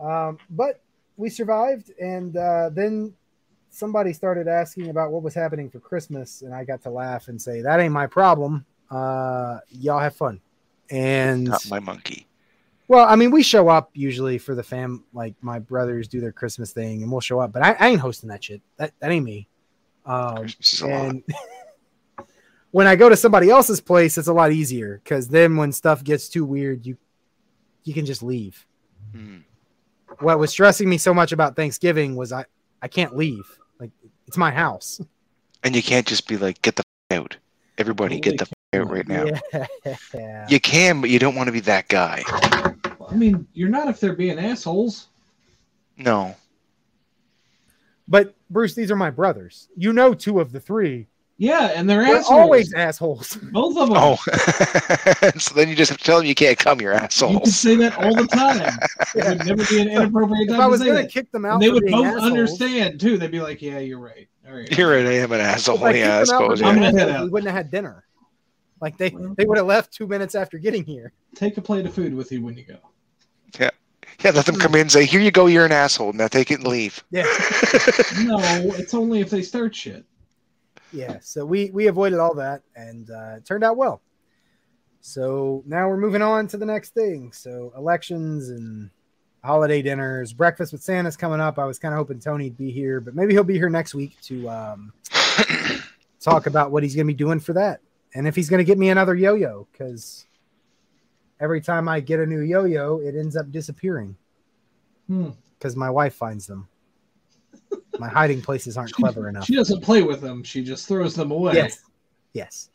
Um, 0.00 0.38
but 0.50 0.80
we 1.16 1.28
survived, 1.30 1.90
and 2.00 2.36
uh, 2.36 2.70
then 2.72 3.14
somebody 3.76 4.12
started 4.14 4.48
asking 4.48 4.88
about 4.88 5.12
what 5.12 5.22
was 5.22 5.34
happening 5.34 5.68
for 5.68 5.80
Christmas, 5.80 6.40
and 6.40 6.54
I 6.54 6.64
got 6.64 6.82
to 6.82 6.90
laugh 6.90 7.28
and 7.28 7.40
say, 7.40 7.60
"That 7.60 7.78
ain't 7.78 7.92
my 7.92 8.06
problem. 8.06 8.64
Uh, 8.90 9.58
y'all 9.70 9.98
have 9.98 10.16
fun." 10.16 10.40
And 10.90 11.44
Not 11.44 11.68
my 11.68 11.80
monkey. 11.80 12.26
Well, 12.88 13.06
I 13.06 13.16
mean, 13.16 13.30
we 13.30 13.42
show 13.42 13.68
up 13.68 13.90
usually 13.92 14.38
for 14.38 14.54
the 14.54 14.62
fam. 14.62 15.04
Like 15.12 15.34
my 15.42 15.58
brothers 15.58 16.08
do 16.08 16.20
their 16.20 16.32
Christmas 16.32 16.72
thing, 16.72 17.02
and 17.02 17.12
we'll 17.12 17.20
show 17.20 17.38
up. 17.40 17.52
But 17.52 17.62
I, 17.62 17.72
I 17.72 17.88
ain't 17.88 18.00
hosting 18.00 18.30
that 18.30 18.42
shit. 18.42 18.62
That 18.78 18.92
that 19.00 19.10
ain't 19.10 19.24
me. 19.24 19.46
Um, 20.06 20.36
Christmas 20.36 20.72
is 20.72 20.80
a 20.80 20.86
lot. 20.86 21.06
and 21.06 21.22
when 22.70 22.86
I 22.86 22.96
go 22.96 23.08
to 23.08 23.16
somebody 23.16 23.50
else's 23.50 23.80
place, 23.80 24.16
it's 24.16 24.28
a 24.28 24.32
lot 24.32 24.52
easier 24.52 25.00
because 25.04 25.28
then 25.28 25.56
when 25.56 25.72
stuff 25.72 26.02
gets 26.02 26.28
too 26.28 26.44
weird, 26.44 26.86
you 26.86 26.96
you 27.84 27.92
can 27.92 28.06
just 28.06 28.22
leave. 28.22 28.66
Hmm. 29.12 29.38
What 30.20 30.38
was 30.38 30.50
stressing 30.50 30.88
me 30.88 30.96
so 30.96 31.12
much 31.12 31.32
about 31.32 31.56
Thanksgiving 31.56 32.16
was 32.16 32.32
I 32.32 32.46
I 32.80 32.88
can't 32.88 33.16
leave. 33.16 33.58
Like 33.78 33.90
it's 34.26 34.36
my 34.36 34.50
house. 34.50 35.00
And 35.62 35.74
you 35.74 35.82
can't 35.82 36.06
just 36.06 36.28
be 36.28 36.36
like, 36.36 36.62
get 36.62 36.76
the 36.76 36.84
f- 37.10 37.18
out. 37.18 37.36
Everybody, 37.78 38.20
get 38.20 38.38
the 38.38 38.46
f- 38.72 38.80
out 38.80 38.90
right 38.90 39.06
now. 39.06 39.26
Yeah. 40.14 40.46
You 40.48 40.60
can, 40.60 41.00
but 41.00 41.10
you 41.10 41.18
don't 41.18 41.34
want 41.34 41.48
to 41.48 41.52
be 41.52 41.60
that 41.60 41.88
guy. 41.88 42.22
I 42.26 43.14
mean, 43.14 43.46
you're 43.52 43.68
not 43.68 43.88
if 43.88 44.00
they're 44.00 44.14
being 44.14 44.38
assholes. 44.38 45.08
No. 45.96 46.34
But 48.08 48.34
Bruce, 48.50 48.74
these 48.74 48.90
are 48.90 48.96
my 48.96 49.10
brothers. 49.10 49.68
You 49.76 49.92
know 49.92 50.14
two 50.14 50.40
of 50.40 50.52
the 50.52 50.60
three. 50.60 51.08
Yeah, 51.38 51.72
and 51.74 51.88
they're 51.88 52.02
They're 52.02 52.16
assholes. 52.16 52.30
always 52.40 52.72
assholes. 52.74 53.36
Both 53.52 53.76
of 53.76 53.88
them. 53.90 53.98
Oh. 54.00 54.16
so 55.38 55.54
then 55.54 55.68
you 55.68 55.74
just 55.74 55.90
have 55.90 55.98
to 55.98 56.04
tell 56.04 56.16
them 56.18 56.26
you 56.26 56.34
can't 56.34 56.58
come, 56.58 56.80
you're 56.80 56.94
asshole. 56.94 57.32
You 57.32 57.38
could 57.40 57.48
assholes. 57.48 57.58
say 57.60 57.76
that 57.76 57.98
all 57.98 58.14
the 58.14 58.26
time. 58.26 58.78
It 59.14 59.24
would 59.28 59.46
never 59.46 59.64
be 59.66 59.80
an 59.80 59.88
inappropriate 59.88 60.50
If 60.50 60.58
I 60.58 60.64
to 60.64 60.68
was 60.68 60.80
say 60.80 60.86
gonna 60.86 61.06
kick 61.06 61.30
them 61.32 61.44
out, 61.44 61.54
And 61.54 61.62
they 61.62 61.68
for 61.68 61.74
would 61.74 61.84
being 61.84 61.96
both 61.96 62.06
assholes, 62.06 62.22
understand 62.24 63.00
too. 63.00 63.16
They'd 63.18 63.30
be 63.30 63.40
like, 63.40 63.60
"Yeah, 63.62 63.78
you're 63.78 63.98
right. 63.98 64.28
All 64.48 64.54
right, 64.54 64.78
You're 64.78 64.90
right, 64.90 65.06
I 65.06 65.12
am 65.12 65.32
an 65.32 65.40
asshole. 65.40 65.84
If 65.86 65.96
Yeah, 65.96 66.18
I 66.18 66.20
kicked 66.20 66.28
them 66.28 66.36
out 66.36 66.48
for 66.50 66.56
suppose. 66.56 66.60
being 66.60 66.70
I'm 66.70 66.76
Yeah. 66.82 66.90
gonna 66.90 66.98
head 67.00 67.08
out. 67.10 67.24
We 67.24 67.30
wouldn't 67.30 67.48
have 67.50 67.56
had 67.56 67.70
dinner. 67.70 68.04
Like 68.80 68.96
they, 68.98 69.10
Well. 69.10 69.34
they 69.36 69.44
would 69.46 69.56
have 69.58 69.66
left 69.66 69.92
two 69.92 70.06
minutes 70.06 70.34
after 70.34 70.58
getting 70.58 70.84
here. 70.84 71.12
Take 71.34 71.56
a 71.56 71.62
plate 71.62 71.86
of 71.86 71.94
food 71.94 72.14
with 72.14 72.30
you 72.32 72.42
when 72.42 72.56
you 72.56 72.64
go. 72.64 72.76
Yeah. 73.58 73.70
Yeah, 74.24 74.30
let 74.30 74.46
them 74.46 74.56
come 74.56 74.74
in 74.74 74.82
and 74.82 74.92
say, 74.92 75.04
Here 75.04 75.20
you 75.20 75.30
go, 75.30 75.46
you're 75.46 75.64
an 75.66 75.72
asshole. 75.72 76.12
Now 76.12 76.28
take 76.28 76.50
it 76.50 76.58
and 76.60 76.66
leave. 76.66 77.02
Yeah, 77.10 77.24
No, 78.22 78.38
it's 78.76 78.94
only 78.94 79.20
if 79.20 79.30
they 79.30 79.42
start 79.42 79.74
shit. 79.74 80.04
Yeah. 80.96 81.18
So 81.20 81.44
we 81.44 81.70
we 81.70 81.86
avoided 81.88 82.18
all 82.18 82.34
that, 82.34 82.62
and 82.74 83.10
uh, 83.10 83.36
it 83.36 83.44
turned 83.44 83.62
out 83.64 83.76
well. 83.76 84.00
So 85.00 85.62
now 85.66 85.88
we're 85.88 85.98
moving 85.98 86.22
on 86.22 86.48
to 86.48 86.56
the 86.56 86.66
next 86.66 86.94
thing. 86.94 87.32
So 87.32 87.72
elections 87.76 88.48
and 88.48 88.90
holiday 89.44 89.82
dinners, 89.82 90.32
breakfast 90.32 90.72
with 90.72 90.82
Santa's 90.82 91.16
coming 91.16 91.40
up. 91.40 91.58
I 91.58 91.64
was 91.64 91.78
kind 91.78 91.94
of 91.94 91.98
hoping 91.98 92.18
Tony'd 92.18 92.56
be 92.56 92.72
here, 92.72 93.00
but 93.00 93.14
maybe 93.14 93.32
he'll 93.32 93.44
be 93.44 93.54
here 93.54 93.68
next 93.68 93.94
week 93.94 94.20
to 94.22 94.48
um, 94.48 94.92
talk 96.20 96.46
about 96.46 96.72
what 96.72 96.82
he's 96.82 96.96
going 96.96 97.06
to 97.06 97.12
be 97.12 97.16
doing 97.16 97.38
for 97.38 97.52
that, 97.52 97.80
and 98.14 98.26
if 98.26 98.34
he's 98.34 98.50
going 98.50 98.58
to 98.58 98.64
get 98.64 98.78
me 98.78 98.88
another 98.88 99.14
yo-yo 99.14 99.68
because 99.70 100.26
every 101.38 101.60
time 101.60 101.88
I 101.88 102.00
get 102.00 102.18
a 102.18 102.26
new 102.26 102.40
yo-yo, 102.40 102.98
it 102.98 103.14
ends 103.14 103.36
up 103.36 103.52
disappearing 103.52 104.16
Hmm. 105.06 105.30
because 105.58 105.76
my 105.76 105.90
wife 105.90 106.14
finds 106.14 106.46
them. 106.46 106.68
My 107.98 108.08
hiding 108.08 108.42
places 108.42 108.76
aren't 108.76 108.92
clever 108.92 109.28
enough. 109.28 109.44
She 109.46 109.54
doesn't 109.56 109.82
play 109.82 110.02
with 110.02 110.20
them. 110.20 110.42
She 110.42 110.62
just 110.62 110.88
throws 110.88 111.14
them 111.14 111.30
away. 111.30 111.54
Yes, 111.54 111.80
yes. 112.32 112.70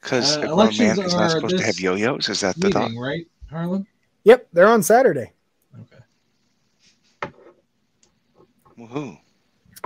Because 0.00 0.36
Uh, 0.36 0.40
a 0.40 0.42
grown 0.46 0.52
elections 0.52 0.96
man 0.96 1.06
is 1.06 1.14
not 1.14 1.22
are 1.22 1.28
supposed 1.30 1.58
to 1.58 1.64
have 1.64 1.80
yo 1.80 1.94
yos. 1.94 2.28
Is 2.28 2.40
that 2.40 2.56
the 2.56 2.70
thought? 2.70 2.90
Right, 2.98 3.26
Harlan? 3.50 3.86
Yep, 4.24 4.48
they're 4.52 4.68
on 4.68 4.82
Saturday. 4.82 5.32
Okay. 5.80 7.32
Woohoo. 8.78 9.18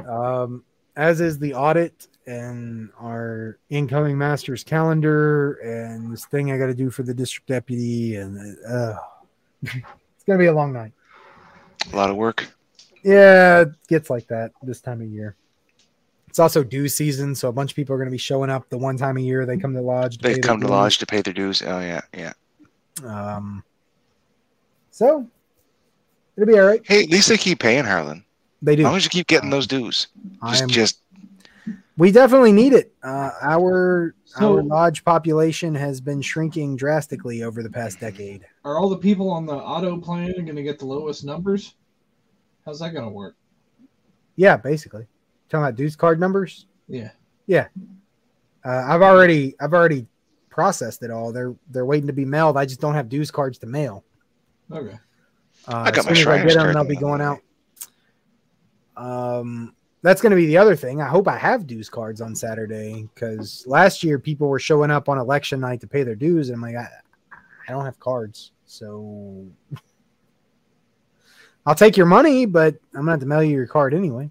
Um, 0.07 0.65
as 0.97 1.21
is 1.21 1.39
the 1.39 1.55
audit 1.55 2.09
and 2.27 2.91
our 3.01 3.59
incoming 3.71 4.19
master's 4.19 4.65
calendar 4.65 5.53
and 5.63 6.13
this 6.13 6.27
thing 6.27 6.51
I 6.51 6.59
got 6.59 6.67
to 6.67 6.75
do 6.75 6.91
for 6.91 7.03
the 7.03 7.15
district 7.15 7.47
deputy. 7.49 8.17
And 8.17 8.57
uh, 8.67 8.95
it's 9.63 10.25
going 10.27 10.39
to 10.39 10.39
be 10.39 10.47
a 10.47 10.53
long 10.53 10.73
night. 10.73 10.93
A 11.93 11.97
lot 11.97 12.11
of 12.11 12.17
work. 12.17 12.49
Yeah, 13.07 13.61
it 13.61 13.69
gets 13.87 14.11
like 14.11 14.27
that 14.29 14.51
this 14.63 14.81
time 14.81 15.01
of 15.01 15.07
year. 15.07 15.37
It's 16.29 16.41
also 16.41 16.65
due 16.65 16.89
season, 16.89 17.35
so 17.37 17.49
a 17.49 17.53
bunch 17.53 17.71
of 17.71 17.77
people 17.77 17.95
are 17.95 17.99
going 17.99 18.09
to 18.09 18.13
be 18.13 18.19
showing 18.19 18.51
up 18.51 18.69
the 18.69 18.77
one 18.77 18.97
time 18.97 19.17
a 19.17 19.21
year 19.21 19.47
they 19.47 19.57
come 19.57 19.73
to 19.75 19.81
lodge. 19.81 20.19
They 20.19 20.39
come 20.41 20.61
to 20.61 20.67
lodge 20.67 20.99
to 20.99 21.07
pay 21.07 21.23
their 21.23 21.33
dues. 21.33 21.63
Oh, 21.63 21.79
yeah, 21.81 22.01
yeah. 22.13 22.33
Um, 23.05 23.63
so 24.91 25.27
it'll 26.37 26.47
be 26.53 26.59
all 26.59 26.67
right. 26.67 26.83
Hey, 26.85 27.05
at 27.05 27.11
least 27.11 27.29
they 27.29 27.37
keep 27.37 27.61
paying 27.61 27.85
Harlan. 27.85 28.25
They 28.61 28.73
As 28.73 28.77
do. 28.79 28.83
long 28.83 28.97
as 28.97 29.05
you 29.05 29.11
keep 29.11 29.29
getting 29.29 29.51
those 29.51 29.67
dues. 29.69 30.09
Just, 30.49 30.63
am 30.63 30.69
just 30.69 30.99
We 31.97 32.11
definitely 32.11 32.53
need 32.53 32.73
it. 32.73 32.93
Uh, 33.05 33.31
our 33.41 34.15
So- 34.25 34.57
our 34.57 34.63
lodge 34.65 35.05
population 35.05 35.75
has 35.77 36.01
been 36.01 36.21
shrinking 36.21 36.75
drastically 36.77 37.45
over 37.45 37.63
the 37.63 37.71
past 37.71 38.01
decade. 38.01 38.45
Are 38.65 38.79
all 38.79 38.89
the 38.89 38.99
people 38.99 39.31
on 39.31 39.47
the 39.47 39.55
auto 39.55 39.97
plan 39.99 40.33
going 40.33 40.57
to 40.57 40.63
get 40.63 40.79
the 40.81 40.87
lowest 40.87 41.25
numbers? 41.25 41.75
How's 42.67 42.81
that 42.81 42.93
going 42.93 43.05
to 43.05 43.11
work? 43.11 43.37
Yeah, 44.35 44.57
basically. 44.57 45.07
Talking 45.49 45.65
about 45.65 45.77
dues 45.77 45.95
card 45.97 46.19
numbers. 46.19 46.67
Yeah. 46.89 47.11
Yeah. 47.47 47.69
Uh, 48.65 48.85
I've 48.89 49.03
already 49.03 49.55
I've 49.61 49.73
already 49.73 50.07
processed 50.51 51.05
it 51.05 51.11
all. 51.13 51.33
They're 51.33 51.55
they're 51.71 51.87
waiting 51.87 52.09
to 52.09 52.13
be 52.13 52.25
mailed. 52.25 52.57
I 52.57 52.67
just 52.67 52.81
don't 52.81 52.95
have 52.95 53.09
dues 53.09 53.31
cards 53.31 53.59
to 53.59 53.67
mail. 53.67 54.05
Okay. 54.73 54.99
Uh, 55.69 55.77
I 55.77 55.91
got 55.93 55.99
as 55.99 56.07
my 56.07 56.13
soon 56.13 56.17
as 56.17 56.19
I 56.19 56.23
Shriners 56.23 56.55
get 56.55 56.55
them, 56.55 56.65
card 56.65 56.77
they'll 56.77 56.85
be 56.85 56.97
going 56.97 57.21
out. 57.21 57.39
Um, 58.97 59.75
that's 60.03 60.21
going 60.21 60.31
to 60.31 60.37
be 60.37 60.47
the 60.47 60.57
other 60.57 60.75
thing. 60.75 61.01
I 61.01 61.07
hope 61.07 61.29
I 61.29 61.39
have 61.39 61.67
dues 61.67 61.89
cards 61.89 62.21
on 62.21 62.35
Saturday 62.35 63.09
because 63.15 63.65
last 63.67 64.03
year 64.03 64.19
people 64.19 64.49
were 64.49 64.59
showing 64.59 64.91
up 64.91 65.09
on 65.09 65.19
election 65.19 65.61
night 65.61 65.81
to 65.83 65.87
pay 65.87 66.03
their 66.03 66.15
dues, 66.17 66.49
and 66.49 66.57
I'm 66.57 66.63
like, 66.63 66.77
I, 66.77 66.89
I 67.69 67.73
don't 67.73 67.85
have 67.85 68.01
cards, 68.01 68.53
so 68.65 69.47
I'll 71.67 71.75
take 71.75 71.97
your 71.97 72.07
money, 72.07 72.47
but 72.47 72.77
I'm 72.95 73.01
gonna 73.01 73.11
have 73.13 73.21
to 73.21 73.27
mail 73.27 73.43
you 73.43 73.53
your 73.53 73.67
card 73.67 73.93
anyway. 73.93 74.31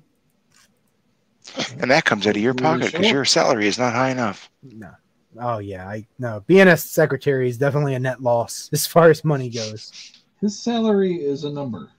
and 1.79 1.91
that 1.91 2.05
comes 2.05 2.25
out 2.25 2.35
of 2.35 2.41
your 2.41 2.53
pocket 2.53 2.91
because 2.91 3.07
sure. 3.07 3.15
your 3.17 3.25
salary 3.25 3.67
is 3.67 3.77
not 3.77 3.93
high 3.93 4.09
enough. 4.09 4.49
No. 4.63 4.91
Oh 5.39 5.57
yeah, 5.59 5.87
I 5.87 6.07
no. 6.17 6.43
Being 6.47 6.69
a 6.69 6.77
secretary 6.77 7.49
is 7.49 7.57
definitely 7.57 7.95
a 7.95 7.99
net 7.99 8.21
loss 8.21 8.69
as 8.73 8.87
far 8.87 9.09
as 9.09 9.23
money 9.25 9.49
goes. 9.49 10.13
His 10.39 10.57
salary 10.57 11.15
is 11.15 11.43
a 11.43 11.51
number. 11.51 11.91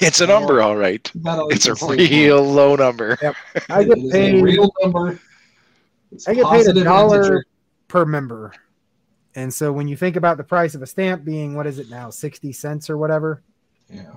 It's 0.00 0.20
a 0.20 0.26
number, 0.26 0.62
all 0.62 0.76
right. 0.76 1.10
About 1.16 1.40
all 1.40 1.50
you 1.50 1.56
It's 1.56 1.66
a 1.66 1.74
can 1.74 1.98
say 1.98 2.08
real 2.08 2.44
low 2.44 2.76
number. 2.76 3.18
I 3.68 3.82
get 3.82 3.98
is 3.98 4.08
a 4.08 4.12
paid 4.12 4.42
real 4.42 4.72
number. 4.80 5.18
It's 6.12 6.28
I 6.28 6.34
get 6.34 6.44
paid 6.44 6.50
a 6.50 6.56
positive 6.58 6.84
dollar 6.84 7.20
integer. 7.22 7.44
per 7.88 8.04
member. 8.04 8.52
And 9.34 9.52
so 9.52 9.72
when 9.72 9.88
you 9.88 9.96
think 9.96 10.14
about 10.14 10.36
the 10.36 10.44
price 10.44 10.76
of 10.76 10.82
a 10.82 10.86
stamp 10.86 11.24
being 11.24 11.54
what 11.54 11.66
is 11.66 11.80
it 11.80 11.90
now, 11.90 12.10
60 12.10 12.52
cents 12.52 12.88
or 12.88 12.98
whatever, 12.98 13.42
Yeah. 13.92 14.12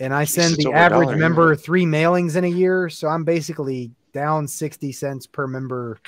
and 0.00 0.12
I 0.12 0.24
send 0.24 0.54
it's 0.54 0.64
the 0.64 0.72
average 0.72 1.08
dollar, 1.08 1.16
member 1.16 1.56
three 1.56 1.84
mailings 1.84 2.36
in 2.36 2.44
a 2.44 2.48
year, 2.48 2.88
so 2.88 3.08
I'm 3.08 3.24
basically 3.24 3.92
down 4.12 4.46
60 4.46 4.92
cents 4.92 5.26
per 5.26 5.46
member 5.46 5.98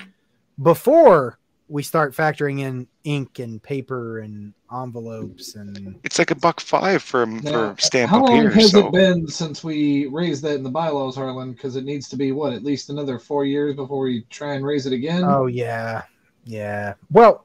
before 0.63 1.39
we 1.69 1.83
start 1.83 2.15
factoring 2.15 2.61
in 2.61 2.87
ink 3.05 3.41
and 3.41 3.61
paper 3.61 4.21
and 4.21 4.55
envelopes 4.73 5.57
and 5.57 5.99
It's 6.05 6.19
like 6.19 6.31
a 6.31 6.37
buck 6.37 6.61
five 6.61 7.03
for 7.03 7.27
Now, 7.27 7.75
for 7.75 7.81
stamp 7.81 8.11
how 8.11 8.23
up 8.23 8.29
long 8.29 8.41
here. 8.43 8.51
has 8.51 8.71
So 8.71 8.87
it 8.87 8.93
been 8.93 9.27
since 9.27 9.65
we 9.65 10.07
raised 10.07 10.43
that 10.45 10.55
in 10.55 10.63
the 10.63 10.71
bylaws, 10.71 11.17
Harlan? 11.17 11.53
Because 11.53 11.77
it 11.77 11.85
needs 11.85 12.09
to 12.11 12.17
be 12.17 12.31
what 12.33 12.53
at 12.53 12.63
least 12.63 12.91
another 12.91 13.19
four 13.19 13.45
years 13.45 13.75
before 13.75 14.01
we 14.05 14.23
try 14.31 14.55
and 14.55 14.65
raise 14.65 14.87
it 14.87 14.93
again. 14.93 15.25
Oh 15.25 15.47
yeah, 15.47 16.03
yeah. 16.45 16.95
Well, 17.11 17.45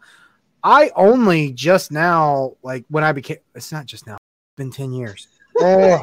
I 0.64 0.92
only 0.96 1.54
just 1.54 1.92
now, 1.92 2.54
like 2.62 2.86
when 2.90 3.04
I 3.04 3.12
became. 3.14 3.38
It's 3.56 3.72
not 3.72 3.88
just 3.88 4.06
now. 4.06 4.14
It's 4.16 4.58
been 4.58 4.72
ten 4.72 4.94
years. 4.94 5.28
Oh. 5.60 6.02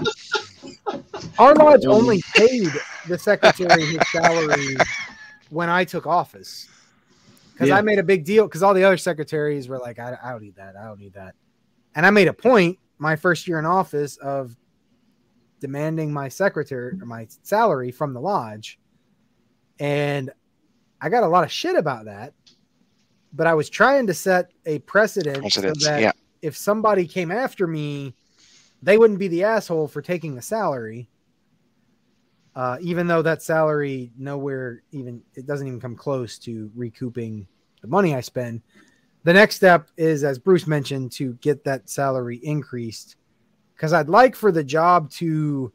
Our 1.39 1.55
lodge 1.55 1.85
only 1.87 2.23
paid 2.35 2.71
the 3.07 3.19
secretary 3.19 3.85
his 3.85 4.01
salary 4.11 4.77
when 5.51 5.69
I 5.69 5.85
took 5.85 6.07
office 6.07 6.69
because 7.53 7.69
Yeah. 7.69 7.77
I 7.77 7.81
made 7.81 7.99
a 7.99 8.03
big 8.03 8.25
deal 8.25 8.47
because 8.47 8.63
all 8.63 8.75
the 8.75 8.85
other 8.85 8.97
secretaries 8.97 9.69
were 9.69 9.79
like, 9.79 9.99
I, 9.99 10.17
I 10.23 10.31
don't 10.31 10.43
need 10.43 10.57
that. 10.57 10.77
I 10.77 10.85
don't 10.85 11.01
need 11.01 11.15
that. 11.15 11.35
And 11.95 12.07
I 12.07 12.11
made 12.11 12.29
a 12.29 12.33
point 12.33 12.79
my 12.99 13.17
first 13.17 13.49
year 13.49 13.59
in 13.59 13.67
office 13.67 14.17
of 14.19 14.57
demanding 15.61 16.13
my 16.13 16.29
secretary 16.29 16.93
or 17.01 17.07
my 17.07 17.27
salary 17.43 17.91
from 17.91 18.13
the 18.13 18.21
lodge. 18.21 18.79
And 19.81 20.31
I 21.01 21.09
got 21.09 21.25
a 21.25 21.29
lot 21.29 21.45
of 21.45 21.51
shit 21.51 21.77
about 21.77 22.05
that. 22.05 22.33
But 23.33 23.47
I 23.47 23.55
was 23.55 23.69
trying 23.69 24.07
to 24.07 24.15
set 24.15 24.53
a 24.65 24.79
precedent 24.81 25.53
so 25.53 25.61
that 25.61 26.01
yeah. 26.01 26.13
if 26.41 26.57
somebody 26.57 27.07
came 27.07 27.31
after 27.31 27.67
me, 27.67 28.15
they 28.83 28.99
wouldn't 28.99 29.19
be 29.19 29.29
the 29.29 29.45
asshole 29.45 29.89
for 29.89 30.03
taking 30.03 30.35
the 30.35 30.43
salary. 30.43 31.09
Uh, 32.55 32.77
even 32.81 33.07
though 33.07 33.23
that 33.23 33.43
salary 33.43 34.11
nowhere 34.19 34.83
even 34.91 35.23
it 35.35 35.47
doesn't 35.47 35.69
even 35.69 35.81
come 35.81 35.95
close 35.95 36.39
to 36.39 36.71
recouping 36.75 37.47
the 37.83 37.87
money 37.89 38.15
I 38.15 38.21
spend. 38.21 38.63
The 39.25 39.33
next 39.33 39.57
step 39.57 39.89
is, 39.97 40.25
as 40.25 40.39
Bruce 40.39 40.67
mentioned, 40.67 41.13
to 41.13 41.35
get 41.35 41.63
that 41.65 41.89
salary 41.89 42.39
increased 42.43 43.17
because 43.75 43.93
I'd 43.93 44.09
like 44.09 44.35
for 44.35 44.51
the 44.51 44.65
job 44.65 45.11
to 45.13 45.73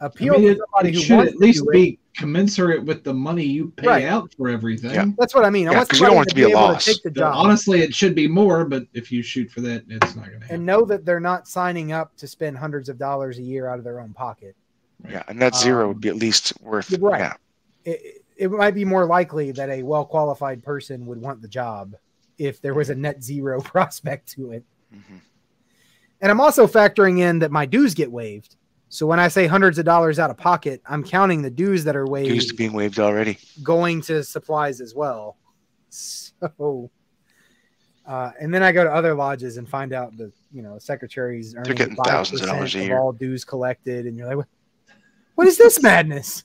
I 0.00 0.06
appeal 0.06 0.34
mean, 0.34 0.54
to 0.54 0.56
somebody 0.56 0.88
it 0.90 0.94
who 0.94 1.00
should 1.00 1.28
at 1.28 1.36
least 1.36 1.58
to 1.58 1.64
do 1.64 1.70
it. 1.70 1.72
be 1.72 1.98
commensurate 2.16 2.84
with 2.84 3.04
the 3.04 3.12
money 3.14 3.44
you 3.44 3.68
pay 3.76 3.86
Right. 3.86 4.04
out 4.04 4.32
for 4.36 4.48
everything. 4.48 4.90
Yeah. 4.92 5.06
That's 5.18 5.34
what 5.34 5.44
I 5.44 5.50
mean. 5.50 5.68
I 5.68 5.72
Yeah, 5.72 5.76
want 5.78 5.88
'cause 5.90 6.00
you 6.00 6.06
don't 6.06 6.16
want 6.16 6.28
to 6.30 6.34
be 6.34 6.42
a 6.42 6.48
able 6.48 6.60
loss. 6.60 6.84
take 6.84 7.02
the 7.02 7.10
job 7.10 7.34
honestly, 7.36 7.80
it 7.82 7.94
should 7.94 8.14
be 8.14 8.26
more, 8.26 8.64
but 8.64 8.86
if 8.94 9.12
you 9.12 9.22
shoot 9.22 9.50
for 9.50 9.60
that, 9.62 9.84
it's 9.88 10.16
not 10.16 10.26
going 10.26 10.38
to 10.40 10.44
happen. 10.46 10.54
and 10.56 10.66
know 10.66 10.84
that 10.86 11.04
they're 11.04 11.20
not 11.20 11.46
signing 11.46 11.92
up 11.92 12.16
to 12.16 12.26
spend 12.26 12.56
hundreds 12.56 12.88
of 12.88 12.98
dollars 12.98 13.38
a 13.38 13.42
year 13.42 13.68
out 13.68 13.78
of 13.78 13.84
their 13.84 14.00
own 14.00 14.12
pocket. 14.14 14.56
yeah, 15.08 15.22
and 15.28 15.40
that 15.42 15.54
zero 15.54 15.82
Um, 15.84 15.88
would 15.88 16.00
be 16.00 16.08
at 16.08 16.16
least 16.16 16.54
worth. 16.62 16.90
right. 16.98 17.20
Yeah, 17.20 17.92
it, 17.92 18.22
it 18.36 18.50
might 18.50 18.74
be 18.74 18.84
more 18.84 19.04
likely 19.06 19.52
that 19.52 19.68
a 19.68 19.82
well 19.82 20.04
qualified 20.06 20.62
person 20.62 21.04
would 21.06 21.20
want 21.20 21.42
the 21.42 21.48
job 21.48 21.94
if 22.38 22.60
there 22.62 22.74
was 22.74 22.88
a 22.90 22.94
net 22.94 23.22
zero 23.22 23.60
prospect 23.72 24.28
to 24.30 24.52
it. 24.52 24.64
Mhm. 24.94 25.20
And 26.22 26.30
I'm 26.30 26.40
also 26.40 26.66
factoring 26.66 27.18
in 27.20 27.40
that 27.40 27.50
my 27.50 27.66
dues 27.66 27.92
get 27.94 28.10
waived. 28.10 28.55
So 28.88 29.06
when 29.06 29.18
I 29.18 29.28
say 29.28 29.46
hundreds 29.46 29.78
of 29.78 29.84
dollars 29.84 30.18
out 30.18 30.30
of 30.30 30.36
pocket, 30.36 30.80
I'm 30.86 31.02
counting 31.02 31.42
the 31.42 31.50
dues 31.50 31.84
that 31.84 31.96
are 31.96 32.06
waived 32.06 32.30
dues 32.30 32.52
being 32.52 32.72
waived 32.72 32.98
already. 33.00 33.38
going 33.62 34.00
to 34.02 34.22
supplies 34.22 34.80
as 34.80 34.94
well. 34.94 35.36
So, 35.88 36.90
uh, 38.06 38.30
and 38.40 38.52
then 38.54 38.62
I 38.62 38.70
go 38.72 38.84
to 38.84 38.92
other 38.92 39.14
lodges 39.14 39.56
and 39.56 39.68
find 39.68 39.92
out 39.92 40.16
the 40.16 40.30
you 40.52 40.62
know 40.62 40.78
secretaries 40.78 41.54
earning 41.56 41.74
getting 41.74 41.96
5% 41.96 42.04
thousands 42.04 42.40
of 42.42 42.48
dollars 42.48 42.74
a 42.74 42.78
of 42.80 42.84
year. 42.86 42.98
all 42.98 43.12
dues 43.12 43.44
collected, 43.44 44.06
and 44.06 44.16
you're 44.16 44.26
like, 44.28 44.36
what, 44.36 44.46
what 45.34 45.46
is 45.48 45.58
this 45.58 45.82
madness? 45.82 46.44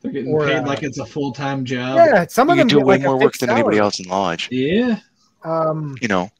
They're 0.00 0.12
getting 0.12 0.32
Or, 0.32 0.46
paid 0.46 0.58
uh, 0.58 0.66
like 0.66 0.82
it's 0.82 0.98
a 0.98 1.06
full 1.06 1.32
time 1.32 1.64
job. 1.64 1.96
yeah, 1.96 2.26
some 2.28 2.50
of 2.50 2.56
them 2.56 2.66
do 2.68 2.78
get 2.78 2.86
way 2.86 2.94
like 2.96 3.02
more 3.02 3.14
work 3.16 3.22
fixed 3.32 3.40
than 3.40 3.50
anybody 3.50 3.78
else 3.78 4.00
in 4.00 4.08
lodge. 4.08 4.48
Yeah. 4.50 5.00
Um, 5.44 5.96
You 6.00 6.08
know, 6.08 6.30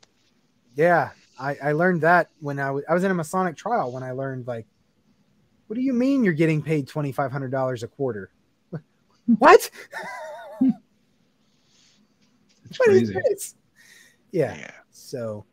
yeah, 0.74 1.10
I, 1.38 1.56
I 1.62 1.72
learned 1.72 2.00
that 2.02 2.28
when 2.40 2.58
I 2.58 2.70
was 2.70 2.84
I 2.88 2.94
was 2.94 3.04
in 3.04 3.10
a 3.10 3.14
Masonic 3.14 3.56
trial 3.56 3.92
when 3.92 4.02
I 4.02 4.12
learned 4.12 4.46
like, 4.46 4.66
what 5.68 5.76
do 5.76 5.80
you 5.82 5.92
mean 5.92 6.24
you're 6.24 6.32
getting 6.34 6.60
paid 6.60 6.88
twenty 6.88 7.12
five 7.12 7.30
hundred 7.30 7.50
dollars 7.52 7.82
a 7.84 7.88
quarter? 7.88 8.30
What? 9.38 9.70
It's 12.70 12.78
What 12.78 12.90
is 12.90 13.10
crazy. 13.10 13.20
this? 13.28 13.54
Yeah. 14.30 14.56
yeah. 14.58 14.70
So 14.90 15.44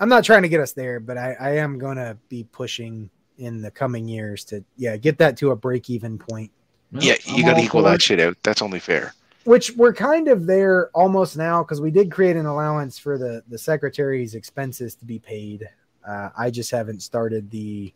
I'm 0.00 0.08
not 0.08 0.24
trying 0.24 0.42
to 0.42 0.48
get 0.48 0.60
us 0.60 0.72
there, 0.72 1.00
but 1.00 1.16
I, 1.16 1.32
I 1.40 1.50
am 1.56 1.78
going 1.78 1.96
to 1.96 2.16
be 2.28 2.44
pushing 2.44 3.08
in 3.38 3.62
the 3.62 3.70
coming 3.70 4.06
years 4.08 4.44
to, 4.44 4.62
yeah, 4.76 4.96
get 4.98 5.16
that 5.18 5.36
to 5.38 5.50
a 5.52 5.56
break 5.56 5.88
even 5.88 6.18
point, 6.18 6.50
yeah, 6.92 7.14
I'm 7.28 7.36
you 7.36 7.42
got 7.44 7.54
to 7.54 7.62
equal 7.62 7.82
for 7.82 7.90
that 7.90 8.02
shit 8.02 8.20
out. 8.20 8.36
That's 8.42 8.60
only 8.62 8.78
fair. 8.80 9.14
which 9.44 9.72
we're 9.76 9.92
kind 9.94 10.28
of 10.28 10.46
there 10.46 10.90
almost 10.94 11.36
now 11.36 11.62
because 11.62 11.80
we 11.80 11.90
did 11.90 12.10
create 12.10 12.36
an 12.36 12.46
allowance 12.46 12.98
for 12.98 13.16
the, 13.18 13.42
the 13.48 13.58
secretary's 13.58 14.34
expenses 14.34 14.94
to 14.96 15.04
be 15.06 15.18
paid. 15.18 15.66
Uh, 16.06 16.30
I 16.36 16.50
just 16.50 16.70
haven't 16.70 17.00
started 17.00 17.50
the 17.50 17.92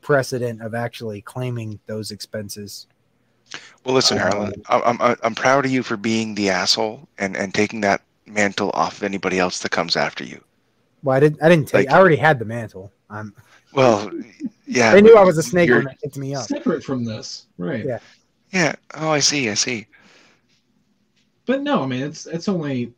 precedent 0.00 0.62
of 0.62 0.74
actually 0.74 1.20
claiming 1.22 1.78
those 1.86 2.10
expenses. 2.10 2.86
Well, 3.84 3.94
listen, 3.94 4.18
Uh, 4.18 4.30
Harlan, 4.30 4.52
I'm, 4.68 5.00
I'm 5.00 5.16
I'm 5.22 5.34
proud 5.34 5.64
of 5.64 5.70
you 5.70 5.82
for 5.82 5.96
being 5.96 6.34
the 6.34 6.50
asshole 6.50 7.08
and 7.18 7.36
and 7.36 7.52
taking 7.52 7.80
that 7.82 8.02
mantle 8.26 8.70
off 8.74 8.98
of 8.98 9.02
anybody 9.02 9.38
else 9.38 9.58
that 9.60 9.70
comes 9.72 9.96
after 9.96 10.22
you. 10.24 10.40
Well, 11.02 11.16
I 11.16 11.20
didn't, 11.20 11.42
I 11.42 11.48
didn't 11.48 11.66
take, 11.66 11.88
Like- 11.88 11.94
I 11.94 11.98
already 11.98 12.16
had 12.16 12.38
the 12.38 12.44
mantle. 12.44 12.92
I'm, 13.08 13.34
Well, 13.72 14.10
yeah. 14.66 14.92
they 14.92 15.00
knew 15.02 15.16
I 15.16 15.24
was 15.24 15.36
a 15.38 15.42
snake 15.42 15.70
when 15.70 15.84
they 15.86 15.96
picked 16.02 16.16
me 16.18 16.34
up. 16.34 16.44
Separate 16.44 16.84
from 16.84 17.04
this, 17.04 17.46
right? 17.58 17.84
Yeah. 17.84 17.98
Yeah. 18.52 18.74
Oh, 18.94 19.10
I 19.10 19.18
see. 19.20 19.48
I 19.50 19.54
see. 19.54 19.86
But 21.46 21.62
no, 21.62 21.82
I 21.82 21.86
mean 21.86 22.02
it's 22.02 22.26
it's 22.26 22.48
only 22.48 22.92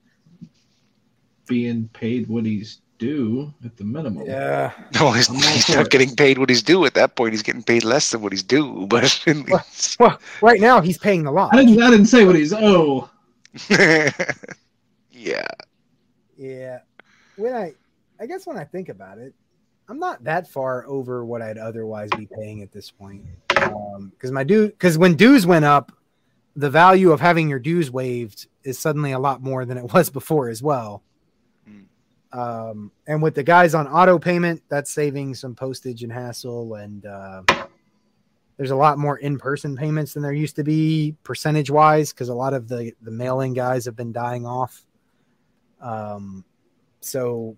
being 1.46 1.88
paid 1.92 2.28
what 2.28 2.44
he's 2.44 2.80
due 3.02 3.52
at 3.64 3.76
the 3.76 3.84
minimum. 3.84 4.24
Yeah. 4.26 4.70
No, 4.94 5.10
he's, 5.10 5.26
he's 5.28 5.74
not 5.74 5.90
getting 5.90 6.14
paid 6.14 6.38
what 6.38 6.48
he's 6.48 6.62
due 6.62 6.84
at 6.84 6.94
that 6.94 7.16
point. 7.16 7.32
He's 7.32 7.42
getting 7.42 7.62
paid 7.62 7.82
less 7.82 8.10
than 8.10 8.20
what 8.22 8.32
he's 8.32 8.42
due. 8.44 8.86
But 8.92 9.04
at 9.04 9.36
least- 9.36 9.98
Well, 9.98 10.18
right 10.40 10.60
now 10.60 10.80
he's 10.80 10.98
paying 10.98 11.24
the 11.24 11.32
lot. 11.32 11.52
I 11.52 11.64
didn't 11.64 11.82
I 11.82 11.90
didn't 11.90 12.06
say 12.06 12.24
what 12.24 12.36
he's 12.36 12.52
oh. 12.52 13.10
yeah. 15.10 15.46
Yeah. 16.36 16.78
When 17.36 17.52
I 17.54 17.72
I 18.20 18.26
guess 18.26 18.46
when 18.46 18.56
I 18.56 18.64
think 18.64 18.88
about 18.88 19.18
it, 19.18 19.34
I'm 19.88 19.98
not 19.98 20.22
that 20.24 20.46
far 20.48 20.86
over 20.86 21.24
what 21.24 21.42
I'd 21.42 21.58
otherwise 21.58 22.10
be 22.16 22.26
paying 22.38 22.62
at 22.62 22.72
this 22.72 22.90
point. 22.90 23.22
Um 23.56 24.10
because 24.14 24.30
my 24.30 24.44
due 24.44 24.68
because 24.68 24.96
when 24.98 25.14
dues 25.16 25.46
went 25.46 25.64
up, 25.64 25.92
the 26.54 26.70
value 26.70 27.10
of 27.12 27.20
having 27.20 27.48
your 27.48 27.58
dues 27.58 27.90
waived 27.90 28.46
is 28.62 28.78
suddenly 28.78 29.12
a 29.12 29.18
lot 29.18 29.42
more 29.42 29.64
than 29.64 29.76
it 29.78 29.92
was 29.92 30.10
before 30.10 30.48
as 30.48 30.62
well. 30.62 31.02
Um 32.32 32.90
and 33.06 33.22
with 33.22 33.34
the 33.34 33.42
guys 33.42 33.74
on 33.74 33.86
auto 33.86 34.18
payment, 34.18 34.62
that's 34.68 34.90
saving 34.90 35.34
some 35.34 35.54
postage 35.54 36.02
and 36.02 36.12
hassle. 36.12 36.74
And 36.76 37.04
uh 37.04 37.42
there's 38.56 38.70
a 38.70 38.76
lot 38.76 38.98
more 38.98 39.18
in-person 39.18 39.76
payments 39.76 40.14
than 40.14 40.22
there 40.22 40.32
used 40.32 40.56
to 40.56 40.64
be 40.64 41.16
percentage 41.24 41.70
wise 41.70 42.12
because 42.12 42.28
a 42.28 42.34
lot 42.34 42.54
of 42.54 42.68
the 42.68 42.92
the 43.02 43.10
mailing 43.10 43.52
guys 43.52 43.84
have 43.84 43.96
been 43.96 44.12
dying 44.12 44.46
off. 44.46 44.82
Um 45.80 46.44
so 47.00 47.56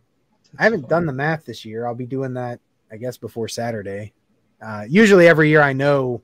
i 0.58 0.62
haven't 0.62 0.88
done 0.88 1.04
the 1.06 1.12
math 1.12 1.44
this 1.44 1.64
year. 1.64 1.86
I'll 1.86 1.94
be 1.94 2.06
doing 2.06 2.34
that 2.34 2.60
i 2.90 2.96
guess 2.96 3.16
before 3.16 3.48
saturday. 3.48 4.12
Uh 4.60 4.84
usually 4.88 5.28
every 5.28 5.50
year 5.50 5.62
i 5.62 5.72
know 5.72 6.22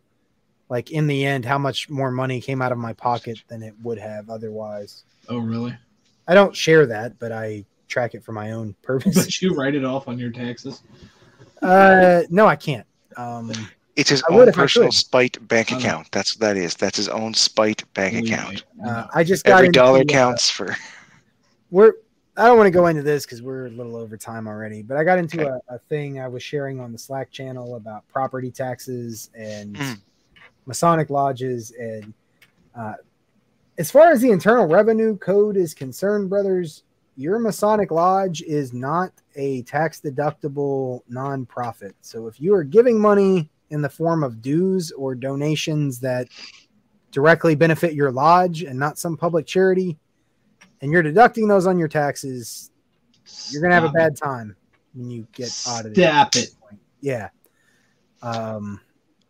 like 0.69 0.91
in 0.93 1.07
the 1.07 1.25
end 1.27 1.45
how 1.45 1.59
much 1.59 1.91
more 1.91 2.11
money 2.11 2.41
came 2.41 2.63
out 2.63 2.73
of 2.73 2.79
my 2.79 2.93
pocket 2.95 3.43
than 3.49 3.63
it 3.63 3.75
would 3.83 3.99
have 3.99 4.31
otherwise. 4.31 5.05
Oh 5.29 5.39
really? 5.39 5.77
i 6.29 6.35
don't 6.35 6.55
share 6.55 6.87
that 6.87 7.19
but 7.19 7.33
i 7.33 7.65
track 7.91 8.15
it 8.15 8.25
for 8.25 8.33
my 8.33 8.53
own 8.53 8.75
purpose 8.83 9.17
But 9.17 9.43
you 9.43 9.55
write 9.55 9.75
it 9.75 9.85
off 9.85 10.09
on 10.09 10.19
your 10.19 10.31
taxes. 10.31 10.83
uh 11.63 12.23
no 12.31 12.47
i 12.47 12.57
can't 12.57 12.87
um 13.17 13.51
It's 13.97 14.09
his 14.11 14.23
I 14.31 14.35
own 14.35 14.53
personal 14.53 14.93
spite 14.93 15.37
bank 15.49 15.73
I 15.73 15.75
know. 15.75 15.81
account. 15.81 16.11
That's 16.13 16.35
what 16.35 16.41
that 16.41 16.57
is. 16.57 16.75
That's 16.75 16.97
his 16.97 17.09
own 17.09 17.35
spite 17.35 17.83
bank 17.93 18.15
Believe 18.15 18.33
account. 18.33 18.65
uh, 18.87 19.07
i 19.15 19.23
just 19.25 19.45
got 19.45 19.57
Every 19.57 19.67
into, 19.67 19.81
dollar 19.81 20.01
uh, 20.01 20.05
counts 20.05 20.49
for. 20.49 20.77
we're 21.71 21.93
I 22.37 22.47
don't 22.47 22.57
want 22.57 22.69
to 22.69 22.71
go 22.71 22.87
into 22.87 23.03
this 23.03 23.27
because 23.27 23.43
we're 23.43 23.67
a 23.67 23.71
little 23.71 23.97
over 23.97 24.17
time 24.17 24.47
already, 24.47 24.83
but 24.83 24.97
I 24.97 25.05
got 25.05 25.19
into 25.19 25.41
Okay. 25.43 25.51
a, 25.69 25.75
a 25.75 25.79
thing 25.79 26.21
I 26.21 26.29
was 26.29 26.43
sharing 26.43 26.81
on 26.81 26.93
the 26.93 26.97
Slack 26.99 27.31
channel 27.31 27.75
about 27.75 28.07
property 28.09 28.51
taxes 28.51 29.29
and 29.35 29.77
Mm. 29.77 29.99
Masonic 30.65 31.11
lodges. 31.11 31.73
And 31.73 32.15
uh, 32.79 32.95
as 33.77 33.91
far 33.91 34.11
as 34.13 34.21
the 34.23 34.31
Internal 34.31 34.67
Revenue 34.67 35.19
Code 35.19 35.57
is 35.57 35.75
concerned, 35.75 36.31
brothers, 36.31 36.85
your 37.21 37.39
Masonic 37.39 37.91
lodge 37.91 38.41
is 38.43 38.73
not 38.73 39.13
a 39.37 39.61
tax 39.63 40.01
deductible 40.01 41.03
nonprofit. 41.13 41.93
So 42.01 42.27
if 42.27 42.41
you 42.41 42.55
are 42.55 42.65
giving 42.65 42.99
money 42.99 43.51
in 43.69 43.83
the 43.83 43.91
form 43.91 44.25
of 44.25 44.41
dues 44.41 44.91
or 44.93 45.15
donations 45.15 46.01
that 46.01 46.29
directly 47.11 47.55
benefit 47.55 47.93
your 47.93 48.11
lodge 48.11 48.63
and 48.63 48.79
not 48.79 48.99
some 48.99 49.19
public 49.19 49.47
charity, 49.47 49.99
and 50.81 50.91
you're 50.91 51.03
deducting 51.03 51.47
those 51.47 51.67
on 51.67 51.79
your 51.79 51.89
taxes, 51.89 52.71
you're 53.51 53.61
gonna 53.61 53.75
have 53.75 53.85
a 53.85 53.91
bad 53.91 54.17
time 54.17 54.57
when 54.95 55.11
you 55.11 55.27
get 55.33 55.53
audited. 55.69 55.99
Stop 55.99 56.37
it. 56.37 56.55
Yeah. 57.03 57.29
Um, 58.23 58.81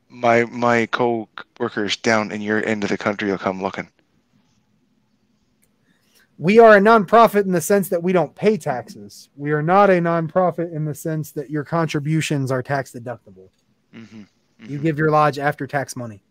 My 0.08 0.44
my 0.44 0.86
co-workers 0.86 1.96
down 1.96 2.30
in 2.30 2.40
your 2.40 2.64
end 2.64 2.84
of 2.84 2.90
the 2.90 2.98
country 2.98 3.30
will 3.30 3.38
come 3.38 3.60
looking. 3.60 3.88
We 6.40 6.58
are 6.58 6.74
a 6.78 6.80
nonprofit 6.80 7.44
in 7.44 7.52
the 7.52 7.60
sense 7.60 7.90
that 7.90 8.02
we 8.02 8.14
don't 8.14 8.34
pay 8.34 8.56
taxes. 8.56 9.28
We 9.36 9.50
are 9.52 9.62
not 9.62 9.90
a 9.90 10.00
nonprofit 10.00 10.72
in 10.74 10.86
the 10.86 10.94
sense 10.94 11.32
that 11.32 11.50
your 11.50 11.64
contributions 11.64 12.50
are 12.50 12.62
tax 12.62 12.92
deductible. 12.92 13.50
hmm 13.92 14.22
You 14.58 14.78
give 14.78 14.96
your 14.96 15.10
lodge 15.10 15.38
after 15.38 15.66
tax 15.66 15.94
money. 15.96 16.22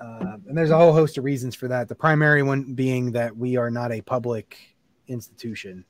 Uh, 0.00 0.36
and 0.48 0.56
there's 0.56 0.70
a 0.70 0.76
whole 0.78 0.94
host 0.94 1.18
of 1.18 1.24
reasons 1.24 1.54
for 1.54 1.68
that. 1.68 1.88
The 1.88 1.94
primary 1.94 2.42
one 2.42 2.72
being 2.74 3.12
that 3.12 3.36
we 3.36 3.56
are 3.58 3.70
not 3.70 3.92
a 3.92 4.00
public 4.00 4.56
institution. 5.08 5.84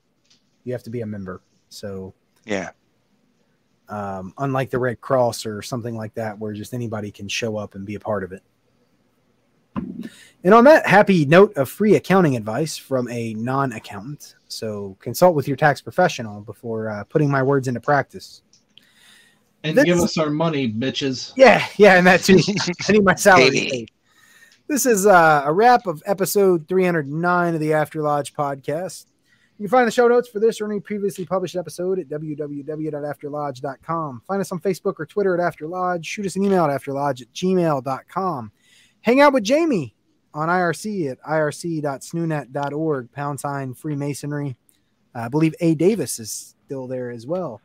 You 0.64 0.72
have 0.72 0.82
to 0.82 0.90
be 0.90 1.02
a 1.02 1.06
member. 1.06 1.42
So, 1.68 2.12
Yeah. 2.44 2.70
um, 3.88 4.34
unlike 4.38 4.70
the 4.70 4.78
Red 4.80 5.00
Cross 5.00 5.46
or 5.46 5.62
something 5.62 5.96
like 5.96 6.14
that, 6.14 6.38
where 6.40 6.52
just 6.52 6.74
anybody 6.74 7.12
can 7.12 7.28
show 7.28 7.56
up 7.56 7.76
and 7.76 7.86
be 7.86 7.94
a 7.94 8.00
part 8.00 8.24
of 8.24 8.32
it. 8.32 8.42
And 10.46 10.54
on 10.54 10.64
that 10.64 10.86
happy 10.86 11.24
note 11.24 11.56
of 11.56 11.68
free 11.68 11.96
accounting 11.96 12.36
advice 12.36 12.76
from 12.76 13.08
a 13.08 13.34
non 13.34 13.72
accountant, 13.72 14.36
so 14.46 14.96
consult 15.00 15.34
with 15.34 15.48
your 15.48 15.56
tax 15.56 15.80
professional 15.80 16.40
before 16.40 16.88
uh, 16.88 17.02
putting 17.02 17.28
my 17.28 17.42
words 17.42 17.66
into 17.66 17.80
practice. 17.80 18.42
And 19.64 19.76
This- 19.76 19.86
give 19.86 19.98
us 19.98 20.16
our 20.16 20.30
money, 20.30 20.72
bitches. 20.72 21.32
Yeah, 21.34 21.66
yeah, 21.78 21.98
and 21.98 22.06
that 22.06 22.22
too. 22.22 22.38
I 22.88 22.92
need 22.92 23.02
my 23.02 23.16
salary. 23.16 23.58
Hey. 23.58 23.86
This 24.68 24.86
is 24.86 25.04
uh, 25.04 25.42
a 25.44 25.52
wrap 25.52 25.88
of 25.88 26.00
episode 26.06 26.68
309 26.68 27.54
of 27.54 27.60
the 27.60 27.72
After 27.72 28.00
Lodge 28.00 28.32
podcast. 28.32 29.06
You 29.58 29.64
can 29.64 29.70
find 29.70 29.88
the 29.88 29.92
show 29.92 30.06
notes 30.06 30.28
for 30.28 30.38
this 30.38 30.60
or 30.60 30.70
any 30.70 30.78
previously 30.78 31.26
published 31.26 31.56
episode 31.56 31.98
at 31.98 32.08
www.afterlodge.com. 32.08 34.22
Find 34.28 34.40
us 34.40 34.52
on 34.52 34.60
Facebook 34.60 34.94
or 35.00 35.06
Twitter 35.06 35.34
at 35.34 35.40
After 35.44 35.66
Lodge. 35.66 36.06
Shoot 36.06 36.26
us 36.26 36.36
an 36.36 36.44
email 36.44 36.66
at 36.66 36.80
afterlodge 36.80 37.22
at 37.22 37.32
gmail.com. 37.32 38.52
Hang 39.00 39.20
out 39.20 39.32
with 39.32 39.42
Jamie 39.42 39.95
on 40.36 40.48
IRC 40.48 41.10
at 41.10 41.20
irc.snoonet.org, 41.22 43.12
pound 43.12 43.40
sign 43.40 43.74
Freemasonry. 43.74 44.56
Uh, 45.14 45.20
I 45.20 45.28
believe 45.28 45.54
A. 45.60 45.74
Davis 45.74 46.18
is 46.18 46.54
still 46.66 46.86
there 46.86 47.10
as 47.10 47.26
well. 47.26 47.60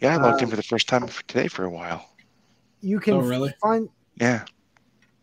Yeah, 0.00 0.14
I 0.14 0.16
logged 0.16 0.42
Uh, 0.42 0.44
in 0.44 0.50
for 0.50 0.56
the 0.56 0.62
first 0.62 0.88
time 0.88 1.06
for 1.06 1.22
today 1.26 1.48
for 1.48 1.64
a 1.64 1.70
while. 1.70 2.08
You 2.80 3.00
can 3.00 3.14
Oh, 3.14 3.20
really? 3.20 3.54
find. 3.60 3.88
Yeah. 4.16 4.44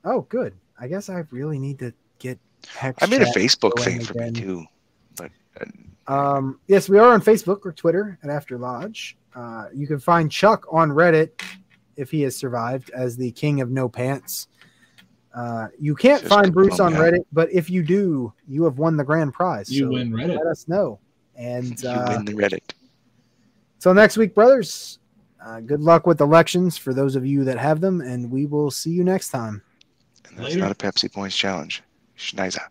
Oh, 0.04 0.22
good. 0.22 0.54
I 0.80 0.88
guess 0.88 1.10
I 1.10 1.24
really 1.32 1.60
need 1.60 1.80
to 1.80 1.94
get 2.20 2.40
Hex 2.68 3.02
I 3.04 3.06
made 3.08 3.22
a 3.22 3.26
Facebook 3.26 3.74
going 3.78 4.00
thing 4.00 4.06
for 4.06 4.14
me 4.20 4.32
too. 4.32 4.66
But 5.16 5.32
uh, 6.08 6.12
Um, 6.38 6.60
yes, 6.68 6.88
we 6.90 6.98
are 7.00 7.14
on 7.14 7.22
Facebook 7.22 7.66
or 7.66 7.72
Twitter 7.74 8.18
at 8.24 8.30
After 8.30 8.58
Lodge. 8.58 9.18
Uh, 9.36 9.66
you 9.74 9.86
can 9.88 10.00
find 10.00 10.32
Chuck 10.32 10.66
on 10.72 10.90
Reddit 10.92 11.42
if 11.98 12.10
he 12.12 12.22
has 12.22 12.36
survived 12.36 12.90
as 12.92 13.16
the 13.18 13.32
king 13.32 13.62
of 13.62 13.70
no 13.70 13.88
pants. 13.90 14.48
Uh, 15.36 15.68
you 15.78 15.96
can't 15.96 16.22
Just 16.22 16.34
find 16.34 16.54
Bruce 16.54 16.80
on 16.80 16.94
bum, 16.94 17.02
yeah. 17.02 17.10
Reddit, 17.10 17.26
but 17.34 17.52
if 17.52 17.70
you 17.70 17.84
do, 17.84 18.34
you 18.48 18.64
have 18.64 18.78
won 18.78 18.96
the 18.96 19.04
grand 19.04 19.34
prize. 19.34 19.70
You 19.70 19.88
so 19.88 19.90
win 19.90 20.12
Reddit. 20.12 20.38
Let 20.38 20.48
us 20.48 20.68
know. 20.70 21.00
And 21.36 21.82
you 21.82 21.90
uh, 21.90 22.14
win 22.16 22.26
the 22.26 22.34
Reddit. 22.34 22.74
till 23.80 23.94
next 23.94 24.16
week, 24.16 24.34
brothers. 24.34 25.00
Uh, 25.46 25.60
good 25.60 25.82
luck 25.82 26.08
with 26.08 26.22
elections 26.22 26.78
for 26.78 26.94
those 26.94 27.16
of 27.16 27.26
you 27.26 27.44
that 27.44 27.60
have 27.60 27.82
them, 27.82 28.02
and 28.02 28.32
we 28.32 28.46
will 28.46 28.72
see 28.72 28.90
you 28.90 29.04
next 29.04 29.30
time. 29.30 29.62
And 30.28 30.38
that's 30.38 30.50
Later. 30.56 30.62
not 30.62 30.72
a 30.72 30.76
Pepsi 30.76 31.12
Points 31.12 31.36
challenge. 31.36 31.84
Schneizer. 32.16 32.62